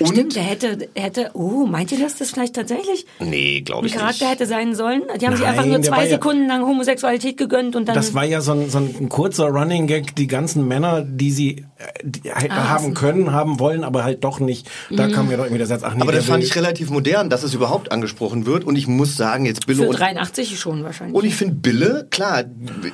naja. 0.00 0.12
Stimmt, 0.12 0.36
der 0.36 0.42
hätte, 0.42 0.88
hätte, 0.94 1.30
oh, 1.34 1.66
meint 1.66 1.92
ihr, 1.92 1.98
dass 1.98 2.16
das 2.16 2.30
vielleicht 2.30 2.54
tatsächlich 2.54 3.06
Nee, 3.20 3.60
glaube 3.62 3.82
ein 3.84 3.86
ich 3.86 3.94
Charakter 3.94 4.24
nicht. 4.24 4.32
hätte 4.34 4.46
sein 4.46 4.74
sollen? 4.74 5.02
Die 5.20 5.26
haben 5.26 5.34
sich 5.36 5.44
Nein, 5.44 5.50
einfach 5.54 5.66
nur 5.66 5.82
zwei 5.82 6.04
ja- 6.04 6.10
Sekunden 6.10 6.46
lang 6.46 6.62
Homosexualität 6.66 7.36
gegönnt 7.36 7.76
und 7.76 7.86
dann... 7.88 7.94
Das 7.94 8.14
war 8.14 8.24
ja 8.24 8.40
so 8.40 8.52
ein, 8.52 8.68
so 8.70 8.78
ein 8.78 9.08
kurzer 9.08 9.46
Running 9.48 9.86
Gag, 9.86 10.14
die 10.16 10.26
ganzen 10.26 10.66
Männer, 10.68 11.02
die 11.02 11.30
sie 11.30 11.64
äh, 11.78 11.84
die 12.04 12.32
halt 12.32 12.50
Ah, 12.50 12.68
haben 12.68 12.94
können, 12.94 13.32
haben 13.32 13.58
wollen, 13.60 13.84
aber 13.84 14.04
halt 14.04 14.24
doch 14.24 14.40
nicht. 14.40 14.68
Da 14.90 15.08
kam 15.08 15.30
ja 15.30 15.36
doch 15.36 15.44
irgendwie 15.44 15.58
der 15.58 15.66
Satz, 15.66 15.82
ach 15.84 15.94
nee, 15.94 16.00
Aber 16.02 16.12
das 16.12 16.24
fand 16.26 16.42
ich 16.42 16.54
relativ 16.56 16.90
modern, 16.90 17.28
dass 17.30 17.42
es 17.42 17.54
überhaupt 17.54 17.92
angesprochen 17.92 18.46
wird 18.46 18.64
und 18.64 18.76
ich 18.76 18.86
muss 18.86 19.16
sagen, 19.16 19.44
jetzt 19.46 19.66
Billo 19.66 19.82
für 19.84 19.88
und 19.90 19.98
83 19.98 20.58
schon 20.58 20.84
wahrscheinlich. 20.84 21.14
Und 21.16 21.24
ich 21.24 21.34
finde 21.34 21.54
Bille, 21.54 22.06
klar, 22.10 22.44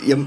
ihr, 0.07 0.27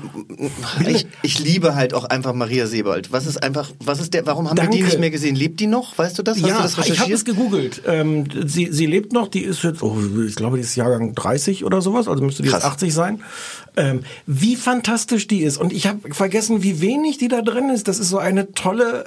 ich, 0.88 1.08
ich 1.22 1.40
liebe 1.40 1.76
halt 1.76 1.94
auch 1.94 2.06
einfach 2.06 2.34
Maria 2.34 2.68
Sebald. 2.68 3.12
Was 3.12 3.26
ist 3.26 3.42
einfach, 3.44 3.72
was 3.84 4.00
ist 4.00 4.14
der, 4.14 4.26
warum 4.26 4.50
haben 4.50 4.58
wir 4.58 4.64
die 4.64 4.70
Danke. 4.80 4.86
nicht 4.86 5.00
mehr 5.00 5.10
gesehen? 5.12 5.36
Lebt 5.36 5.60
die 5.60 5.68
noch? 5.68 5.98
Weißt 5.98 6.18
du 6.18 6.24
das? 6.24 6.38
Hast 6.42 6.48
ja, 6.48 6.65
das 6.66 6.74
ich 6.74 7.00
habe 7.00 7.12
recherchiert? 7.12 7.18
es 7.18 7.26
gegoogelt. 7.26 7.82
Ähm, 7.86 8.26
sie, 8.46 8.70
sie 8.72 8.86
lebt 8.86 9.14
noch, 9.14 9.28
die 9.28 9.42
ist 9.42 9.64
jetzt, 9.64 9.84
oh, 9.84 9.98
ich 10.28 10.36
glaube, 10.36 10.58
die 10.58 10.64
ist 10.64 10.76
Jahrgang 10.76 11.16
30 11.16 11.64
oder 11.66 11.82
sowas, 11.82 12.08
also 12.08 12.24
müsste 12.24 12.44
die 12.44 12.50
jetzt 12.50 12.62
Krass. 12.62 12.74
80 12.74 12.94
sein. 12.94 13.24
Ähm, 13.78 14.02
wie 14.26 14.56
fantastisch 14.56 15.28
die 15.28 15.42
ist. 15.44 15.58
Und 15.58 15.74
ich 15.74 15.88
habe 15.88 16.14
vergessen, 16.14 16.64
wie 16.64 16.80
wenig 16.82 17.18
die 17.18 17.28
da 17.28 17.42
drin 17.42 17.70
ist. 17.70 17.88
Das 17.88 18.00
ist 18.00 18.10
so 18.10 18.18
eine 18.18 18.54
tolle, 18.54 19.06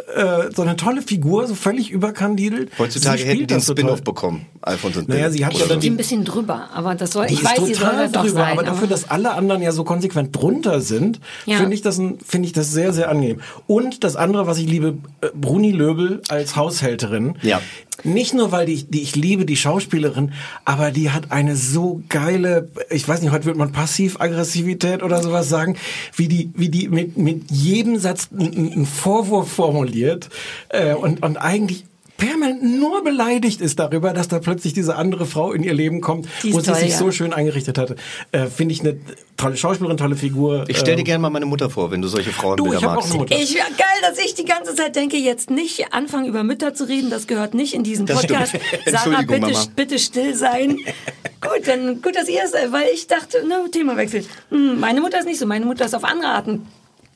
äh, 0.48 0.54
so 0.54 0.62
eine 0.62 0.76
tolle 0.76 1.02
Figur, 1.02 1.46
so 1.46 1.54
völlig 1.54 1.90
überkandidelt. 1.90 2.70
Heutzutage 2.78 3.22
hätten 3.24 3.38
die 3.38 3.46
total. 3.46 3.62
Spin-off 3.62 4.02
bekommen, 4.02 4.46
Alfons 4.62 4.96
und 4.98 5.08
Naja, 5.08 5.30
sie 5.30 5.46
hat 5.46 5.54
ja 5.54 5.66
dann 5.66 5.80
die 5.80 5.88
ein 5.90 5.96
bisschen 5.96 6.24
drüber, 6.24 6.68
aber 6.74 6.94
das 6.94 7.12
soll, 7.12 7.26
Die 7.26 7.34
ich 7.34 7.40
ist 7.42 7.46
weiß, 7.46 7.66
sie 7.66 7.74
soll 7.74 7.88
total 7.90 8.08
das 8.08 8.22
drüber, 8.22 8.40
sein. 8.40 8.52
aber 8.52 8.62
dafür, 8.62 8.88
dass 8.88 9.08
alle 9.10 9.30
anderen 9.32 9.62
ja 9.62 9.72
so 9.72 9.84
konsequent 9.84 10.36
drunter 10.36 10.80
sind, 10.80 11.20
Ja. 11.46 11.56
finde 11.58 11.74
ich 11.74 11.82
das 11.82 11.96
finde 11.96 12.46
ich 12.46 12.52
das 12.52 12.70
sehr, 12.72 12.92
sehr 12.92 13.08
angenehm. 13.10 13.40
Und 13.66 14.04
das 14.04 14.16
andere, 14.16 14.46
was 14.46 14.58
ich 14.58 14.66
liebe, 14.68 14.98
äh, 15.20 15.28
Bruni 15.34 15.72
Löbel 15.72 16.20
als 16.28 16.56
Haushälterin. 16.56 17.36
Ja. 17.42 17.60
Nicht 18.05 18.32
nur, 18.32 18.53
weil 18.53 18.66
die, 18.66 18.84
die 18.84 19.03
ich 19.03 19.16
liebe 19.16 19.44
die 19.44 19.57
Schauspielerin, 19.57 20.32
aber 20.64 20.92
die 20.92 21.11
hat 21.11 21.32
eine 21.32 21.57
so 21.57 22.01
geile, 22.09 22.68
ich 22.90 23.09
weiß 23.09 23.22
nicht, 23.22 23.32
heute 23.32 23.46
wird 23.46 23.57
man 23.57 23.72
Passiv-Aggressivität 23.72 25.03
oder 25.03 25.20
sowas 25.20 25.49
sagen, 25.49 25.76
wie 26.14 26.28
die, 26.28 26.51
wie 26.55 26.68
die 26.68 26.88
mit, 26.88 27.18
mit 27.18 27.51
jedem 27.51 27.99
Satz 27.99 28.28
einen 28.32 28.86
Vorwurf 28.86 29.51
formuliert 29.51 30.28
äh, 30.68 30.94
und, 30.94 31.24
und 31.24 31.38
eigentlich 31.38 31.84
permanent 32.18 32.62
nur 32.62 33.02
beleidigt 33.02 33.60
ist 33.62 33.78
darüber, 33.78 34.12
dass 34.12 34.28
da 34.28 34.40
plötzlich 34.40 34.74
diese 34.74 34.96
andere 34.96 35.24
Frau 35.24 35.52
in 35.52 35.62
ihr 35.62 35.72
Leben 35.72 36.00
kommt, 36.02 36.28
wo 36.42 36.60
sie 36.60 36.66
toll, 36.66 36.74
sich 36.74 36.90
ja. 36.90 36.98
so 36.98 37.10
schön 37.12 37.32
eingerichtet 37.32 37.78
hatte. 37.78 37.96
Äh, 38.32 38.46
Finde 38.46 38.74
ich 38.74 38.80
eine 38.80 38.98
tolle 39.36 39.56
Schauspielerin, 39.56 39.96
tolle 39.96 40.16
Figur. 40.16 40.64
Ich 40.68 40.78
stell 40.78 40.96
dir 40.96 41.00
Ähm, 41.00 41.04
gerne 41.06 41.22
mal 41.22 41.30
meine 41.30 41.46
Mutter 41.46 41.70
vor, 41.70 41.90
wenn 41.90 42.02
du 42.02 42.08
solche 42.08 42.30
Frauenbilder 42.30 42.72
Du, 42.72 42.76
ich 42.76 42.84
hab 42.84 42.90
auch 42.90 42.96
magst. 42.96 43.10
eine 43.12 43.20
Mutter. 43.20 43.36
Ich 43.36 43.54
geil, 43.54 43.98
dass 44.02 44.18
ich 44.18 44.34
die 44.34 44.44
ganze 44.44 44.74
Zeit 44.74 44.96
denke, 44.96 45.16
jetzt 45.16 45.48
nicht 45.48 45.92
anfangen 45.94 46.26
über 46.26 46.42
Mütter 46.42 46.74
zu 46.74 46.88
reden, 46.88 47.08
das 47.08 47.28
gehört 47.28 47.54
nicht 47.54 47.72
in 47.72 47.84
diesen 47.84 48.04
Das 48.04 48.20
Podcast. 48.20 48.58
Sarah, 48.86 49.22
bitte, 49.22 49.40
Mama. 49.40 49.64
bitte 49.76 49.98
still 50.00 50.34
sein. 50.34 50.78
gut, 51.40 51.66
dann 51.66 52.02
gut, 52.02 52.16
dass 52.16 52.28
ihr 52.28 52.42
es, 52.44 52.52
weil 52.72 52.88
ich 52.92 53.06
dachte, 53.06 53.46
ne, 53.46 53.64
Thema 53.70 53.96
wechselt. 53.96 54.28
Hm, 54.50 54.80
meine 54.80 55.00
Mutter 55.00 55.20
ist 55.20 55.26
nicht 55.26 55.38
so, 55.38 55.46
meine 55.46 55.64
Mutter 55.64 55.84
ist 55.84 55.94
auf 55.94 56.04
andere 56.04 56.30
Arten 56.30 56.66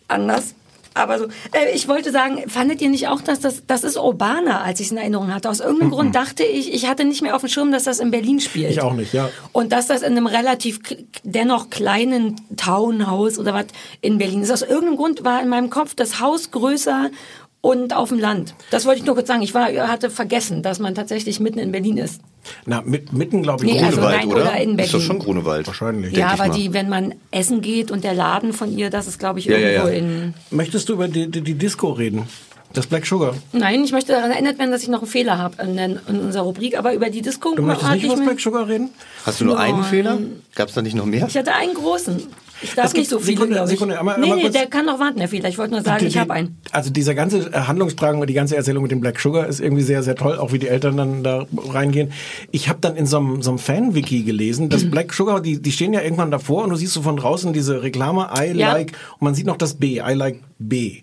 anders. 0.07 0.55
Aber 0.95 1.19
so, 1.19 1.25
äh, 1.53 1.75
ich 1.75 1.89
wollte 1.89 2.11
sagen, 2.11 2.49
fandet 2.49 2.81
ihr 2.81 2.91
nicht 2.91 3.09
auch, 3.09 3.21
dass 3.21 3.41
das, 3.41 3.65
das 3.67 3.85
ist 3.85 3.97
urbaner, 3.97 4.63
als 4.63 4.81
ich 4.81 4.87
es 4.87 4.93
in 4.93 4.99
Erinnerung 4.99 5.33
hatte? 5.33 5.49
Aus 5.49 5.61
irgendeinem 5.61 5.91
Grund 5.93 6.15
dachte 6.15 6.45
ich, 6.45 6.73
ich 6.73 6.89
hatte 6.89 7.05
nicht 7.05 7.23
mehr 7.23 7.35
auf 7.35 7.43
dem 7.43 7.49
Schirm, 7.49 7.73
dass 7.73 7.85
das 7.85 7.99
in 7.99 8.11
Berlin 8.11 8.41
spielt. 8.41 8.71
Ich 8.71 8.81
auch 8.81 8.95
nicht, 8.95 9.13
ja. 9.13 9.31
Und 9.53 9.73
dass 9.73 9.87
das 9.87 10.03
in 10.03 10.13
einem 10.13 10.27
relativ 10.27 10.81
dennoch 11.23 11.71
kleinen 11.71 12.41
Townhaus 12.57 13.39
oder 13.39 13.55
was 13.55 13.67
in 14.01 14.19
Berlin 14.19 14.43
ist. 14.43 14.51
Aus 14.51 14.63
irgendeinem 14.63 14.97
Grund 14.97 15.25
war 15.25 15.43
in 15.43 15.49
meinem 15.49 15.71
Kopf 15.71 15.95
das 15.95 16.21
Haus 16.21 16.51
größer 16.51 17.11
und 17.63 17.97
auf 17.97 18.11
dem 18.11 18.19
Land. 18.19 18.55
Das 18.71 18.85
wollte 18.85 19.01
ich 19.01 19.07
nur 19.07 19.15
kurz 19.15 19.29
sagen. 19.29 19.41
Ich 19.41 19.55
war, 19.55 19.69
hatte 19.89 20.11
vergessen, 20.11 20.63
dass 20.63 20.79
man 20.81 20.95
tatsächlich 20.95 21.41
mitten 21.41 21.59
in 21.59 21.73
Berlin 21.73 21.97
ist. 21.97 22.21
Na, 22.67 22.83
mit, 22.83 23.13
mitten, 23.13 23.43
glaube 23.43 23.65
ich. 23.65 23.73
Nee, 23.73 23.79
also 23.81 24.01
Grunewald, 24.01 24.19
nein, 24.19 24.29
oder? 24.29 24.43
oder 24.43 24.57
in 24.61 24.79
Ist 24.79 24.89
doch 24.89 24.99
Berlin. 24.99 25.07
schon 25.07 25.19
Grunewald. 25.21 25.67
Wahrscheinlich. 25.69 26.17
Ja, 26.17 26.29
aber 26.33 26.49
die, 26.49 26.73
wenn 26.75 26.89
man 26.89 27.15
essen 27.31 27.63
geht 27.63 27.91
und 27.93 28.03
der 28.05 28.15
Laden 28.15 28.53
von 28.53 28.77
ihr, 28.77 28.91
das 28.91 29.07
ist, 29.07 29.19
glaube 29.21 29.39
ich, 29.39 29.47
Ja, 29.47 29.57
ja, 29.57 29.69
irgendwo 29.69 29.89
ja. 29.89 29.95
in. 29.95 30.35
Möchtest 30.51 30.89
du 30.89 30.95
über 30.95 31.07
die, 31.09 31.31
die, 31.31 31.41
die 31.41 31.55
Disco 31.55 31.91
reden? 31.93 32.29
Das 32.73 32.87
Black 32.87 33.07
Sugar. 33.07 33.35
Nein, 33.53 33.85
ich 33.85 33.93
möchte 33.93 34.13
daran 34.13 34.31
erinnert 34.31 34.59
werden, 34.59 34.71
dass 34.73 34.83
ich 34.83 34.89
noch 34.89 35.03
einen 35.03 35.11
Fehler 35.11 35.37
habe 35.39 35.63
in, 35.63 35.79
in 35.79 35.99
unserer 36.21 36.45
Rubrik, 36.45 36.77
aber 36.79 36.95
über 36.95 37.11
die 37.11 37.21
Disco 37.23 37.55
Du 37.55 37.63
möchtest 37.63 37.91
nicht 37.93 37.99
ich 37.99 38.05
über 38.07 38.17
das 38.17 38.25
Black 38.25 38.41
Sugar 38.41 38.67
reden? 38.67 38.89
Hast 39.27 39.41
du 39.41 39.45
nur 39.45 39.59
einen 39.61 39.81
Nein. 39.83 39.91
Fehler? 39.91 40.19
Gab 40.55 40.69
es 40.69 40.75
da 40.75 40.83
nicht 40.83 40.97
noch 40.97 41.05
mehr? 41.05 41.27
Ich 41.29 41.37
hatte 41.37 41.55
einen 41.55 41.75
großen. 41.75 42.27
Ich 42.63 42.75
darf 42.75 42.87
Es 42.87 42.93
nicht 42.95 43.11
so 43.11 43.19
viele, 43.19 43.39
Sekunde. 43.39 43.67
Sekunde, 43.67 43.99
einmal- 43.99 44.17
nee, 44.19 44.25
einmal 44.25 44.37
nee, 44.37 44.43
kurz- 44.45 44.53
der 44.55 44.67
kann 44.67 44.87
noch 44.87 44.99
warten, 45.01 45.19
der 45.19 45.29
Fehler. 45.29 45.49
Ich 45.49 45.59
wollte 45.59 45.73
nur 45.73 45.83
sagen, 45.83 45.99
Die- 46.01 46.07
ich 46.07 46.17
habe 46.19 46.33
einen. 46.33 46.59
Also 46.71 46.91
dieser 46.91 47.15
ganze 47.15 47.51
Handlungsstrang 47.67 48.21
und 48.21 48.29
die 48.31 48.35
ganze 48.35 48.57
Erzählung 48.57 48.83
mit 48.83 48.93
dem 48.93 49.01
Black 49.01 49.19
Sugar 49.21 49.47
ist 49.47 49.61
irgendwie 49.61 49.83
sehr, 49.83 50.03
sehr 50.03 50.15
toll, 50.15 50.39
auch 50.39 50.53
wie 50.53 50.59
die 50.59 50.69
Eltern 50.69 50.97
dann 50.97 51.23
da 51.25 51.47
reingehen. 51.71 52.13
Ich 52.51 52.69
habe 52.69 52.79
dann 52.81 52.97
in 52.97 53.07
so 53.07 53.19
einem, 53.19 53.43
so 53.43 53.51
einem 53.51 53.59
Fan-Wiki 53.59 54.23
gelesen, 54.23 54.67
Mhm. 54.67 54.71
dass 54.71 54.85
Black 54.91 55.13
Sugar, 55.13 55.41
die, 55.41 55.61
die 55.61 55.73
stehen 55.73 55.93
ja 55.93 56.01
irgendwann 56.03 56.31
davor 56.31 56.65
und 56.65 56.71
du 56.71 56.77
siehst 56.77 56.93
so 56.93 57.03
von 57.03 57.17
draußen 57.17 57.53
diese 57.53 57.83
Reklame, 57.83 58.29
I 58.39 58.53
Ja. 58.57 58.73
like, 58.73 58.93
und 59.19 59.23
man 59.23 59.35
sieht 59.35 59.47
noch 59.47 59.57
das 59.57 59.75
B, 59.75 59.99
I 60.01 60.15
like 60.15 60.41
B. 60.59 61.01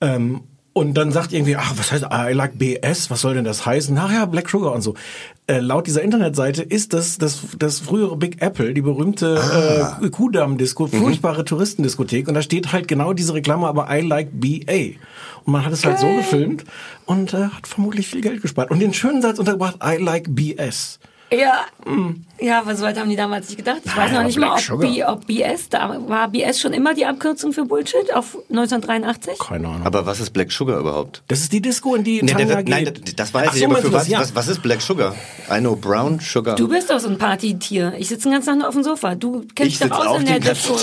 Ähm, 0.00 0.40
und 0.72 0.94
dann 0.94 1.10
sagt 1.10 1.32
irgendwie, 1.32 1.56
ach, 1.56 1.72
was 1.76 1.90
heißt 1.90 2.06
I 2.12 2.32
like 2.32 2.58
BS? 2.58 3.10
Was 3.10 3.20
soll 3.20 3.34
denn 3.34 3.44
das 3.44 3.66
heißen? 3.66 3.94
Nachher 3.94 4.26
Black 4.26 4.48
Sugar 4.48 4.72
und 4.72 4.82
so. 4.82 4.94
Äh, 5.48 5.60
laut 5.60 5.86
dieser 5.86 6.02
Internetseite 6.02 6.62
ist 6.62 6.92
das, 6.92 7.18
das 7.18 7.40
das 7.58 7.80
frühere 7.80 8.16
Big 8.16 8.40
Apple, 8.42 8.74
die 8.74 8.82
berühmte 8.82 9.96
äh, 10.00 10.08
Kudamm-Disco, 10.08 10.86
furchtbare 10.86 11.44
Touristendiskothek. 11.44 12.28
Und 12.28 12.34
da 12.34 12.42
steht 12.42 12.72
halt 12.72 12.86
genau 12.86 13.12
diese 13.12 13.34
Reklame, 13.34 13.66
aber 13.66 13.88
I 13.90 14.02
like 14.02 14.28
BA. 14.32 14.98
Und 15.44 15.52
man 15.52 15.64
hat 15.64 15.72
es 15.72 15.84
halt 15.84 15.98
so 15.98 16.06
gefilmt 16.14 16.64
und 17.06 17.34
äh, 17.34 17.48
hat 17.48 17.66
vermutlich 17.66 18.06
viel 18.06 18.20
Geld 18.20 18.42
gespart. 18.42 18.70
Und 18.70 18.80
den 18.80 18.92
schönen 18.92 19.22
Satz 19.22 19.38
untergebracht, 19.38 19.78
I 19.82 19.96
like 19.96 20.26
BS. 20.28 21.00
Ja, 21.30 21.66
ja, 22.40 22.60
aber 22.60 22.74
so 22.76 22.84
weit 22.84 22.98
haben 22.98 23.10
die 23.10 23.16
damals 23.16 23.48
nicht 23.48 23.58
gedacht. 23.58 23.80
Ich 23.84 23.94
weiß 23.96 24.12
noch 24.12 24.22
nicht 24.22 24.38
mal, 24.38 24.56
ob. 24.70 24.80
B, 24.80 25.04
ob 25.04 25.26
BS, 25.26 25.68
da 25.68 25.98
war 26.06 26.28
BS 26.28 26.60
schon 26.60 26.72
immer 26.72 26.94
die 26.94 27.04
Abkürzung 27.04 27.52
für 27.52 27.64
Bullshit 27.64 28.14
auf 28.14 28.38
1983? 28.50 29.38
Keine 29.38 29.68
Ahnung. 29.68 29.82
Aber 29.84 30.06
was 30.06 30.20
ist 30.20 30.30
Black 30.30 30.52
Sugar 30.52 30.78
überhaupt? 30.78 31.22
Das 31.28 31.40
ist 31.40 31.52
die 31.52 31.60
Disco, 31.60 31.94
in 31.96 32.04
die 32.04 32.22
Nee, 32.22 32.32
Tanja 32.32 32.46
der, 32.46 32.56
geht. 32.62 32.68
nein, 32.68 32.94
das- 33.16 33.34
weiß 33.34 33.48
Ach 33.50 33.54
ich, 33.54 33.60
so, 33.60 33.66
aber 33.66 33.76
für 33.78 33.92
was, 33.92 34.08
Ja. 34.08 34.20
was, 34.20 34.34
was 34.34 34.48
ist 34.48 34.62
Black 34.62 34.80
Sugar? 34.80 35.14
I 35.50 35.58
know 35.58 35.74
Brown 35.76 36.20
Sugar. 36.20 36.54
Du 36.56 36.68
bist 36.68 36.88
doch 36.90 37.00
so 37.00 37.08
ein 37.08 37.18
Partytier. 37.18 37.92
Ich 37.98 38.08
sitze 38.08 38.24
den 38.24 38.32
ganzen 38.32 38.46
Tag 38.50 38.58
nur 38.58 38.68
auf 38.68 38.74
dem 38.74 38.84
Sofa. 38.84 39.14
Du 39.14 39.44
kennst 39.54 39.72
ich 39.72 39.78
dich 39.80 39.88
doch 39.88 39.98
aus 39.98 40.06
auf 40.06 40.20
in 40.20 40.26
der 40.26 40.40
Disco. 40.40 40.74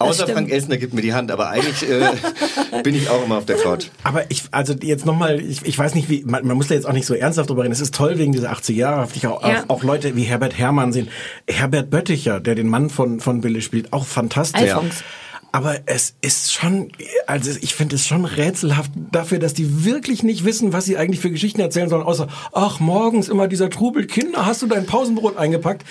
Außer 0.00 0.24
stimmt. 0.24 0.30
Frank 0.32 0.50
Elsner 0.50 0.76
gibt 0.76 0.92
mir 0.94 1.02
die 1.02 1.14
Hand, 1.14 1.30
aber 1.30 1.48
eigentlich 1.48 1.88
äh, 1.88 2.08
bin 2.82 2.94
ich 2.94 3.08
auch 3.08 3.24
immer 3.24 3.38
auf 3.38 3.46
der 3.46 3.56
Couch. 3.56 3.86
Aber 4.02 4.30
ich, 4.30 4.42
also 4.50 4.74
jetzt 4.82 5.06
nochmal, 5.06 5.40
ich, 5.40 5.64
ich 5.64 5.78
weiß 5.78 5.94
nicht, 5.94 6.08
wie, 6.10 6.24
man, 6.24 6.46
man 6.46 6.56
muss 6.56 6.66
da 6.68 6.74
jetzt 6.74 6.86
auch 6.86 6.92
nicht 6.92 7.06
so 7.06 7.14
ernsthaft 7.14 7.48
drüber 7.50 7.62
reden. 7.62 7.72
Es 7.72 7.80
ist 7.80 7.94
toll 7.94 8.18
wegen 8.18 8.32
dieser 8.32 8.50
80 8.50 8.76
Jahre, 8.76 9.08
ich 9.14 9.26
auch, 9.26 9.42
Ja. 9.46 9.64
auch, 9.68 9.76
auch 9.78 9.82
Leute 9.94 10.16
wie 10.16 10.24
Herbert 10.24 10.58
Herrmann 10.58 10.92
sehen. 10.92 11.08
Herbert 11.48 11.88
Bötticher, 11.88 12.40
der 12.40 12.56
den 12.56 12.68
Mann 12.68 12.90
von, 12.90 13.20
von 13.20 13.40
Billy 13.40 13.62
spielt, 13.62 13.92
auch 13.92 14.04
fantastisch. 14.04 14.72
Alfons. 14.72 15.04
Aber 15.52 15.82
es 15.86 16.16
ist 16.20 16.52
schon, 16.52 16.90
also 17.28 17.52
ich 17.60 17.76
finde 17.76 17.94
es 17.94 18.08
schon 18.08 18.24
rätselhaft 18.24 18.90
dafür, 19.12 19.38
dass 19.38 19.54
die 19.54 19.84
wirklich 19.84 20.24
nicht 20.24 20.44
wissen, 20.44 20.72
was 20.72 20.84
sie 20.84 20.96
eigentlich 20.96 21.20
für 21.20 21.30
Geschichten 21.30 21.60
erzählen 21.60 21.88
sollen, 21.88 22.02
außer, 22.02 22.26
ach, 22.52 22.80
morgens 22.80 23.28
immer 23.28 23.46
dieser 23.46 23.70
Trubel, 23.70 24.08
Kinder, 24.08 24.46
hast 24.46 24.62
du 24.62 24.66
dein 24.66 24.84
Pausenbrot 24.84 25.36
eingepackt? 25.36 25.84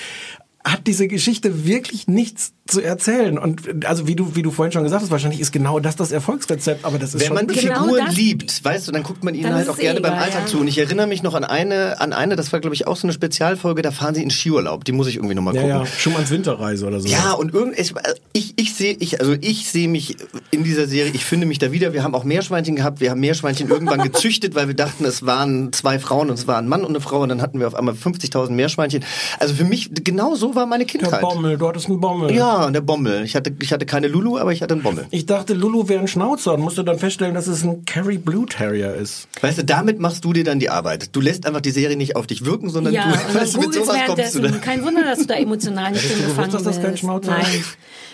Hat 0.66 0.86
diese 0.86 1.08
Geschichte 1.08 1.66
wirklich 1.66 2.10
nichts 2.10 2.52
zu 2.66 2.82
erzählen? 2.82 3.38
Und 3.38 3.86
also 3.86 4.08
wie 4.08 4.16
du, 4.16 4.36
wie 4.36 4.42
du 4.42 4.52
vorhin 4.52 4.72
schon 4.72 4.84
gesagt 4.84 5.04
hast, 5.04 5.12
wahrscheinlich 5.12 5.42
ist 5.42 5.52
genau 5.52 5.80
das 5.80 5.96
das 5.96 6.12
Erfolgsrezept, 6.12 6.86
aber 6.86 6.98
das 6.98 7.14
ist 7.14 7.20
Wenn 7.22 7.28
schon 7.28 7.36
man 7.36 7.48
die 7.48 7.60
Genau 7.60 7.84
Figuren 7.84 8.12
liebt, 8.12 8.64
weißt 8.64 8.88
du, 8.88 8.92
dann 8.92 9.04
guckt 9.04 9.24
man 9.24 9.36
ihnen 9.36 9.54
halt 9.54 9.68
auch 9.70 9.78
gerne 9.78 10.00
eh 10.00 10.02
beim 10.02 10.14
egal, 10.14 10.24
Alltag 10.26 10.42
ja. 10.42 10.48
zu. 10.48 10.60
Und 10.60 10.68
ich 10.68 10.78
erinnere 10.78 11.08
mich 11.08 11.24
noch 11.24 11.34
an 11.34 11.44
eine, 11.44 12.00
an 12.00 12.14
eine, 12.14 12.36
das 12.36 12.54
war 12.54 12.60
glaube 12.62 12.76
ich 12.76 12.88
auch 12.88 12.96
so 12.96 13.06
eine 13.06 13.14
Spezialfolge, 13.14 13.82
da 13.82 13.92
fahren 13.92 14.16
sie 14.16 14.24
in 14.24 14.32
Skiurlaub. 14.32 14.86
Die 14.86 14.92
muss 14.94 15.08
ich 15.08 15.16
irgendwie 15.18 15.36
nochmal 15.36 15.56
Ja, 15.56 15.62
gucken. 15.62 15.78
ja, 15.80 15.86
Schumanns 15.86 16.30
Winterreise 16.32 16.86
oder 16.88 17.00
so. 17.02 17.08
Ja, 17.10 17.34
und 17.34 17.54
irgend, 17.54 17.78
ich, 17.78 17.94
ich, 18.32 18.54
ich 18.58 18.74
sehe, 18.74 18.96
ich, 19.00 19.20
also 19.20 19.36
ich 19.42 19.70
sehe 19.70 19.88
mich 19.90 20.16
in 20.52 20.64
dieser 20.64 20.88
Serie, 20.88 21.12
ich 21.14 21.26
finde 21.26 21.46
mich 21.48 21.60
da 21.60 21.72
wieder. 21.72 21.94
Wir 21.94 22.04
haben 22.04 22.16
auch 22.16 22.24
Meerschweinchen 22.24 22.76
gehabt, 22.76 23.02
wir 23.02 23.10
haben 23.12 23.20
Meerschweinchen 23.20 23.70
irgendwann 23.70 24.02
gezüchtet, 24.04 24.56
weil 24.56 24.68
wir 24.68 24.76
dachten, 24.76 25.04
es 25.06 25.26
waren 25.26 25.74
zwei 25.74 26.00
Frauen 26.00 26.30
und 26.30 26.40
es 26.40 26.48
war 26.48 26.58
ein 26.58 26.68
Mann 26.68 26.82
und 26.82 26.90
eine 26.90 27.02
Frau 27.02 27.22
und 27.22 27.30
dann 27.30 27.42
hatten 27.42 27.60
wir 27.60 27.68
auf 27.68 27.76
einmal 27.76 27.94
50.000 27.94 28.52
Meerschweinchen. 28.52 29.04
Also 29.40 29.54
für 29.54 29.66
mich, 29.66 29.90
genau 29.94 30.36
so 30.36 30.56
war 30.56 30.66
meine 30.66 30.86
Der 30.86 31.00
Kindheit. 31.00 31.22
Bommel, 31.22 31.58
du 31.58 31.68
hattest 31.68 31.88
einen 31.88 32.00
Bommel. 32.00 32.34
Ja, 32.34 32.53
und 32.66 32.74
der 32.74 32.82
Bommel. 32.82 33.24
Ich 33.24 33.36
hatte, 33.36 33.54
ich 33.62 33.72
hatte 33.74 33.86
keine 33.86 34.08
Lulu, 34.08 34.38
aber 34.38 34.52
ich 34.54 34.62
hatte 34.62 34.74
einen 34.74 34.84
Bommel. 34.84 35.06
Ich 35.12 35.26
dachte, 35.26 35.54
Lulu 35.54 35.90
wäre 35.90 36.00
ein 36.02 36.08
Schnauzer 36.08 36.54
und 36.54 36.62
musste 36.62 36.84
dann 36.84 37.00
feststellen, 37.00 37.34
dass 37.34 37.48
es 37.48 37.64
ein 37.64 37.86
Kerry 37.86 38.18
Blue 38.18 38.46
Terrier 38.46 38.94
ist. 38.96 39.28
Weißt 39.42 39.58
du, 39.58 39.64
damit 39.64 40.00
machst 40.00 40.24
du 40.26 40.34
dir 40.34 40.44
dann 40.44 40.60
die 40.60 40.70
Arbeit. 40.70 41.16
Du 41.16 41.22
lässt 41.22 41.46
einfach 41.46 41.62
die 41.62 41.72
Serie 41.72 41.98
nicht 41.98 42.16
auf 42.16 42.28
dich 42.28 42.46
wirken, 42.46 42.70
sondern 42.70 42.94
Ja, 42.94 43.04
du, 43.12 43.12
dann 43.34 43.36
weißt 43.42 43.56
du, 43.56 43.60
mit 43.60 43.74
sowas 43.74 43.88
kommst 43.88 44.36
du 44.36 44.42
währenddessen. 44.42 44.42
da. 44.44 44.50
Kein 44.60 44.84
Wunder, 44.86 45.04
dass 45.04 45.20
du 45.20 45.26
da 45.26 45.36
emotional 45.36 45.92
nicht 45.92 46.04
Hättest 46.04 46.14
du 46.14 46.24
drin 46.24 46.24
gewusst, 46.24 46.38
gefangen 46.38 46.52
dass 46.54 46.64
das 46.64 46.82
kein 46.82 46.92
bist. 46.92 47.00
Schnauzer 47.04 47.32
Nein. 47.32 47.64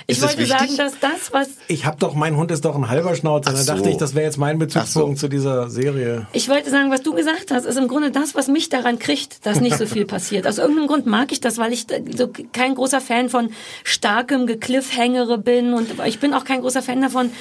Ich 0.10 0.20
das 0.20 0.30
wollte 0.30 0.45
sagen, 0.45 0.62
wichtig? 0.64 0.78
dass 0.78 0.99
das, 0.99 1.32
was 1.34 1.49
Ich 1.68 1.86
hab 1.86 1.99
doch, 1.99 2.16
mein 2.16 2.36
Hund 2.36 2.51
ist 2.51 2.66
doch 2.66 2.76
ein 2.76 2.89
halber 2.89 3.16
Schnauzer. 3.16 3.51
Ach 3.51 3.57
Da 3.57 3.62
so. 3.64 3.74
dachte 3.74 3.89
ich, 3.89 3.97
das 3.97 4.16
wäre 4.16 4.26
jetzt 4.26 4.38
mein 4.38 4.57
Bezugspunkt 4.60 5.18
so. 5.20 5.28
zu 5.28 5.30
dieser 5.30 5.70
Serie. 5.70 6.28
Ich 6.34 6.49
wollte 6.49 6.70
sagen, 6.70 6.91
was 6.91 7.01
du 7.01 7.14
gesagt 7.14 7.51
hast, 7.51 7.66
ist 7.66 7.78
im 7.78 7.88
Grunde 7.88 8.12
das, 8.12 8.36
was 8.36 8.47
mich 8.47 8.70
daran 8.70 8.99
kriegt, 8.99 9.45
dass 9.45 9.60
nicht 9.62 9.78
so 9.78 9.86
viel 9.86 10.05
passiert. 10.16 10.47
Aus 10.47 10.57
irgendeinem 10.57 10.88
Grund 10.88 11.05
mag 11.05 11.32
ich 11.32 11.39
das, 11.41 11.57
weil 11.57 11.74
ich 11.74 11.86
so 12.16 12.30
kein 12.53 12.76
großer 12.76 13.01
Fan 13.01 13.30
von 13.30 13.49
starkem 13.84 14.47
Gekliffhängere 14.47 15.38
bin 15.38 15.74
und 15.74 15.89
ich 16.05 16.20
bin 16.20 16.34
auch 16.34 16.43
kein 16.43 16.62
großer 16.62 16.82
Fan 16.82 17.01
davon. 17.01 17.32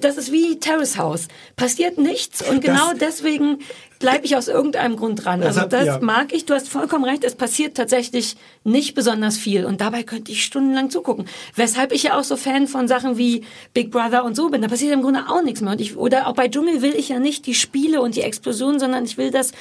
Das 0.00 0.16
ist 0.16 0.32
wie 0.32 0.58
Terrace 0.58 0.98
House. 0.98 1.28
Passiert 1.56 1.98
nichts 1.98 2.42
und 2.48 2.60
genau 2.62 2.92
deswegen 3.00 3.58
bleibe 3.98 4.24
ich 4.24 4.36
aus 4.36 4.48
irgendeinem 4.48 4.96
Grund 4.96 5.24
dran. 5.24 5.42
Also 5.42 5.62
das 5.62 5.86
ja. 5.86 5.98
mag 6.00 6.32
ich, 6.32 6.46
du 6.46 6.54
hast 6.54 6.68
vollkommen 6.68 7.04
recht, 7.04 7.24
es 7.24 7.34
passiert 7.34 7.76
tatsächlich 7.76 8.36
nicht 8.64 8.94
besonders 8.94 9.36
viel 9.36 9.64
und 9.64 9.80
dabei 9.80 10.02
könnte 10.02 10.30
ich 10.32 10.44
stundenlang 10.44 10.90
zugucken. 10.90 11.26
Weshalb 11.56 11.92
ich 11.92 12.04
ja 12.04 12.18
auch 12.18 12.24
so 12.24 12.36
Fan 12.36 12.68
von 12.68 12.88
Sachen 12.88 13.18
wie 13.18 13.44
Big 13.74 13.90
Brother 13.90 14.24
und 14.24 14.36
so 14.36 14.50
bin. 14.50 14.62
Da 14.62 14.68
passiert 14.68 14.92
im 14.92 15.02
Grunde 15.02 15.24
auch 15.28 15.42
nichts 15.42 15.60
mehr. 15.60 15.72
Und 15.72 15.80
ich, 15.80 15.96
oder 15.96 16.26
auch 16.26 16.34
bei 16.34 16.48
Dschungel 16.48 16.82
will 16.82 16.94
ich 16.94 17.08
ja 17.08 17.18
nicht 17.18 17.46
die 17.46 17.54
Spiele 17.54 18.00
und 18.00 18.14
die 18.14 18.22
Explosionen, 18.22 18.78
sondern 18.78 19.04
ich 19.04 19.18
will 19.18 19.30
das 19.30 19.52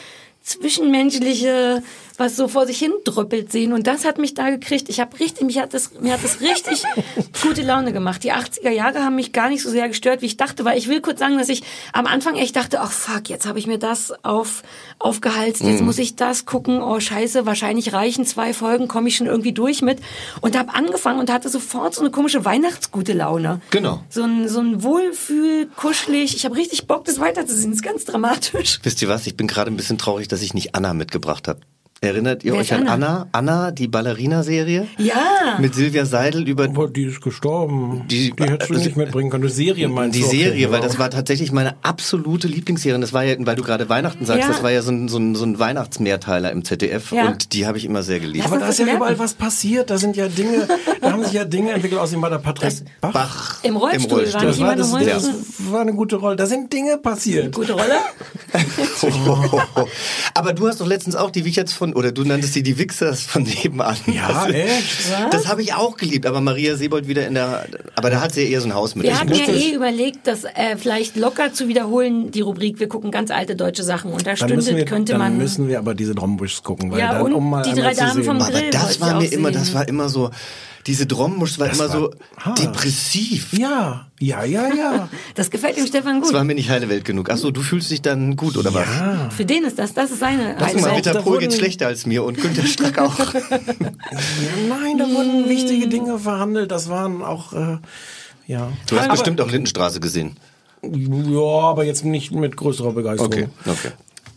zwischenmenschliche, 0.47 1.83
was 2.17 2.35
so 2.35 2.47
vor 2.47 2.65
sich 2.65 2.79
hin 2.79 2.93
drüppelt 3.03 3.51
sehen. 3.51 3.73
Und 3.73 3.85
das 3.85 4.05
hat 4.05 4.17
mich 4.17 4.33
da 4.33 4.49
gekriegt. 4.49 4.89
Ich 4.89 4.99
habe 4.99 5.19
richtig, 5.19 5.45
mich 5.45 5.59
hat 5.59 5.73
das, 5.73 5.91
mir 5.99 6.13
hat 6.13 6.23
das 6.23 6.41
richtig 6.41 6.83
gute 7.41 7.61
Laune 7.61 7.93
gemacht. 7.93 8.23
Die 8.23 8.33
80er 8.33 8.69
Jahre 8.69 9.03
haben 9.03 9.15
mich 9.15 9.33
gar 9.33 9.49
nicht 9.49 9.61
so 9.61 9.69
sehr 9.69 9.87
gestört, 9.87 10.21
wie 10.21 10.25
ich 10.25 10.37
dachte, 10.37 10.65
weil 10.65 10.77
ich 10.77 10.87
will 10.87 11.01
kurz 11.01 11.19
sagen, 11.19 11.37
dass 11.37 11.49
ich 11.49 11.63
am 11.93 12.07
Anfang 12.07 12.35
echt 12.35 12.55
dachte, 12.55 12.81
ach 12.81 12.91
fuck, 12.91 13.29
jetzt 13.29 13.45
habe 13.45 13.59
ich 13.59 13.67
mir 13.67 13.77
das 13.77 14.13
auf, 14.23 14.63
aufgehalst, 14.99 15.61
jetzt 15.61 15.81
muss 15.81 15.99
ich 15.99 16.15
das 16.15 16.45
gucken, 16.45 16.81
oh 16.81 16.99
scheiße, 16.99 17.45
wahrscheinlich 17.45 17.93
reichen 17.93 18.25
zwei 18.25 18.53
Folgen, 18.53 18.87
komme 18.87 19.09
ich 19.09 19.17
schon 19.17 19.27
irgendwie 19.27 19.51
durch 19.51 19.81
mit. 19.81 19.99
Und 20.41 20.57
habe 20.57 20.73
angefangen 20.73 21.19
und 21.19 21.31
hatte 21.31 21.49
sofort 21.49 21.93
so 21.93 22.01
eine 22.01 22.09
komische 22.09 22.45
Weihnachtsgute 22.45 23.13
Laune. 23.13 23.61
Genau. 23.69 24.01
So 24.09 24.23
ein, 24.23 24.47
so 24.49 24.59
ein 24.59 24.81
Wohlfühl, 24.81 25.67
kuschelig. 25.75 26.35
Ich 26.35 26.45
habe 26.45 26.55
richtig 26.55 26.87
Bock, 26.87 27.05
das 27.05 27.19
weiterzusehen. 27.19 27.71
Das 27.71 27.79
ist 27.79 27.83
ganz 27.83 28.05
dramatisch. 28.05 28.79
Wisst 28.81 29.01
ihr 29.01 29.09
was? 29.09 29.27
Ich 29.27 29.35
bin 29.37 29.47
gerade 29.47 29.69
ein 29.69 29.77
bisschen 29.77 29.97
traurig, 29.97 30.27
dass 30.27 30.36
ich 30.41 30.53
nicht 30.53 30.75
Anna 30.75 30.93
mitgebracht 30.93 31.47
habe. 31.47 31.61
Erinnert 31.99 32.43
ihr 32.43 32.53
Wer 32.53 32.59
euch 32.59 32.73
an 32.73 32.87
Anna? 32.87 33.27
Anna? 33.31 33.51
Anna, 33.53 33.71
die 33.71 33.87
Ballerina-Serie? 33.87 34.87
Ja. 34.99 35.57
Mit 35.59 35.73
Silvia 35.73 36.05
Seidel 36.05 36.47
über 36.47 36.65
Aber 36.65 36.87
die 36.89 37.05
ist 37.05 37.21
gestorben. 37.21 38.03
Die- 38.07 38.31
Die, 38.31 38.43
hättest 38.43 38.69
du 38.69 38.75
also- 38.75 38.85
nicht 38.85 38.97
mitbringen 38.97 39.31
können. 39.31 39.43
Die 39.47 39.49
Serie 39.49 39.87
meinst 39.87 40.15
die 40.15 40.21
du? 40.21 40.27
Okay, 40.27 40.37
Serie, 40.43 40.71
weil 40.71 40.79
genau. 40.81 40.87
das 40.91 40.99
war 40.99 41.09
tatsächlich 41.09 41.51
meine 41.51 41.75
absolute 41.81 42.47
Lieblingsserie. 42.47 42.93
Und 42.95 43.01
das 43.01 43.13
war 43.13 43.23
ja, 43.23 43.35
weil 43.39 43.55
du 43.55 43.63
gerade 43.63 43.89
Weihnachten 43.89 44.25
sagst, 44.25 44.43
Ja. 44.43 44.47
das 44.47 44.61
war 44.61 44.69
ja 44.71 44.83
so 44.83 44.91
ein, 44.91 45.07
so 45.07 45.17
ein, 45.17 45.33
so 45.33 45.43
ein 45.43 45.57
Weihnachtsmehrteiler 45.57 46.51
im 46.51 46.63
ZDF. 46.63 47.11
Ja. 47.11 47.29
Und 47.29 47.53
die 47.53 47.65
habe 47.65 47.79
ich 47.79 47.85
immer 47.85 48.03
sehr 48.03 48.19
geliebt. 48.19 48.45
Aber 48.45 48.59
da 48.59 48.67
ist 48.67 48.79
das 48.79 48.85
ja 48.87 48.93
überall 48.93 49.11
merken. 49.13 49.23
was 49.23 49.33
passiert. 49.33 49.89
Da 49.89 49.97
sind 49.97 50.15
ja 50.15 50.27
Dinge, 50.27 50.67
da 51.01 51.11
haben 51.11 51.23
sich 51.23 51.33
ja 51.33 51.45
Dinge 51.45 51.71
entwickelt, 51.71 51.99
außerdem 51.99 52.21
war 52.21 52.29
der 52.29 52.37
Patrick 52.37 52.73
Bach. 53.01 53.11
Bach. 53.11 53.63
Im 53.63 53.75
Rollstuhl, 53.75 54.31
war 54.33 54.41
Das 54.43 54.57
nicht 54.57 54.59
war, 54.67 54.75
das, 54.75 54.91
im 54.93 54.99
das 54.99 55.23
Rollstuhl? 55.25 55.73
war 55.73 55.81
eine 55.81 55.93
gute 55.93 56.17
Rolle. 56.17 56.35
Da 56.35 56.45
sind 56.45 56.71
Dinge 56.71 56.97
passiert. 56.97 57.55
Gute 57.55 57.73
Rolle? 57.73 57.95
Aber 60.33 60.53
du 60.53 60.67
hast 60.67 60.79
doch 60.81 60.87
letztens 60.87 61.15
auch 61.15 61.31
die 61.31 61.43
Wichers 61.45 61.73
von, 61.73 61.86
oder 61.93 62.11
du 62.11 62.23
nanntest 62.23 62.53
sie 62.53 62.63
die 62.63 62.77
Wichsers 62.77 63.21
von 63.23 63.43
nebenan. 63.43 63.97
Ja, 64.07 64.45
das, 64.45 64.53
echt? 64.53 65.11
Das 65.31 65.47
habe 65.47 65.61
ich 65.61 65.73
auch 65.73 65.97
geliebt, 65.97 66.25
aber 66.25 66.41
Maria 66.41 66.75
Sebold 66.75 67.07
wieder 67.07 67.27
in 67.27 67.33
der, 67.35 67.65
aber 67.95 68.09
da 68.09 68.21
hat 68.21 68.33
sie 68.33 68.43
ja 68.43 68.49
eher 68.49 68.61
so 68.61 68.67
ein 68.67 68.73
Haus 68.73 68.95
mit. 68.95 69.03
Wir 69.03 69.11
Ich 69.11 69.19
hatten 69.19 69.33
ja 69.33 69.47
eh 69.47 69.73
überlegt, 69.73 70.19
das 70.25 70.43
äh, 70.43 70.77
vielleicht 70.77 71.15
locker 71.15 71.53
zu 71.53 71.67
wiederholen, 71.67 72.31
die 72.31 72.41
Rubrik, 72.41 72.79
wir 72.79 72.87
gucken 72.87 73.11
ganz 73.11 73.31
alte 73.31 73.55
deutsche 73.55 73.83
Sachen. 73.83 74.11
Und 74.11 74.25
da 74.25 74.33
Dann 74.33 74.49
müssen, 74.49 74.57
wir, 74.57 74.61
stündet, 74.63 74.89
könnte 74.89 75.11
dann 75.13 75.21
man... 75.21 75.37
müssen 75.37 75.67
wir 75.67 75.79
aber 75.79 75.93
diese 75.93 76.15
Drombuschs 76.15 76.63
gucken, 76.63 76.91
weil 76.91 76.99
Ja, 76.99 77.13
dann, 77.13 77.21
und 77.23 77.33
um 77.33 77.49
mal 77.49 77.63
die 77.63 77.73
drei 77.73 77.93
Damen 77.93 78.23
vom 78.23 78.41
aber 78.41 78.51
Grill 78.51 78.69
das 78.71 78.99
wollte 78.99 79.13
war 79.13 79.21
mir 79.21 79.31
immer, 79.31 79.49
sehen. 79.49 79.59
das 79.59 79.73
war 79.73 79.87
immer 79.87 80.09
so, 80.09 80.29
diese 80.87 81.05
Drommusch 81.05 81.59
war 81.59 81.67
Das 81.67 81.77
immer 81.79 81.89
war 81.89 81.99
so 81.99 82.11
hart. 82.37 82.59
depressiv. 82.59 83.53
Ja, 83.53 84.07
ja, 84.19 84.43
ja, 84.45 84.73
ja. 84.73 85.09
Das 85.35 85.51
gefällt 85.51 85.77
dem 85.77 85.85
Stefan 85.85 86.19
Das 86.19 86.29
gut. 86.29 86.35
war 86.37 86.43
mir 86.43 86.55
nicht 86.55 86.69
heile 86.69 86.89
Welt 86.89 87.05
genug. 87.05 87.29
Ach 87.29 87.37
so, 87.37 87.51
du 87.51 87.61
fühlst 87.61 87.91
dich 87.91 88.01
dann 88.01 88.35
gut, 88.35 88.57
oder 88.57 88.73
was? 88.73 88.87
Für 89.35 89.45
den 89.45 89.63
ist 89.65 89.77
das, 89.77 89.93
das 89.93 90.11
ist 90.11 90.19
seine 90.19 90.55
Lass 90.59 90.73
mal, 90.73 90.81
Heilwelt. 90.83 90.95
Ritter 90.97 91.13
da 91.13 91.21
Pohl 91.21 91.39
geht 91.39 91.53
schlechter 91.53 91.87
als 91.87 92.05
mir 92.05 92.23
und 92.23 92.41
Günter 92.41 92.65
Strack 92.65 92.97
auch. 93.01 93.19
ja 93.19 93.39
nein, 94.69 94.97
da 94.97 95.05
wurden 95.09 95.49
wichtige 95.49 95.87
Dinge 95.87 96.17
verhandelt. 96.19 96.71
Das 96.71 96.89
waren 96.89 97.21
auch, 97.21 97.53
äh, 97.53 97.77
ja. 98.47 98.71
Du 98.87 98.95
hast 98.95 99.03
Aber- 99.05 99.13
bestimmt 99.13 99.41
auch 99.41 99.51
Lindenstraße 99.51 99.99
gesehen. 99.99 100.37
Ja, 100.83 101.39
aber 101.69 101.83
jetzt 101.85 102.05
nicht 102.05 102.31
mit 102.31 102.55
größerer 102.55 102.91
Begeisterung. 102.93 103.33
Okay, 103.33 103.47
okay. 103.65 103.89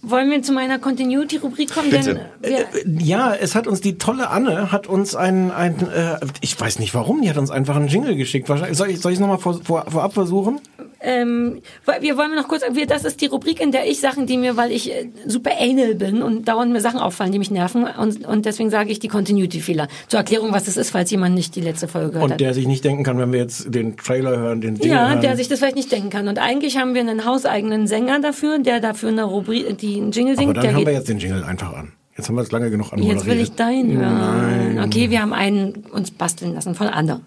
Wollen 0.03 0.31
wir 0.31 0.43
zu 0.43 0.53
meiner 0.53 0.79
Continuity-Rubrik 0.79 1.73
kommen? 1.73 1.91
Bitte. 1.91 2.15
Denn 2.43 2.51
wir, 2.51 2.59
Äh, 2.61 2.65
Ja, 2.99 3.35
es 3.35 3.55
hat 3.55 3.67
uns 3.67 3.81
die 3.81 3.99
tolle 3.99 4.31
Anne 4.31 4.73
hat 4.73 4.87
uns 4.87 5.15
ein 5.15 5.51
ein 5.51 5.75
äh, 5.91 6.19
ich 6.41 6.59
weiß 6.59 6.79
nicht 6.79 6.95
warum, 6.95 7.21
die 7.23 7.29
hat 7.31 7.37
uns 7.37 7.51
einfach 7.51 7.77
einen 7.77 7.89
Jingle 7.89 8.17
geschickt. 8.17 8.49
Wahrscheinlich 8.49 8.79
soll 8.79 8.91
ich 8.91 9.01
soll 9.01 9.13
ich 9.13 9.17
es 9.17 9.21
nochmal 9.21 9.39
vor, 9.39 9.61
vor, 9.63 9.85
vorab 9.91 10.15
versuchen? 10.15 10.61
Ähm, 11.03 11.61
wir 12.01 12.17
wollen 12.17 12.35
noch 12.35 12.49
kurz, 12.49 12.63
wir, 12.73 12.87
das 12.87 13.05
ist 13.05 13.21
die 13.21 13.27
Rubrik, 13.27 13.61
in 13.61 13.73
der 13.73 13.89
ich 13.89 14.01
Sachen, 14.01 14.27
die 14.27 14.37
mir, 14.37 14.57
weil 14.57 14.71
ich 14.73 14.91
äh, 14.93 15.09
super 15.27 15.53
anal 15.59 15.95
bin 15.95 16.23
und 16.23 16.47
dauernd 16.47 16.73
mir 16.73 16.81
Sachen 16.81 17.01
auffallen, 17.01 17.33
die 17.33 17.39
mich 17.39 17.51
nerven 17.51 17.85
und, 17.85 18.27
und 18.27 18.45
deswegen 18.47 18.71
sage 18.71 18.91
ich 18.91 18.99
die 18.99 19.09
Continuity-Fehler. 19.09 19.89
Zur 20.09 20.19
Erklärung, 20.19 20.53
was 20.53 20.65
das 20.65 20.77
ist, 20.77 20.91
falls 20.91 21.11
jemand 21.11 21.35
nicht 21.35 21.57
die 21.57 21.61
letzte 21.61 21.89
Folge 21.89 22.09
gehört 22.09 22.25
Und 22.25 22.33
hat. 22.33 22.41
der 22.41 22.55
sich 22.55 22.67
nicht 22.67 22.85
denken 22.85 23.03
kann, 23.05 23.19
wenn 23.19 23.33
wir 23.33 23.41
jetzt 23.41 23.75
den 23.75 23.97
Trailer 23.97 24.37
hören, 24.39 24.61
den 24.61 24.75
Jingle 24.77 24.91
Ja, 24.91 25.09
hören. 25.11 25.21
der 25.21 25.37
sich 25.37 25.49
das 25.49 25.59
vielleicht 25.59 25.77
nicht 25.77 25.91
denken 25.91 26.11
kann. 26.11 26.29
Und 26.29 26.39
eigentlich 26.39 26.77
haben 26.77 26.95
wir 26.95 27.01
einen 27.01 27.25
hauseigenen 27.25 27.87
Sänger 27.87 28.21
dafür, 28.21 28.59
der 28.59 28.81
dafür 28.81 29.09
eine 29.11 29.25
Rubrik, 29.25 29.79
die 29.79 29.97
einen 29.97 30.13
Jingle 30.13 30.37
singt. 30.37 30.51
aber 30.57 30.61
dann 30.67 30.75
haben 30.77 30.87
wir 30.87 30.93
jetzt 30.93 31.09
den 31.09 31.19
Jingle 31.19 31.45
einfach 31.45 31.73
an. 31.75 31.93
Jetzt 32.17 32.29
haben 32.29 32.35
wir 32.35 32.43
es 32.43 32.51
lange 32.53 32.71
genug 32.71 32.93
anmoderiert. 32.93 33.19
jetzt 33.25 33.27
will 33.31 33.41
ich 33.41 33.53
deinen 33.53 33.97
hören. 33.99 34.81
Okay, 34.85 35.09
wir 35.09 35.23
haben 35.23 35.33
einen 35.33 35.85
uns 35.93 36.11
basteln 36.11 36.53
lassen 36.55 36.75
von 36.75 36.89
Anne. 36.89 37.21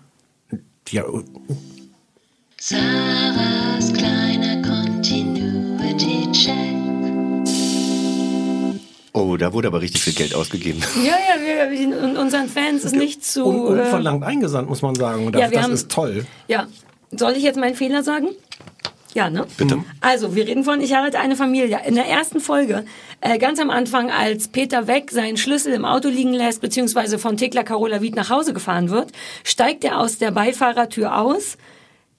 Ja, 0.90 1.04
Sarahs 2.66 3.92
kleiner 3.92 4.62
Continuity 4.62 6.32
Check. 6.32 6.56
Oh, 9.12 9.36
da 9.36 9.52
wurde 9.52 9.68
aber 9.68 9.82
richtig 9.82 10.02
viel 10.02 10.14
Geld 10.14 10.34
ausgegeben. 10.34 10.80
Ja, 11.04 11.12
ja, 11.12 11.70
wir, 11.70 12.18
unseren 12.18 12.48
Fans 12.48 12.86
ist 12.86 12.96
nicht 12.96 13.26
zu. 13.26 13.44
un 13.44 13.56
äh, 13.78 13.82
unverlangt 13.82 14.24
eingesandt, 14.24 14.70
muss 14.70 14.82
man 14.82 14.96
sagen. 14.96 15.30
Das, 15.34 15.42
Ja, 15.42 15.52
wir 15.52 15.58
das 15.58 15.64
haben- 15.66 15.74
ist 15.74 15.92
toll. 15.92 16.26
Ja. 16.48 16.68
Soll 17.12 17.34
ich 17.34 17.44
jetzt 17.44 17.60
meinen 17.60 17.76
Fehler 17.76 18.02
sagen? 18.02 18.30
Ja, 19.14 19.30
ne? 19.30 19.46
Bitte. 19.58 19.84
Also, 20.00 20.34
wir 20.34 20.48
reden 20.48 20.64
von 20.64 20.80
Ich 20.80 20.94
heirate 20.96 21.20
eine 21.20 21.36
Familie. 21.36 21.82
In 21.86 21.96
der 21.96 22.06
ersten 22.08 22.40
Folge, 22.40 22.86
äh, 23.20 23.40
ganz 23.40 23.60
am 23.60 23.72
Anfang, 23.72 24.10
als 24.10 24.48
Peter 24.48 24.88
Weg 24.88 25.12
seinen 25.12 25.36
Schlüssel 25.36 25.74
im 25.74 25.84
Auto 25.84 26.08
liegen 26.08 26.34
lässt, 26.34 26.62
beziehungsweise 26.62 27.20
von 27.20 27.36
Thekla 27.36 27.64
Carola 27.64 28.02
Wied 28.02 28.16
nach 28.16 28.30
Hause 28.30 28.54
gefahren 28.54 28.90
wird, 28.90 29.12
steigt 29.44 29.84
er 29.84 30.00
aus 30.00 30.18
der 30.18 30.32
Beifahrertür 30.32 31.18
aus, 31.20 31.58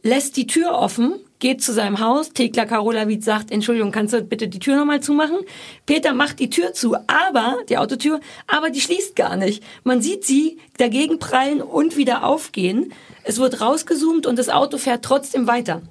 lässt 0.04 0.36
die 0.36 0.46
Tür 0.46 0.72
offen, 0.72 1.14
geht 1.40 1.62
zu 1.62 1.72
seinem 1.72 1.98
Haus. 1.98 2.30
Thekla 2.30 2.66
Carola 2.66 3.08
Wied 3.08 3.24
sagt, 3.24 3.50
Entschuldigung, 3.50 3.90
kannst 3.90 4.12
du 4.14 4.22
bitte 4.22 4.48
die 4.48 4.58
Tür 4.58 4.76
nochmal 4.76 5.00
zumachen? 5.00 5.38
Peter 5.86 6.12
macht 6.12 6.38
die 6.38 6.50
Tür 6.50 6.74
zu, 6.74 6.94
aber, 7.06 7.56
die 7.68 7.78
Autotür, 7.78 8.20
aber 8.46 8.70
die 8.70 8.82
schließt 8.82 9.16
gar 9.16 9.36
nicht. 9.36 9.64
Man 9.82 10.02
sieht 10.02 10.24
sie 10.24 10.58
dagegen 10.76 11.18
prallen 11.18 11.62
und 11.62 11.96
wieder 11.96 12.24
aufgehen. 12.24 12.92
Es 13.24 13.38
wird 13.38 13.62
rausgezoomt 13.62 14.26
und 14.26 14.38
das 14.38 14.50
Auto 14.50 14.76
fährt 14.76 15.04
trotzdem 15.04 15.46
weiter. 15.46 15.82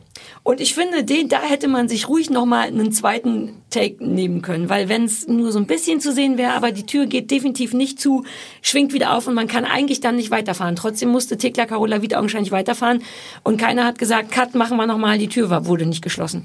Und 0.43 0.59
ich 0.61 0.73
finde, 0.73 1.03
den, 1.03 1.29
da 1.29 1.41
hätte 1.41 1.67
man 1.67 1.87
sich 1.87 2.07
ruhig 2.07 2.29
nochmal 2.29 2.67
einen 2.67 2.91
zweiten 2.91 3.61
Take 3.69 4.03
nehmen 4.05 4.41
können, 4.41 4.69
weil 4.69 4.89
wenn 4.89 5.05
es 5.05 5.27
nur 5.27 5.51
so 5.51 5.59
ein 5.59 5.67
bisschen 5.67 5.99
zu 5.99 6.11
sehen 6.11 6.37
wäre, 6.37 6.53
aber 6.53 6.71
die 6.71 6.85
Tür 6.85 7.05
geht 7.05 7.31
definitiv 7.31 7.73
nicht 7.73 7.99
zu, 7.99 8.25
schwingt 8.61 8.93
wieder 8.93 9.15
auf 9.15 9.27
und 9.27 9.33
man 9.33 9.47
kann 9.47 9.65
eigentlich 9.65 10.01
dann 10.01 10.15
nicht 10.15 10.31
weiterfahren. 10.31 10.75
Trotzdem 10.75 11.09
musste 11.09 11.37
Tekla 11.37 11.65
Carola 11.65 12.01
wieder 12.01 12.19
augenscheinlich 12.19 12.51
weiterfahren 12.51 13.01
und 13.43 13.57
keiner 13.57 13.85
hat 13.85 13.97
gesagt, 13.97 14.31
Cut, 14.31 14.53
machen 14.53 14.77
wir 14.77 14.85
nochmal, 14.85 15.17
die 15.17 15.29
Tür 15.29 15.49
war, 15.49 15.65
wurde 15.65 15.85
nicht 15.85 16.01
geschlossen. 16.01 16.43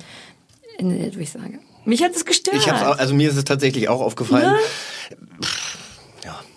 In 0.78 0.96
der 0.96 1.10
Durchsage. 1.10 1.58
Mich 1.84 2.02
hat 2.02 2.14
es 2.14 2.24
gestört. 2.24 2.56
Ich 2.56 2.68
hab's 2.68 2.82
auch, 2.82 2.98
also 2.98 3.14
mir 3.14 3.30
ist 3.30 3.36
es 3.36 3.44
tatsächlich 3.44 3.88
auch 3.88 4.00
aufgefallen. 4.00 4.54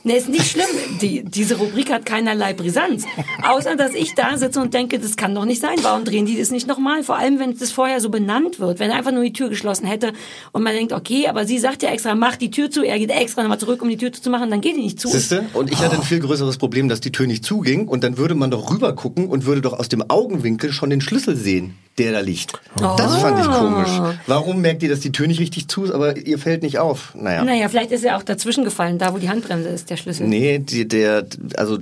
Nee, 0.03 0.17
ist 0.17 0.29
nicht 0.29 0.47
schlimm. 0.47 0.65
Die, 0.99 1.23
diese 1.23 1.57
Rubrik 1.57 1.91
hat 1.91 2.05
keinerlei 2.05 2.53
Brisanz. 2.53 3.05
Außer, 3.47 3.75
dass 3.75 3.93
ich 3.93 4.15
da 4.15 4.35
sitze 4.37 4.59
und 4.59 4.73
denke, 4.73 4.97
das 4.99 5.15
kann 5.15 5.35
doch 5.35 5.45
nicht 5.45 5.61
sein. 5.61 5.75
Warum 5.81 6.05
drehen 6.05 6.25
die 6.25 6.37
das 6.39 6.49
nicht 6.49 6.67
nochmal? 6.67 7.03
Vor 7.03 7.17
allem, 7.17 7.39
wenn 7.39 7.57
das 7.57 7.71
vorher 7.71 8.01
so 8.01 8.09
benannt 8.09 8.59
wird. 8.59 8.79
Wenn 8.79 8.89
er 8.89 8.97
einfach 8.97 9.11
nur 9.11 9.23
die 9.23 9.33
Tür 9.33 9.49
geschlossen 9.49 9.85
hätte 9.85 10.13
und 10.53 10.63
man 10.63 10.73
denkt, 10.73 10.91
okay, 10.91 11.27
aber 11.27 11.45
sie 11.45 11.59
sagt 11.59 11.83
ja 11.83 11.89
extra, 11.91 12.15
mach 12.15 12.35
die 12.35 12.49
Tür 12.49 12.71
zu. 12.71 12.83
Er 12.83 12.97
geht 12.97 13.11
extra 13.11 13.43
nochmal 13.43 13.59
zurück, 13.59 13.81
um 13.81 13.89
die 13.89 13.97
Tür 13.97 14.11
zu 14.11 14.29
machen. 14.29 14.49
Dann 14.49 14.61
geht 14.61 14.75
die 14.75 14.81
nicht 14.81 14.99
zu. 14.99 15.07
Siehste? 15.07 15.45
Und 15.53 15.71
ich 15.71 15.77
hatte 15.79 15.97
ein 15.97 16.03
viel 16.03 16.19
größeres 16.19 16.57
Problem, 16.57 16.89
dass 16.89 16.99
die 17.01 17.11
Tür 17.11 17.27
nicht 17.27 17.45
zuging 17.45 17.87
und 17.87 18.03
dann 18.03 18.17
würde 18.17 18.33
man 18.33 18.49
doch 18.49 18.71
rüber 18.71 18.93
gucken 18.93 19.27
und 19.27 19.45
würde 19.45 19.61
doch 19.61 19.73
aus 19.73 19.89
dem 19.89 20.09
Augenwinkel 20.09 20.71
schon 20.71 20.89
den 20.89 21.01
Schlüssel 21.01 21.35
sehen, 21.35 21.75
der 21.99 22.11
da 22.11 22.21
liegt. 22.21 22.53
Das 22.75 23.17
fand 23.17 23.39
ich 23.39 23.45
komisch. 23.45 24.15
Warum 24.25 24.61
merkt 24.61 24.81
ihr, 24.81 24.89
dass 24.89 25.01
die 25.01 25.11
Tür 25.11 25.27
nicht 25.27 25.39
richtig 25.39 25.67
zu 25.67 25.83
ist, 25.83 25.91
aber 25.91 26.17
ihr 26.17 26.39
fällt 26.39 26.63
nicht 26.63 26.79
auf? 26.79 27.13
Naja. 27.13 27.43
Naja, 27.43 27.69
vielleicht 27.69 27.91
ist 27.91 28.03
er 28.03 28.17
auch 28.17 28.23
dazwischen 28.23 28.63
gefallen, 28.63 28.97
da 28.97 29.13
wo 29.13 29.19
die 29.19 29.29
Handbremse 29.29 29.69
ist, 29.69 29.90
der 29.91 29.97
Schlüssel. 29.97 30.27
Nee, 30.27 30.59
die, 30.59 30.87
der, 30.87 31.25
also 31.57 31.77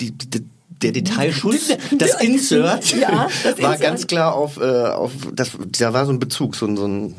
die, 0.00 0.10
die, 0.10 0.42
der 0.82 0.92
Detailschuss, 0.92 1.76
das 1.98 2.20
Insert, 2.20 2.96
Ja, 2.96 3.28
das 3.44 3.44
war 3.62 3.74
Insert. 3.74 3.80
ganz 3.80 4.06
klar 4.06 4.34
auf, 4.34 4.56
äh, 4.58 4.64
auf 4.64 5.12
das, 5.32 5.50
da 5.78 5.92
war 5.92 6.06
so 6.06 6.12
ein 6.12 6.18
Bezug, 6.18 6.56
so 6.56 6.66
ein, 6.66 6.76
so 6.76 6.86
ein 6.86 7.14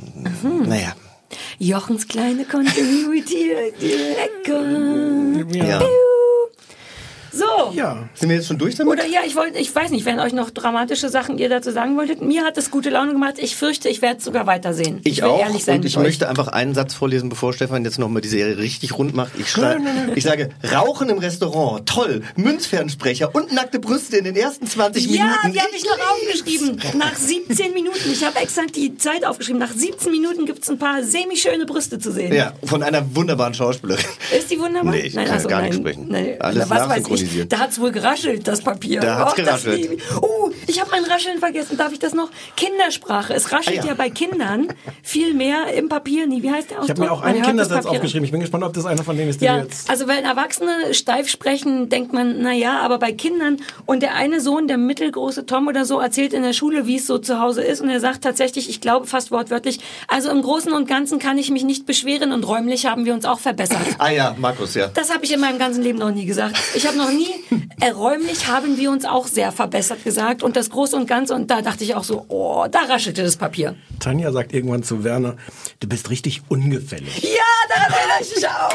naja. 0.68 0.94
Jochens 1.60 2.08
kleine 2.08 2.44
Continuity, 2.44 3.52
lecker. 4.42 5.56
Ja. 5.56 5.82
So. 7.32 7.74
Ja. 7.74 8.10
Sind 8.14 8.30
wir 8.30 8.36
jetzt 8.38 8.48
schon 8.48 8.58
durch 8.58 8.76
damit? 8.76 8.94
Oder 8.94 9.06
ja, 9.06 9.22
ich 9.26 9.36
wollte, 9.36 9.58
ich 9.60 9.74
weiß 9.74 9.92
nicht, 9.92 10.06
wenn 10.06 10.20
euch 10.20 10.34
noch 10.34 10.50
dramatische 10.50 11.10
Sachen 11.10 11.38
ihr 11.38 11.50
dazu 11.50 11.72
sagen 11.72 11.96
wolltet. 11.98 12.22
Mir 12.22 12.44
hat 12.44 12.58
es 12.58 12.72
gute 12.72 12.90
Laune 12.90 13.12
gemacht. 13.14 13.36
Ich 13.38 13.56
fürchte, 13.56 13.90
ich 13.90 14.02
werde 14.02 14.18
es 14.18 14.24
sogar 14.24 14.48
weitersehen. 14.48 15.02
Ich, 15.04 15.18
will 15.22 15.30
auch. 15.30 15.40
ehrlich 15.40 15.64
sein 15.64 15.78
und 15.78 15.86
ich 15.86 15.98
möchte 15.98 16.28
einfach 16.30 16.48
einen 16.48 16.74
Satz 16.74 16.94
vorlesen, 16.94 17.30
bevor 17.30 17.54
Stefan 17.54 17.84
jetzt 17.86 18.00
nochmal 18.00 18.22
die 18.22 18.28
Serie 18.28 18.58
richtig 18.58 18.98
rund 18.98 19.14
macht. 19.16 19.32
Ich, 19.38 19.50
schrei, 19.50 19.78
ich 20.16 20.24
sage, 20.24 20.50
Rauchen 20.74 21.10
im 21.10 21.18
Restaurant, 21.20 21.88
toll, 21.88 22.22
Münzfernsprecher 22.36 23.34
und 23.34 23.54
nackte 23.54 23.80
Brüste 23.80 24.18
in 24.18 24.26
den 24.26 24.36
ersten 24.36 24.68
20 24.68 25.06
Ja, 25.06 25.24
Minuten. 25.26 25.54
die 25.54 25.60
habe 25.60 25.70
ich 25.76 25.86
noch 25.86 25.98
aufgeschrieben. 26.12 26.82
Nach 26.98 27.16
17 27.16 27.74
Minuten. 27.74 28.12
Ich 28.12 28.24
habe 28.24 28.40
exakt 28.40 28.76
die 28.76 28.98
Zeit 28.98 29.26
aufgeschrieben. 29.26 29.60
Nach 29.60 29.72
17 29.72 30.12
Minuten 30.12 30.46
gibt 30.46 30.64
es 30.64 30.70
ein 30.70 30.80
paar 30.80 31.04
semi-schöne 31.04 31.66
Brüste 31.66 32.00
zu 32.00 32.12
sehen. 32.12 32.34
Ja, 32.34 32.54
von 32.64 32.84
einer 32.84 33.16
wunderbaren 33.16 33.54
Schauspielerin. 33.54 34.06
Ist 34.38 34.52
die 34.52 34.60
wunderbar? 34.60 34.94
Nee, 34.94 35.02
ich 35.02 35.14
kann 35.16 35.28
also, 35.28 35.48
gar 35.48 35.62
nicht 35.62 35.74
nein, 35.74 35.80
sprechen. 35.82 36.08
Nein, 36.10 36.36
Alles 36.40 36.70
was 36.70 36.90
weiß 36.90 37.04
ich. 37.08 37.29
Nachsynchronisiert. 37.30 37.52
Da 37.52 37.60
hat's 37.60 37.80
wohl 37.80 37.92
geraschelt, 37.92 38.48
das 38.48 38.62
Papier. 38.62 39.00
Da 39.02 39.20
hat's 39.20 39.34
Och, 39.34 39.38
das 39.38 39.64
geraschelt. 39.64 39.92
ich. 39.94 40.02
Oh, 40.22 40.52
ich 40.68 40.80
habe 40.80 40.92
mein 40.92 41.04
Rascheln 41.06 41.40
vergessen. 41.40 41.78
Darf 41.78 41.92
ich 41.94 42.00
das 42.00 42.14
noch? 42.14 42.30
Kindersprache. 42.56 43.34
Es 43.34 43.52
raschelt 43.52 43.80
Ah, 43.80 43.82
ja. 43.82 43.88
ja. 43.90 43.94
bei 43.94 44.10
Kindern 44.10 44.68
viel 45.04 45.34
mehr 45.34 45.74
im 45.74 45.90
Papier. 45.90 46.28
Nee, 46.28 46.42
wie 46.42 46.52
heißt 46.52 46.70
der 46.72 46.78
Ich 46.78 46.82
Ausdruck? 46.84 46.98
habe 46.98 47.02
mir 47.08 47.12
auch 47.12 47.22
einen 47.22 47.42
Kindersatz 47.42 47.86
aufgeschrieben. 47.86 48.26
Ich 48.26 48.32
bin 48.32 48.42
gespannt, 48.42 48.64
ob 48.64 48.74
das 48.74 48.86
einer 48.86 49.04
von 49.04 49.16
denen 49.18 49.30
ist, 49.30 49.42
Ja, 49.42 49.58
jetzt... 49.60 49.90
also 49.90 50.08
wenn 50.08 50.24
Erwachsene 50.26 50.94
steif 50.94 51.30
sprechen, 51.30 51.90
denkt 51.90 52.14
man, 52.14 52.42
na 52.42 52.54
ja, 52.54 52.80
aber 52.80 52.98
bei 53.00 53.12
Kindern 53.12 53.58
und 53.86 54.02
der 54.02 54.16
eine 54.16 54.42
Sohn, 54.42 54.68
der 54.68 54.78
mittelgroße 54.78 55.46
Tom 55.46 55.68
oder 55.68 55.86
so, 55.86 56.00
erzählt 56.00 56.34
in 56.34 56.44
der 56.44 56.54
Schule, 56.54 56.88
wie 56.88 56.98
es 56.98 57.08
so 57.08 57.18
zu 57.18 57.40
Hause 57.40 57.62
ist 57.64 57.82
und 57.82 57.90
er 57.90 58.00
sagt 58.00 58.24
tatsächlich, 58.24 58.70
ich 58.70 58.82
glaube 58.82 59.08
fast 59.08 59.32
wortwörtlich, 59.32 59.80
also 60.08 60.30
im 60.30 60.42
Großen 60.42 60.72
und 60.74 60.88
Ganzen 60.88 61.20
kann 61.20 61.38
ich 61.38 61.50
mich 61.52 61.64
nicht 61.64 61.86
beschweren 61.86 62.32
und 62.32 62.44
räumlich 62.48 62.86
haben 62.86 63.06
wir 63.06 63.14
uns 63.14 63.26
auch 63.26 63.40
verbessert. 63.40 63.78
Ah 63.98 64.10
ja, 64.10 64.36
Markus, 64.38 64.74
ja. 64.76 64.88
Das 64.88 65.14
habe 65.14 65.26
ich 65.26 65.34
in 65.34 65.40
meinem 65.40 65.60
ganzen 65.60 65.84
Leben 65.84 66.00
noch 66.00 66.12
nie 66.12 66.26
gesagt. 66.26 66.58
Ich 66.76 66.88
habe 66.88 66.98
noch 66.98 67.09
nie, 67.10 67.30
äh, 67.82 67.90
räumlich 67.92 68.48
haben 68.48 68.78
wir 68.78 68.92
uns 68.92 69.06
auch 69.06 69.28
sehr 69.28 69.52
verbessert 69.52 70.04
gesagt 70.04 70.44
und 70.44 70.56
das 70.56 70.70
Große 70.70 70.96
und 70.96 71.08
Ganze 71.08 71.34
und 71.36 71.50
da 71.52 71.62
dachte 71.62 71.84
ich 71.84 71.96
auch 71.96 72.04
so, 72.04 72.26
oh, 72.30 72.66
da 72.72 72.80
raschelte 72.88 73.24
das 73.24 73.38
Papier. 73.38 73.76
Tanja 74.00 74.32
sagt 74.32 74.54
irgendwann 74.54 74.84
zu 74.84 75.04
Werner, 75.04 75.36
du 75.80 75.88
bist 75.88 76.10
richtig 76.10 76.42
ungefällig. 76.50 77.22
Ja, 77.22 77.30
daran 77.70 77.92
erinnere 77.92 78.22
ich 78.22 78.36
mich 78.36 78.48
auch. 78.48 78.72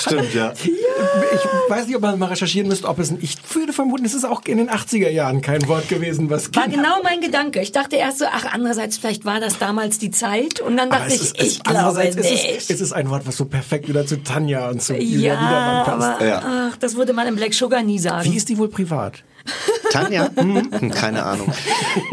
Stimmt, 0.00 0.34
ja. 0.34 0.52
Ich 0.62 1.70
weiß 1.70 1.86
nicht, 1.86 1.96
ob 1.96 2.02
man 2.02 2.18
mal 2.18 2.26
recherchieren 2.26 2.68
müsste, 2.68 2.88
ob 2.88 2.98
es 2.98 3.10
ein, 3.10 3.18
ich 3.20 3.36
würde 3.54 3.72
vermuten, 3.72 4.04
es 4.04 4.14
ist 4.14 4.24
auch 4.24 4.42
in 4.46 4.58
den 4.58 4.70
80er 4.70 5.10
Jahren 5.10 5.42
kein 5.42 5.66
Wort 5.68 5.88
gewesen, 5.88 6.30
was 6.30 6.54
War 6.54 6.64
Kinder- 6.64 6.76
genau 6.78 7.02
mein 7.02 7.20
Gedanke. 7.20 7.60
Ich 7.60 7.72
dachte 7.72 7.96
erst 7.96 8.18
so, 8.18 8.26
ach, 8.30 8.46
andererseits, 8.52 8.98
vielleicht 8.98 9.24
war 9.24 9.40
das 9.40 9.58
damals 9.58 9.98
die 9.98 10.10
Zeit. 10.10 10.60
Und 10.60 10.76
dann 10.76 10.90
dachte 10.90 11.12
ich, 11.14 11.20
ist, 11.20 11.38
es, 11.40 11.46
ich 11.46 11.62
glaube 11.62 11.98
nicht. 12.04 12.16
ist 12.16 12.30
es, 12.30 12.70
es 12.70 12.80
ist 12.80 12.92
ein 12.92 13.10
Wort, 13.10 13.26
was 13.26 13.36
so 13.36 13.44
perfekt 13.44 13.88
wieder 13.88 14.06
zu 14.06 14.22
Tanja 14.22 14.68
und 14.68 14.80
zu 14.82 14.94
Julia 14.94 15.34
ja, 15.34 15.40
Wiedermann 15.40 15.84
passt. 15.84 16.22
aber 16.22 16.42
ach, 16.72 16.76
das 16.78 16.94
würde 16.96 17.12
man 17.12 17.26
im 17.26 17.36
Black 17.36 17.54
Sugar 17.54 17.77
nie 17.82 17.98
sagen. 17.98 18.30
Wie 18.30 18.36
ist 18.36 18.48
die 18.48 18.58
wohl 18.58 18.68
privat? 18.68 19.24
Tanja? 19.90 20.30
Hm, 20.36 20.90
keine 20.90 21.24
Ahnung. 21.24 21.52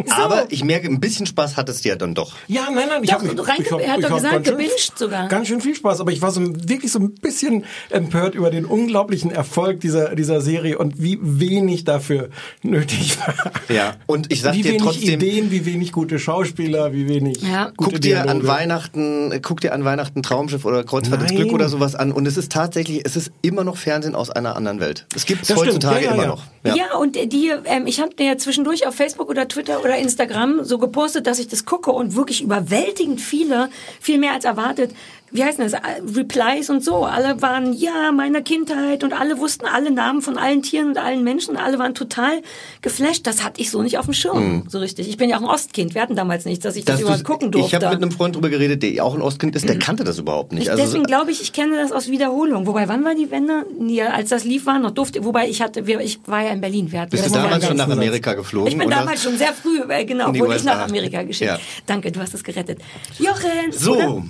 Aber 0.10 0.46
ich 0.50 0.64
merke, 0.64 0.88
ein 0.88 1.00
bisschen 1.00 1.26
Spaß 1.26 1.58
hattest 1.58 1.86
du 1.86 1.90
ja 1.90 1.96
dann 1.96 2.14
doch. 2.14 2.34
Ja, 2.48 2.64
nein, 2.74 2.86
nein, 2.90 3.04
ich 3.04 3.10
Doch, 3.10 3.18
habe 3.18 3.28
mich. 3.28 3.36
du 3.36 3.42
rein- 3.44 3.56
ich 3.62 3.72
hab- 3.72 3.80
er 3.82 3.92
hat 3.92 4.00
ich 4.00 4.04
doch 4.06 4.12
hab 4.12 4.18
gesagt, 4.18 4.44
gebinged 4.46 4.94
sogar. 4.98 5.28
Ganz 5.28 5.48
schön 5.48 5.62
viel 5.62 5.76
Spaß, 5.76 6.00
aber 6.00 6.12
ich 6.12 6.22
war 6.22 6.32
so 6.32 6.42
wirklich 6.70 6.92
so 6.92 7.00
ein 7.00 7.14
bisschen 7.16 7.66
empört 7.90 8.36
über 8.36 8.50
den 8.50 8.66
unglaublichen 8.66 9.32
Erfolg 9.32 9.80
dieser, 9.82 10.16
dieser 10.16 10.42
Serie 10.42 10.78
und 10.78 11.02
wie 11.02 11.18
wenig 11.22 11.84
dafür 11.84 12.30
nötig 12.64 13.18
war. 13.20 13.34
Ja. 13.70 13.96
Und 14.06 14.32
ich 14.32 14.42
sag 14.42 14.54
wie 14.56 14.62
dir 14.62 14.70
wenig 14.72 14.82
trotzdem, 14.84 15.14
Ideen, 15.16 15.52
wie 15.52 15.66
wenig 15.66 15.92
gute 15.92 16.20
Schauspieler, 16.20 16.94
wie 16.94 17.08
wenig 17.08 17.42
Ja. 17.42 17.72
gute 17.78 17.92
guck 17.92 18.02
dir 18.02 18.28
an. 18.30 18.46
Weihnachten, 18.48 19.40
guck 19.42 19.62
dir 19.62 19.74
an 19.74 19.86
Weihnachten 19.86 20.24
Traumschiff 20.24 20.66
oder 20.66 20.84
Kreuzfahrt 20.84 21.22
ins. 21.22 21.32
Glück 21.32 21.52
oder 21.52 21.70
sowas 21.70 21.96
an. 21.96 22.12
Und 22.12 22.28
es 22.28 22.38
ist 22.38 22.52
tatsächlich, 22.52 23.02
es 23.04 23.16
ist 23.16 23.32
immer 23.42 23.64
noch 23.64 23.78
Fernsehen 23.78 24.16
aus 24.16 24.30
einer 24.30 24.56
anderen 24.56 24.80
Welt. 24.80 25.06
Es 25.16 25.26
gibt 25.26 25.44
es 25.50 25.56
heutzutage 25.56 25.96
Ja, 25.98 26.02
ja, 26.10 26.14
immer 26.14 26.24
ja. 26.24 26.30
noch. 26.30 26.44
Ja, 26.64 26.96
und 26.98 27.16
die, 27.16 27.52
ähm, 27.66 27.88
ich 27.88 28.00
habe 28.00 28.12
ja 28.20 28.38
zwischendurch 28.38 28.88
auf 28.88 28.96
Facebook 28.96 29.30
oder 29.30 29.48
Twitter 29.48 29.82
oder 29.82 29.98
Instagram 29.98 30.64
so 30.64 30.78
gepostet, 30.78 31.28
dass 31.28 31.40
ich 31.40 31.48
das 31.48 31.66
gucke 31.66 31.92
und 31.92 32.16
wirklich 32.16 32.42
überwältigend 32.42 33.22
viele, 33.22 33.70
viel 34.00 34.18
mehr 34.18 34.34
als 34.34 34.46
erwartet, 34.46 34.92
wie 35.36 35.44
heißt 35.44 35.60
das, 35.60 35.74
äh, 35.74 35.80
Replies 36.16 36.70
und 36.70 36.84
so. 36.84 37.04
Alle 37.06 37.42
waren, 37.42 37.74
ja, 37.74 38.12
meiner 38.12 38.42
Kindheit 38.42 39.04
und 39.04 39.14
alle 39.14 39.38
wussten 39.38 39.66
alle 39.66 39.92
Namen 39.92 40.22
von 40.22 40.38
allen 40.38 40.62
Tieren 40.64 40.90
und 40.90 40.98
allen 40.98 41.24
Menschen. 41.24 41.58
Alle 41.58 41.78
waren 41.80 41.94
total 41.94 42.42
geflasht. 42.82 43.28
Das 43.28 43.44
hatte 43.44 43.62
ich 43.62 43.70
so 43.72 43.82
nicht 43.82 43.98
auf 43.98 44.06
dem 44.06 44.14
Schirm, 44.14 44.64
so 44.68 44.80
richtig. 44.80 45.10
Ich 45.10 45.18
bin 45.18 45.30
ja 45.30 45.38
auch 45.38 45.42
ein 45.42 45.48
Ostkind. 45.48 45.94
Wir 45.96 46.02
hatten 46.02 46.16
damals 46.16 46.46
nichts, 46.46 46.64
dass 46.64 46.76
ich 46.76 46.86
das, 46.86 46.96
Dass 46.96 47.02
überhaupt 47.02 47.20
du's- 47.22 47.26
gucken 47.28 47.52
durfte. 47.52 47.68
ich 47.78 47.84
habe 47.84 47.94
mit 47.96 48.02
einem 48.04 48.12
Freund 48.12 48.36
drüber 48.36 48.50
geredet, 48.50 48.82
der 48.84 49.04
auch 49.04 49.14
ein 49.16 49.22
Ostkind 49.22 49.56
ist, 49.56 49.68
der 49.68 49.78
kannte 49.80 50.04
das 50.04 50.18
überhaupt 50.18 50.54
nicht. 50.54 50.64
Ich, 50.64 50.72
Also, 50.72 50.84
deswegen 50.84 51.04
glaube 51.04 51.32
ich, 51.32 51.42
ich 51.42 51.54
kenne 51.54 51.78
das 51.78 51.92
aus 51.92 52.10
Wiederholung. 52.10 52.66
Wobei, 52.68 52.88
wann 52.88 53.04
war 53.04 53.16
die 53.16 53.30
Wende? 53.32 53.66
Ja, 53.88 54.08
als 54.12 54.30
das 54.30 54.44
lief, 54.44 54.66
war 54.66 54.80
noch 54.80 54.92
durfte. 54.92 55.24
Wobei 55.26 55.48
ich 55.50 55.62
hatte, 55.62 55.82
ich 55.82 56.20
war 56.26 56.42
ja 56.44 56.50
in 56.52 56.62
Berlin. 56.62 56.92
Wir 56.92 57.02
hatten 57.02 57.12
bist 57.12 57.26
du 57.26 57.30
das 57.30 57.42
damals 57.44 57.66
schon 57.68 57.78
nach 57.78 57.90
Amerika 57.90 58.34
geflogen? 58.34 58.72
Ich 58.72 58.78
bin 58.78 58.88
oder? 58.88 58.98
damals 58.98 59.22
schon 59.24 59.38
sehr 59.38 59.54
früh, 59.54 59.82
äh, 59.90 60.06
genau, 60.06 60.28
wurde 60.34 60.56
ich 60.56 60.64
nach 60.64 60.88
Amerika 60.88 61.24
geschickt. 61.24 61.52
Ja. 61.52 61.60
Danke, 61.86 62.12
du 62.12 62.20
hast 62.20 62.34
es 62.34 62.44
gerettet. 62.44 62.80
Jochen! 63.20 63.72
So, 63.72 63.94
Oder? 63.96 64.24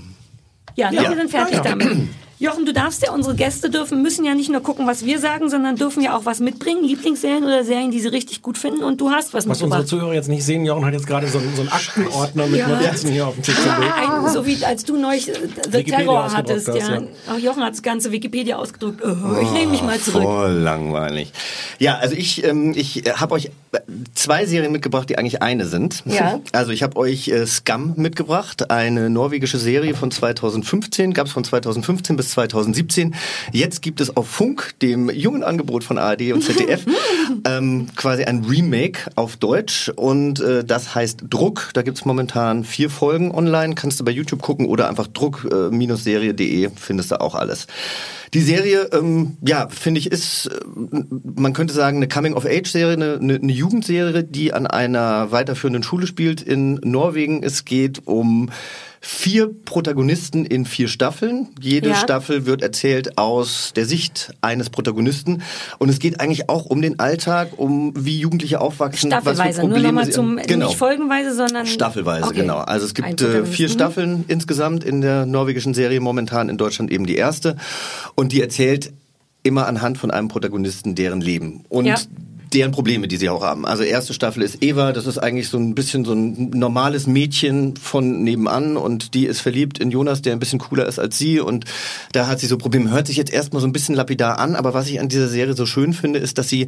Ja, 0.76 0.92
Ja. 0.92 1.10
wir 1.10 1.16
sind 1.18 1.32
fertig 1.32 1.58
Ja, 1.58 1.64
ja. 1.64 1.70
damit. 1.70 2.10
Jochen, 2.38 2.66
du 2.66 2.74
darfst 2.74 3.02
ja, 3.02 3.14
unsere 3.14 3.34
Gäste 3.36 3.70
dürfen, 3.70 4.02
müssen 4.02 4.26
ja 4.26 4.34
nicht 4.36 4.50
nur 4.50 4.62
gucken, 4.62 4.86
was 4.88 5.06
wir 5.06 5.20
sagen, 5.20 5.50
sondern 5.50 5.78
dürfen 5.78 6.02
ja 6.04 6.18
auch 6.18 6.26
was 6.26 6.40
mitbringen. 6.42 6.84
Lieblingsserien 6.84 7.44
oder 7.46 7.64
Serien, 7.64 7.92
die 7.92 8.00
sie 8.02 8.10
richtig 8.10 8.42
gut 8.42 8.58
finden. 8.58 8.84
Und 8.84 9.00
du 9.00 9.10
hast 9.12 9.34
was, 9.34 9.48
Was 9.48 9.62
unsere 9.62 9.80
mitgebracht. 9.82 9.88
Zuhörer 9.88 10.14
jetzt 10.14 10.28
nicht 10.28 10.44
sehen, 10.44 10.66
Jochen 10.66 10.84
hat 10.86 10.94
jetzt 10.94 11.08
gerade 11.08 11.28
so, 11.28 11.38
einen- 11.38 11.56
so 11.56 11.62
einen 11.62 11.72
Aktenordner 11.72 12.48
mit 12.48 12.60
Ja. 12.60 12.68
Notizen 12.68 13.12
hier 13.12 13.28
auf 13.28 13.36
dem 13.36 13.44
Tisch 13.44 13.56
gelegt. 13.56 13.94
Ein, 13.98 14.34
so 14.34 14.46
wie 14.46 14.66
als 14.66 14.84
du 14.84 14.98
neulich 14.98 15.30
äh, 15.30 15.34
The 15.34 15.74
Wikipedia 15.74 15.98
Terror 16.00 16.34
hattest, 16.34 16.68
hast, 16.68 16.76
ja. 16.78 16.96
ja. 16.96 17.02
Auch 17.34 17.40
Jochen 17.40 17.64
hat 17.64 17.72
das 17.74 17.82
ganze 17.82 18.12
Wikipedia 18.12 18.58
ausgedruckt. 18.58 19.02
Oh, 19.06 19.42
ich 19.42 19.52
lehne 19.52 19.72
mich 19.72 19.82
mal 19.82 19.98
zurück. 20.00 20.24
Voll 20.24 20.52
langweilig. 20.52 21.32
Ja, 21.80 21.96
also 21.98 22.16
ich, 22.16 22.44
ähm, 22.44 22.74
ich 22.76 23.04
habe 23.16 23.34
euch 23.36 23.50
zwei 24.14 24.46
Serien 24.46 24.72
mitgebracht, 24.72 25.10
die 25.10 25.18
eigentlich 25.18 25.42
eine 25.42 25.66
sind. 25.66 26.04
Ja. 26.06 26.40
Also 26.52 26.72
ich 26.72 26.84
habe 26.84 26.96
euch 26.98 27.28
äh, 27.28 27.46
Scum 27.46 27.94
mitgebracht, 27.98 28.72
eine 28.72 29.10
norwegische 29.10 29.58
Serie 29.58 29.94
von 29.94 30.10
2015, 30.12 31.14
gab 31.14 31.28
es 31.28 31.34
von 31.34 31.44
2015 31.44 32.16
bis 32.16 32.25
2017. 32.30 33.16
Jetzt 33.52 33.82
gibt 33.82 34.02
es 34.02 34.16
auf 34.16 34.28
Funk, 34.28 34.74
dem 34.82 35.10
jungen 35.10 35.44
Angebot 35.44 35.84
von 35.84 35.98
ARD 35.98 36.34
und 36.34 36.44
ZDF, 36.44 36.86
ähm, 37.46 37.88
quasi 37.96 38.24
ein 38.24 38.46
Remake 38.46 39.12
auf 39.16 39.38
Deutsch 39.38 39.90
und 39.90 40.40
äh, 40.40 40.64
das 40.64 40.96
heißt 40.96 41.26
Druck. 41.30 41.72
Da 41.74 41.82
gibt 41.82 41.98
es 41.98 42.06
momentan 42.06 42.64
vier 42.64 42.90
Folgen 42.90 43.32
online, 43.32 43.76
kannst 43.76 44.00
du 44.00 44.06
bei 44.06 44.12
YouTube 44.12 44.42
gucken 44.42 44.66
oder 44.68 44.90
einfach 44.90 45.08
druck-serie.de 45.08 46.70
findest 46.76 47.12
du 47.12 47.22
auch 47.22 47.36
alles. 47.36 47.68
Die 48.34 48.42
Serie, 48.42 48.90
ähm, 48.92 49.38
ja, 49.42 49.70
finde 49.70 50.00
ich, 50.00 50.12
ist, 50.12 50.48
äh, 50.48 50.60
man 51.36 51.54
könnte 51.54 51.74
sagen, 51.74 51.98
eine 51.98 52.08
Coming-of-Age-Serie, 52.08 52.94
eine, 52.94 53.36
eine 53.36 53.52
Jugendserie, 53.54 54.24
die 54.24 54.52
an 54.52 54.68
einer 54.68 55.32
weiterführenden 55.32 55.84
Schule 55.84 56.06
spielt 56.06 56.42
in 56.42 56.76
Norwegen. 56.84 57.44
Es 57.44 57.64
geht 57.64 58.06
um 58.08 58.50
vier 59.08 59.54
Protagonisten 59.66 60.46
in 60.46 60.66
vier 60.66 60.88
Staffeln. 60.88 61.50
Jede 61.62 61.90
Ja. 61.90 61.96
Staffel 61.96 62.48
wird 62.48 62.64
erzählt 62.64 63.20
aus 63.20 63.72
der 63.76 63.86
Sicht 63.86 64.34
eines 64.42 64.72
Protagonisten. 64.72 65.44
Und 65.78 65.90
es 65.90 66.00
geht 66.00 66.20
eigentlich 66.20 66.50
auch 66.50 66.66
um 66.66 66.82
den 66.82 66.98
Alltag, 66.98 67.50
um 67.58 67.94
wie 67.96 68.18
Jugendliche 68.20 68.60
aufwachsen. 68.60 69.12
Staffelweise, 69.12 69.64
nur 69.68 69.78
nochmal 69.78 70.10
zum, 70.10 70.38
genau. 70.38 70.68
nicht 70.68 70.78
folgenweise, 70.80 71.36
sondern... 71.36 71.68
Staffelweise, 71.68 72.26
Okay. 72.26 72.42
genau. 72.42 72.58
Also 72.58 72.88
es 72.88 72.96
gibt 72.96 73.22
äh, 73.22 73.46
vier 73.46 73.68
Mhm. 73.70 73.74
Staffeln 73.74 74.26
insgesamt 74.28 74.84
in 74.84 75.02
der 75.02 75.28
norwegischen 75.28 75.76
Serie 75.76 76.00
momentan, 76.00 76.50
in 76.50 76.58
Deutschland 76.58 76.92
eben 76.92 77.06
die 77.06 77.16
erste. 77.16 77.58
Und 78.16 78.32
die 78.32 78.42
erzählt 78.42 78.92
immer 79.44 79.68
anhand 79.68 80.00
von 80.00 80.10
einem 80.10 80.30
Protagonisten 80.30 80.96
deren 80.96 81.22
Leben. 81.22 81.64
Und 81.70 81.86
Ja. 81.86 81.96
Deren 82.56 82.72
Probleme, 82.72 83.08
die 83.08 83.18
sie 83.18 83.30
auch 83.30 83.44
haben. 83.44 83.66
Also 83.66 83.84
erste 83.84 84.14
Staffel 84.14 84.42
ist 84.42 84.64
Eva, 84.64 84.94
das 84.94 85.06
ist 85.06 85.18
eigentlich 85.18 85.50
so 85.50 85.58
ein 85.58 85.76
bisschen 85.76 86.06
so 86.06 86.14
ein 86.14 86.52
normales 86.52 87.06
Mädchen 87.06 87.76
von 87.76 88.24
nebenan 88.24 88.78
und 88.78 89.14
die 89.14 89.26
ist 89.26 89.42
verliebt 89.42 89.78
in 89.78 89.92
Jonas, 89.92 90.22
der 90.22 90.34
ein 90.34 90.40
bisschen 90.40 90.60
cooler 90.60 90.86
ist 90.86 90.98
als 90.98 91.18
sie 91.18 91.40
und 91.40 91.66
da 92.14 92.28
hat 92.28 92.40
sie 92.40 92.48
so 92.48 92.58
Probleme. 92.58 92.92
Hört 92.92 93.08
sich 93.08 93.18
jetzt 93.18 93.34
erstmal 93.34 93.62
so 93.62 93.68
ein 93.68 93.74
bisschen 93.74 93.96
lapidar 93.96 94.40
an, 94.40 94.56
aber 94.56 94.74
was 94.74 94.88
ich 94.88 95.00
an 95.00 95.10
dieser 95.10 95.28
Serie 95.28 95.54
so 95.54 95.66
schön 95.66 95.94
finde, 95.94 96.20
ist, 96.20 96.38
dass 96.38 96.48
sie 96.48 96.68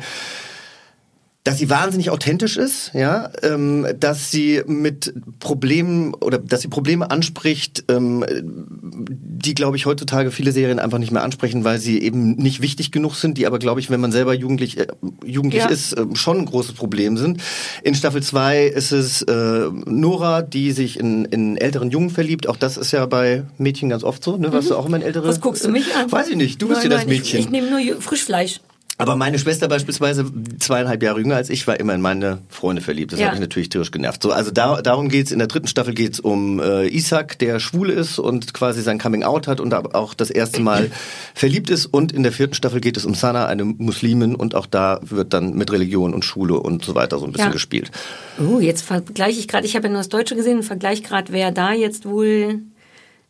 dass 1.48 1.60
sie 1.60 1.70
wahnsinnig 1.70 2.10
authentisch 2.10 2.58
ist, 2.58 2.91
ja, 2.93 3.30
ähm, 3.41 3.88
dass 3.98 4.32
sie 4.32 4.64
mit 4.68 5.14
Problemen 5.39 6.14
oder 6.14 6.39
dass 6.39 6.62
sie 6.62 6.68
Probleme 6.68 7.10
anspricht, 7.10 7.86
ähm, 7.88 8.26
die 8.30 9.56
glaube 9.56 9.78
ich 9.78 9.86
heutzutage 9.86 10.32
viele 10.32 10.52
Serien 10.52 10.78
einfach 10.78 10.98
nicht 10.98 11.14
mehr 11.14 11.24
ansprechen, 11.24 11.64
weil 11.64 11.80
sie 11.80 12.02
eben 12.02 12.32
nicht 12.36 12.62
wichtig 12.62 12.91
genug 12.91 13.16
sind, 13.16 13.38
die 13.38 13.48
aber 13.48 13.60
glaube 13.60 13.80
ich, 13.80 13.89
wenn 13.89 14.02
man 14.02 14.12
selber 14.12 14.34
jugendlich 14.34 14.78
äh, 14.78 14.88
jugendlich 15.24 15.64
Ja. 15.64 15.70
ist, 15.70 15.93
äh, 15.93 16.06
schon 16.16 16.39
ein 16.39 16.45
großes 16.45 16.74
Problem 16.74 17.16
sind. 17.16 17.41
In 17.82 17.95
Staffel 17.95 18.22
2 18.22 18.66
ist 18.66 18.91
es 18.91 19.22
äh, 19.22 19.70
Nora, 19.86 20.41
die 20.41 20.74
sich 20.74 21.00
in, 21.00 21.24
in 21.24 21.56
älteren 21.56 21.91
Jungen 21.91 22.10
verliebt. 22.10 22.50
Auch 22.50 22.58
das 22.58 22.76
ist 22.76 22.91
ja 22.91 23.06
bei 23.06 23.45
Mädchen 23.58 23.88
ganz 23.88 24.04
oft 24.04 24.22
so, 24.22 24.36
ne? 24.36 24.52
Warst 24.52 24.70
du 24.70 24.76
auch 24.76 24.86
immer 24.86 24.98
ein 24.98 25.02
ältere? 25.02 25.24
Mhm. 25.24 25.30
Was 25.30 25.39
guckst 25.39 25.64
du 25.64 25.70
mich 25.70 25.95
an? 25.95 26.12
Weiß 26.12 26.28
ich 26.28 26.36
nicht. 26.36 26.62
Du 26.62 26.68
bist 26.68 26.82
Nein, 26.82 26.91
ja 26.91 26.98
das 26.98 27.08
Mädchen. 27.08 27.39
Ich, 27.39 27.45
ich 27.45 27.52
nehme 27.52 27.70
nur 27.70 28.02
Frischfleisch. 28.02 28.60
Aber 29.00 29.16
meine 29.16 29.38
Schwester 29.38 29.68
beispielsweise, 29.68 30.26
zweieinhalb 30.58 31.04
Jahre 31.04 31.20
jünger 31.20 31.36
als 31.36 31.52
ich, 31.52 31.68
war 31.68 31.80
immer 31.80 31.93
in 31.93 32.02
meine 32.02 32.39
Freunde 32.50 32.82
verliebt. 32.82 33.14
Das 33.14 33.20
Ja. 33.20 33.28
hat 33.28 33.34
mich 33.34 33.41
natürlich 33.41 33.70
tierisch 33.70 33.91
genervt. 33.91 34.24
So, 34.24 34.32
also 34.32 34.50
da, 34.50 34.82
darum 34.82 35.08
geht's. 35.10 35.32
In 35.32 35.38
der 35.38 35.48
dritten 35.48 35.68
Staffel 35.68 35.93
geht's 35.93 36.20
um 36.20 36.60
äh, 36.60 36.88
Isaac, 36.88 37.38
der 37.38 37.60
schwul 37.60 37.91
ist 37.91 38.18
und 38.18 38.56
quasi 38.56 38.82
sein 38.82 38.98
Coming 38.98 39.22
Out 39.24 39.48
hat 39.48 39.60
und 39.60 39.72
auch 39.74 40.16
das 40.16 40.32
erste 40.32 40.62
Mal 40.62 40.89
verliebt 41.36 41.70
ist. 41.70 41.86
Und 41.86 42.12
in 42.12 42.24
der 42.24 42.32
vierten 42.32 42.56
Staffel 42.56 42.82
geht 42.82 42.98
es 42.98 43.06
um 43.06 43.14
Sana, 43.14 43.45
eine 43.45 43.66
Muslimin. 43.66 44.34
Und 44.34 44.56
auch 44.56 44.66
da 44.66 45.00
wird 45.04 45.32
dann 45.32 45.54
mit 45.54 45.72
Religion 45.72 46.16
und 46.16 46.26
Schule 46.26 46.56
und 46.60 46.84
so 46.84 46.95
weiter 46.95 47.20
so 47.20 47.26
ein 47.26 47.32
bisschen 47.34 47.50
Ja. 47.50 47.54
gespielt. 47.54 47.91
Oh, 48.39 48.60
jetzt 48.60 48.82
vergleiche 48.82 49.39
ich 49.39 49.48
gerade, 49.48 49.68
ich 49.68 49.76
habe 49.76 49.86
ja 49.88 49.91
nur 49.93 50.00
das 50.00 50.10
Deutsche 50.10 50.36
gesehen 50.36 50.58
und 50.58 50.64
vergleiche 50.64 51.04
gerade, 51.04 51.32
wer 51.32 51.52
da 51.52 51.72
jetzt 51.72 52.06
wohl... 52.08 52.62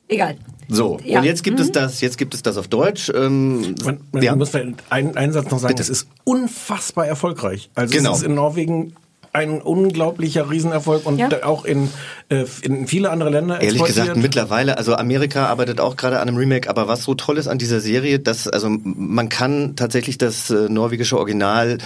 Egal. 0.07 0.37
So, 0.69 0.99
Ja. 1.03 1.19
und 1.19 1.25
jetzt 1.25 1.43
gibt 1.43 1.59
es 1.59 1.67
Mhm. 1.67 1.73
das, 1.73 2.01
jetzt 2.01 2.17
gibt 2.17 2.33
es 2.33 2.41
das 2.43 2.57
auf 2.57 2.67
Deutsch. 2.67 3.09
Ähm, 3.13 3.75
Man, 3.85 3.99
man 4.11 4.21
ja. 4.23 4.35
muss 4.35 4.49
vielleicht 4.49 4.75
einen, 4.89 5.15
einen 5.15 5.31
Satz 5.33 5.49
noch 5.49 5.59
sagen, 5.59 5.73
Bitte. 5.75 5.83
es 5.83 5.89
ist 5.89 6.07
unfassbar 6.23 7.07
erfolgreich. 7.07 7.69
Also 7.75 7.95
Genau. 7.95 8.11
es 8.11 8.19
ist 8.19 8.23
in 8.25 8.35
Norwegen 8.35 8.93
ein 9.33 9.61
unglaublicher 9.61 10.49
Riesenerfolg 10.49 11.05
und 11.05 11.19
Ja. 11.19 11.29
auch 11.43 11.63
in, 11.63 11.89
äh, 12.29 12.45
in 12.63 12.87
viele 12.87 13.11
andere 13.11 13.29
Länder 13.29 13.61
Ehrlich 13.61 13.83
gesagt, 13.83 14.15
mittlerweile, 14.17 14.77
also 14.77 14.95
Amerika 14.95 15.45
arbeitet 15.47 15.79
auch 15.79 15.95
gerade 15.95 16.19
an 16.19 16.27
einem 16.27 16.37
Remake, 16.37 16.69
aber 16.69 16.87
was 16.87 17.03
so 17.03 17.13
toll 17.13 17.37
ist 17.37 17.47
an 17.47 17.57
dieser 17.59 17.79
Serie, 17.79 18.19
dass, 18.19 18.47
also 18.47 18.67
man 18.83 19.29
kann 19.29 19.75
tatsächlich 19.75 20.17
das 20.17 20.49
äh, 20.49 20.67
norwegische 20.69 21.17
Original 21.17 21.77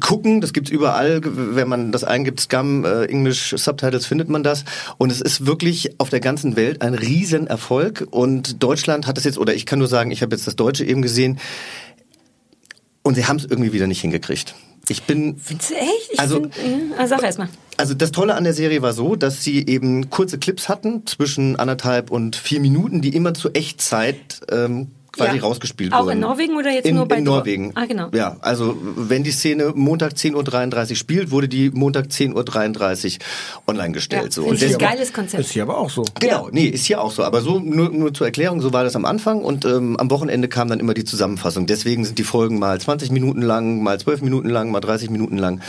gucken, 0.00 0.40
das 0.40 0.52
gibt's 0.52 0.70
überall, 0.70 1.20
wenn 1.24 1.68
man 1.68 1.90
das 1.92 2.04
eingibt, 2.04 2.40
Scum, 2.40 2.84
äh, 2.84 3.04
English 3.06 3.54
Subtitles 3.56 4.06
findet 4.06 4.28
man 4.28 4.42
das 4.42 4.64
und 4.98 5.10
es 5.10 5.20
ist 5.20 5.46
wirklich 5.46 5.98
auf 5.98 6.10
der 6.10 6.20
ganzen 6.20 6.54
Welt 6.56 6.80
ein 6.82 6.94
Riesenerfolg 6.94 8.06
und 8.10 8.62
Deutschland 8.62 9.06
hat 9.06 9.18
es 9.18 9.24
jetzt, 9.24 9.36
oder 9.38 9.54
ich 9.54 9.66
kann 9.66 9.78
nur 9.80 9.88
sagen, 9.88 10.10
ich 10.12 10.22
habe 10.22 10.34
jetzt 10.34 10.46
das 10.46 10.56
Deutsche 10.56 10.84
eben 10.84 11.02
gesehen 11.02 11.38
und 13.02 13.14
sie 13.16 13.26
haben 13.26 13.36
es 13.36 13.44
irgendwie 13.44 13.72
wieder 13.72 13.86
nicht 13.86 14.00
hingekriegt. 14.00 14.54
Ich 14.88 15.04
bin 15.04 15.36
Findest 15.38 15.70
du 15.70 15.74
echt? 15.76 16.10
Ich 16.12 16.20
Also- 16.20 16.42
find, 16.42 16.54
ja, 16.56 16.96
ah, 16.98 17.06
sag 17.06 17.22
erst 17.22 17.38
mal. 17.38 17.48
also 17.78 17.94
das 17.94 18.12
Tolle 18.12 18.34
an 18.34 18.44
der 18.44 18.52
Serie 18.52 18.82
war 18.82 18.92
so, 18.92 19.16
dass 19.16 19.42
sie 19.42 19.66
eben 19.66 20.10
kurze 20.10 20.38
Clips 20.38 20.68
hatten, 20.68 21.06
zwischen 21.06 21.56
anderthalb 21.56 22.10
und 22.10 22.36
vier 22.36 22.60
Minuten, 22.60 23.00
die 23.00 23.14
immer 23.16 23.32
zur 23.34 23.56
Echtzeit 23.56 24.40
ähm, 24.50 24.88
quasi 25.16 25.36
Ja. 25.36 25.42
rausgespielt 25.42 25.92
Auch 25.92 26.00
wurden. 26.04 26.12
in 26.12 26.20
Norwegen 26.20 26.56
oder 26.56 26.70
jetzt 26.70 26.86
in, 26.86 26.96
nur 26.96 27.06
bei 27.06 27.16
In 27.18 27.24
Norwegen. 27.24 27.72
Ah, 27.74 27.86
genau. 27.86 28.08
Ja, 28.14 28.36
also 28.40 28.76
wenn 28.96 29.22
die 29.24 29.30
Szene 29.30 29.72
Montag 29.74 30.12
10.33 30.14 30.90
Uhr 30.90 30.96
spielt, 30.96 31.30
wurde 31.30 31.48
die 31.48 31.70
Montag 31.70 32.06
10.33 32.06 33.18
Uhr 33.66 33.68
online 33.74 33.92
gestellt. 33.92 34.24
Ja, 34.24 34.30
so. 34.30 34.48
finde 34.48 34.64
ich 34.66 34.72
ein 34.72 34.78
geiles 34.78 35.12
Konzept. 35.12 35.42
Ist 35.42 35.52
hier 35.52 35.62
aber 35.62 35.78
auch 35.78 35.90
so. 35.90 36.04
Genau, 36.20 36.48
nee, 36.52 36.66
ist 36.66 36.86
hier 36.86 37.00
auch 37.00 37.10
so. 37.10 37.24
Aber 37.24 37.40
so 37.40 37.58
nur, 37.58 37.90
nur 37.90 38.12
zur 38.14 38.26
Erklärung, 38.26 38.60
so 38.60 38.72
war 38.72 38.84
das 38.84 38.96
am 38.96 39.04
Anfang 39.04 39.42
und 39.42 39.64
ähm, 39.64 39.96
am 39.98 40.10
Wochenende 40.10 40.48
kam 40.48 40.68
dann 40.68 40.80
immer 40.80 40.94
die 40.94 41.04
Zusammenfassung. 41.04 41.66
Deswegen 41.66 42.04
sind 42.04 42.18
die 42.18 42.24
Folgen 42.24 42.58
mal 42.58 42.80
20 42.80 43.10
Minuten 43.10 43.42
lang, 43.42 43.82
mal 43.82 43.98
12 43.98 44.22
Minuten 44.22 44.48
lang, 44.48 44.70
mal 44.70 44.80
30 44.80 45.10
Minuten 45.10 45.38
lang. 45.38 45.60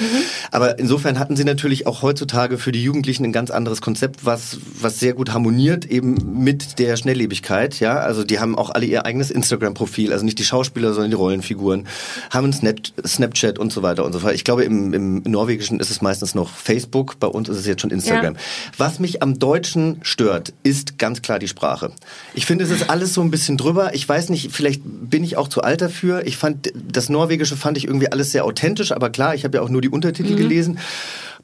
Aber 0.51 0.79
insofern 0.79 1.19
hatten 1.19 1.35
sie 1.35 1.43
natürlich 1.43 1.87
auch 1.87 2.01
heutzutage 2.01 2.57
für 2.57 2.71
die 2.71 2.83
Jugendlichen 2.83 3.23
ein 3.25 3.31
ganz 3.31 3.51
anderes 3.51 3.81
Konzept, 3.81 4.25
was, 4.25 4.57
was 4.79 4.99
sehr 4.99 5.13
gut 5.13 5.33
harmoniert 5.33 5.85
eben 5.85 6.43
mit 6.43 6.79
der 6.79 6.95
Schnelllebigkeit. 6.97 7.79
Ja, 7.79 7.97
also 7.97 8.23
die 8.23 8.39
haben 8.39 8.57
auch 8.57 8.69
alle 8.69 8.85
ihr 8.85 9.05
eigenes 9.05 9.31
Instagram-Profil, 9.35 10.11
also 10.11 10.25
nicht 10.25 10.39
die 10.39 10.45
Schauspieler, 10.45 10.93
sondern 10.93 11.11
die 11.11 11.15
Rollenfiguren, 11.15 11.87
haben 12.31 12.51
Snapchat 12.53 13.59
und 13.59 13.71
so 13.71 13.83
weiter 13.83 14.05
und 14.05 14.13
so 14.13 14.19
fort. 14.19 14.33
Ich 14.33 14.43
glaube, 14.43 14.63
im, 14.63 14.93
im 14.93 15.23
Norwegischen 15.23 15.79
ist 15.79 15.91
es 15.91 16.01
meistens 16.01 16.33
noch 16.33 16.49
Facebook, 16.49 17.19
bei 17.19 17.27
uns 17.27 17.49
ist 17.49 17.57
es 17.57 17.65
jetzt 17.65 17.81
schon 17.81 17.91
Instagram. 17.91 18.35
Ja. 18.35 18.39
Was 18.77 18.99
mich 18.99 19.21
am 19.21 19.37
Deutschen 19.37 19.99
stört, 20.01 20.53
ist 20.63 20.97
ganz 20.97 21.21
klar 21.21 21.39
die 21.39 21.47
Sprache. 21.47 21.91
Ich 22.33 22.45
finde, 22.45 22.63
es 22.63 22.71
ist 22.71 22.89
alles 22.89 23.13
so 23.13 23.21
ein 23.21 23.31
bisschen 23.31 23.57
drüber. 23.57 23.93
Ich 23.93 24.07
weiß 24.07 24.29
nicht, 24.29 24.51
vielleicht 24.51 24.81
bin 24.83 25.23
ich 25.23 25.37
auch 25.37 25.47
zu 25.47 25.61
alt 25.61 25.81
dafür. 25.81 26.25
Ich 26.25 26.37
fand, 26.37 26.71
das 26.75 27.09
Norwegische 27.09 27.57
fand 27.57 27.77
ich 27.77 27.85
irgendwie 27.85 28.11
alles 28.11 28.31
sehr 28.31 28.45
authentisch, 28.45 28.91
aber 28.91 29.09
klar, 29.09 29.35
ich 29.35 29.43
habe 29.43 29.57
ja 29.57 29.63
auch 29.63 29.69
nur 29.69 29.81
die 29.81 29.89
Untertitel 29.89 30.35
gelesen. 30.35 30.79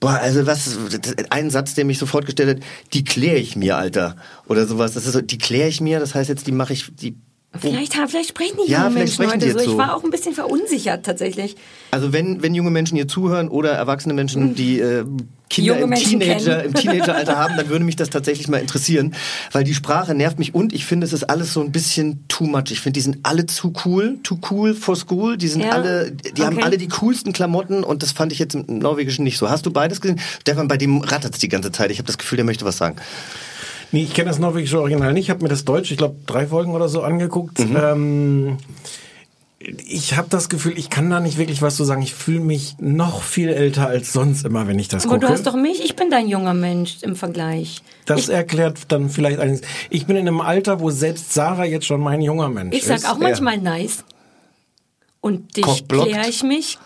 Boah, 0.01 0.19
also 0.19 0.47
was, 0.47 0.79
ein 1.29 1.51
Satz, 1.51 1.75
der 1.75 1.85
mich 1.85 1.99
sofort 1.99 2.25
gestellt 2.25 2.57
hat, 2.57 2.63
die 2.93 3.03
kläre 3.03 3.37
ich 3.37 3.55
mir, 3.55 3.77
Alter. 3.77 4.15
Oder 4.47 4.65
sowas. 4.65 4.93
Das 4.93 5.05
ist 5.05 5.13
so, 5.13 5.21
die 5.21 5.37
kläre 5.37 5.69
ich 5.69 5.79
mir, 5.79 5.99
das 5.99 6.15
heißt 6.15 6.27
jetzt, 6.27 6.47
die 6.47 6.51
mache 6.51 6.73
ich, 6.73 6.91
die 6.95 7.15
Vielleicht, 7.59 7.97
haben- 7.97 8.07
vielleicht 8.07 8.29
sprechen 8.29 8.57
die 8.65 8.71
Ja, 8.71 8.83
jungen 8.83 8.93
Menschen 8.93 9.27
heute 9.29 9.51
so. 9.51 9.59
Ich 9.59 9.77
war 9.77 9.93
auch 9.95 10.05
ein 10.05 10.09
bisschen 10.09 10.33
verunsichert 10.33 11.05
tatsächlich. 11.05 11.57
Also 11.91 12.13
wenn, 12.13 12.41
wenn 12.41 12.55
junge 12.55 12.71
Menschen 12.71 12.95
hier 12.95 13.09
zuhören 13.09 13.49
oder 13.49 13.71
erwachsene 13.71 14.13
Menschen, 14.13 14.55
die 14.55 14.79
äh, 14.79 15.03
Kinder 15.49 15.73
Junge 15.73 15.83
im, 15.83 15.89
Menschen 15.89 16.19
Teenager, 16.21 16.55
kennen. 16.61 16.65
im 16.67 16.73
Teenageralter 16.81 17.37
haben, 17.37 17.57
dann 17.57 17.67
würde 17.67 17.83
mich 17.83 17.97
das 17.97 18.09
tatsächlich 18.09 18.47
mal 18.47 18.59
interessieren, 18.59 19.13
weil 19.51 19.65
die 19.65 19.73
Sprache 19.73 20.15
nervt 20.15 20.39
mich 20.39 20.55
und 20.55 20.71
ich 20.71 20.85
finde, 20.85 21.05
es 21.05 21.11
ist 21.11 21.29
alles 21.29 21.51
so 21.51 21.59
ein 21.59 21.73
bisschen 21.73 22.23
too 22.29 22.45
much. 22.45 22.71
Ich 22.71 22.79
finde, 22.79 22.93
die 22.97 23.01
sind 23.01 23.17
alle 23.23 23.45
zu 23.47 23.73
cool, 23.83 24.17
too 24.23 24.37
cool 24.49 24.73
for 24.73 24.95
school. 24.95 25.35
Die 25.35 25.49
sind 25.49 25.65
Ja, 25.65 25.71
alle, 25.71 26.13
die 26.13 26.43
haben 26.43 26.55
okay. 26.55 26.63
alle 26.63 26.77
die 26.77 26.87
coolsten 26.87 27.33
Klamotten 27.33 27.83
und 27.83 28.01
das 28.01 28.13
fand 28.13 28.31
ich 28.31 28.39
jetzt 28.39 28.55
im 28.55 28.79
Norwegischen 28.79 29.25
nicht 29.25 29.37
so. 29.37 29.49
Hast 29.49 29.65
du 29.65 29.71
beides 29.71 29.99
gesehen? 29.99 30.21
Stefan, 30.39 30.69
bei 30.69 30.77
dem 30.77 31.01
rattert's 31.01 31.39
die 31.39 31.49
ganze 31.49 31.73
Zeit. 31.73 31.91
Ich 31.91 31.97
habe 31.97 32.07
das 32.07 32.17
Gefühl, 32.17 32.37
der 32.37 32.45
möchte 32.45 32.63
was 32.63 32.77
sagen. 32.77 32.95
Nee, 33.91 34.03
ich 34.03 34.13
kenne 34.13 34.29
das 34.29 34.39
norwegische 34.39 34.79
Original 34.79 35.13
nicht. 35.13 35.25
Ich 35.25 35.29
habe 35.29 35.43
mir 35.43 35.49
das 35.49 35.65
Deutsch, 35.65 35.91
ich 35.91 35.97
glaube, 35.97 36.15
drei 36.25 36.47
Folgen 36.47 36.73
oder 36.73 36.87
so 36.87 37.01
angeguckt. 37.01 37.59
Mhm. 37.59 37.77
Ähm, 37.77 38.57
ich 39.87 40.17
habe 40.17 40.27
das 40.29 40.49
Gefühl, 40.49 40.77
ich 40.77 40.89
kann 40.89 41.09
da 41.09 41.19
nicht 41.19 41.37
wirklich 41.37 41.61
was 41.61 41.75
zu 41.75 41.83
sagen. 41.83 42.01
Ich 42.01 42.15
fühle 42.15 42.39
mich 42.39 42.75
noch 42.79 43.21
viel 43.21 43.49
älter 43.49 43.87
als 43.87 44.11
sonst 44.11 44.43
immer, 44.45 44.67
wenn 44.67 44.79
ich 44.79 44.87
das 44.87 45.05
Aber 45.05 45.15
gucke. 45.15 45.27
du 45.27 45.31
hast 45.33 45.45
doch 45.45 45.55
mich, 45.55 45.83
ich 45.83 45.95
bin 45.95 46.09
dein 46.09 46.27
junger 46.27 46.53
Mensch 46.55 46.97
im 47.03 47.15
Vergleich. 47.15 47.81
das 48.05 48.27
erklärt 48.29 48.79
dann 48.87 49.09
vielleicht 49.09 49.39
eines. 49.39 49.61
Ich 49.89 50.05
bin 50.07 50.15
in 50.15 50.27
einem 50.27 50.41
Alter, 50.41 50.79
wo 50.79 50.89
selbst 50.89 51.33
Sarah 51.33 51.65
jetzt 51.65 51.85
schon 51.85 52.01
mein 52.01 52.21
junger 52.21 52.49
Mensch 52.49 52.75
Ich 52.75 52.85
sag 52.85 52.97
ist. 52.97 53.09
auch 53.09 53.17
manchmal 53.19 53.59
nice. 53.59 54.03
Und 55.19 55.55
dich 55.57 55.87
kläre 55.87 56.27
ich 56.27 56.41
mich. 56.41 56.79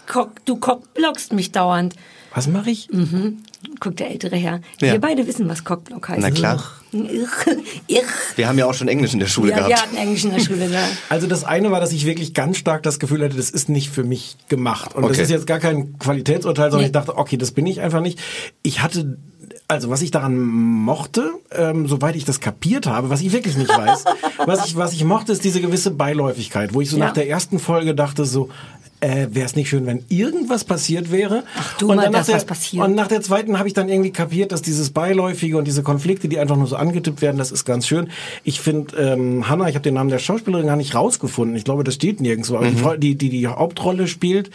Du 0.43 0.57
cockblockst 0.57 1.31
mich 1.31 1.53
dauernd. 1.53 1.95
Was 2.33 2.47
mache 2.47 2.71
ich? 2.71 2.89
Mhm. 2.91 3.37
Guckt 3.79 3.99
der 3.99 4.11
ältere 4.11 4.35
Herr. 4.37 4.61
Ja. 4.81 4.93
Wir 4.93 4.99
beide 5.01 5.27
wissen, 5.27 5.47
was 5.49 5.63
Cockblock 5.63 6.09
heißt. 6.09 6.21
Na 6.21 6.31
klar. 6.31 6.63
Wir 8.35 8.47
haben 8.47 8.57
ja 8.57 8.65
auch 8.67 8.73
schon 8.73 8.87
Englisch 8.87 9.13
in 9.13 9.19
der 9.19 9.27
Schule 9.27 9.51
Ja, 9.51 9.55
gehabt. 9.57 9.69
wir 9.69 9.81
hatten 9.81 9.97
Englisch 9.97 10.23
in 10.23 10.31
der 10.31 10.39
Schule. 10.39 10.67
Ja. 10.69 10.79
Also 11.09 11.27
das 11.27 11.43
eine 11.43 11.71
war, 11.71 11.79
dass 11.81 11.91
ich 11.91 12.05
wirklich 12.05 12.33
ganz 12.33 12.57
stark 12.57 12.83
das 12.83 12.99
Gefühl 12.99 13.23
hatte, 13.23 13.35
das 13.35 13.49
ist 13.49 13.67
nicht 13.69 13.89
für 13.89 14.03
mich 14.03 14.37
gemacht. 14.49 14.95
Und 14.95 15.03
das 15.03 15.11
Okay. 15.11 15.21
ist 15.23 15.29
jetzt 15.29 15.47
gar 15.47 15.59
kein 15.59 15.97
Qualitätsurteil, 15.99 16.71
sondern 16.71 16.81
Nee. 16.81 16.85
ich 16.87 16.91
dachte, 16.93 17.17
okay, 17.17 17.37
das 17.37 17.51
bin 17.51 17.65
ich 17.65 17.81
einfach 17.81 18.01
nicht. 18.01 18.19
Ich 18.63 18.81
hatte, 18.81 19.17
also 19.67 19.89
was 19.89 20.01
ich 20.01 20.11
daran 20.11 20.37
mochte, 20.37 21.31
ähm, 21.51 21.87
soweit 21.87 22.15
ich 22.15 22.23
das 22.25 22.39
kapiert 22.39 22.87
habe, 22.87 23.09
was 23.09 23.21
ich 23.21 23.31
wirklich 23.33 23.57
nicht 23.57 23.69
weiß, 23.69 24.05
was 24.45 24.65
ich, 24.67 24.75
was 24.77 24.93
ich 24.93 25.03
mochte, 25.03 25.31
ist 25.33 25.43
diese 25.43 25.59
gewisse 25.61 25.91
Beiläufigkeit, 25.91 26.73
wo 26.73 26.79
ich 26.81 26.89
so 26.89 26.97
Ja. 26.97 27.05
nach 27.07 27.13
der 27.13 27.27
ersten 27.29 27.59
Folge 27.59 27.93
dachte 27.93 28.23
so, 28.25 28.49
äh, 29.05 29.27
wäre 29.31 29.45
es 29.45 29.55
nicht 29.55 29.69
schön, 29.69 29.85
wenn 29.85 30.03
irgendwas 30.09 30.63
passiert 30.63 31.11
wäre. 31.11 31.43
Ach 31.57 31.77
du 31.77 31.89
und 31.89 31.97
mal, 31.97 32.09
dass 32.09 32.25
der, 32.25 32.35
was 32.35 32.45
passiert. 32.45 32.83
Und 32.83 32.95
nach 32.95 33.07
der 33.07 33.21
zweiten 33.21 33.59
habe 33.59 33.67
ich 33.67 33.73
dann 33.73 33.87
irgendwie 33.87 34.11
kapiert, 34.11 34.51
dass 34.51 34.61
dieses 34.61 34.89
Beiläufige 34.89 35.57
und 35.57 35.65
diese 35.65 35.83
Konflikte, 35.83 36.27
die 36.27 36.39
einfach 36.39 36.55
nur 36.55 36.67
so 36.67 36.75
angetippt 36.75 37.21
werden, 37.21 37.37
das 37.37 37.51
ist 37.51 37.65
ganz 37.65 37.85
schön. 37.85 38.09
Ich 38.43 38.59
finde, 38.59 38.95
ähm, 38.97 39.47
Hannah, 39.47 39.69
ich 39.69 39.75
habe 39.75 39.83
den 39.83 39.93
Namen 39.93 40.09
der 40.09 40.19
Schauspielerin 40.19 40.67
gar 40.67 40.75
nicht 40.75 40.95
rausgefunden. 40.95 41.55
Ich 41.55 41.63
glaube, 41.63 41.83
das 41.83 41.93
steht 41.93 42.19
nirgendwo. 42.19 42.57
Aber 42.57 42.71
Frau, 42.71 42.95
die, 42.95 43.15
die 43.15 43.29
die 43.29 43.47
Hauptrolle 43.47 44.07
spielt, 44.07 44.49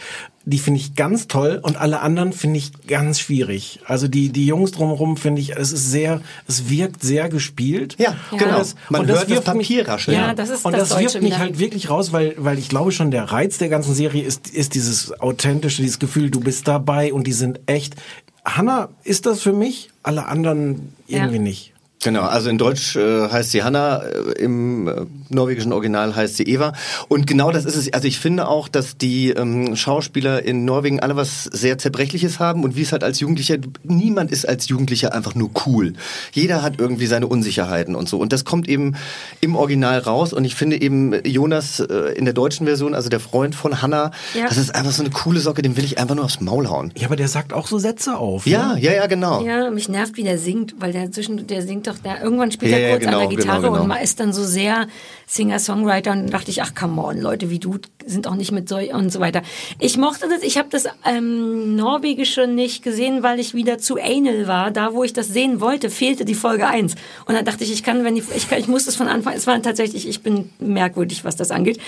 die 0.45 0.57
finde 0.57 0.79
ich 0.79 0.95
ganz 0.95 1.27
toll 1.27 1.59
und 1.61 1.79
alle 1.79 1.99
anderen 2.01 2.33
finde 2.33 2.57
ich 2.57 2.71
ganz 2.87 3.19
schwierig. 3.19 3.79
Also 3.85 4.07
die, 4.07 4.29
die 4.29 4.45
Jungs 4.47 4.71
drumherum 4.71 5.15
finde 5.17 5.39
ich, 5.41 5.55
es 5.55 5.71
ist 5.71 5.91
sehr, 5.91 6.21
es 6.47 6.69
wirkt 6.69 7.03
sehr 7.03 7.29
gespielt. 7.29 7.95
Ja, 7.99 8.15
Ja. 8.31 8.37
genau. 8.37 8.57
Das- 8.57 8.75
Man 8.89 9.01
und 9.01 9.07
das 9.07 9.19
hört 9.19 9.29
das 9.29 9.35
wirft 9.45 9.47
mich- 9.55 9.67
Papier 9.67 9.87
rascheln. 9.87 10.17
Ja, 10.17 10.33
das 10.33 10.49
ist 10.49 10.65
und 10.65 10.71
das 10.73 10.89
das, 10.89 10.99
wirft 10.99 11.15
Deutsche 11.15 11.23
mich 11.23 11.37
halt 11.37 11.59
wirklich 11.59 11.89
raus, 11.89 12.11
weil, 12.11 12.33
weil 12.37 12.57
ich 12.57 12.69
glaube 12.69 12.91
schon, 12.91 13.11
der 13.11 13.25
Reiz 13.25 13.59
der 13.59 13.69
ganzen 13.69 13.93
Serie 13.93 14.23
ist, 14.23 14.49
ist 14.49 14.73
dieses 14.73 15.19
authentische, 15.21 15.81
dieses 15.83 15.99
Gefühl, 15.99 16.31
du 16.31 16.39
bist 16.39 16.67
dabei 16.67 17.13
und 17.13 17.27
die 17.27 17.33
sind 17.33 17.59
echt. 17.67 17.95
Hannah 18.43 18.89
ist 19.03 19.27
das 19.27 19.41
für 19.41 19.53
mich, 19.53 19.89
alle 20.01 20.25
anderen 20.25 20.93
irgendwie 21.07 21.35
Ja. 21.35 21.41
nicht. 21.41 21.73
Genau, 22.03 22.23
also 22.23 22.49
in 22.49 22.57
Deutsch 22.57 22.95
äh, 22.95 23.29
heißt 23.29 23.51
sie 23.51 23.61
Hanna, 23.61 23.97
äh, 24.01 24.31
im 24.41 24.87
äh, 24.87 25.05
norwegischen 25.33 25.73
Original 25.73 26.15
heißt 26.15 26.37
sie 26.37 26.43
Eva. 26.43 26.73
Und 27.07 27.27
genau 27.27 27.51
das 27.51 27.65
ist 27.65 27.75
es. 27.75 27.93
Also 27.93 28.07
ich 28.07 28.19
finde 28.19 28.47
auch, 28.47 28.67
dass 28.67 28.97
die 28.97 29.29
ähm, 29.31 29.75
Schauspieler 29.75 30.43
in 30.43 30.65
Norwegen 30.65 30.99
alle 30.99 31.15
was 31.15 31.43
sehr 31.45 31.77
Zerbrechliches 31.77 32.39
haben 32.39 32.63
und 32.63 32.75
wie 32.75 32.81
es 32.81 32.91
halt 32.91 33.03
als 33.03 33.19
Jugendlicher, 33.19 33.57
niemand 33.83 34.31
ist 34.31 34.47
als 34.47 34.67
Jugendlicher 34.67 35.13
einfach 35.13 35.35
nur 35.35 35.49
cool. 35.65 35.93
Jeder 36.31 36.61
hat 36.61 36.79
irgendwie 36.79 37.07
seine 37.07 37.27
Unsicherheiten 37.27 37.95
und 37.95 38.07
so. 38.09 38.17
Und 38.19 38.33
das 38.33 38.45
kommt 38.45 38.67
eben 38.69 38.95
im 39.41 39.55
Original 39.55 39.99
raus. 39.99 40.33
Und 40.33 40.45
ich 40.45 40.55
finde 40.55 40.81
eben 40.81 41.13
Jonas 41.25 41.79
äh, 41.79 42.13
in 42.15 42.25
der 42.25 42.33
deutschen 42.33 42.65
Version, 42.65 42.93
also 42.95 43.09
der 43.09 43.19
Freund 43.19 43.55
von 43.55 43.81
Hanna, 43.81 44.11
Ja. 44.33 44.47
das 44.47 44.57
ist 44.57 44.73
einfach 44.75 44.91
so 44.91 45.01
eine 45.03 45.11
coole 45.11 45.39
Socke, 45.39 45.61
dem 45.61 45.77
will 45.77 45.83
ich 45.85 45.97
einfach 45.99 46.15
nur 46.15 46.25
aufs 46.25 46.41
Maul 46.41 46.67
hauen. 46.69 46.91
Ja, 46.97 47.07
aber 47.07 47.15
der 47.15 47.27
sagt 47.27 47.53
auch 47.53 47.67
so 47.67 47.77
Sätze 47.79 48.17
auf. 48.17 48.45
Ja, 48.45 48.73
ne? 48.73 48.81
ja, 48.81 48.91
ja, 48.93 49.07
genau. 49.07 49.43
Ja, 49.45 49.69
mich 49.71 49.89
nervt, 49.89 50.17
wie 50.17 50.23
der 50.23 50.37
singt, 50.37 50.75
weil 50.79 50.91
der 50.93 51.11
zwischen, 51.11 51.47
der 51.47 51.61
singt 51.61 51.87
doch, 51.87 51.97
der 51.97 52.21
irgendwann 52.23 52.51
spielt 52.51 52.71
Ja, 52.71 52.77
er 52.77 52.87
ja, 52.89 52.95
kurz 52.95 53.05
an 53.05 53.13
genau, 53.13 53.19
der 53.27 53.37
Gitarre 53.37 53.57
genau, 53.61 53.71
genau. 53.71 53.81
und 53.83 53.87
man 53.87 54.01
ist 54.01 54.19
dann 54.19 54.33
so 54.33 54.43
sehr 54.43 54.87
Singer-Songwriter 55.31 56.11
und 56.11 56.33
dachte 56.33 56.51
ich, 56.51 56.61
ach 56.61 56.75
come 56.75 57.01
on, 57.01 57.21
Leute 57.21 57.49
wie 57.49 57.59
du 57.59 57.77
sind 58.05 58.27
auch 58.27 58.35
nicht 58.35 58.51
mit 58.51 58.67
so 58.67 58.77
und 58.77 59.11
so 59.11 59.19
weiter. 59.19 59.41
Ich 59.79 59.97
mochte 59.97 60.27
das, 60.27 60.43
ich 60.43 60.57
habe 60.57 60.69
das 60.69 60.85
ähm, 61.05 61.75
Norwegische 61.75 62.47
nicht 62.47 62.83
gesehen, 62.83 63.23
weil 63.23 63.39
ich 63.39 63.53
wieder 63.53 63.77
zu 63.77 63.97
anal 63.97 64.47
war. 64.47 64.71
Da, 64.71 64.93
wo 64.93 65.03
ich 65.03 65.13
das 65.13 65.27
sehen 65.27 65.61
wollte, 65.61 65.89
fehlte 65.89 66.25
die 66.25 66.35
Folge 66.35 66.67
1. 66.67 66.95
Und 67.25 67.35
dann 67.35 67.45
dachte 67.45 67.63
ich, 67.63 67.71
ich 67.71 67.83
kann, 67.83 68.03
wenn 68.03 68.15
die, 68.15 68.23
ich, 68.35 68.51
ich 68.51 68.67
muss 68.67 68.85
das 68.85 68.95
von 68.95 69.07
Anfang, 69.07 69.33
es 69.33 69.47
war 69.47 69.61
tatsächlich, 69.61 70.07
ich 70.07 70.21
bin 70.21 70.49
merkwürdig, 70.59 71.23
was 71.23 71.35
das 71.35 71.51
angeht. 71.51 71.79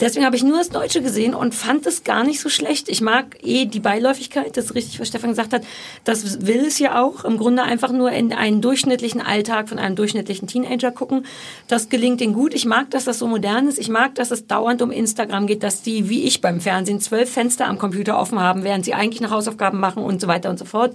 Deswegen 0.00 0.24
habe 0.24 0.36
ich 0.36 0.42
nur 0.42 0.58
das 0.58 0.70
Deutsche 0.70 1.02
gesehen 1.02 1.34
und 1.34 1.54
fand 1.54 1.86
es 1.86 2.04
gar 2.04 2.24
nicht 2.24 2.40
so 2.40 2.48
schlecht. 2.48 2.88
Ich 2.88 3.00
mag 3.00 3.36
eh 3.42 3.66
die 3.66 3.80
Beiläufigkeit, 3.80 4.56
das 4.56 4.66
ist 4.66 4.74
richtig, 4.74 5.00
was 5.00 5.08
Stefan 5.08 5.30
gesagt 5.30 5.52
hat. 5.52 5.62
Das 6.04 6.46
will 6.46 6.64
es 6.66 6.78
ja 6.78 7.00
auch. 7.02 7.24
Im 7.24 7.36
Grunde 7.36 7.62
einfach 7.62 7.92
nur 7.92 8.10
in 8.10 8.32
einen 8.32 8.60
durchschnittlichen 8.60 9.20
Alltag 9.20 9.68
von 9.68 9.78
einem 9.78 9.96
durchschnittlichen 9.96 10.48
Teenager 10.48 10.90
gucken. 10.90 11.26
Das 11.68 11.88
gelingt 11.88 12.20
ihnen 12.20 12.32
gut. 12.32 12.54
Ich 12.54 12.64
mag, 12.64 12.87
dass 12.90 13.04
das 13.04 13.18
so 13.18 13.26
modern 13.26 13.68
ist. 13.68 13.78
Ich 13.78 13.88
mag, 13.88 14.14
dass 14.14 14.30
es 14.30 14.46
dauernd 14.46 14.82
um 14.82 14.90
Instagram 14.90 15.46
geht, 15.46 15.62
dass 15.62 15.82
die, 15.82 16.08
wie 16.08 16.24
ich 16.24 16.40
beim 16.40 16.60
Fernsehen, 16.60 17.00
zwölf 17.00 17.30
Fenster 17.30 17.66
am 17.66 17.78
Computer 17.78 18.18
offen 18.18 18.40
haben, 18.40 18.64
während 18.64 18.84
sie 18.84 18.94
eigentlich 18.94 19.20
noch 19.20 19.30
Hausaufgaben 19.30 19.78
machen 19.80 20.02
und 20.02 20.20
so 20.20 20.28
weiter 20.28 20.50
und 20.50 20.58
so 20.58 20.64
fort. 20.64 20.94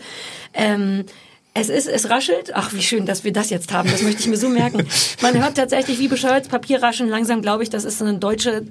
Ähm, 0.54 1.06
es 1.54 1.70
ist, 1.70 1.88
es 1.88 2.10
raschelt. 2.10 2.52
Ach, 2.56 2.74
wie 2.74 2.82
schön, 2.82 3.06
dass 3.06 3.24
wir 3.24 3.32
das 3.32 3.50
jetzt 3.50 3.72
haben. 3.74 3.90
Das 3.92 4.02
möchte 4.02 4.22
ich 4.22 4.28
mir 4.28 4.38
so 4.38 4.50
merken. 4.50 4.88
Man 5.22 5.40
hört 5.42 5.56
tatsächlich, 5.56 6.00
wie 6.00 6.08
bescheuert 6.08 6.50
Papier 6.50 6.82
rascheln. 6.82 7.10
Langsam 7.10 7.42
glaube 7.42 7.64
ich, 7.64 7.70
das 7.70 7.84
ist 7.84 8.00
so 8.00 8.06
eine 8.06 8.18
deutsche 8.18 8.66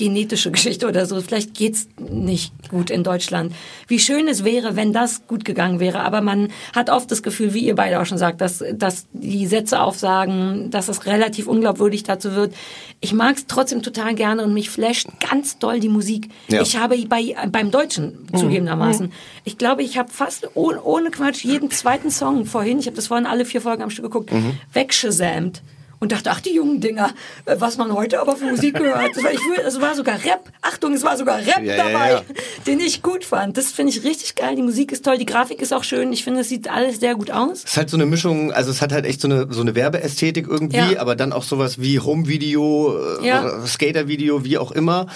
genetische 0.00 0.50
Geschichte 0.50 0.88
oder 0.88 1.04
so. 1.04 1.20
Vielleicht 1.20 1.52
geht's 1.54 1.86
nicht 1.98 2.70
gut 2.70 2.88
in 2.88 3.04
Deutschland. 3.04 3.54
Wie 3.86 3.98
schön 3.98 4.28
es 4.28 4.44
wäre, 4.44 4.74
wenn 4.74 4.94
das 4.94 5.26
gut 5.26 5.44
gegangen 5.44 5.78
wäre. 5.78 6.00
Aber 6.00 6.22
man 6.22 6.48
hat 6.74 6.88
oft 6.88 7.10
das 7.10 7.22
Gefühl, 7.22 7.52
wie 7.52 7.60
ihr 7.60 7.74
beide 7.74 8.00
auch 8.00 8.06
schon 8.06 8.16
sagt, 8.16 8.40
dass, 8.40 8.64
dass 8.72 9.06
die 9.12 9.46
Sätze 9.46 9.80
aufsagen, 9.80 10.70
dass 10.70 10.88
es 10.88 11.04
relativ 11.04 11.46
unglaubwürdig 11.46 12.02
dazu 12.02 12.34
wird. 12.34 12.54
Ich 13.00 13.12
mag 13.12 13.36
es 13.36 13.46
trotzdem 13.46 13.82
total 13.82 14.14
gerne 14.14 14.42
und 14.42 14.54
mich 14.54 14.70
flasht 14.70 15.08
ganz 15.28 15.58
doll 15.58 15.80
die 15.80 15.90
Musik. 15.90 16.30
Ja. 16.48 16.62
Ich 16.62 16.78
habe 16.78 16.96
bei, 17.06 17.36
beim 17.50 17.70
Deutschen 17.70 18.26
zugegebenermaßen, 18.34 19.12
ich 19.44 19.58
glaube, 19.58 19.82
ich 19.82 19.98
habe 19.98 20.10
fast 20.10 20.48
ohne, 20.54 20.82
ohne 20.82 21.10
Quatsch 21.10 21.44
jeden 21.44 21.70
zweiten 21.70 22.10
Song 22.10 22.46
vorhin, 22.46 22.78
ich 22.78 22.86
habe 22.86 22.96
das 22.96 23.08
vorhin 23.08 23.26
alle 23.26 23.44
vier 23.44 23.60
Folgen 23.60 23.82
am 23.82 23.90
Stück 23.90 24.06
geguckt, 24.06 24.30
weggesamt. 24.72 25.60
Und 26.00 26.12
dachte, 26.12 26.30
ach 26.30 26.40
die 26.40 26.54
jungen 26.54 26.80
Dinger, 26.80 27.10
äh, 27.44 27.56
was 27.58 27.76
man 27.76 27.92
heute 27.92 28.20
aber 28.20 28.34
für 28.36 28.46
Musik 28.46 28.74
gehört. 28.78 29.16
Es 29.16 29.22
war, 29.22 29.32
ich, 29.32 29.40
es 29.66 29.80
war 29.80 29.94
sogar 29.94 30.16
Rap. 30.24 30.50
Achtung, 30.62 30.94
es 30.94 31.02
war 31.02 31.16
sogar 31.16 31.38
Rap 31.38 31.62
Ja, 31.62 31.74
ja, 31.74 31.76
dabei, 31.76 32.10
ja. 32.12 32.22
den 32.66 32.80
ich 32.80 33.02
gut 33.02 33.24
fand. 33.24 33.56
Das 33.56 33.70
finde 33.70 33.92
ich 33.92 34.02
richtig 34.04 34.34
geil. 34.34 34.56
Die 34.56 34.62
Musik 34.62 34.92
ist 34.92 35.04
toll, 35.04 35.18
die 35.18 35.26
Grafik 35.26 35.60
ist 35.62 35.72
auch 35.72 35.84
schön. 35.84 36.12
Ich 36.12 36.24
finde, 36.24 36.40
es 36.40 36.48
sieht 36.48 36.68
alles 36.70 37.00
sehr 37.00 37.14
gut 37.14 37.30
aus. 37.30 37.58
Es 37.58 37.64
ist 37.72 37.76
halt 37.76 37.90
so 37.90 37.96
eine 37.96 38.06
Mischung, 38.06 38.50
also 38.52 38.70
es 38.70 38.80
hat 38.82 38.92
halt 38.92 39.04
echt 39.04 39.20
so 39.20 39.28
eine, 39.28 39.46
so 39.52 39.60
eine 39.60 39.74
Werbeästhetik 39.74 40.46
irgendwie, 40.48 40.76
Ja. 40.78 41.00
aber 41.00 41.16
dann 41.16 41.32
auch 41.32 41.44
sowas 41.44 41.80
wie 41.80 42.00
Home-Video, 42.00 42.96
äh, 43.20 43.26
Ja. 43.26 43.66
Skater-Video, 43.66 44.44
wie 44.44 44.56
auch 44.58 44.72
immer. 44.72 45.06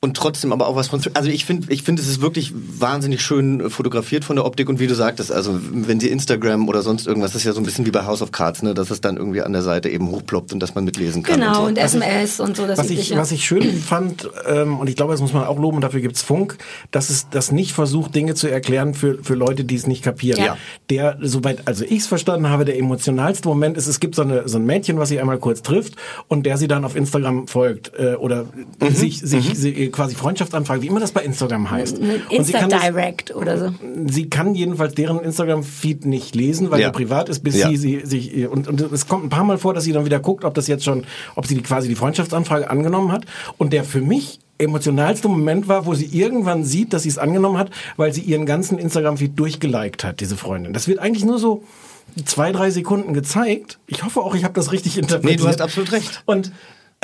Und 0.00 0.16
trotzdem 0.16 0.52
aber 0.52 0.66
auch 0.68 0.76
was 0.76 0.88
von, 0.88 1.00
also 1.14 1.30
ich 1.30 1.44
finde, 1.46 1.72
ich 1.72 1.82
finde, 1.82 2.02
es 2.02 2.08
ist 2.08 2.20
wirklich 2.20 2.52
wahnsinnig 2.54 3.22
schön 3.22 3.60
äh, 3.60 3.70
fotografiert 3.70 4.24
von 4.24 4.36
der 4.36 4.44
Optik 4.44 4.68
und 4.68 4.78
wie 4.78 4.86
du 4.86 4.94
sagtest, 4.94 5.32
also 5.32 5.58
wenn 5.72 6.00
sie 6.00 6.08
Instagram 6.10 6.68
oder 6.68 6.82
sonst 6.82 7.06
irgendwas, 7.06 7.32
das 7.32 7.40
ist 7.42 7.46
ja 7.46 7.52
so 7.52 7.60
ein 7.60 7.64
bisschen 7.64 7.86
wie 7.86 7.90
bei 7.90 8.04
House 8.04 8.20
of 8.20 8.30
Cards, 8.32 8.62
ne, 8.62 8.74
dass 8.74 8.90
es 8.90 9.00
dann 9.00 9.16
irgendwie 9.16 9.40
an 9.40 9.52
der 9.54 9.62
Seite 9.62 9.88
eben 9.88 10.10
hochploppt 10.10 10.33
und 10.52 10.60
dass 10.60 10.74
man 10.74 10.84
mitlesen 10.84 11.22
kann. 11.22 11.40
Genau, 11.40 11.62
und 11.62 11.68
und 11.70 11.76
so. 11.76 11.80
SMS 11.98 12.40
und 12.40 12.56
so, 12.56 12.66
das 12.66 12.78
was 12.78 12.90
ich, 12.90 13.16
was 13.16 13.32
ich 13.32 13.44
schön 13.44 13.62
fand, 13.80 14.28
ähm, 14.48 14.78
und 14.80 14.88
ich 14.88 14.96
glaube, 14.96 15.12
das 15.12 15.20
muss 15.20 15.32
man 15.32 15.44
auch 15.44 15.58
loben, 15.58 15.76
und 15.76 15.82
dafür 15.82 16.00
gibt's 16.00 16.22
Funk, 16.22 16.56
dass 16.90 17.10
es 17.10 17.28
das 17.30 17.52
nicht 17.52 17.72
versucht, 17.72 18.14
Dinge 18.14 18.34
zu 18.34 18.48
erklären 18.48 18.94
für, 18.94 19.22
für 19.22 19.34
Leute, 19.34 19.64
die 19.64 19.74
es 19.76 19.86
nicht 19.86 20.02
kapieren. 20.02 20.42
Ja. 20.44 20.56
Der, 20.90 21.18
soweit 21.20 21.66
also 21.66 21.84
ich 21.84 21.98
es 21.98 22.06
verstanden 22.06 22.48
habe, 22.48 22.64
der 22.64 22.78
emotionalste 22.78 23.48
Moment 23.48 23.76
ist, 23.76 23.86
es 23.86 24.00
gibt 24.00 24.14
so, 24.14 24.22
eine, 24.22 24.48
so 24.48 24.58
ein 24.58 24.66
Mädchen, 24.66 24.98
was 24.98 25.08
sie 25.08 25.20
einmal 25.20 25.38
kurz 25.38 25.62
trifft 25.62 25.94
und 26.28 26.44
der 26.46 26.56
sie 26.58 26.68
dann 26.68 26.84
auf 26.84 26.96
Instagram 26.96 27.46
folgt 27.48 27.92
äh, 27.98 28.14
oder 28.14 28.46
sich, 28.90 29.20
sich 29.20 29.52
sie, 29.58 29.88
quasi 29.90 30.14
Freundschaftsanfrage, 30.14 30.82
wie 30.82 30.86
immer 30.88 31.00
das 31.00 31.12
bei 31.12 31.22
Instagram 31.22 31.70
heißt. 31.70 31.98
Und 31.98 32.10
Insta-Direct 32.30 33.34
oder 33.34 33.58
so. 33.58 33.74
Sie 34.06 34.28
kann 34.28 34.54
jedenfalls 34.54 34.94
deren 34.94 35.20
Instagram-Feed 35.20 36.06
nicht 36.06 36.34
lesen, 36.34 36.70
weil 36.70 36.80
Ja. 36.80 36.88
er 36.88 36.92
privat 36.92 37.28
ist, 37.28 37.42
bis 37.42 37.56
Ja. 37.56 37.68
sie, 37.68 37.76
sie 37.76 38.00
sich 38.04 38.48
und, 38.48 38.68
und 38.68 38.80
es 38.80 39.06
kommt 39.06 39.24
ein 39.24 39.28
paar 39.30 39.44
Mal 39.44 39.58
vor, 39.58 39.74
dass 39.74 39.84
sie 39.84 39.92
dann 39.92 40.04
wieder 40.04 40.20
guckt, 40.24 40.44
ob 40.44 40.54
das 40.54 40.66
jetzt 40.66 40.84
schon, 40.84 41.04
ob 41.36 41.46
sie 41.46 41.54
die, 41.54 41.62
quasi 41.62 41.88
die 41.88 41.94
Freundschaftsanfrage 41.94 42.68
angenommen 42.70 43.12
hat. 43.12 43.24
Und 43.58 43.72
der 43.72 43.84
für 43.84 44.00
mich 44.00 44.40
emotionalste 44.58 45.28
Moment 45.28 45.68
war, 45.68 45.86
wo 45.86 45.94
sie 45.94 46.06
irgendwann 46.06 46.64
sieht, 46.64 46.92
dass 46.92 47.02
sie 47.02 47.08
es 47.08 47.18
angenommen 47.18 47.58
hat, 47.58 47.70
weil 47.96 48.12
sie 48.12 48.20
ihren 48.20 48.46
ganzen 48.46 48.78
Instagram-Feed 48.78 49.38
durchgeliked 49.38 50.04
hat, 50.04 50.20
diese 50.20 50.36
Freundin. 50.36 50.72
Das 50.72 50.86
wird 50.88 50.98
eigentlich 50.98 51.24
nur 51.24 51.38
so 51.38 51.64
zwei, 52.24 52.52
drei 52.52 52.70
Sekunden 52.70 53.14
gezeigt. 53.14 53.78
Ich 53.86 54.04
hoffe 54.04 54.20
auch, 54.20 54.34
ich 54.34 54.44
habe 54.44 54.54
das 54.54 54.72
richtig 54.72 54.96
interpretiert. 54.98 55.40
Nee, 55.40 55.42
du 55.42 55.48
hast 55.48 55.60
absolut 55.60 55.92
recht. 55.92 56.22
Und 56.26 56.52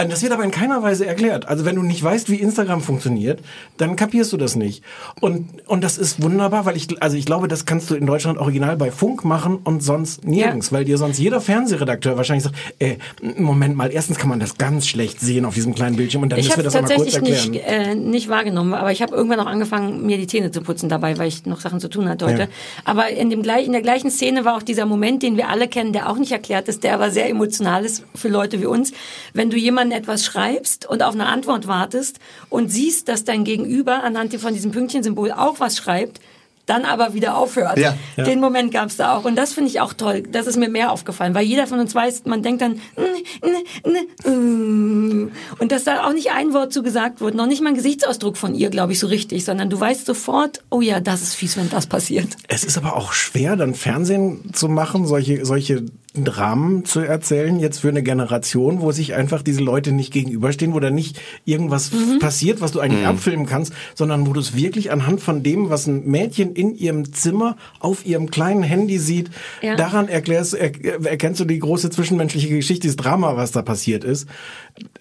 das 0.09 0.23
wird 0.23 0.33
aber 0.33 0.45
in 0.45 0.51
keiner 0.51 0.83
Weise 0.83 1.07
erklärt. 1.07 1.49
Also 1.49 1.65
wenn 1.65 1.77
du 1.77 1.83
nicht 1.83 2.03
weißt, 2.03 2.31
wie 2.31 2.37
Instagram 2.37 2.81
funktioniert, 2.81 3.41
dann 3.77 3.97
kapierst 3.97 4.33
du 4.33 4.37
das 4.37 4.57
nicht. 4.57 4.83
Und, 5.21 5.49
und 5.67 5.83
das 5.85 5.99
ist 5.99 6.23
wunderbar, 6.23 6.65
weil 6.65 6.77
ich, 6.77 7.03
also 7.03 7.17
ich 7.17 7.27
glaube, 7.27 7.49
das 7.49 7.67
kannst 7.67 7.91
du 7.91 7.95
in 7.95 8.07
Deutschland 8.07 8.39
original 8.39 8.77
bei 8.77 8.91
Funk 8.91 9.25
machen 9.25 9.59
und 9.65 9.83
sonst 9.83 10.25
nirgends, 10.25 10.73
weil 10.73 10.85
dir 10.85 10.99
sonst 10.99 11.19
jeder 11.19 11.41
Fernsehredakteur 11.41 12.17
wahrscheinlich 12.17 12.45
sagt, 12.45 12.57
äh, 12.79 12.97
Moment 13.37 13.77
mal, 13.77 13.91
erstens 13.93 14.19
kann 14.19 14.29
man 14.29 14.41
das 14.41 14.59
ganz 14.59 14.87
schlecht 14.87 15.21
sehen 15.21 15.45
auf 15.45 15.55
diesem 15.55 15.75
kleinen 15.75 15.97
Bildschirm 15.97 16.23
und 16.23 16.31
dann 16.31 16.39
Ich 16.39 16.47
müssen 16.47 16.59
wir 16.59 16.65
das 16.65 16.77
einmal 16.77 16.95
kurz 16.95 17.15
erklären. 17.15 17.51
nicht, 17.51 17.65
äh, 17.67 17.95
nicht 17.95 18.29
wahrgenommen, 18.29 18.75
aber 18.75 18.93
ich 18.93 19.03
habe 19.03 19.15
irgendwann 19.15 19.41
auch 19.41 19.47
angefangen, 19.47 20.07
mir 20.07 20.17
die 20.17 20.27
Zähne 20.27 20.51
zu 20.51 20.63
putzen 20.63 20.89
dabei, 20.89 21.19
weil 21.19 21.29
ich 21.29 21.47
noch 21.47 21.61
Sachen 21.61 21.81
zu 21.81 21.89
tun 21.89 22.09
hatte 22.09 22.27
heute. 22.27 22.43
Ja. 22.43 22.49
Aber 22.85 23.09
in, 23.09 23.31
dem 23.31 23.43
gleich, 23.43 23.67
in 23.67 23.73
der 23.73 23.83
gleichen 23.83 24.11
Szene 24.11 24.45
war 24.45 24.57
auch 24.57 24.63
dieser 24.63 24.87
Moment, 24.87 25.23
den 25.23 25.37
wir 25.37 25.49
alle 25.49 25.69
kennen, 25.69 25.93
der 25.93 26.09
auch 26.09 26.17
nicht 26.17 26.33
erklärt 26.33 26.69
ist, 26.69 26.85
der 26.85 26.95
aber 26.95 27.11
sehr 27.11 27.29
emotional 27.29 27.85
ist 27.85 28.05
für 28.15 28.29
Leute 28.29 28.61
wie 28.61 28.67
uns. 28.67 28.93
Wenn 29.35 29.51
du 29.51 29.57
jemandem 29.91 29.99
etwas 29.99 30.24
schreibst 30.24 30.86
und 30.86 31.03
auf 31.03 31.14
eine 31.14 31.26
Antwort 31.26 31.66
wartest 31.66 32.18
und 32.49 32.70
siehst, 32.70 33.09
dass 33.09 33.24
dein 33.24 33.45
Gegenüber 33.45 34.03
anhand 34.03 34.34
von 34.34 34.55
diesem 34.55 34.70
Pünktchensymbol 34.70 35.32
auch 35.32 35.61
was 35.61 35.76
schreibt, 35.76 36.20
dann 36.66 36.84
aber 36.84 37.14
wieder 37.14 37.36
aufhört. 37.36 37.78
Ja. 37.78 37.97
Ja. 38.16 38.24
Den 38.24 38.38
Moment 38.38 38.72
gab 38.72 38.91
es 38.91 38.97
da 38.97 39.16
auch. 39.16 39.24
Und 39.24 39.34
das 39.34 39.53
finde 39.53 39.70
ich 39.70 39.80
auch 39.80 39.93
toll. 39.93 40.22
Das 40.22 40.47
ist 40.47 40.57
mir 40.57 40.68
mehr 40.68 40.93
aufgefallen, 40.93 41.34
weil 41.34 41.45
jeder 41.45 41.66
von 41.66 41.80
uns 41.80 41.97
weiß, 41.97 42.26
man 42.26 42.45
denkt 42.45 42.62
dann, 42.62 42.74
"Mm, 42.97 43.09
mm, 43.43 44.30
mm, 44.30 45.22
mm." 45.24 45.32
und 45.59 45.72
dass 45.72 45.82
da 45.82 46.07
auch 46.07 46.12
nicht 46.12 46.30
ein 46.30 46.53
Wort 46.53 46.72
zu 46.72 46.84
gesagt 46.84 47.20
wird, 47.20 47.34
noch 47.34 47.47
nicht 47.47 47.61
mal 47.61 47.70
ein 47.70 47.74
Gesichtsausdruck 47.74 48.36
von 48.36 48.55
ihr, 48.55 48.70
glaube 48.70 48.93
ich, 48.93 49.01
so 49.01 49.09
richtig, 49.09 49.45
sondern 49.45 49.68
du 49.68 49.80
weißt 49.80 50.07
sofort, 50.07 50.62
oh 50.70 50.80
ja, 50.80 51.01
das 51.01 51.22
ist 51.22 51.34
fies, 51.34 51.57
wenn 51.57 51.68
das 51.70 51.88
passiert. 51.88 52.28
Es 52.47 52.62
ist 52.62 52.78
aber 52.78 52.95
auch 52.95 53.12
schwer, 53.12 53.57
dann 53.57 53.74
Fernsehen 53.74 54.53
zu 54.53 54.68
machen, 54.68 55.07
solche, 55.09 55.45
solche 55.45 55.86
Dramen 56.15 56.85
zu 56.85 57.01
erzählen, 57.01 57.61
jetzt 57.61 57.79
für 57.79 57.89
eine 57.89 58.03
Generation, 58.03 58.81
wo 58.81 58.91
sich 58.91 59.15
einfach 59.15 59.43
diese 59.43 59.61
Leute 59.63 59.93
nicht 59.93 60.13
gegenüberstehen, 60.13 60.75
wo 60.75 60.81
da 60.81 60.91
nicht 60.91 61.21
irgendwas 61.45 61.93
Mhm. 61.93 62.19
passiert, 62.19 62.61
was 62.61 62.73
du 62.73 62.81
eigentlich 62.81 63.07
abfilmen 63.07 63.47
kannst, 63.47 63.73
sondern 63.95 64.27
wo 64.27 64.33
du 64.33 64.41
es 64.41 64.57
wirklich 64.57 64.91
anhand 64.91 65.21
von 65.21 65.45
dem, 65.45 65.71
was 65.71 65.87
ein 65.87 66.05
Mädchen 66.07 66.55
in 66.55 66.75
ihrem 66.75 67.13
Zimmer 67.13 67.57
auf 67.79 68.05
ihrem 68.05 68.29
kleinen 68.31 68.65
Handy 68.65 68.99
sieht, 68.99 69.31
Ja. 69.63 69.77
daran 69.77 70.09
erklärst, 70.09 70.55
er, 70.55 70.73
erkennst 71.07 71.39
du 71.41 71.45
die 71.45 71.61
große 71.61 71.91
zwischenmenschliche 71.91 72.49
Geschichte, 72.49 72.83
dieses 72.83 72.97
Drama, 72.97 73.37
was 73.37 73.53
da 73.53 73.63
passiert 73.63 74.03
ist. 74.03 74.27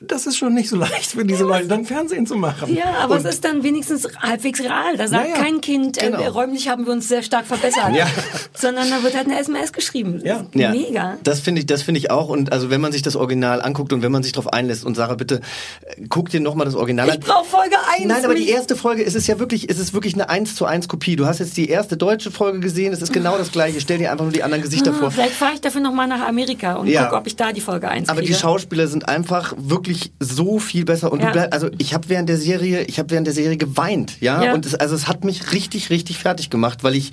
Das 0.01 0.25
ist 0.27 0.37
schon 0.37 0.53
nicht 0.53 0.69
so 0.69 0.75
leicht 0.77 1.11
für 1.11 1.25
diese 1.25 1.43
Leute, 1.43 1.67
dann 1.67 1.85
Fernsehen 1.85 2.25
zu 2.25 2.35
machen. 2.35 2.73
Ja, 2.75 2.85
aber 3.01 3.15
Und 3.15 3.25
es 3.25 3.35
ist 3.35 3.45
dann 3.45 3.63
wenigstens 3.63 4.07
halbwegs 4.19 4.59
real. 4.61 4.97
Da 4.97 5.07
sagt 5.07 5.27
Ja, 5.29 5.35
ja. 5.35 5.41
kein 5.43 5.61
Kind, 5.61 6.01
äh, 6.01 6.07
Genau. 6.11 6.29
räumlich 6.29 6.67
haben 6.69 6.85
wir 6.85 6.93
uns 6.93 7.07
sehr 7.07 7.21
stark 7.23 7.45
verbessert, 7.45 7.93
Ja. 7.95 8.07
sondern 8.55 8.89
da 8.89 9.03
wird 9.03 9.15
halt 9.15 9.27
eine 9.27 9.39
SMS 9.39 9.73
geschrieben. 9.73 10.21
Ja. 10.23 10.45
Ja, 10.53 10.71
Mega. 10.71 11.17
Das 11.23 11.39
finde 11.39 11.59
ich, 11.61 11.67
das 11.67 11.81
finde 11.83 11.99
ich 11.99 12.11
auch. 12.11 12.29
Und 12.29 12.51
also 12.51 12.69
wenn 12.69 12.81
man 12.81 12.91
sich 12.91 13.01
das 13.01 13.15
Original 13.15 13.61
anguckt 13.61 13.93
und 13.93 14.01
wenn 14.01 14.11
man 14.11 14.23
sich 14.23 14.31
darauf 14.31 14.51
einlässt 14.53 14.85
und 14.85 14.95
Sarah, 14.95 15.15
bitte 15.15 15.41
äh, 15.81 16.01
guck 16.09 16.29
dir 16.29 16.39
nochmal 16.39 16.65
das 16.65 16.75
Original 16.75 17.07
Ich 17.07 17.13
an. 17.15 17.19
brauche 17.19 17.45
Folge 17.45 17.75
1. 17.97 18.05
Nein, 18.07 18.25
aber 18.25 18.35
die 18.35 18.49
erste 18.49 18.75
Folge 18.75 19.03
ist 19.03 19.15
es 19.15 19.27
ja 19.27 19.39
wirklich, 19.39 19.69
ist 19.69 19.79
es 19.79 19.93
wirklich 19.93 20.13
eine 20.15 20.29
1 20.29 20.55
zu 20.55 20.65
1 20.65 20.87
Kopie. 20.87 21.15
Du 21.15 21.25
hast 21.25 21.39
jetzt 21.39 21.57
die 21.57 21.69
erste 21.69 21.97
deutsche 21.97 22.31
Folge 22.31 22.59
gesehen, 22.59 22.93
es 22.93 23.01
ist 23.01 23.13
genau 23.13 23.37
das 23.37 23.51
gleiche. 23.51 23.79
Stell 23.81 23.97
dir 23.97 24.11
einfach 24.11 24.25
nur 24.25 24.33
die 24.33 24.43
anderen 24.43 24.63
Gesichter 24.63 24.91
Ah, 24.91 24.99
vor. 24.99 25.11
Vielleicht 25.11 25.33
fahre 25.35 25.53
ich 25.53 25.61
dafür 25.61 25.81
nochmal 25.81 26.07
nach 26.07 26.27
Amerika 26.27 26.75
und 26.75 26.87
Ja. 26.87 27.03
gucke, 27.05 27.15
ob 27.17 27.27
ich 27.27 27.35
da 27.35 27.51
die 27.51 27.61
Folge 27.61 27.89
1 27.89 28.09
Aber 28.09 28.19
kriege. 28.21 28.33
die 28.33 28.39
Schauspieler 28.39 28.87
sind 28.87 29.07
einfach 29.07 29.53
wirklich 29.69 30.11
so 30.19 30.59
viel 30.59 30.85
besser 30.85 31.11
und 31.11 31.19
Ja. 31.21 31.27
du 31.27 31.31
bleib, 31.33 31.53
also 31.53 31.69
ich 31.77 31.93
habe 31.93 32.07
während 32.09 32.29
der 32.29 32.37
Serie, 32.37 32.83
ich 32.83 32.99
habe 32.99 33.09
während 33.11 33.27
der 33.27 33.33
Serie 33.33 33.57
geweint, 33.57 34.19
ja, 34.21 34.43
Ja. 34.43 34.53
und 34.53 34.65
es, 34.65 34.75
also 34.75 34.95
es 34.95 35.07
hat 35.07 35.23
mich 35.23 35.51
richtig 35.53 35.89
richtig 35.89 36.17
fertig 36.17 36.49
gemacht, 36.49 36.83
weil 36.83 36.95
ich 36.95 37.11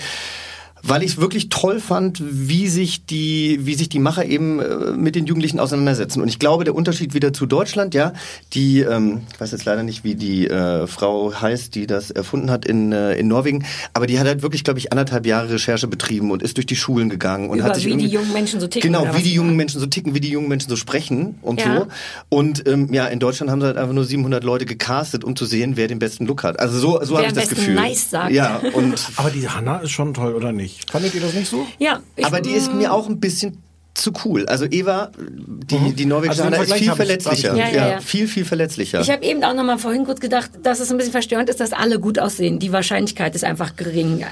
weil 0.89 1.03
ich 1.03 1.13
es 1.13 1.21
wirklich 1.21 1.49
toll 1.49 1.81
fand, 1.81 2.23
wie 2.25 2.69
sich 2.69 3.07
die, 3.07 3.61
wie 3.63 3.75
sich 3.75 3.89
die 3.89 3.99
Macher 3.99 4.25
eben 4.25 4.61
äh, 4.61 4.93
mit 4.93 5.15
den 5.15 5.27
Jugendlichen 5.27 5.61
auseinandersetzen. 5.61 6.21
Und 6.21 6.29
ich 6.29 6.39
glaube, 6.39 6.65
der 6.65 6.75
Unterschied 6.75 7.15
wieder 7.15 7.33
zu 7.33 7.47
Deutschland, 7.47 7.95
ja, 7.95 8.13
die, 8.53 8.81
ähm, 8.81 9.23
ich 9.33 9.41
weiß 9.41 9.53
jetzt 9.53 9.65
leider 9.65 9.83
nicht, 9.83 10.05
wie 10.05 10.15
die 10.15 10.47
äh, 10.49 10.87
Frau 10.87 11.33
heißt, 11.41 11.75
die 11.75 11.87
das 11.87 12.11
erfunden 12.11 12.51
hat 12.51 12.65
in, 12.65 12.93
äh, 12.93 13.15
in 13.15 13.29
Norwegen, 13.29 13.65
aber 13.95 14.07
die 14.07 14.19
hat 14.19 14.27
halt 14.27 14.43
wirklich, 14.43 14.65
glaube 14.65 14.79
ich, 14.79 14.93
anderthalb 14.93 15.27
Jahre 15.27 15.51
Recherche 15.51 15.87
betrieben 15.89 16.31
und 16.31 16.43
ist 16.43 16.57
durch 16.57 16.67
die 16.67 16.77
Schulen 16.77 17.09
gegangen 17.09 17.51
und 17.51 17.59
Über 17.59 17.69
hat 17.69 17.77
sich 17.77 17.87
wie 17.87 17.97
die 17.97 18.07
jungen 18.07 18.33
Menschen 18.33 18.61
so 18.61 18.67
ticken. 18.67 18.93
Genau, 18.93 19.15
wie 19.17 19.23
die 19.23 19.35
jungen 19.35 19.57
Menschen 19.57 19.81
so 19.81 19.87
ticken, 19.87 20.15
wie 20.15 20.21
die 20.21 20.31
jungen 20.31 20.49
Menschen 20.49 20.69
so 20.69 20.77
sprechen 20.77 21.37
und 21.43 21.61
Ja. 21.61 21.81
so. 21.81 21.87
Und 22.29 22.67
ähm, 22.69 22.93
ja, 22.93 23.07
in 23.07 23.19
Deutschland 23.19 23.51
haben 23.51 23.61
sie 23.61 23.67
halt 23.67 23.77
einfach 23.77 23.95
nur 23.95 24.05
700 24.05 24.45
Leute 24.45 24.67
gecastet, 24.67 25.25
um 25.25 25.37
zu 25.37 25.45
sehen, 25.47 25.77
wer 25.77 25.89
den 25.89 25.99
besten 25.99 26.27
Look 26.27 26.43
hat. 26.43 26.61
Also 26.61 26.79
so, 26.79 27.01
so 27.03 27.17
habe 27.17 27.27
ich 27.29 27.33
das 27.33 27.49
Gefühl. 27.49 27.75
nice 27.75 28.11
sagt. 28.11 28.33
Ja, 28.33 28.61
und 28.73 29.09
aber 29.17 29.31
die 29.31 29.49
Hanna 29.49 29.79
ist 29.79 29.91
schon 29.91 30.15
toll, 30.15 30.35
oder 30.35 30.53
nicht? 30.53 30.76
Fandet 30.91 31.15
ihr 31.15 31.21
das 31.21 31.35
nicht 31.35 31.49
so? 31.49 31.67
Ja, 31.79 32.01
ich, 32.17 32.25
aber 32.25 32.41
die 32.41 32.51
ist 32.53 32.73
mir 32.73 32.93
auch 32.93 33.09
ein 33.09 33.19
bisschen 33.21 33.63
zu 33.95 34.13
cool. 34.27 34.45
Also 34.45 34.67
Eva, 34.67 35.11
die, 35.19 35.95
die 35.95 36.05
norwegische 36.05 36.45
Also 36.45 36.63
ist 36.63 36.73
viel 36.75 36.89
hab 36.89 36.93
ich- 36.93 36.97
verletzlicher. 36.97 37.49
hab 37.53 37.57
ich- 37.57 37.63
Ja, 37.63 37.69
ja, 37.71 37.89
ja. 37.93 38.01
viel, 38.01 38.29
viel 38.29 38.45
verletzlicher. 38.45 39.01
Ich 39.01 39.09
habe 39.11 39.25
eben 39.25 39.43
auch 39.43 39.55
noch 39.55 39.65
mal 39.65 39.79
vorhin 39.79 40.05
kurz 40.05 40.21
gedacht, 40.21 40.51
dass 40.63 40.81
es 40.81 40.91
ein 40.91 40.99
bisschen 40.99 41.13
verstörend 41.13 41.49
ist, 41.49 41.61
dass 41.61 41.73
alle 41.73 41.99
gut 41.99 42.19
aussehen. 42.19 42.59
Die 42.59 42.73
Wahrscheinlichkeit 42.73 43.35
ist 43.35 43.43
einfach 43.43 43.75
gering. 43.75 44.23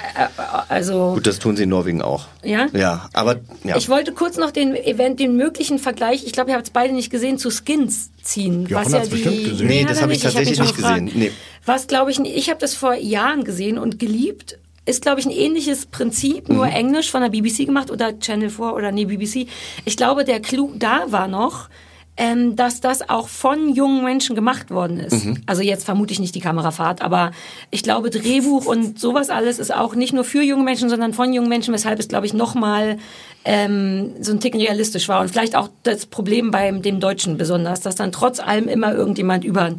Also 0.68 1.14
Gut, 1.14 1.26
das 1.26 1.38
tun 1.38 1.57
sie 1.57 1.62
in 1.62 1.70
Norwegen 1.70 2.03
auch. 2.03 2.26
Ja? 2.42 2.66
Ja, 2.74 3.09
aber 3.14 3.36
ja. 3.64 3.76
ich 3.76 3.88
wollte 3.88 4.12
kurz 4.12 4.36
noch 4.36 4.51
den 4.51 4.74
Event, 4.76 5.18
den 5.18 5.34
möglichen 5.36 5.78
Vergleich, 5.78 6.24
ich 6.26 6.32
glaube, 6.32 6.51
ihr 6.51 6.57
habt 6.57 6.66
es 6.66 6.72
beide 6.72 6.92
nicht 6.92 7.11
gesehen, 7.11 7.38
zu 7.38 7.51
Skins 7.51 8.11
ziehen. 8.22 8.66
Jochen 8.66 8.92
hat's 8.92 9.09
bestimmt 9.09 9.45
gesehen. 9.45 9.66
Nee, 9.66 9.84
das 9.88 9.97
er 9.99 10.03
hab 10.05 10.11
ich 10.11 10.16
nicht. 10.22 10.24
hab 10.26 10.32
tatsächlich 10.32 10.57
schon 10.59 10.66
nicht 10.66 10.76
gefragt. 10.76 11.05
gesehen. 11.07 11.18
Nee. 11.18 11.30
Was 11.64 11.86
glaube 11.86 12.11
ich, 12.11 12.20
ich 12.20 12.51
habe 12.51 12.61
das 12.61 12.74
vor 12.74 12.95
Jahren 12.95 13.45
gesehen 13.45 13.78
und 13.78 13.99
geliebt. 13.99 14.59
Ist, 14.87 15.03
glaube 15.03 15.20
ich, 15.20 15.26
ein 15.26 15.32
ähnliches 15.32 15.87
Prinzip, 15.87 16.49
nur 16.49 16.66
Englisch 16.66 17.11
von 17.11 17.22
der 17.22 17.30
BBC 17.30 17.64
gemacht 17.66 17.91
oder 17.91 18.18
Channel 18.18 18.51
4 18.51 18.74
oder 18.74 18.93
nee, 18.93 19.07
BBC. 19.07 19.49
Ich 19.85 19.97
glaube, 19.97 20.24
der 20.24 20.41
Clou 20.41 20.72
da 20.76 21.11
war 21.11 21.26
noch, 21.26 21.70
ähm, 22.16 22.55
dass 22.55 22.80
das 22.80 23.09
auch 23.09 23.28
von 23.28 23.74
jungen 23.74 24.05
Menschen 24.05 24.37
gemacht 24.37 24.70
worden 24.70 25.01
ist. 25.01 25.26
Also 25.47 25.62
jetzt 25.62 25.85
vermute 25.85 26.12
ich 26.12 26.20
nicht 26.20 26.35
die 26.35 26.41
Kamerafahrt, 26.41 27.03
aber 27.03 27.32
ich 27.70 27.82
glaube, 27.82 28.11
Drehbuch 28.11 28.66
und 28.66 29.01
sowas 29.01 29.30
alles 29.30 29.59
ist 29.59 29.74
auch 29.74 29.95
nicht 29.97 30.12
nur 30.12 30.22
für 30.22 30.43
junge 30.43 30.62
Menschen, 30.62 30.89
sondern 30.89 31.12
von 31.12 31.32
jungen 31.32 31.49
Menschen, 31.49 31.74
weshalb 31.74 31.99
es, 31.99 32.07
glaube 32.07 32.26
ich, 32.26 32.35
nochmal 32.35 32.99
ähm, 33.45 34.12
so 34.20 34.32
ein 34.32 34.41
Ticken 34.41 34.61
realistisch 34.61 35.09
war. 35.09 35.20
Und 35.20 35.28
vielleicht 35.28 35.57
auch 35.57 35.70
das 35.82 36.07
Problem 36.07 36.51
beim 36.51 36.82
dem 36.82 37.01
Deutschen 37.01 37.37
besonders, 37.37 37.80
dass 37.80 37.97
dann 37.97 38.12
trotz 38.12 38.39
allem 38.39 38.68
immer 38.68 38.95
irgendjemand 38.95 39.45
über 39.45 39.72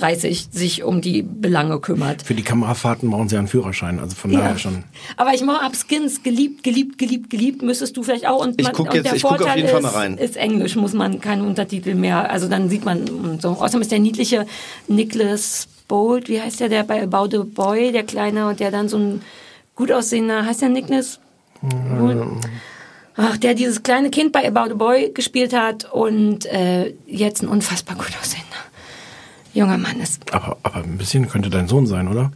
30 0.00 0.48
sich 0.52 0.82
um 0.84 1.00
die 1.00 1.22
Belange 1.22 1.80
kümmert. 1.80 2.22
Für 2.22 2.34
die 2.34 2.42
Kamerafahrten 2.42 3.10
brauchen 3.10 3.28
sie 3.28 3.36
einen 3.36 3.48
Führerschein, 3.48 3.98
also 3.98 4.14
von 4.14 4.32
daher 4.32 4.58
schon. 4.58 4.84
Aber 5.16 5.34
ich 5.34 5.42
mache 5.42 5.62
ab 5.64 5.72
Skins 5.76 6.22
geliebt, 6.22 6.62
geliebt, 6.62 6.98
geliebt, 6.98 7.30
geliebt. 7.30 7.62
Müsstest 7.62 7.96
du 7.96 8.02
vielleicht 8.02 8.26
auch. 8.26 8.44
Und 8.44 8.60
Ich 8.60 8.66
man, 8.66 8.74
guck 8.74 8.88
und 8.88 8.94
jetzt- 8.94 9.04
der 9.06 9.14
ich 9.16 9.22
guck 9.22 9.32
auf 9.32 9.38
Vorteil 9.38 9.56
jeden 9.58 9.68
Fall 9.68 9.78
ist, 9.80 9.82
mal 9.84 9.90
rein. 9.92 10.18
ist 10.18 10.36
Englisch, 10.36 10.76
muss 10.76 10.92
man 10.92 11.20
keine 11.20 11.42
Untertitel 11.44 11.94
mehr. 11.94 12.30
Also 12.30 12.48
dann 12.48 12.68
sieht 12.68 12.84
man 12.84 13.08
und 13.08 13.42
so. 13.42 13.48
Außerdem 13.50 13.80
ist 13.82 13.90
der 13.92 13.98
niedliche 14.00 14.46
Nicholas 14.88 15.68
Bolt, 15.88 16.28
wie 16.28 16.40
heißt 16.40 16.60
der, 16.60 16.68
der 16.68 16.82
bei 16.82 17.02
About 17.02 17.28
the 17.30 17.44
Boy, 17.44 17.92
der 17.92 18.02
Kleine, 18.02 18.48
und 18.48 18.60
der 18.60 18.70
dann 18.70 18.88
so 18.88 18.98
ein 18.98 19.22
gut 19.74 19.92
aussehender, 19.92 20.44
heißt 20.44 20.62
der 20.62 20.68
Nicholas? 20.68 21.20
Bolt? 21.98 22.18
ach, 23.16 23.36
der 23.38 23.54
dieses 23.54 23.82
kleine 23.82 24.10
Kind 24.10 24.32
bei 24.32 24.46
About 24.46 24.72
a 24.72 24.74
Boy 24.74 25.10
gespielt 25.14 25.54
hat 25.54 25.90
und 25.90 26.44
äh, 26.46 26.92
jetzt 27.06 27.42
ein 27.42 27.48
unfassbar 27.48 27.96
gut 27.96 28.10
aussehender 28.20 28.44
junger 29.56 29.78
Mann 29.78 30.00
ist. 30.00 30.32
Aber, 30.32 30.56
aber 30.62 30.76
ein 30.76 30.98
bisschen 30.98 31.28
könnte 31.28 31.50
dein 31.50 31.68
Sohn 31.68 31.86
sein, 31.86 32.08
oder? 32.08 32.30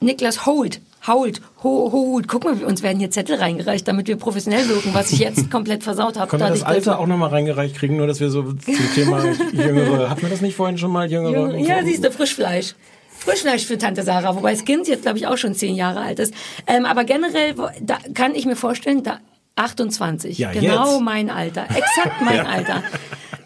Niklas 0.00 0.46
Holt. 0.46 0.80
Holt, 1.06 1.42
Ho, 1.62 1.90
Holt. 1.92 2.28
Guck 2.28 2.44
mal, 2.44 2.54
uns 2.64 2.82
werden 2.82 2.98
hier 2.98 3.10
Zettel 3.10 3.36
reingereicht, 3.36 3.86
damit 3.86 4.08
wir 4.08 4.16
professionell 4.16 4.66
wirken, 4.68 4.94
was 4.94 5.12
ich 5.12 5.18
jetzt 5.18 5.50
komplett 5.50 5.82
versaut 5.82 6.16
habe. 6.18 6.30
Können 6.30 6.42
wir 6.44 6.48
das 6.50 6.62
Alter 6.62 6.98
auch 6.98 7.06
nochmal 7.06 7.28
reingereicht 7.28 7.76
kriegen, 7.76 7.96
nur 7.98 8.06
dass 8.06 8.20
wir 8.20 8.30
so 8.30 8.42
zum 8.54 8.94
Thema 8.94 9.22
Jüngere. 9.52 10.08
Hatten 10.08 10.22
wir 10.22 10.30
das 10.30 10.40
nicht 10.40 10.56
vorhin 10.56 10.78
schon 10.78 10.90
mal, 10.90 11.10
Jüngere? 11.10 11.32
Jüngere- 11.52 11.58
Ja, 11.58 11.82
siehst 11.84 12.04
du, 12.04 12.10
Frischfleisch. 12.10 12.74
Frischfleisch 13.18 13.66
für 13.66 13.76
Tante 13.76 14.02
Sarah, 14.02 14.34
wobei 14.34 14.52
das 14.52 14.64
Kind 14.64 14.88
jetzt, 14.88 15.02
glaube 15.02 15.18
ich, 15.18 15.26
auch 15.26 15.36
schon 15.36 15.54
zehn 15.54 15.74
Jahre 15.74 16.00
alt 16.00 16.18
ist. 16.18 16.32
Ähm, 16.66 16.84
aber 16.86 17.04
generell 17.04 17.54
da 17.82 17.98
kann 18.14 18.34
ich 18.34 18.46
mir 18.46 18.56
vorstellen, 18.56 19.02
da 19.02 19.18
28, 19.56 20.38
Ja, 20.38 20.52
genau 20.52 20.92
jetzt. 20.94 21.02
mein 21.02 21.28
Alter, 21.30 21.64
exakt 21.70 22.22
mein 22.24 22.36
Ja. 22.38 22.44
Alter. 22.44 22.82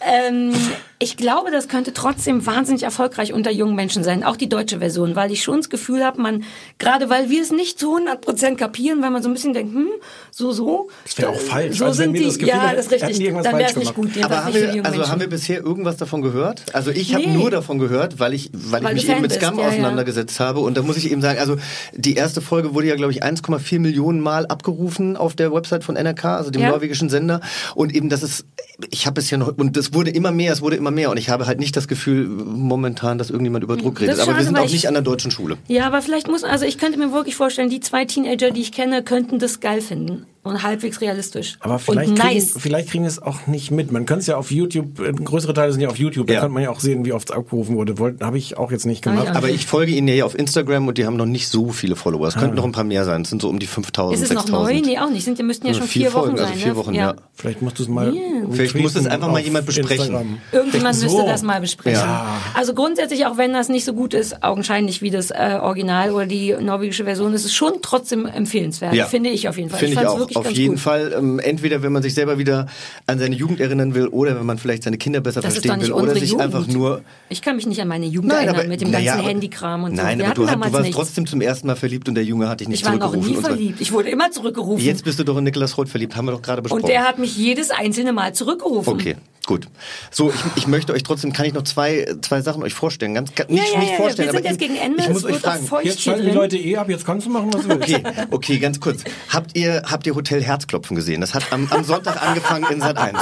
Ähm, 0.01 0.53
ich 1.01 1.17
glaube, 1.17 1.51
das 1.53 1.69
könnte 1.69 1.93
trotzdem 1.93 2.45
wahnsinnig 2.45 2.83
erfolgreich 2.83 3.33
unter 3.33 3.51
jungen 3.53 3.77
Menschen 3.77 4.03
sein, 4.03 4.25
auch 4.25 4.37
die 4.37 4.49
deutsche 4.49 4.79
Version, 4.81 5.15
weil 5.15 5.31
ich 5.31 5.43
schon 5.45 5.59
das 5.59 5.71
Gefühl 5.71 6.05
habe, 6.05 6.21
man, 6.21 6.43
gerade 6.79 7.09
weil 7.09 7.31
wir 7.31 7.41
es 7.41 7.53
nicht 7.53 7.79
zu 7.79 7.97
100% 7.97 8.57
kapieren, 8.57 9.01
weil 9.01 9.11
man 9.11 9.23
so 9.23 9.29
ein 9.29 9.35
bisschen 9.35 9.53
denkt, 9.55 9.75
hm, 9.75 9.89
so, 10.33 10.51
so. 10.51 10.89
Das 11.05 11.19
wäre 11.19 11.29
auch 11.31 11.41
falsch. 11.41 11.79
So 11.79 11.85
Also 11.85 12.03
sind 12.03 12.15
die, 12.15 12.25
das 12.25 12.35
Gefühl 12.39 12.49
ja, 12.49 12.75
das 12.75 12.87
ist 12.87 12.93
richtig. 12.93 13.19
Dann 13.33 13.45
wäre 13.59 13.71
es 13.71 13.77
nicht 13.77 13.95
gut. 13.95 14.11
Aber 14.25 14.29
das 14.35 14.45
haben 14.47 14.55
wir, 14.55 14.69
also 14.85 14.97
Menschen. 14.97 15.11
haben 15.13 15.21
wir 15.21 15.29
bisher 15.29 15.61
irgendwas 15.61 15.97
davon 15.99 16.23
gehört? 16.23 16.63
Also 16.73 16.91
ich 16.91 17.15
habe 17.15 17.27
Nee. 17.29 17.35
nur 17.35 17.51
davon 17.51 17.79
gehört, 17.79 18.19
weil 18.19 18.35
ich, 18.35 18.51
weil, 18.53 18.83
Weil 18.83 18.97
ich 18.97 19.03
mich 19.05 19.13
eben 19.13 19.23
mit 19.23 19.33
Scum 19.33 19.57
ja, 19.59 19.63
ja. 19.65 19.69
auseinandergesetzt 19.69 20.41
habe. 20.41 20.61
Und 20.61 20.77
da 20.77 20.83
muss 20.83 20.97
ich 20.97 21.11
eben 21.13 21.23
sagen, 21.23 21.39
also 21.39 21.57
die 21.95 22.15
erste 22.15 22.41
Folge 22.41 22.75
wurde 22.75 22.89
ja, 22.89 22.97
glaube 22.97 23.13
ich, 23.13 23.23
1,4 23.23 23.79
Millionen 23.79 24.21
Mal 24.21 24.47
abgerufen 24.47 25.17
auf 25.17 25.37
der 25.37 25.53
Website 25.53 25.85
von 25.85 25.95
NRK, 25.97 26.25
also 26.25 26.51
dem 26.51 26.63
Ja. 26.63 26.71
norwegischen 26.71 27.09
Sender. 27.09 27.41
Und 27.77 27.95
eben 27.95 28.09
das 28.09 28.23
ist, 28.23 28.47
ich 28.91 29.07
habe 29.07 29.15
bisher 29.15 29.39
noch, 29.39 29.57
und 29.57 29.77
es 29.77 29.95
wurde 29.95 30.11
immer 30.11 30.33
mehr, 30.33 30.53
es 30.53 30.61
wurde 30.61 30.77
immer 30.77 30.88
mehr. 30.91 31.11
Und 31.11 31.17
ich 31.17 31.29
habe 31.31 31.47
halt 31.47 31.59
nicht 31.59 31.77
das 31.77 31.89
Gefühl 31.89 32.27
momentan, 32.29 33.19
dass 33.19 33.31
irgendjemand 33.31 33.65
über 33.65 33.77
Druck 33.77 34.01
redet. 34.01 34.15
ist 34.15 34.21
Aber 34.21 34.29
wir 34.29 34.35
schade, 34.35 34.45
sind 34.47 34.59
auch 34.59 34.65
ich- 34.67 34.73
nicht 34.73 34.89
an 34.89 34.95
der 34.95 35.03
deutschen 35.03 35.31
Schule. 35.31 35.57
Ja, 35.69 35.87
aber 35.87 36.03
vielleicht 36.03 36.29
muss, 36.29 36.45
also 36.45 36.65
ich 36.65 36.79
könnte 36.79 36.99
mir 36.99 37.13
wirklich 37.13 37.37
vorstellen, 37.37 37.71
die 37.71 37.81
zwei 37.81 38.05
Teenager, 38.05 38.51
die 38.51 38.61
ich 38.61 38.73
kenne, 38.73 39.03
könnten 39.03 39.39
das 39.39 39.61
geil 39.61 39.81
finden. 39.81 40.27
Und 40.49 40.63
halbwegs 40.63 41.01
realistisch. 41.01 41.57
Aber 41.61 41.79
vielleicht, 41.79 42.11
und 42.11 42.19
kriegen, 42.19 42.35
nice. 42.35 42.55
vielleicht 42.59 42.91
kriegen 42.91 43.05
wir 43.05 43.09
es 43.09 43.21
auch 43.23 43.47
nicht 43.47 43.71
mit. 43.71 43.93
Man 43.93 44.07
kann 44.07 44.19
es 44.19 44.27
ja 44.27 44.37
auf 44.37 44.51
YouTube, 44.51 44.99
äh, 45.01 45.13
größere 45.13 45.55
Teile 45.55 45.73
sind 45.73 45.81
ja 45.81 45.89
auf 45.89 45.99
YouTube, 45.99 46.27
da 46.27 46.35
Ja. 46.35 46.41
kann 46.41 46.53
man 46.53 46.63
ja 46.63 46.71
auch 46.71 46.81
sehen, 46.81 47.05
wie 47.05 47.13
oft 47.13 47.31
es 47.31 47.37
abgerufen 47.37 47.77
wurde. 47.77 47.95
Habe 48.21 48.39
ich 48.39 48.57
auch 48.57 48.71
jetzt 48.73 48.87
nicht 48.87 48.99
ich 48.99 49.03
gemacht. 49.03 49.31
auch 49.31 49.35
Aber 49.37 49.49
ich 49.51 49.67
folge 49.67 49.93
ihnen 49.93 50.09
ja 50.09 50.15
hier 50.15 50.27
auf 50.27 50.39
Instagram 50.39 50.89
und 50.89 50.99
die 50.99 51.07
haben 51.07 51.17
noch 51.17 51.27
nicht 51.27 51.49
so 51.49 51.69
viele 51.71 51.97
Follower. 51.97 52.27
Es 52.29 52.35
könnten 52.37 52.57
noch 52.57 52.65
ein 52.65 52.73
paar 52.73 52.85
mehr 52.85 53.05
sein. 53.05 53.23
Es 53.23 53.31
sind 53.31 53.43
so 53.43 53.49
um 53.49 53.59
die 53.59 53.67
5000, 53.67 54.17
Ist 54.17 54.25
es 54.31 54.35
noch 54.35 54.43
6000. 54.47 54.81
neu? 54.85 54.91
Nee, 54.91 54.99
auch 54.99 55.11
nicht. 55.11 55.25
Sind, 55.25 55.39
die 55.39 55.43
müssten 55.43 55.67
ja 55.67 55.71
Also 55.71 55.81
schon 55.81 55.89
vier 55.89 56.03
vier 56.03 56.15
Wochen 56.15 56.21
Folgen, 56.27 56.39
also 56.41 56.51
sein. 56.53 56.59
vier 56.59 56.69
ne? 56.73 56.77
Wochen, 56.77 56.95
ja. 56.95 57.15
Vielleicht 57.35 57.63
musst 57.63 57.79
du 57.79 57.83
es 57.83 57.89
mal. 57.89 58.15
Ja. 58.15 58.23
Vielleicht 58.51 58.75
muss 58.75 58.95
es 58.97 59.07
einfach 59.07 59.31
mal 59.31 59.41
jemand 59.41 59.67
besprechen. 59.67 59.91
Instagram. 59.91 60.39
Irgendjemand 60.53 60.95
Echt 60.95 61.03
müsste 61.05 61.21
so? 61.21 61.27
das 61.27 61.43
mal 61.43 61.61
besprechen. 61.61 62.01
Ja. 62.01 62.27
Also 62.55 62.75
grundsätzlich, 62.75 63.27
auch 63.27 63.37
wenn 63.37 63.53
das 63.53 63.69
nicht 63.69 63.85
so 63.85 63.93
gut 63.93 64.15
ist, 64.15 64.43
augenscheinlich 64.43 65.03
wie 65.03 65.11
das 65.11 65.31
äh, 65.31 65.59
Original 65.61 66.13
oder 66.13 66.27
die 66.27 66.55
norwegische 66.61 67.05
Version, 67.05 67.33
ist 67.35 67.45
es 67.45 67.55
schon 67.55 67.75
trotzdem 67.83 68.27
empfehlenswert. 68.27 68.95
Ja. 68.95 69.07
Finde 69.07 69.31
ich 69.31 69.49
auf 69.49 69.57
jeden 69.57 69.71
Fall. 69.71 69.79
Finde 69.79 69.93
ich 69.95 69.99
fand's 69.99 70.13
auch. 70.13 70.19
wirklich 70.19 70.38
Auf 70.39 70.51
jeden 70.51 70.75
gut. 70.75 70.81
Fall. 70.81 71.15
Ähm, 71.19 71.39
entweder 71.39 71.83
wenn 71.83 71.93
man 71.93 72.03
sich 72.03 72.15
selber 72.15 72.39
wieder 72.39 72.67
an 73.07 73.19
seine 73.19 73.35
Jugend 73.37 73.61
erinnern 73.61 73.95
will 73.95 74.07
oder 74.09 74.39
wenn 74.39 74.47
man 74.47 74.59
vielleicht 74.59 74.83
seine 74.85 74.99
Kinder 74.99 75.21
besser 75.21 75.41
Das 75.41 75.55
verstehen 75.55 75.81
will 75.81 75.93
oder 75.93 76.15
sich 76.15 76.31
Jugend. 76.31 76.45
einfach 76.45 76.67
nur. 76.67 77.03
Ich 77.29 77.43
kann 77.43 77.57
mich 77.57 77.67
nicht 77.67 77.81
an 77.81 77.89
meine 77.89 78.07
Jugend 78.07 78.29
Nein, 78.33 78.39
erinnern 78.47 78.57
aber 78.61 78.69
mit 78.69 78.81
dem 78.81 78.93
ganzen 78.93 79.09
aber- 79.09 79.23
Handykram 79.29 79.85
und 79.85 79.97
so. 79.97 80.03
Nein, 80.03 80.19
Wir 80.19 80.27
aber 80.27 80.35
du, 80.35 80.47
damals 80.47 80.71
du 80.71 80.73
warst 80.75 80.85
nichts. 80.85 80.97
trotzdem 80.97 81.27
zum 81.27 81.41
ersten 81.41 81.67
Mal 81.67 81.77
verliebt 81.77 82.09
und 82.09 82.15
der 82.15 82.25
Junge 82.25 82.49
hat 82.49 82.61
dich 82.61 82.69
nicht 82.69 82.81
Ich 82.81 82.87
war 82.87 82.93
noch 82.97 83.11
zurückgerufen. 83.13 83.37
nie 83.37 83.43
verliebt. 83.43 83.81
Ich 83.81 83.93
wurde 83.93 84.09
immer 84.11 84.31
zurückgerufen. 84.31 84.85
Jetzt 84.85 85.05
bist 85.05 85.19
du 85.19 85.25
doch 85.25 85.37
in 85.39 85.45
Niklas 85.45 85.77
Roth 85.79 85.89
verliebt, 85.89 86.17
haben 86.17 86.27
wir 86.27 86.33
doch 86.33 86.43
gerade 86.43 86.63
besprochen. 86.63 86.83
und 86.83 86.89
der 86.89 87.05
hat 87.07 87.19
mich 87.19 87.37
jedes 87.37 87.71
einzelne 87.71 88.13
Mal 88.13 88.35
zurückgerufen. 88.35 88.93
Okay, 88.95 89.17
gut. 89.47 89.67
So, 90.11 90.31
ich, 90.31 90.41
ich 90.57 90.67
möchte 90.67 90.93
euch 90.93 91.03
trotzdem, 91.03 91.33
kann 91.33 91.47
ich 91.47 91.55
noch 91.55 91.63
zwei, 91.65 92.07
zwei 92.21 92.43
Sachen 92.43 92.63
euch 92.63 92.75
vorstellen? 92.75 93.15
Ganz, 93.15 93.35
ganz 93.35 93.49
nicht, 93.51 93.65
Ja, 93.67 93.73
ja, 93.75 93.79
nicht 93.79 93.91
ja, 93.93 93.97
vorstellen, 93.97 94.29
wir 94.29 94.33
sind 94.33 94.41
aber 94.41 94.49
jetzt 94.51 94.59
gegen 94.61 94.77
Ende, 94.77 95.03
ich 95.03 95.09
muss 95.09 95.25
euch 95.25 95.37
fragen. 95.39 95.67
Jetzt 95.85 96.03
schalten 96.03 96.27
die. 96.27 96.31
Leute 96.33 96.57
eh 96.59 96.77
ab, 96.77 96.89
jetzt 96.91 97.07
kannst 97.07 97.27
du 97.27 97.31
machen, 97.31 97.53
was 97.53 97.63
du 97.63 97.69
willst. 97.71 97.89
Okay, 97.95 98.03
okay, 98.31 98.59
ganz 98.59 98.79
kurz. 98.81 99.05
Habt 99.31 99.57
ihr, 99.57 99.83
habt 99.91 100.07
ihr 100.07 100.15
Hotel 100.15 100.43
Herzklopfen 100.43 100.97
gesehen? 100.97 101.21
Das 101.23 101.33
hat 101.35 101.51
am, 101.53 101.67
am 101.71 101.83
Sonntag 101.85 102.21
angefangen 102.23 102.67
in 102.71 102.81
Sat 102.81 102.99
1. 102.99 103.19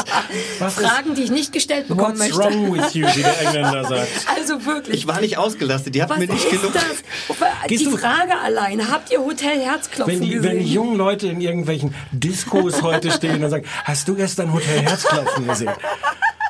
Was 0.59 0.79
ist, 0.79 0.87
Fragen, 0.87 1.15
die 1.15 1.23
ich 1.23 1.31
nicht 1.31 1.53
gestellt 1.53 1.89
bekommen 1.89 2.19
what's 2.19 2.37
möchte. 2.37 2.39
wrong 2.39 2.73
with 2.75 2.95
you, 2.95 3.07
wie 3.07 3.23
der 3.23 3.41
Engländer 3.43 3.85
sagt. 3.89 4.09
Also 4.37 4.65
wirklich. 4.67 4.97
Ich 4.99 5.07
war 5.07 5.21
nicht 5.21 5.39
ausgelastet, 5.39 5.95
die 5.95 6.01
Was 6.01 6.11
mir 6.19 6.27
nicht 6.27 6.45
ist 6.45 6.51
genug. 6.51 6.73
das? 6.73 7.69
Die 7.69 7.85
du- 7.85 7.97
Frage 7.97 8.37
allein. 8.43 8.91
Habt 8.91 9.13
ihr 9.13 9.21
Hotel 9.21 9.61
Herzklopfen 9.61 10.15
Wenn 10.15 10.21
die, 10.23 10.31
gesehen? 10.35 10.43
wenn 10.51 10.59
die 10.59 10.73
jungen 10.73 10.97
Leute 10.97 11.29
in 11.29 11.41
irgendwelchen 11.41 11.95
Diskos 12.13 12.83
heute 12.83 13.11
stehen 13.13 13.43
und 13.45 13.51
sagen, 13.51 13.65
hast 13.85 14.09
du 14.09 14.15
gestern 14.17 14.53
Hotel 14.53 14.81
Herzklopfen 14.83 15.47
gesehen? 15.47 15.71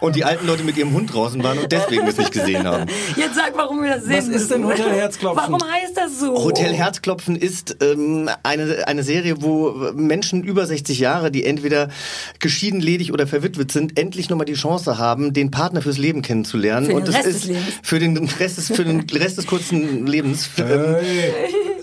Und 0.01 0.17
die 0.17 0.25
alten 0.25 0.47
Leute 0.47 0.63
mit 0.63 0.77
ihrem 0.77 0.93
Hund 0.93 1.13
draußen 1.13 1.43
waren 1.43 1.59
und 1.59 1.73
deswegen 1.73 2.07
es 2.07 2.19
nicht 2.19 2.33
gesehen 2.33 2.67
haben. 2.67 2.87
Jetzt 3.17 3.35
sag, 3.35 3.57
warum 3.57 3.83
wir 3.83 3.97
das 3.97 4.05
sehen 4.05 4.17
Was 4.19 4.29
ist 4.29 4.51
denn. 4.51 4.65
Hotel 4.65 4.93
Herzklopfen? 4.93 5.53
Warum 5.53 5.73
heißt 5.73 5.97
das 5.97 6.21
so? 6.21 6.35
Hotel 6.35 6.73
Herzklopfen 6.73 7.37
ist 7.37 7.77
ähm, 7.83 8.29
eine, 8.43 8.87
eine 8.87 9.03
Serie, 9.03 9.43
wo 9.43 9.93
Menschen 9.95 10.45
über 10.45 10.67
60 10.67 10.99
Jahre, 10.99 11.31
die 11.31 11.45
entweder 11.45 11.89
geschieden, 12.39 12.81
ledig 12.81 13.13
oder 13.13 13.27
verwitwet 13.27 13.73
sind, 13.73 13.99
endlich 13.99 14.29
nochmal 14.29 14.47
die 14.47 14.55
Chance 14.55 14.99
haben, 14.99 15.33
den 15.33 15.51
Partner 15.51 15.83
fürs 15.83 15.99
Leben 15.99 16.23
kennenzulernen. 16.23 16.87
Für 16.87 16.93
den 16.93 16.99
und 16.99 17.09
das 17.09 17.15
Rest 17.17 17.27
des 17.27 17.37
ist 17.37 17.45
Lebens. 17.47 17.65
für 17.83 17.99
den 17.99 18.17
Rest 18.17 18.59
des, 18.59 18.67
für 18.69 18.85
den 18.85 19.01
Rest 19.11 19.39
des 19.39 19.47
kurzen 19.47 20.07
Lebens. 20.07 20.51
Hey. 20.57 21.37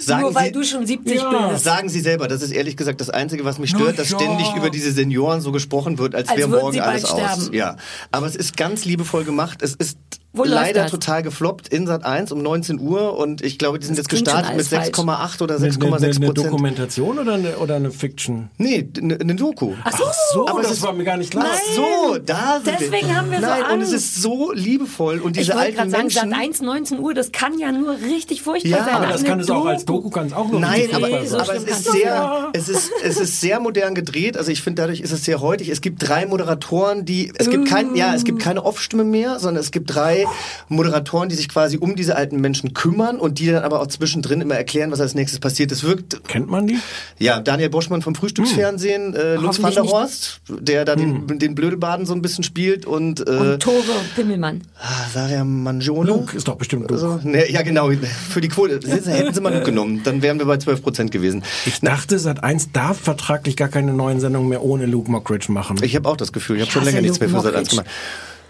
Sagen 0.05 0.21
Nur 0.23 0.35
weil 0.35 0.47
Sie, 0.47 0.51
du 0.53 0.63
schon 0.63 0.85
70 0.85 1.15
Ja. 1.15 1.47
bist. 1.49 1.63
Sagen 1.63 1.89
Sie 1.89 1.99
selber, 2.01 2.27
das 2.27 2.41
ist 2.41 2.51
ehrlich 2.51 2.77
gesagt 2.77 3.01
das 3.01 3.09
Einzige, 3.09 3.45
was 3.45 3.59
mich 3.59 3.69
stört, 3.71 3.99
dass 3.99 4.07
ständig 4.09 4.53
über 4.55 4.69
diese 4.69 4.91
Senioren 4.91 5.41
so 5.41 5.51
gesprochen 5.51 5.97
wird, 5.97 6.15
als, 6.15 6.29
Als 6.29 6.37
wäre 6.37 6.49
morgen 6.49 6.79
alles 6.79 7.05
aus. 7.05 7.11
sterben. 7.19 7.53
Ja, 7.53 7.77
aber 8.11 8.27
es 8.27 8.35
ist 8.35 8.57
ganz 8.57 8.85
liebevoll 8.85 9.23
gemacht. 9.23 9.61
Es 9.61 9.75
ist 9.75 9.97
Wo 10.35 10.43
leider 10.45 10.87
total 10.87 11.21
gefloppt 11.21 11.67
in 11.67 11.85
Sat 11.85 12.03
1 12.05 12.31
um 12.31 12.41
19 12.41 12.79
Uhr 12.79 13.15
und 13.17 13.43
ich 13.43 13.59
glaube, 13.59 13.77
die 13.77 13.85
sind 13.85 13.99
Das 13.99 14.05
jetzt 14.05 14.09
gestartet 14.09 14.45
mit 14.45 14.53
alles 14.55 14.69
falsch. 14.69 14.87
6,8 14.87 15.41
oder 15.43 15.55
Eine, 15.57 15.65
eine, 15.65 15.73
6,6 15.73 15.83
eine 16.17 16.25
Prozent. 16.25 16.37
Dokumentation 16.47 17.19
oder 17.19 17.33
eine, 17.35 17.57
oder 17.57 17.75
eine 17.75 17.91
Fiction? 17.91 18.49
Nee, 18.57 18.89
eine 18.97 19.19
eine 19.21 19.35
Doku. 19.35 19.73
Ach 19.83 19.95
so. 19.95 20.03
Ach 20.07 20.13
so, 20.33 20.47
Aber 20.47 20.61
das 20.63 20.71
ist- 20.71 20.81
war 20.81 20.93
mir 20.93 21.03
gar 21.03 21.17
nicht 21.17 21.29
klar. 21.29 21.45
Ach 21.47 21.59
so, 21.75 22.17
da 22.17 22.59
sind 22.63 22.77
Deswegen 22.79 23.07
wir. 23.09 23.15
haben 23.15 23.29
wir 23.29 23.39
so 23.41 23.45
Nein, 23.45 23.61
und 23.73 23.81
es 23.81 23.89
Angst. 23.91 23.93
ist 23.93 24.21
so 24.23 24.51
liebevoll 24.53 25.19
und 25.19 25.37
Ich 25.37 25.43
diese 25.45 25.53
wollte 25.55 25.65
alten 25.65 25.77
gerade 25.77 25.89
sagen, 25.91 26.03
Menschen. 26.03 26.29
Sat 26.31 26.39
1, 26.39 26.61
19 26.61 26.99
Uhr, 26.99 27.13
das 27.13 27.31
kann 27.31 27.59
ja 27.59 27.71
nur 27.71 27.91
richtig 27.99 28.41
furchtbar 28.41 28.69
Ja, 28.71 28.77
sein. 28.85 28.93
aber 28.95 29.03
Aber 29.03 29.11
das 29.13 29.21
Eine 29.21 29.29
kann 29.29 29.39
es 29.39 29.49
auch 29.51 29.65
als 29.67 29.85
Doku 29.85 30.09
kann 30.09 30.25
es 30.27 30.33
auch 30.33 30.49
noch 30.51 30.59
Nein, 30.59 30.73
richtig 30.81 30.95
aber, 30.95 31.07
furchtbar 31.09 31.27
so 31.27 31.37
aber 31.37 31.55
es 31.57 31.63
ist 31.63 31.91
sehr, 31.91 32.49
es 32.53 32.69
ist, 32.69 32.91
es 33.03 33.19
ist 33.19 33.39
sehr 33.41 33.59
modern 33.59 33.93
gedreht. 33.93 34.35
Also 34.37 34.49
ich 34.51 34.63
finde, 34.63 34.81
dadurch 34.81 35.01
ist 35.01 35.11
es 35.11 35.25
sehr 35.25 35.41
heutig. 35.41 35.69
Es 35.69 35.81
gibt 35.81 36.07
drei 36.07 36.25
Moderatoren, 36.25 37.05
die, 37.05 37.31
es 37.37 37.51
gibt 37.51 37.67
kein, 37.67 37.95
ja, 37.95 38.15
es 38.15 38.23
gibt 38.23 38.39
keine 38.39 38.63
Off-Stimme 38.65 39.03
mehr, 39.03 39.37
sondern 39.39 39.61
es 39.61 39.69
gibt 39.71 39.93
drei 39.93 40.22
Moderatoren, 40.69 41.29
die 41.29 41.35
sich 41.35 41.49
quasi 41.49 41.77
um 41.77 41.95
diese 41.95 42.15
alten 42.15 42.39
Menschen 42.41 42.73
kümmern 42.73 43.17
und 43.19 43.39
die 43.39 43.47
dann 43.51 43.63
aber 43.63 43.81
auch 43.81 43.87
zwischendrin 43.87 44.41
immer 44.41 44.55
erklären, 44.55 44.91
was 44.91 44.99
als 45.01 45.15
nächstes 45.15 45.39
passiert. 45.39 45.71
Es 45.71 45.83
wirkt, 45.83 46.23
Kennt 46.27 46.49
man 46.49 46.67
die? 46.67 46.77
ja, 47.19 47.39
Daniel 47.39 47.69
Boschmann 47.69 48.01
vom 48.01 48.15
Frühstücksfernsehen, 48.15 49.15
äh, 49.15 49.35
Lutz 49.35 49.61
van 49.61 49.73
der. 49.73 49.83
Horst, 49.83 50.41
der 50.49 50.85
da 50.85 50.95
den, 50.95 51.39
den 51.39 51.55
Blödelbaden 51.55 52.05
so 52.05 52.13
ein 52.13 52.21
bisschen 52.21 52.43
spielt 52.43 52.85
und, 52.85 53.19
äh, 53.27 53.31
Und 53.31 53.59
Tore 53.61 53.83
Pimmelmann. 54.15 54.61
ah, 54.81 54.87
Saria 55.13 55.43
Mangione. 55.43 56.07
Luke 56.09 56.35
ist 56.35 56.47
doch 56.47 56.55
bestimmt 56.55 56.83
Luke. 56.83 56.93
Also, 56.93 57.19
ne, 57.23 57.49
ja, 57.51 57.61
genau. 57.61 57.89
Für 58.29 58.41
die 58.41 58.47
Quote. 58.49 58.79
Hätten 58.87 59.33
sie 59.33 59.41
mal 59.41 59.53
Luke 59.53 59.65
genommen, 59.65 60.01
dann 60.03 60.21
wären 60.21 60.39
wir 60.39 60.45
bei 60.45 60.57
12 60.57 60.81
Prozent 60.81 61.11
gewesen. 61.11 61.43
Ich 61.65 61.79
dachte, 61.81 62.19
Sat 62.19 62.43
1 62.43 62.71
darf 62.71 62.99
vertraglich 62.99 63.55
gar 63.57 63.67
keine 63.69 63.93
neuen 63.93 64.19
Sendungen 64.19 64.49
mehr 64.49 64.63
ohne 64.63 64.85
Luke 64.85 65.09
Mockridge 65.11 65.51
machen. 65.51 65.77
Ich 65.81 65.95
habe 65.95 66.07
auch 66.09 66.17
das 66.17 66.31
Gefühl, 66.31 66.57
ich 66.57 66.61
habe 66.63 66.71
schon 66.71 66.83
länger 66.85 67.01
nichts 67.01 67.19
mehr 67.19 67.29
für 67.29 67.41
Sat 67.41 67.55
1 67.55 67.71
Mockridge. 67.75 67.83
gemacht. 67.83 67.87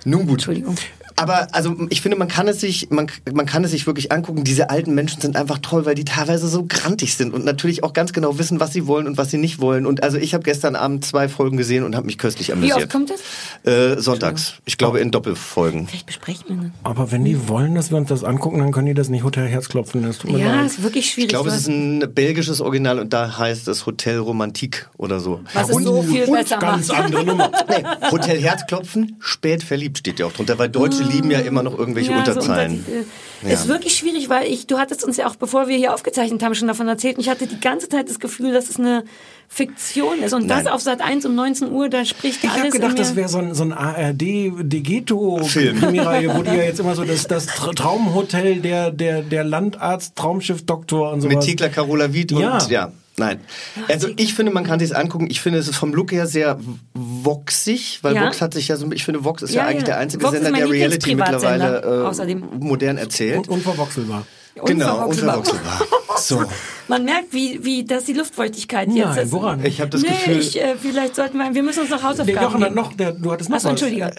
Nun 0.06 0.22
gut. 0.24 0.32
Entschuldigung. 0.34 0.76
Aber 1.16 1.48
also 1.52 1.76
ich 1.90 2.02
finde, 2.02 2.18
man 2.18 2.28
kann 2.28 2.48
es 2.48 2.60
sich, 2.60 2.90
man, 2.90 3.08
man 3.34 3.46
kann 3.46 3.64
es 3.64 3.72
sich 3.72 3.86
wirklich 3.88 4.12
angucken. 4.12 4.44
Diese 4.44 4.70
alten 4.70 4.94
Menschen 4.96 5.22
sind 5.22 5.36
einfach 5.36 5.60
toll, 5.60 5.86
weil 5.86 5.96
die 5.96 6.06
teilweise 6.06 6.48
so 6.48 6.66
grantig 6.68 7.16
sind 7.16 7.34
und 7.34 7.46
natürlich 7.46 7.84
auch 7.84 7.94
ganz 7.94 8.14
genau 8.14 8.38
wissen, 8.40 8.60
was 8.60 8.74
sie 8.74 8.88
wollen 8.88 9.08
und 9.08 9.18
was 9.18 9.30
sie 9.32 9.38
nicht 9.38 9.60
wollen. 9.60 9.86
Und 9.86 10.04
also 10.04 10.18
ich 10.18 10.34
habe 10.34 10.44
gestern 10.44 10.76
Abend 10.76 11.06
zwei 11.06 11.30
Folgen 11.30 11.58
gesehen 11.58 11.84
und 11.84 11.96
habe 11.96 12.06
mich 12.06 12.18
köstlich 12.18 12.48
Wie 12.50 12.54
amüsiert. 12.54 12.78
oft 12.78 12.90
kommt 12.90 13.10
das? 13.12 13.22
Äh, 13.72 14.02
sonntags. 14.02 14.56
Ich 14.66 14.78
glaube 14.78 15.00
in 15.00 15.12
Doppelfolgen. 15.12 15.88
Vielleicht 15.88 16.06
besprechen 16.06 16.46
wir 16.50 16.56
das. 16.58 16.72
Aber 16.84 17.12
wenn 17.12 17.24
die 17.26 17.48
wollen, 17.48 17.76
dass 17.76 17.92
wir 17.92 17.98
uns 17.98 18.10
das 18.10 18.24
angucken, 18.24 18.60
dann 18.60 18.72
können 18.72 18.88
die 18.88 18.94
das 18.94 19.10
nicht 19.10 19.24
Hotel 19.24 19.48
Herzklopfen. 19.48 20.04
Das 20.04 20.18
tut 20.20 20.32
mir 20.32 20.40
Ja, 20.40 20.56
leid. 20.56 20.66
ist 20.68 20.84
wirklich 20.84 21.10
schwierig. 21.12 21.26
Ich 21.32 21.36
glaube, 21.36 21.50
es 21.50 21.56
ist 21.58 21.68
ein 21.68 22.12
belgisches 22.14 22.62
Original 22.62 23.00
und 23.00 23.14
da 23.14 23.38
heißt 23.38 23.68
es 23.68 23.86
Hotel 23.86 24.18
Romantik 24.18 24.90
oder 24.98 25.20
so. 25.20 25.42
Was 25.54 25.70
und, 25.70 25.84
so 25.84 26.02
viel 26.02 26.24
Und 26.26 26.34
besser 26.34 26.58
ganz 26.58 26.88
macht. 26.88 27.00
andere 27.04 27.24
Nummer. 27.26 27.52
nee, 27.70 27.84
Hotel 28.12 28.40
Herzklopfen, 28.42 29.18
spät 29.20 29.64
verliebt 29.64 30.00
steht 30.00 30.20
ja 30.20 30.26
auch 30.26 30.34
drunter, 30.34 30.58
weil 30.60 30.70
Deutsche 30.70 31.03
lieben 31.04 31.30
ja 31.32 31.40
immer 31.40 31.64
noch 31.64 31.78
irgendwelche 31.78 32.12
Ja, 32.12 32.24
so 32.26 32.32
Unterzeilen. 32.32 32.78
Untertitel. 32.80 33.06
Ja. 33.44 33.50
Ist 33.54 33.68
wirklich 33.68 33.96
schwierig, 33.98 34.30
weil 34.30 34.48
ich, 34.50 34.68
du 34.68 34.78
hattest 34.78 35.04
uns 35.04 35.18
ja 35.18 35.28
auch, 35.28 35.36
bevor 35.36 35.68
wir 35.68 35.76
hier 35.76 35.94
aufgezeichnet 35.94 36.42
haben, 36.44 36.56
schon 36.56 36.70
davon 36.70 36.88
erzählt. 36.88 37.18
Und 37.18 37.22
ich 37.24 37.30
hatte 37.30 37.46
die 37.46 37.60
ganze 37.60 37.90
Zeit 37.90 38.08
das 38.10 38.20
Gefühl, 38.22 38.54
dass 38.54 38.70
es 38.70 38.80
eine 38.80 39.04
Fiktion 39.50 40.24
ist. 40.24 40.34
Und 40.34 40.48
Nein. 40.48 40.64
das 40.64 40.74
auf 40.74 40.80
Sat 40.82 41.02
1 41.02 41.26
um 41.26 41.36
19 41.36 41.70
Uhr, 41.72 41.90
da 41.90 42.06
spricht 42.06 42.42
Ich 42.44 42.50
alles 42.50 42.62
habe 42.62 42.70
gedacht, 42.72 42.92
in 42.92 42.98
das 42.98 43.16
wäre 43.18 43.28
so 43.28 43.40
ein, 43.40 43.54
so 43.54 43.64
ein 43.64 43.74
Film. 43.74 43.78
ARD-Degeto-Krimireihe, 43.78 46.34
wo 46.38 46.44
die 46.44 46.52
ja 46.52 46.64
jetzt 46.64 46.80
immer 46.80 46.96
so 46.96 47.04
das, 47.06 47.28
das 47.28 47.48
Tra- 47.50 47.76
Traumhotel 47.76 48.62
der, 48.62 48.92
der, 48.92 49.22
der 49.22 49.44
Landarzt, 49.44 50.16
Traumschiff-Doktor 50.16 51.12
und 51.12 51.22
sowas. 51.22 51.36
Mit 51.36 51.44
Thekla 51.46 51.70
Carola 51.70 52.14
Wied 52.14 52.32
Ja. 52.32 52.54
und 52.58 52.70
ja. 52.70 52.92
Nein. 53.18 53.40
Also 53.90 54.08
ich 54.18 54.34
finde, 54.34 54.52
man 54.52 54.64
kann 54.64 54.80
sich 54.80 54.96
angucken. 54.96 55.28
Ich 55.30 55.40
finde, 55.42 55.60
es 55.60 55.68
ist 55.68 55.76
vom 55.78 55.94
Look 55.94 56.12
her 56.12 56.26
sehr 56.26 56.60
voxig, 56.94 58.00
weil 58.02 58.16
Ja. 58.16 58.26
Vox 58.26 58.42
hat 58.42 58.54
sich 58.54 58.68
ja 58.68 58.76
so, 58.78 58.92
ich 58.92 59.06
finde, 59.06 59.24
Vox 59.24 59.42
ist 59.44 59.54
ja, 59.54 59.62
Ja, 59.64 59.68
eigentlich 59.68 59.82
ja. 59.82 59.86
der 59.88 59.98
einzige 60.00 60.24
Vox 60.24 60.34
Sender, 60.34 60.52
der 60.52 60.70
Reality 60.70 61.16
mittlerweile 61.16 61.82
äh, 61.84 62.08
außerdem. 62.08 62.44
modern 62.60 62.98
erzählt. 62.98 63.48
Unverwechselbar. 63.48 64.26
Genau, 64.66 65.08
Unverwechselbar. 65.08 65.82
So. 66.16 66.44
Man 66.88 67.06
merkt, 67.06 67.34
wie, 67.34 67.66
wie 67.66 67.86
das 67.86 68.06
die 68.06 68.14
Luftfeuchtigkeit 68.14 68.88
Nein, 68.88 68.98
jetzt 68.98 69.18
ist. 69.18 69.32
woran? 69.32 69.66
Ich 69.66 69.82
habe 69.82 69.90
das 69.90 70.04
nee, 70.04 70.10
Gefühl, 70.10 70.38
ich, 70.38 70.62
äh, 70.62 70.76
vielleicht 70.80 71.16
sollten 71.16 71.40
wir, 71.40 71.56
wir 71.56 71.64
müssen 71.64 71.80
uns 71.82 71.90
noch 71.90 72.04
Jochen 72.04 72.20
hat 72.20 72.28
geben. 72.28 72.76
noch, 72.76 72.94
der, 72.94 73.14
du 73.14 73.32
hattest 73.32 73.50
noch 73.50 73.58
Achso, 73.58 73.66
was. 73.70 73.72
Entschuldige. 73.72 74.12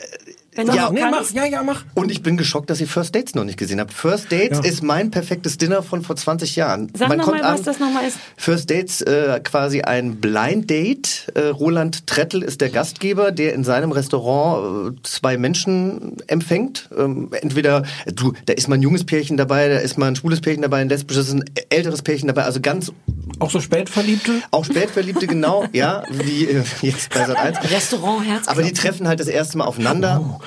Wenn 0.54 0.68
Ja, 0.68 0.84
noch 0.84 0.92
Nee, 0.92 1.00
mach, 1.10 1.30
ja, 1.32 1.44
ja, 1.46 1.62
mach. 1.62 1.84
und 1.94 2.10
ich 2.10 2.22
bin 2.22 2.36
geschockt, 2.36 2.70
dass 2.70 2.80
ihr 2.80 2.86
First 2.86 3.14
Dates 3.14 3.34
noch 3.34 3.44
nicht 3.44 3.58
gesehen 3.58 3.80
habt. 3.80 3.92
First 3.92 4.30
Dates 4.30 4.58
Ja. 4.58 4.64
ist 4.64 4.82
mein 4.82 5.10
perfektes 5.10 5.58
Dinner 5.58 5.82
von 5.82 6.02
vor 6.02 6.14
20 6.16 6.54
Jahren. 6.56 6.90
Sag 6.96 7.08
Man 7.08 7.18
nochmal, 7.18 7.40
kommt 7.40 7.52
was 7.52 7.58
an- 7.60 7.64
das 7.64 7.78
nochmal 7.80 8.06
ist. 8.06 8.18
First 8.36 8.70
Dates 8.70 9.00
äh, 9.02 9.40
quasi 9.42 9.82
ein 9.82 10.16
Blind 10.16 10.70
Date. 10.70 11.32
Äh, 11.34 11.48
Roland 11.48 12.06
Trettel 12.06 12.42
ist 12.42 12.60
der 12.60 12.70
Gastgeber, 12.70 13.32
der 13.32 13.54
in 13.54 13.64
seinem 13.64 13.90
Restaurant 13.92 14.96
äh, 14.96 15.00
zwei 15.02 15.36
Menschen 15.36 16.16
empfängt. 16.28 16.88
Ähm, 16.96 17.30
entweder, 17.40 17.82
du, 18.14 18.32
da 18.46 18.52
ist 18.52 18.68
mal 18.68 18.76
ein 18.76 18.82
junges 18.82 19.04
Pärchen 19.04 19.36
dabei, 19.36 19.68
da 19.68 19.78
ist 19.78 19.98
mal 19.98 20.06
ein 20.06 20.16
schwules 20.16 20.40
Pärchen 20.40 20.62
dabei, 20.62 20.78
ein 20.82 20.88
lesbisches, 20.88 21.32
ein 21.32 21.44
älteres 21.70 22.02
Pärchen 22.02 22.28
dabei. 22.28 22.44
Also 22.44 22.60
ganz 22.60 22.92
Auch 23.40 23.50
so 23.50 23.60
Spätverliebte? 23.60 24.42
auch 24.50 24.64
Spätverliebte 24.64 25.26
genau, 25.26 25.66
ja, 25.72 26.04
wie 26.10 26.46
äh, 26.46 26.62
jetzt 26.82 27.12
bei 27.12 27.24
Sat 27.24 27.36
1. 27.36 27.70
Restaurant 27.70 28.24
Herz. 28.26 28.48
Aber 28.48 28.62
die 28.62 28.72
treffen 28.72 29.08
halt 29.08 29.20
das 29.20 29.28
erste 29.28 29.58
Mal 29.58 29.64
aufeinander. 29.64 30.40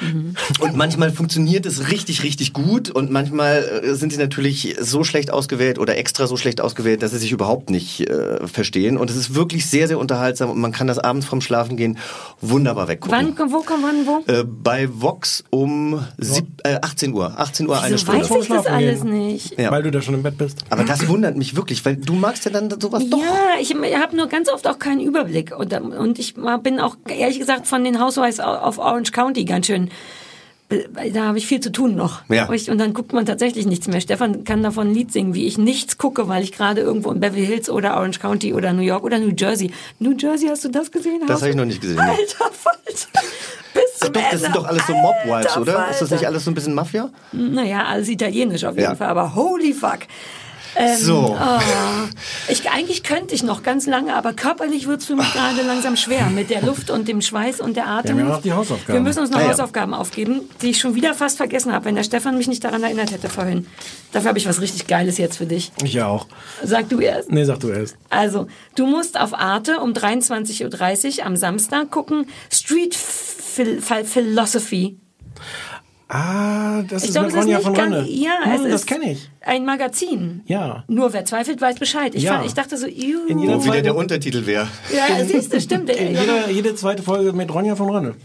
Und 0.60 0.76
manchmal 0.76 1.12
funktioniert 1.12 1.66
es 1.66 1.90
richtig, 1.92 2.24
richtig 2.24 2.54
gut. 2.54 2.90
Und 2.90 3.12
manchmal 3.12 3.82
äh, 3.84 3.96
sind 3.96 4.12
sie 4.14 4.20
natürlich 4.20 4.76
so 4.80 5.04
schlecht 5.04 5.32
ausgewählt 5.32 5.80
oder 5.80 5.98
extra 5.98 6.28
so 6.28 6.38
schlecht 6.38 6.62
ausgewählt, 6.62 7.04
dass 7.04 7.12
sie 7.12 7.18
sich 7.18 7.32
überhaupt 7.32 7.70
nicht 7.70 8.10
äh, 8.10 8.46
verstehen. 8.48 8.98
Und 8.98 9.10
es 9.10 9.16
ist 9.16 9.36
wirklich 9.36 9.66
sehr, 9.66 9.88
sehr 9.88 10.00
unterhaltsam. 10.00 10.50
Und 10.50 10.60
man 10.60 10.72
kann 10.72 10.88
das 10.88 11.00
abends 11.00 11.26
vorm 11.26 11.42
Schlafen 11.42 11.78
gehen 11.78 11.98
wunderbar 12.42 12.88
weggucken. 12.88 13.36
Wann, 13.38 13.52
wo 13.52 13.62
kommt 13.62 13.84
wann, 13.84 14.06
wo? 14.06 14.32
Äh, 14.32 14.44
bei 14.44 14.88
Vox 14.92 15.44
um 15.50 16.06
sieb, 16.18 16.46
äh, 16.64 16.78
18 16.82 17.14
Uhr. 17.14 17.34
18 17.38 17.68
Uhr 17.68 17.80
eine 17.82 17.96
Wieso 17.96 17.98
Stunde. 17.98 18.30
weiß 18.30 18.44
ich 18.44 18.48
das 18.50 18.66
alles 18.66 19.04
nicht? 19.04 19.60
Ja. 19.60 19.72
Weil 19.72 19.84
du 19.84 19.92
da 19.92 20.02
schon 20.02 20.14
im 20.14 20.24
Bett 20.24 20.38
bist. 20.38 20.64
Aber 20.70 20.84
das 20.84 21.08
wundert 21.08 21.38
mich 21.38 21.56
wirklich, 21.56 21.84
weil 21.86 21.98
du 21.98 22.14
magst 22.14 22.46
ja 22.46 22.52
dann 22.52 22.70
sowas 22.80 23.04
doch. 23.10 23.20
Ja, 23.20 23.60
ich 23.60 23.74
habe 23.74 24.16
nur 24.16 24.28
ganz 24.28 24.50
oft 24.50 24.68
auch 24.68 24.80
keinen 24.80 25.02
Überblick. 25.02 25.58
Und, 25.58 25.74
und 25.74 26.20
ich 26.20 26.36
bin 26.64 26.80
auch, 26.80 26.96
ehrlich 27.08 27.40
gesagt, 27.40 27.68
von 27.68 27.84
den 27.84 28.02
Housewives 28.02 28.40
auf 28.40 28.78
Orange 28.78 29.12
County 29.12 29.46
ganz 29.46 29.68
schön. 29.68 29.90
Da 31.14 31.24
habe 31.28 31.38
ich 31.38 31.48
viel 31.48 31.62
zu 31.62 31.72
tun 31.72 31.96
noch. 31.96 32.24
Ja. 32.28 32.50
Und 32.50 32.78
dann 32.78 32.94
guckt 32.94 33.14
man 33.14 33.26
tatsächlich 33.26 33.66
nichts 33.66 33.88
mehr. 33.88 34.02
Stefan 34.02 34.44
kann 34.44 34.64
davon 34.64 34.90
ein 34.90 34.94
Lied 34.94 35.14
singen, 35.14 35.34
wie 35.34 35.46
ich 35.48 35.58
nichts 35.58 35.98
gucke, 35.98 36.28
weil 36.28 36.44
ich 36.44 36.52
gerade 36.52 36.82
irgendwo 36.82 37.10
in 37.12 37.22
Beverly 37.22 37.46
Hills 37.46 37.70
oder 37.70 37.96
Orange 37.96 38.20
County 38.20 38.54
oder 38.54 38.74
New 38.74 38.82
York 38.82 39.06
oder 39.06 39.18
New 39.18 39.32
Jersey. 39.38 39.72
New 40.00 40.12
Jersey, 40.18 40.50
hast 40.50 40.66
du 40.66 40.70
das 40.70 40.92
gesehen? 40.92 41.22
Das 41.26 41.40
habe 41.42 41.52
ich 41.52 41.56
noch 41.56 41.64
nicht 41.64 41.80
gesehen. 41.80 41.98
Alter 42.00 42.52
Falter. 42.52 42.76
Bis 43.74 43.84
Ach 44.02 44.06
zum 44.06 44.12
doch, 44.14 44.22
das 44.22 44.32
Ende. 44.34 44.38
sind 44.44 44.56
doch 44.58 44.66
alles 44.66 44.88
so 44.88 44.94
Mob-Wives, 44.94 45.58
oder? 45.58 45.88
Ist 45.90 46.02
das 46.02 46.10
nicht 46.10 46.20
Falter. 46.20 46.28
alles 46.28 46.44
so 46.44 46.52
ein 46.52 46.54
bisschen 46.54 46.74
Mafia? 46.74 47.10
Naja, 47.32 47.86
alles 47.86 48.10
italienisch 48.10 48.66
auf 48.66 48.76
jeden 48.76 48.90
Ja. 48.90 48.96
Fall, 48.96 49.08
aber 49.08 49.36
holy 49.36 49.72
fuck. 49.72 50.00
Ähm, 50.76 50.98
So. 50.98 51.38
oh, 51.40 51.60
ich, 52.50 52.70
eigentlich 52.70 53.04
könnte 53.04 53.34
ich 53.34 53.44
noch 53.44 53.64
ganz 53.64 53.86
lange, 53.88 54.16
aber 54.16 54.34
körperlich 54.34 54.88
wird 54.88 55.02
es 55.02 55.08
für 55.08 55.16
mich 55.16 55.32
gerade 55.34 55.62
langsam 55.64 55.96
schwer 55.96 56.26
mit 56.30 56.50
der 56.50 56.62
Luft 56.62 56.90
und 56.90 57.08
dem 57.08 57.22
Schweiß 57.22 57.60
und 57.62 57.76
der 57.78 57.88
Atem. 57.88 58.18
Wir 58.18 58.24
haben 58.24 58.30
ja 58.30 58.36
noch 58.36 58.42
die 58.42 58.54
Hausaufgaben. 58.54 58.94
Wir 58.94 59.02
müssen 59.02 59.20
uns 59.20 59.30
noch 59.32 59.40
Ah, 59.40 59.44
ja. 59.44 59.50
Hausaufgaben 59.50 59.94
aufgeben, 59.94 60.42
die 60.62 60.72
ich 60.72 60.80
schon 60.80 60.96
wieder 60.96 61.14
fast 61.14 61.38
vergessen 61.38 61.72
habe, 61.74 61.86
wenn 61.86 61.96
der 61.96 62.04
Stefan 62.04 62.38
mich 62.38 62.48
nicht 62.48 62.64
daran 62.64 62.84
erinnert 62.84 63.12
hätte 63.12 63.30
vorhin. 63.30 63.68
Dafür 64.12 64.30
habe 64.30 64.40
ich 64.40 64.48
was 64.48 64.62
richtig 64.62 64.88
Geiles 64.88 65.18
jetzt 65.18 65.38
für 65.38 65.46
dich. 65.46 65.72
Ich 65.84 66.02
auch. 66.02 66.28
Sag 66.64 66.90
du 66.90 67.00
erst. 67.00 67.32
Nee, 67.32 67.44
sag 67.44 67.60
du 67.60 67.70
erst. 67.70 67.96
Also, 68.10 68.48
du 68.76 68.86
musst 68.86 69.20
auf 69.20 69.34
Arte 69.34 69.80
um 69.80 69.94
23.30 69.94 71.20
Uhr 71.20 71.26
am 71.26 71.36
Samstag 71.36 71.92
gucken, 71.92 72.28
Street 72.52 72.96
Phil 72.96 73.82
Philosophy. 73.82 74.98
Ah, 76.10 76.84
das 76.90 77.04
Ich 77.04 77.10
ist 77.10 77.16
glaube, 77.16 77.28
mit 77.28 77.36
es 77.36 77.40
ist 77.42 77.46
Ronja 77.48 77.60
von 77.60 77.76
Ranne. 77.76 78.06
ja, 78.08 78.32
Hm, 78.44 78.66
es 78.66 78.72
das 78.72 78.86
kenne 78.86 79.12
ich. 79.12 79.30
ein 79.42 79.66
Magazin. 79.66 80.42
Ja. 80.46 80.84
Nur 80.88 81.12
wer 81.12 81.26
zweifelt, 81.26 81.60
weiß 81.60 81.80
Bescheid. 81.80 82.16
Ich, 82.16 82.24
Ja. 82.24 82.36
fand, 82.36 82.46
ich 82.46 82.54
dachte 82.54 82.78
so, 82.78 82.88
ew. 82.88 83.26
In 83.28 83.40
jeder 83.40 83.56
Wo 83.56 83.60
wieder 83.62 83.72
zweiten- 83.74 83.84
der 83.84 83.96
Untertitel 83.96 84.46
wäre. 84.46 84.68
ja, 84.96 85.26
siehst 85.26 85.52
du, 85.54 85.60
stimmt. 85.60 85.90
In 85.90 86.14
ja. 86.14 86.22
jeder, 86.22 86.50
jede 86.50 86.76
zweite 86.76 87.04
Folge 87.04 87.34
mit 87.34 87.54
Ronja 87.54 87.76
von 87.76 87.90
Ranne. 87.90 88.16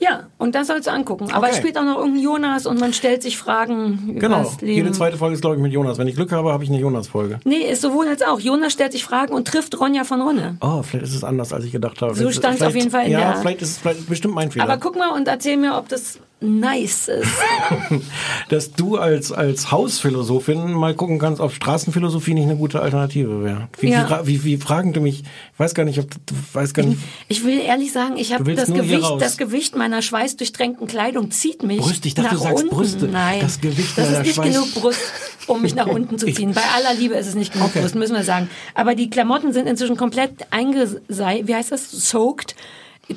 ja, 0.00 0.24
und 0.36 0.54
das 0.54 0.66
sollst 0.66 0.86
du 0.86 0.92
angucken. 0.92 1.30
Aber 1.30 1.46
Okay. 1.46 1.50
es 1.52 1.56
spielt 1.58 1.78
auch 1.78 1.84
noch 1.84 1.96
irgendein 1.98 2.22
Jonas 2.22 2.66
und 2.66 2.78
man 2.78 2.92
stellt 2.92 3.22
sich 3.22 3.38
Fragen 3.38 4.08
über 4.10 4.20
Genau. 4.20 4.42
das 4.42 4.60
Leben. 4.60 4.74
Jede 4.74 4.92
zweite 4.92 5.16
Folge 5.16 5.34
ist, 5.34 5.40
glaube 5.40 5.56
ich, 5.56 5.62
mit 5.62 5.72
Jonas. 5.72 5.96
Wenn 5.96 6.08
ich 6.08 6.16
Glück 6.16 6.32
habe, 6.32 6.52
habe 6.52 6.62
ich 6.64 6.68
eine 6.70 6.78
Jonas-Folge. 6.78 7.40
Nee, 7.44 7.70
ist 7.70 7.80
sowohl 7.80 8.06
als 8.08 8.20
auch. 8.22 8.38
Jonas 8.40 8.72
stellt 8.74 8.92
sich 8.92 9.04
Fragen 9.04 9.32
und 9.32 9.46
trifft 9.48 9.78
Ronja 9.80 10.04
von 10.04 10.20
Ronne. 10.20 10.56
Oh, 10.60 10.82
vielleicht 10.82 11.06
ist 11.06 11.14
es 11.14 11.24
anders, 11.24 11.52
als 11.54 11.64
ich 11.64 11.72
gedacht 11.72 12.00
habe. 12.02 12.14
So 12.14 12.30
stand's 12.30 12.58
vielleicht- 12.58 12.62
auf 12.64 12.74
jeden 12.76 12.90
Fall 12.90 13.06
in 13.06 13.12
Ja, 13.12 13.32
der- 13.32 13.36
vielleicht 13.36 13.62
ist 13.62 13.70
es 13.70 13.78
vielleicht 13.78 14.06
bestimmt 14.10 14.34
mein 14.34 14.50
Fehler. 14.50 14.64
Aber 14.64 14.76
guck 14.78 14.96
mal 14.96 15.10
und 15.10 15.26
erzähl 15.28 15.56
mir, 15.56 15.76
ob 15.76 15.88
das 15.88 16.18
nice 16.40 17.08
ist. 17.08 17.28
dass 18.48 18.72
du 18.72 18.96
als, 18.96 19.30
als 19.32 19.70
Hausphilosophin 19.70 20.72
mal 20.72 20.94
gucken 20.94 21.18
kannst, 21.18 21.40
ob 21.40 21.52
Straßenphilosophie 21.52 22.34
nicht 22.34 22.44
eine 22.44 22.56
gute 22.56 22.80
Alternative 22.80 23.44
wäre. 23.44 23.68
Wie, 23.78 23.90
Ja. 23.90 24.20
wie, 24.26 24.42
wie, 24.42 24.44
wie 24.44 24.56
fragen 24.56 24.92
du 24.92 25.00
mich? 25.00 25.20
Ich 25.52 25.58
weiß 25.58 25.74
gar 25.74 25.84
nicht, 25.84 25.98
ob 25.98 26.10
du 26.10 26.34
weißt 26.52 26.74
gar 26.74 26.84
nicht. 26.84 26.98
Ich 27.28 27.44
will 27.44 27.58
ehrlich 27.60 27.92
sagen, 27.92 28.16
ich 28.16 28.32
habe 28.32 28.54
das 28.54 28.72
Gewicht, 28.72 29.04
das 29.18 29.36
Gewicht 29.36 29.76
meiner 29.76 30.02
schweißdurchtränkten 30.02 30.86
Kleidung 30.86 31.30
zieht 31.30 31.62
mich 31.62 31.78
Brüste, 31.80 32.08
ich 32.08 32.14
dachte, 32.14 32.34
nach 32.34 32.40
du 32.40 32.48
sagst 32.48 32.64
unten. 32.64 32.74
Brüste. 32.76 33.06
Nein, 33.08 33.40
Das 33.40 33.60
Gewicht 33.60 33.96
das 33.98 34.10
ist 34.10 34.22
nicht 34.22 34.36
Schweiß- 34.38 34.52
genug 34.52 34.74
Brust, 34.74 35.00
um 35.46 35.60
mich 35.62 35.74
nach 35.74 35.86
unten 35.86 36.18
zu 36.18 36.26
ziehen. 36.32 36.54
Bei 36.54 36.62
aller 36.74 36.94
Liebe 36.98 37.14
ist 37.14 37.26
es 37.26 37.34
nicht 37.34 37.52
genug 37.52 37.68
Okay. 37.68 37.80
Brust, 37.82 37.94
müssen 37.94 38.14
wir 38.16 38.24
sagen. 38.24 38.48
Aber 38.74 38.94
die 38.94 39.10
Klamotten 39.10 39.52
sind 39.52 39.66
inzwischen 39.66 39.96
komplett 39.96 40.32
eingesei, 40.50 41.42
wie 41.44 41.54
heißt 41.54 41.70
das, 41.72 41.90
soaked. 41.90 42.54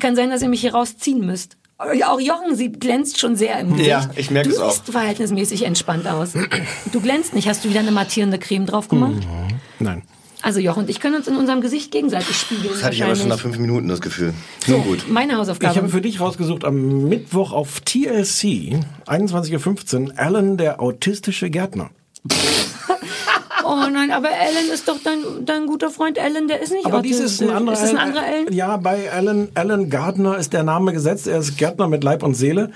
Kann 0.00 0.16
sein, 0.16 0.30
dass 0.30 0.42
ihr 0.42 0.48
mich 0.48 0.60
hier 0.60 0.74
rausziehen 0.74 1.24
müsst. 1.24 1.56
Auch 1.78 2.20
Jochen, 2.20 2.54
sie 2.54 2.70
glänzt 2.70 3.18
schon 3.18 3.34
sehr 3.36 3.58
im 3.58 3.70
Gesicht. 3.70 3.88
Ja, 3.88 4.08
ich 4.14 4.30
merke 4.30 4.48
du 4.48 4.54
es 4.54 4.60
auch. 4.60 4.70
siehst 4.70 4.90
verhältnismäßig 4.90 5.64
entspannt 5.64 6.06
aus. 6.06 6.34
Du 6.92 7.00
glänzt 7.00 7.34
nicht. 7.34 7.48
Hast 7.48 7.64
du 7.64 7.68
wieder 7.70 7.80
eine 7.80 7.90
mattierende 7.90 8.38
Creme 8.38 8.66
drauf 8.66 8.88
gemacht? 8.88 9.26
Nein. 9.80 10.02
Also 10.42 10.60
Jochen 10.60 10.80
und 10.84 10.90
ich 10.90 11.00
können 11.00 11.16
uns 11.16 11.26
in 11.26 11.36
unserem 11.36 11.62
Gesicht 11.62 11.90
gegenseitig 11.90 12.36
spiegeln. 12.36 12.68
Das 12.70 12.84
hatte 12.84 12.94
ich 12.94 13.02
aber 13.02 13.16
schon 13.16 13.28
nach 13.28 13.40
fünf 13.40 13.58
Minuten 13.58 13.88
das 13.88 14.00
Gefühl. 14.02 14.34
Nun 14.66 14.84
gut. 14.84 15.06
Meine 15.08 15.36
Hausaufgabe. 15.38 15.72
Ich 15.72 15.78
habe 15.78 15.88
für 15.88 16.02
dich 16.02 16.20
rausgesucht 16.20 16.64
am 16.64 17.08
Mittwoch 17.08 17.52
auf 17.52 17.80
TLC, 17.80 18.78
21.15 19.06 20.08
Uhr, 20.08 20.18
Alan, 20.18 20.58
der 20.58 20.80
autistische 20.82 21.48
Gärtner. 21.50 21.90
Oh 23.64 23.88
nein, 23.90 24.10
aber 24.10 24.28
Alan 24.28 24.70
ist 24.72 24.88
doch 24.88 24.98
dein, 25.02 25.44
dein 25.44 25.66
guter 25.66 25.90
Freund 25.90 26.18
Alan, 26.18 26.48
der 26.48 26.60
ist 26.60 26.72
nicht 26.72 26.86
Aber 26.86 27.02
dies 27.02 27.20
ist 27.20 27.42
ein 27.42 27.50
anderer. 27.50 27.74
Ist 27.74 27.90
ein 27.90 27.98
anderer 27.98 28.22
Alan? 28.22 28.52
Ja, 28.52 28.76
bei 28.76 29.10
Alan, 29.10 29.48
Alan 29.54 29.90
Gardner 29.90 30.38
ist 30.38 30.52
der 30.52 30.62
Name 30.62 30.92
gesetzt. 30.92 31.26
Er 31.26 31.38
ist 31.38 31.56
Gärtner 31.56 31.88
mit 31.88 32.04
Leib 32.04 32.22
und 32.22 32.34
Seele. 32.34 32.70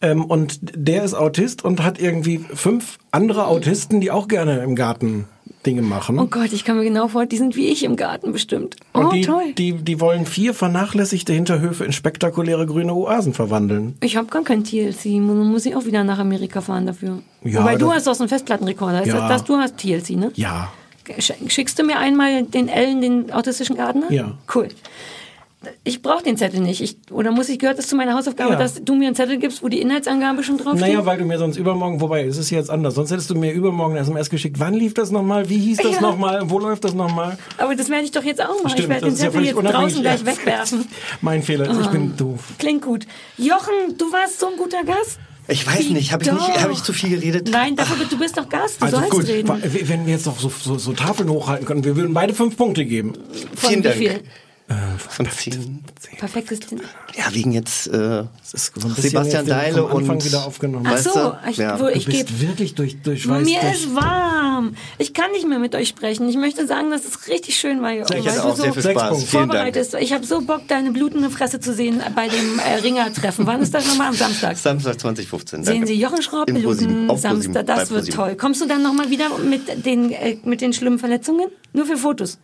Ähm, 0.00 0.24
und 0.24 0.58
der 0.62 1.04
ist 1.04 1.14
Autist 1.14 1.64
und 1.64 1.82
hat 1.82 2.00
irgendwie 2.00 2.44
fünf 2.54 2.98
andere 3.10 3.46
Autisten, 3.46 4.00
die 4.00 4.10
auch 4.10 4.28
gerne 4.28 4.62
im 4.62 4.74
Garten 4.76 5.26
Dinge 5.66 5.82
machen. 5.82 6.18
Oh 6.18 6.26
Gott, 6.26 6.52
ich 6.52 6.64
kann 6.64 6.78
mir 6.78 6.84
genau 6.84 7.08
vor, 7.08 7.26
die 7.26 7.36
sind 7.36 7.54
wie 7.54 7.66
ich 7.68 7.84
im 7.84 7.96
Garten 7.96 8.32
bestimmt. 8.32 8.76
Oh, 8.94 9.00
und 9.00 9.12
die, 9.12 9.20
toll. 9.20 9.52
Die, 9.58 9.72
die 9.74 10.00
wollen 10.00 10.24
vier 10.24 10.54
vernachlässigte 10.54 11.32
Hinterhöfe 11.34 11.84
in 11.84 11.92
spektakuläre 11.92 12.64
grüne 12.66 12.94
Oasen 12.94 13.34
verwandeln. 13.34 13.94
Ich 14.00 14.16
habe 14.16 14.28
gar 14.28 14.42
kein 14.42 14.64
TLC, 14.64 15.06
muss 15.20 15.66
ich 15.66 15.76
auch 15.76 15.84
wieder 15.84 16.02
nach 16.02 16.18
Amerika 16.18 16.60
fahren 16.62 16.86
dafür. 16.86 17.18
Ja, 17.44 17.60
Wobei 17.60 17.76
du 17.76 17.92
hast 17.92 18.06
doch 18.06 18.14
so 18.14 18.22
einen 18.24 18.28
Festplattenrekorder. 18.30 19.02
Ist 19.02 19.08
Ja. 19.08 19.28
das, 19.28 19.28
das, 19.28 19.44
du 19.44 19.56
hast 19.58 19.76
TLC, 19.76 20.10
ne? 20.16 20.32
Ja. 20.34 20.72
Sch- 21.18 21.34
Schickst 21.50 21.78
du 21.78 21.82
mir 21.82 21.98
einmal 21.98 22.44
den 22.44 22.68
Ellen, 22.68 23.00
den 23.02 23.32
autistischen 23.32 23.76
Gardner? 23.76 24.10
Ja. 24.10 24.32
Cool. 24.54 24.68
Ich 25.84 26.00
brauche 26.00 26.22
den 26.22 26.38
Zettel 26.38 26.60
nicht. 26.60 26.80
Ich, 26.80 26.96
oder 27.10 27.32
muss 27.32 27.50
ich, 27.50 27.58
gehört 27.58 27.78
das 27.78 27.86
zu 27.86 27.94
meiner 27.94 28.14
Hausaufgabe, 28.14 28.52
Ja. 28.52 28.58
dass 28.58 28.82
du 28.82 28.94
mir 28.94 29.08
einen 29.08 29.14
Zettel 29.14 29.36
gibst, 29.36 29.62
wo 29.62 29.68
die 29.68 29.80
Inhaltsangabe 29.82 30.42
schon 30.42 30.56
draufsteht? 30.56 30.80
Naja, 30.88 31.04
weil 31.04 31.18
du 31.18 31.26
mir 31.26 31.36
sonst 31.38 31.58
übermorgen, 31.58 32.00
wobei 32.00 32.24
es 32.24 32.38
ist 32.38 32.48
jetzt 32.48 32.70
anders, 32.70 32.94
sonst 32.94 33.10
hättest 33.10 33.28
du 33.28 33.34
mir 33.34 33.52
übermorgen 33.52 33.92
eine 33.92 34.00
SMS 34.00 34.30
geschickt. 34.30 34.58
Wann 34.58 34.72
lief 34.72 34.94
das 34.94 35.10
nochmal? 35.10 35.50
Wie 35.50 35.58
hieß 35.58 35.76
das 35.78 35.96
Ja. 35.96 36.00
nochmal? 36.00 36.48
Wo 36.48 36.58
läuft 36.58 36.84
das 36.84 36.94
nochmal? 36.94 37.36
Aber 37.58 37.74
das 37.76 37.90
werde 37.90 38.04
ich 38.04 38.10
doch 38.10 38.24
jetzt 38.24 38.40
auch 38.40 38.48
machen. 38.62 38.70
Stimmt, 38.70 38.80
ich 38.84 38.88
werde 38.88 39.04
den 39.06 39.12
ist 39.14 39.18
ja 39.20 39.26
Zettel 39.30 39.44
völlig 39.52 39.64
jetzt 39.64 39.74
draußen 39.74 40.00
gleich 40.00 40.20
Ja. 40.20 40.26
wegwerfen. 40.26 40.84
Mein 41.20 41.42
Fehler, 41.42 41.70
ich 41.70 41.86
Ah. 41.86 41.90
bin 41.90 42.16
doof. 42.16 42.40
Klingt 42.58 42.82
gut. 42.82 43.06
Jochen, 43.36 43.98
du 43.98 44.10
warst 44.12 44.40
so 44.40 44.46
ein 44.48 44.56
guter 44.56 44.82
Gast. 44.84 45.18
Ich 45.48 45.66
weiß 45.66 45.90
nicht, 45.90 46.12
habe 46.12 46.22
ich, 46.22 46.30
nicht- 46.32 46.62
hab 46.62 46.70
ich 46.70 46.82
zu 46.82 46.92
viel 46.94 47.10
geredet? 47.10 47.50
Nein, 47.50 47.76
dafür, 47.76 48.06
du 48.08 48.16
bist 48.18 48.38
doch 48.38 48.48
Gast, 48.48 48.80
du 48.80 48.84
Also 48.86 48.98
sollst 48.98 49.10
gut, 49.10 49.26
reden. 49.26 49.48
wenn 49.62 50.06
wir 50.06 50.14
jetzt 50.14 50.24
noch 50.26 50.38
so, 50.38 50.48
so, 50.48 50.78
so 50.78 50.92
Tafeln 50.92 51.28
hochhalten 51.28 51.66
können, 51.66 51.84
wir 51.84 51.96
würden 51.96 52.14
beide 52.14 52.32
fünf 52.34 52.56
Punkte 52.56 52.84
geben. 52.86 53.12
Von 53.56 53.68
Vielen 53.70 53.80
wie 53.80 53.82
Dank. 53.82 53.96
viel? 53.96 54.20
Von 54.98 55.28
zehn. 55.28 55.82
Perfektes. 56.18 56.60
Ja, 57.16 57.24
wegen 57.32 57.50
jetzt 57.50 57.88
äh, 57.88 57.90
Das 58.40 58.54
ist 58.54 58.72
so 58.76 58.86
ein 58.86 58.94
bisschen 58.94 59.10
Sebastian 59.10 59.46
Deile 59.46 59.82
vom 59.88 59.98
Anfang 59.98 60.16
und 60.16 60.24
wieder 60.24 60.44
aufgenommen. 60.46 60.86
Ach 60.88 60.92
Weißt 60.92 61.04
so, 61.04 61.10
du? 61.12 61.50
ich, 61.50 61.56
Ja. 61.56 61.80
wo 61.80 61.84
Du 61.86 61.90
ich 61.92 62.06
gebe. 62.06 62.18
bist 62.24 62.40
wirklich 62.40 62.74
durch, 62.76 63.02
durch. 63.02 63.26
Mir 63.26 63.60
durch. 63.60 63.72
ist 63.74 63.94
warm. 63.96 64.76
Ich 64.98 65.12
kann 65.12 65.32
nicht 65.32 65.48
mehr 65.48 65.58
mit 65.58 65.74
euch 65.74 65.88
sprechen. 65.88 66.28
Ich 66.28 66.36
möchte 66.36 66.66
sagen, 66.68 66.90
dass 66.90 67.04
es 67.04 67.26
richtig 67.26 67.58
schön 67.58 67.82
war, 67.82 67.92
Jochen, 67.92 68.16
Ich 68.18 68.24
weil 68.24 68.32
hatte 68.32 68.42
du 68.42 68.48
auch 68.48 68.56
sehr 68.56 68.66
so 68.66 68.72
viel 68.74 68.82
Sechs 68.82 69.00
Spaß. 69.00 69.72
Bist. 69.72 69.94
Ich 70.00 70.12
habe 70.12 70.24
so 70.24 70.40
Bock, 70.42 70.68
deine 70.68 70.92
blutende 70.92 71.30
Fresse 71.30 71.58
zu 71.58 71.74
sehen 71.74 72.00
bei 72.14 72.28
dem 72.28 72.58
äh, 72.60 72.74
Ringer-Treffen. 72.76 73.46
Wann 73.46 73.62
ist 73.62 73.74
das 73.74 73.86
nochmal? 73.88 74.08
Am 74.08 74.14
Samstag. 74.14 74.56
Samstag 74.56 75.00
2015. 75.00 75.64
Sehen 75.64 75.72
danke. 75.74 75.86
Sie 75.88 75.94
Jochen 76.00 76.22
Schraub 76.22 76.46
bluten 76.46 77.16
Samstag. 77.16 77.66
Das 77.66 77.90
wird 77.90 78.12
toll. 78.12 78.36
Kommst 78.36 78.60
du 78.60 78.66
dann 78.68 78.82
nochmal 78.84 79.10
wieder 79.10 79.36
mit 79.38 79.84
den, 79.84 80.12
äh, 80.12 80.36
mit 80.44 80.60
den 80.60 80.72
schlimmen 80.72 80.98
Verletzungen? 81.00 81.48
Nur 81.72 81.86
für 81.86 81.96
Fotos. 81.96 82.38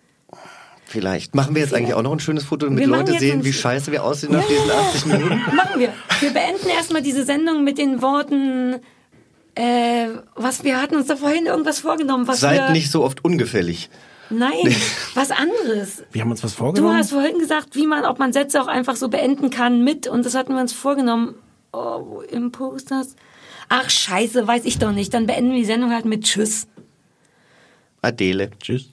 Vielleicht. 0.88 1.34
Machen 1.34 1.54
wir 1.56 1.62
jetzt 1.62 1.74
eigentlich 1.74 1.94
auch 1.94 2.02
noch 2.02 2.12
ein 2.12 2.20
schönes 2.20 2.44
Foto, 2.44 2.66
damit 2.66 2.78
Wir 2.78 2.86
Leute 2.86 3.18
sehen, 3.18 3.44
wie 3.44 3.52
scheiße 3.52 3.90
wir 3.90 4.04
aussehen 4.04 4.32
nach 4.32 4.46
diesen 4.46 4.70
80 4.70 5.06
Minuten? 5.06 5.40
Machen 5.56 5.80
wir. 5.80 5.92
Wir 6.20 6.30
beenden 6.30 6.68
erstmal 6.68 7.02
diese 7.02 7.24
Sendung 7.24 7.64
mit 7.64 7.76
den 7.76 8.00
Worten, 8.02 8.76
äh, 9.56 10.06
was 10.36 10.62
wir 10.62 10.80
hatten 10.80 10.94
uns 10.94 11.08
da 11.08 11.16
vorhin 11.16 11.46
irgendwas 11.46 11.80
vorgenommen, 11.80 12.28
was 12.28 12.38
Seid 12.40 12.68
wir, 12.68 12.70
nicht 12.70 12.90
so 12.90 13.02
oft 13.02 13.24
ungefällig. 13.24 13.90
Nein, 14.30 14.52
was 15.14 15.32
anderes. 15.32 16.04
Wir 16.12 16.22
haben 16.22 16.30
uns 16.30 16.44
was 16.44 16.52
Du 16.52 16.58
vorgenommen. 16.58 16.96
hast 16.96 17.10
vorhin 17.10 17.38
gesagt, 17.40 17.74
wie 17.74 17.86
man, 17.86 18.04
ob 18.04 18.20
man 18.20 18.32
Sätze 18.32 18.62
auch 18.62 18.68
einfach 18.68 18.94
so 18.94 19.08
beenden 19.08 19.50
kann 19.50 19.82
mit, 19.82 20.06
und 20.06 20.24
das 20.24 20.36
hatten 20.36 20.54
wir 20.54 20.60
uns 20.60 20.72
vorgenommen. 20.72 21.34
Oh, 21.72 22.06
wo 22.06 22.20
im 22.20 22.52
Posters? 22.52 23.16
Ach, 23.68 23.90
scheiße, 23.90 24.46
weiß 24.46 24.64
ich 24.64 24.78
doch 24.78 24.92
nicht. 24.92 25.12
Dann 25.12 25.26
beenden 25.26 25.50
wir 25.50 25.58
die 25.58 25.64
Sendung 25.64 25.92
halt 25.92 26.04
mit 26.04 26.22
Tschüss. 26.24 26.68
Adele. 28.02 28.50
Tschüss. 28.62 28.92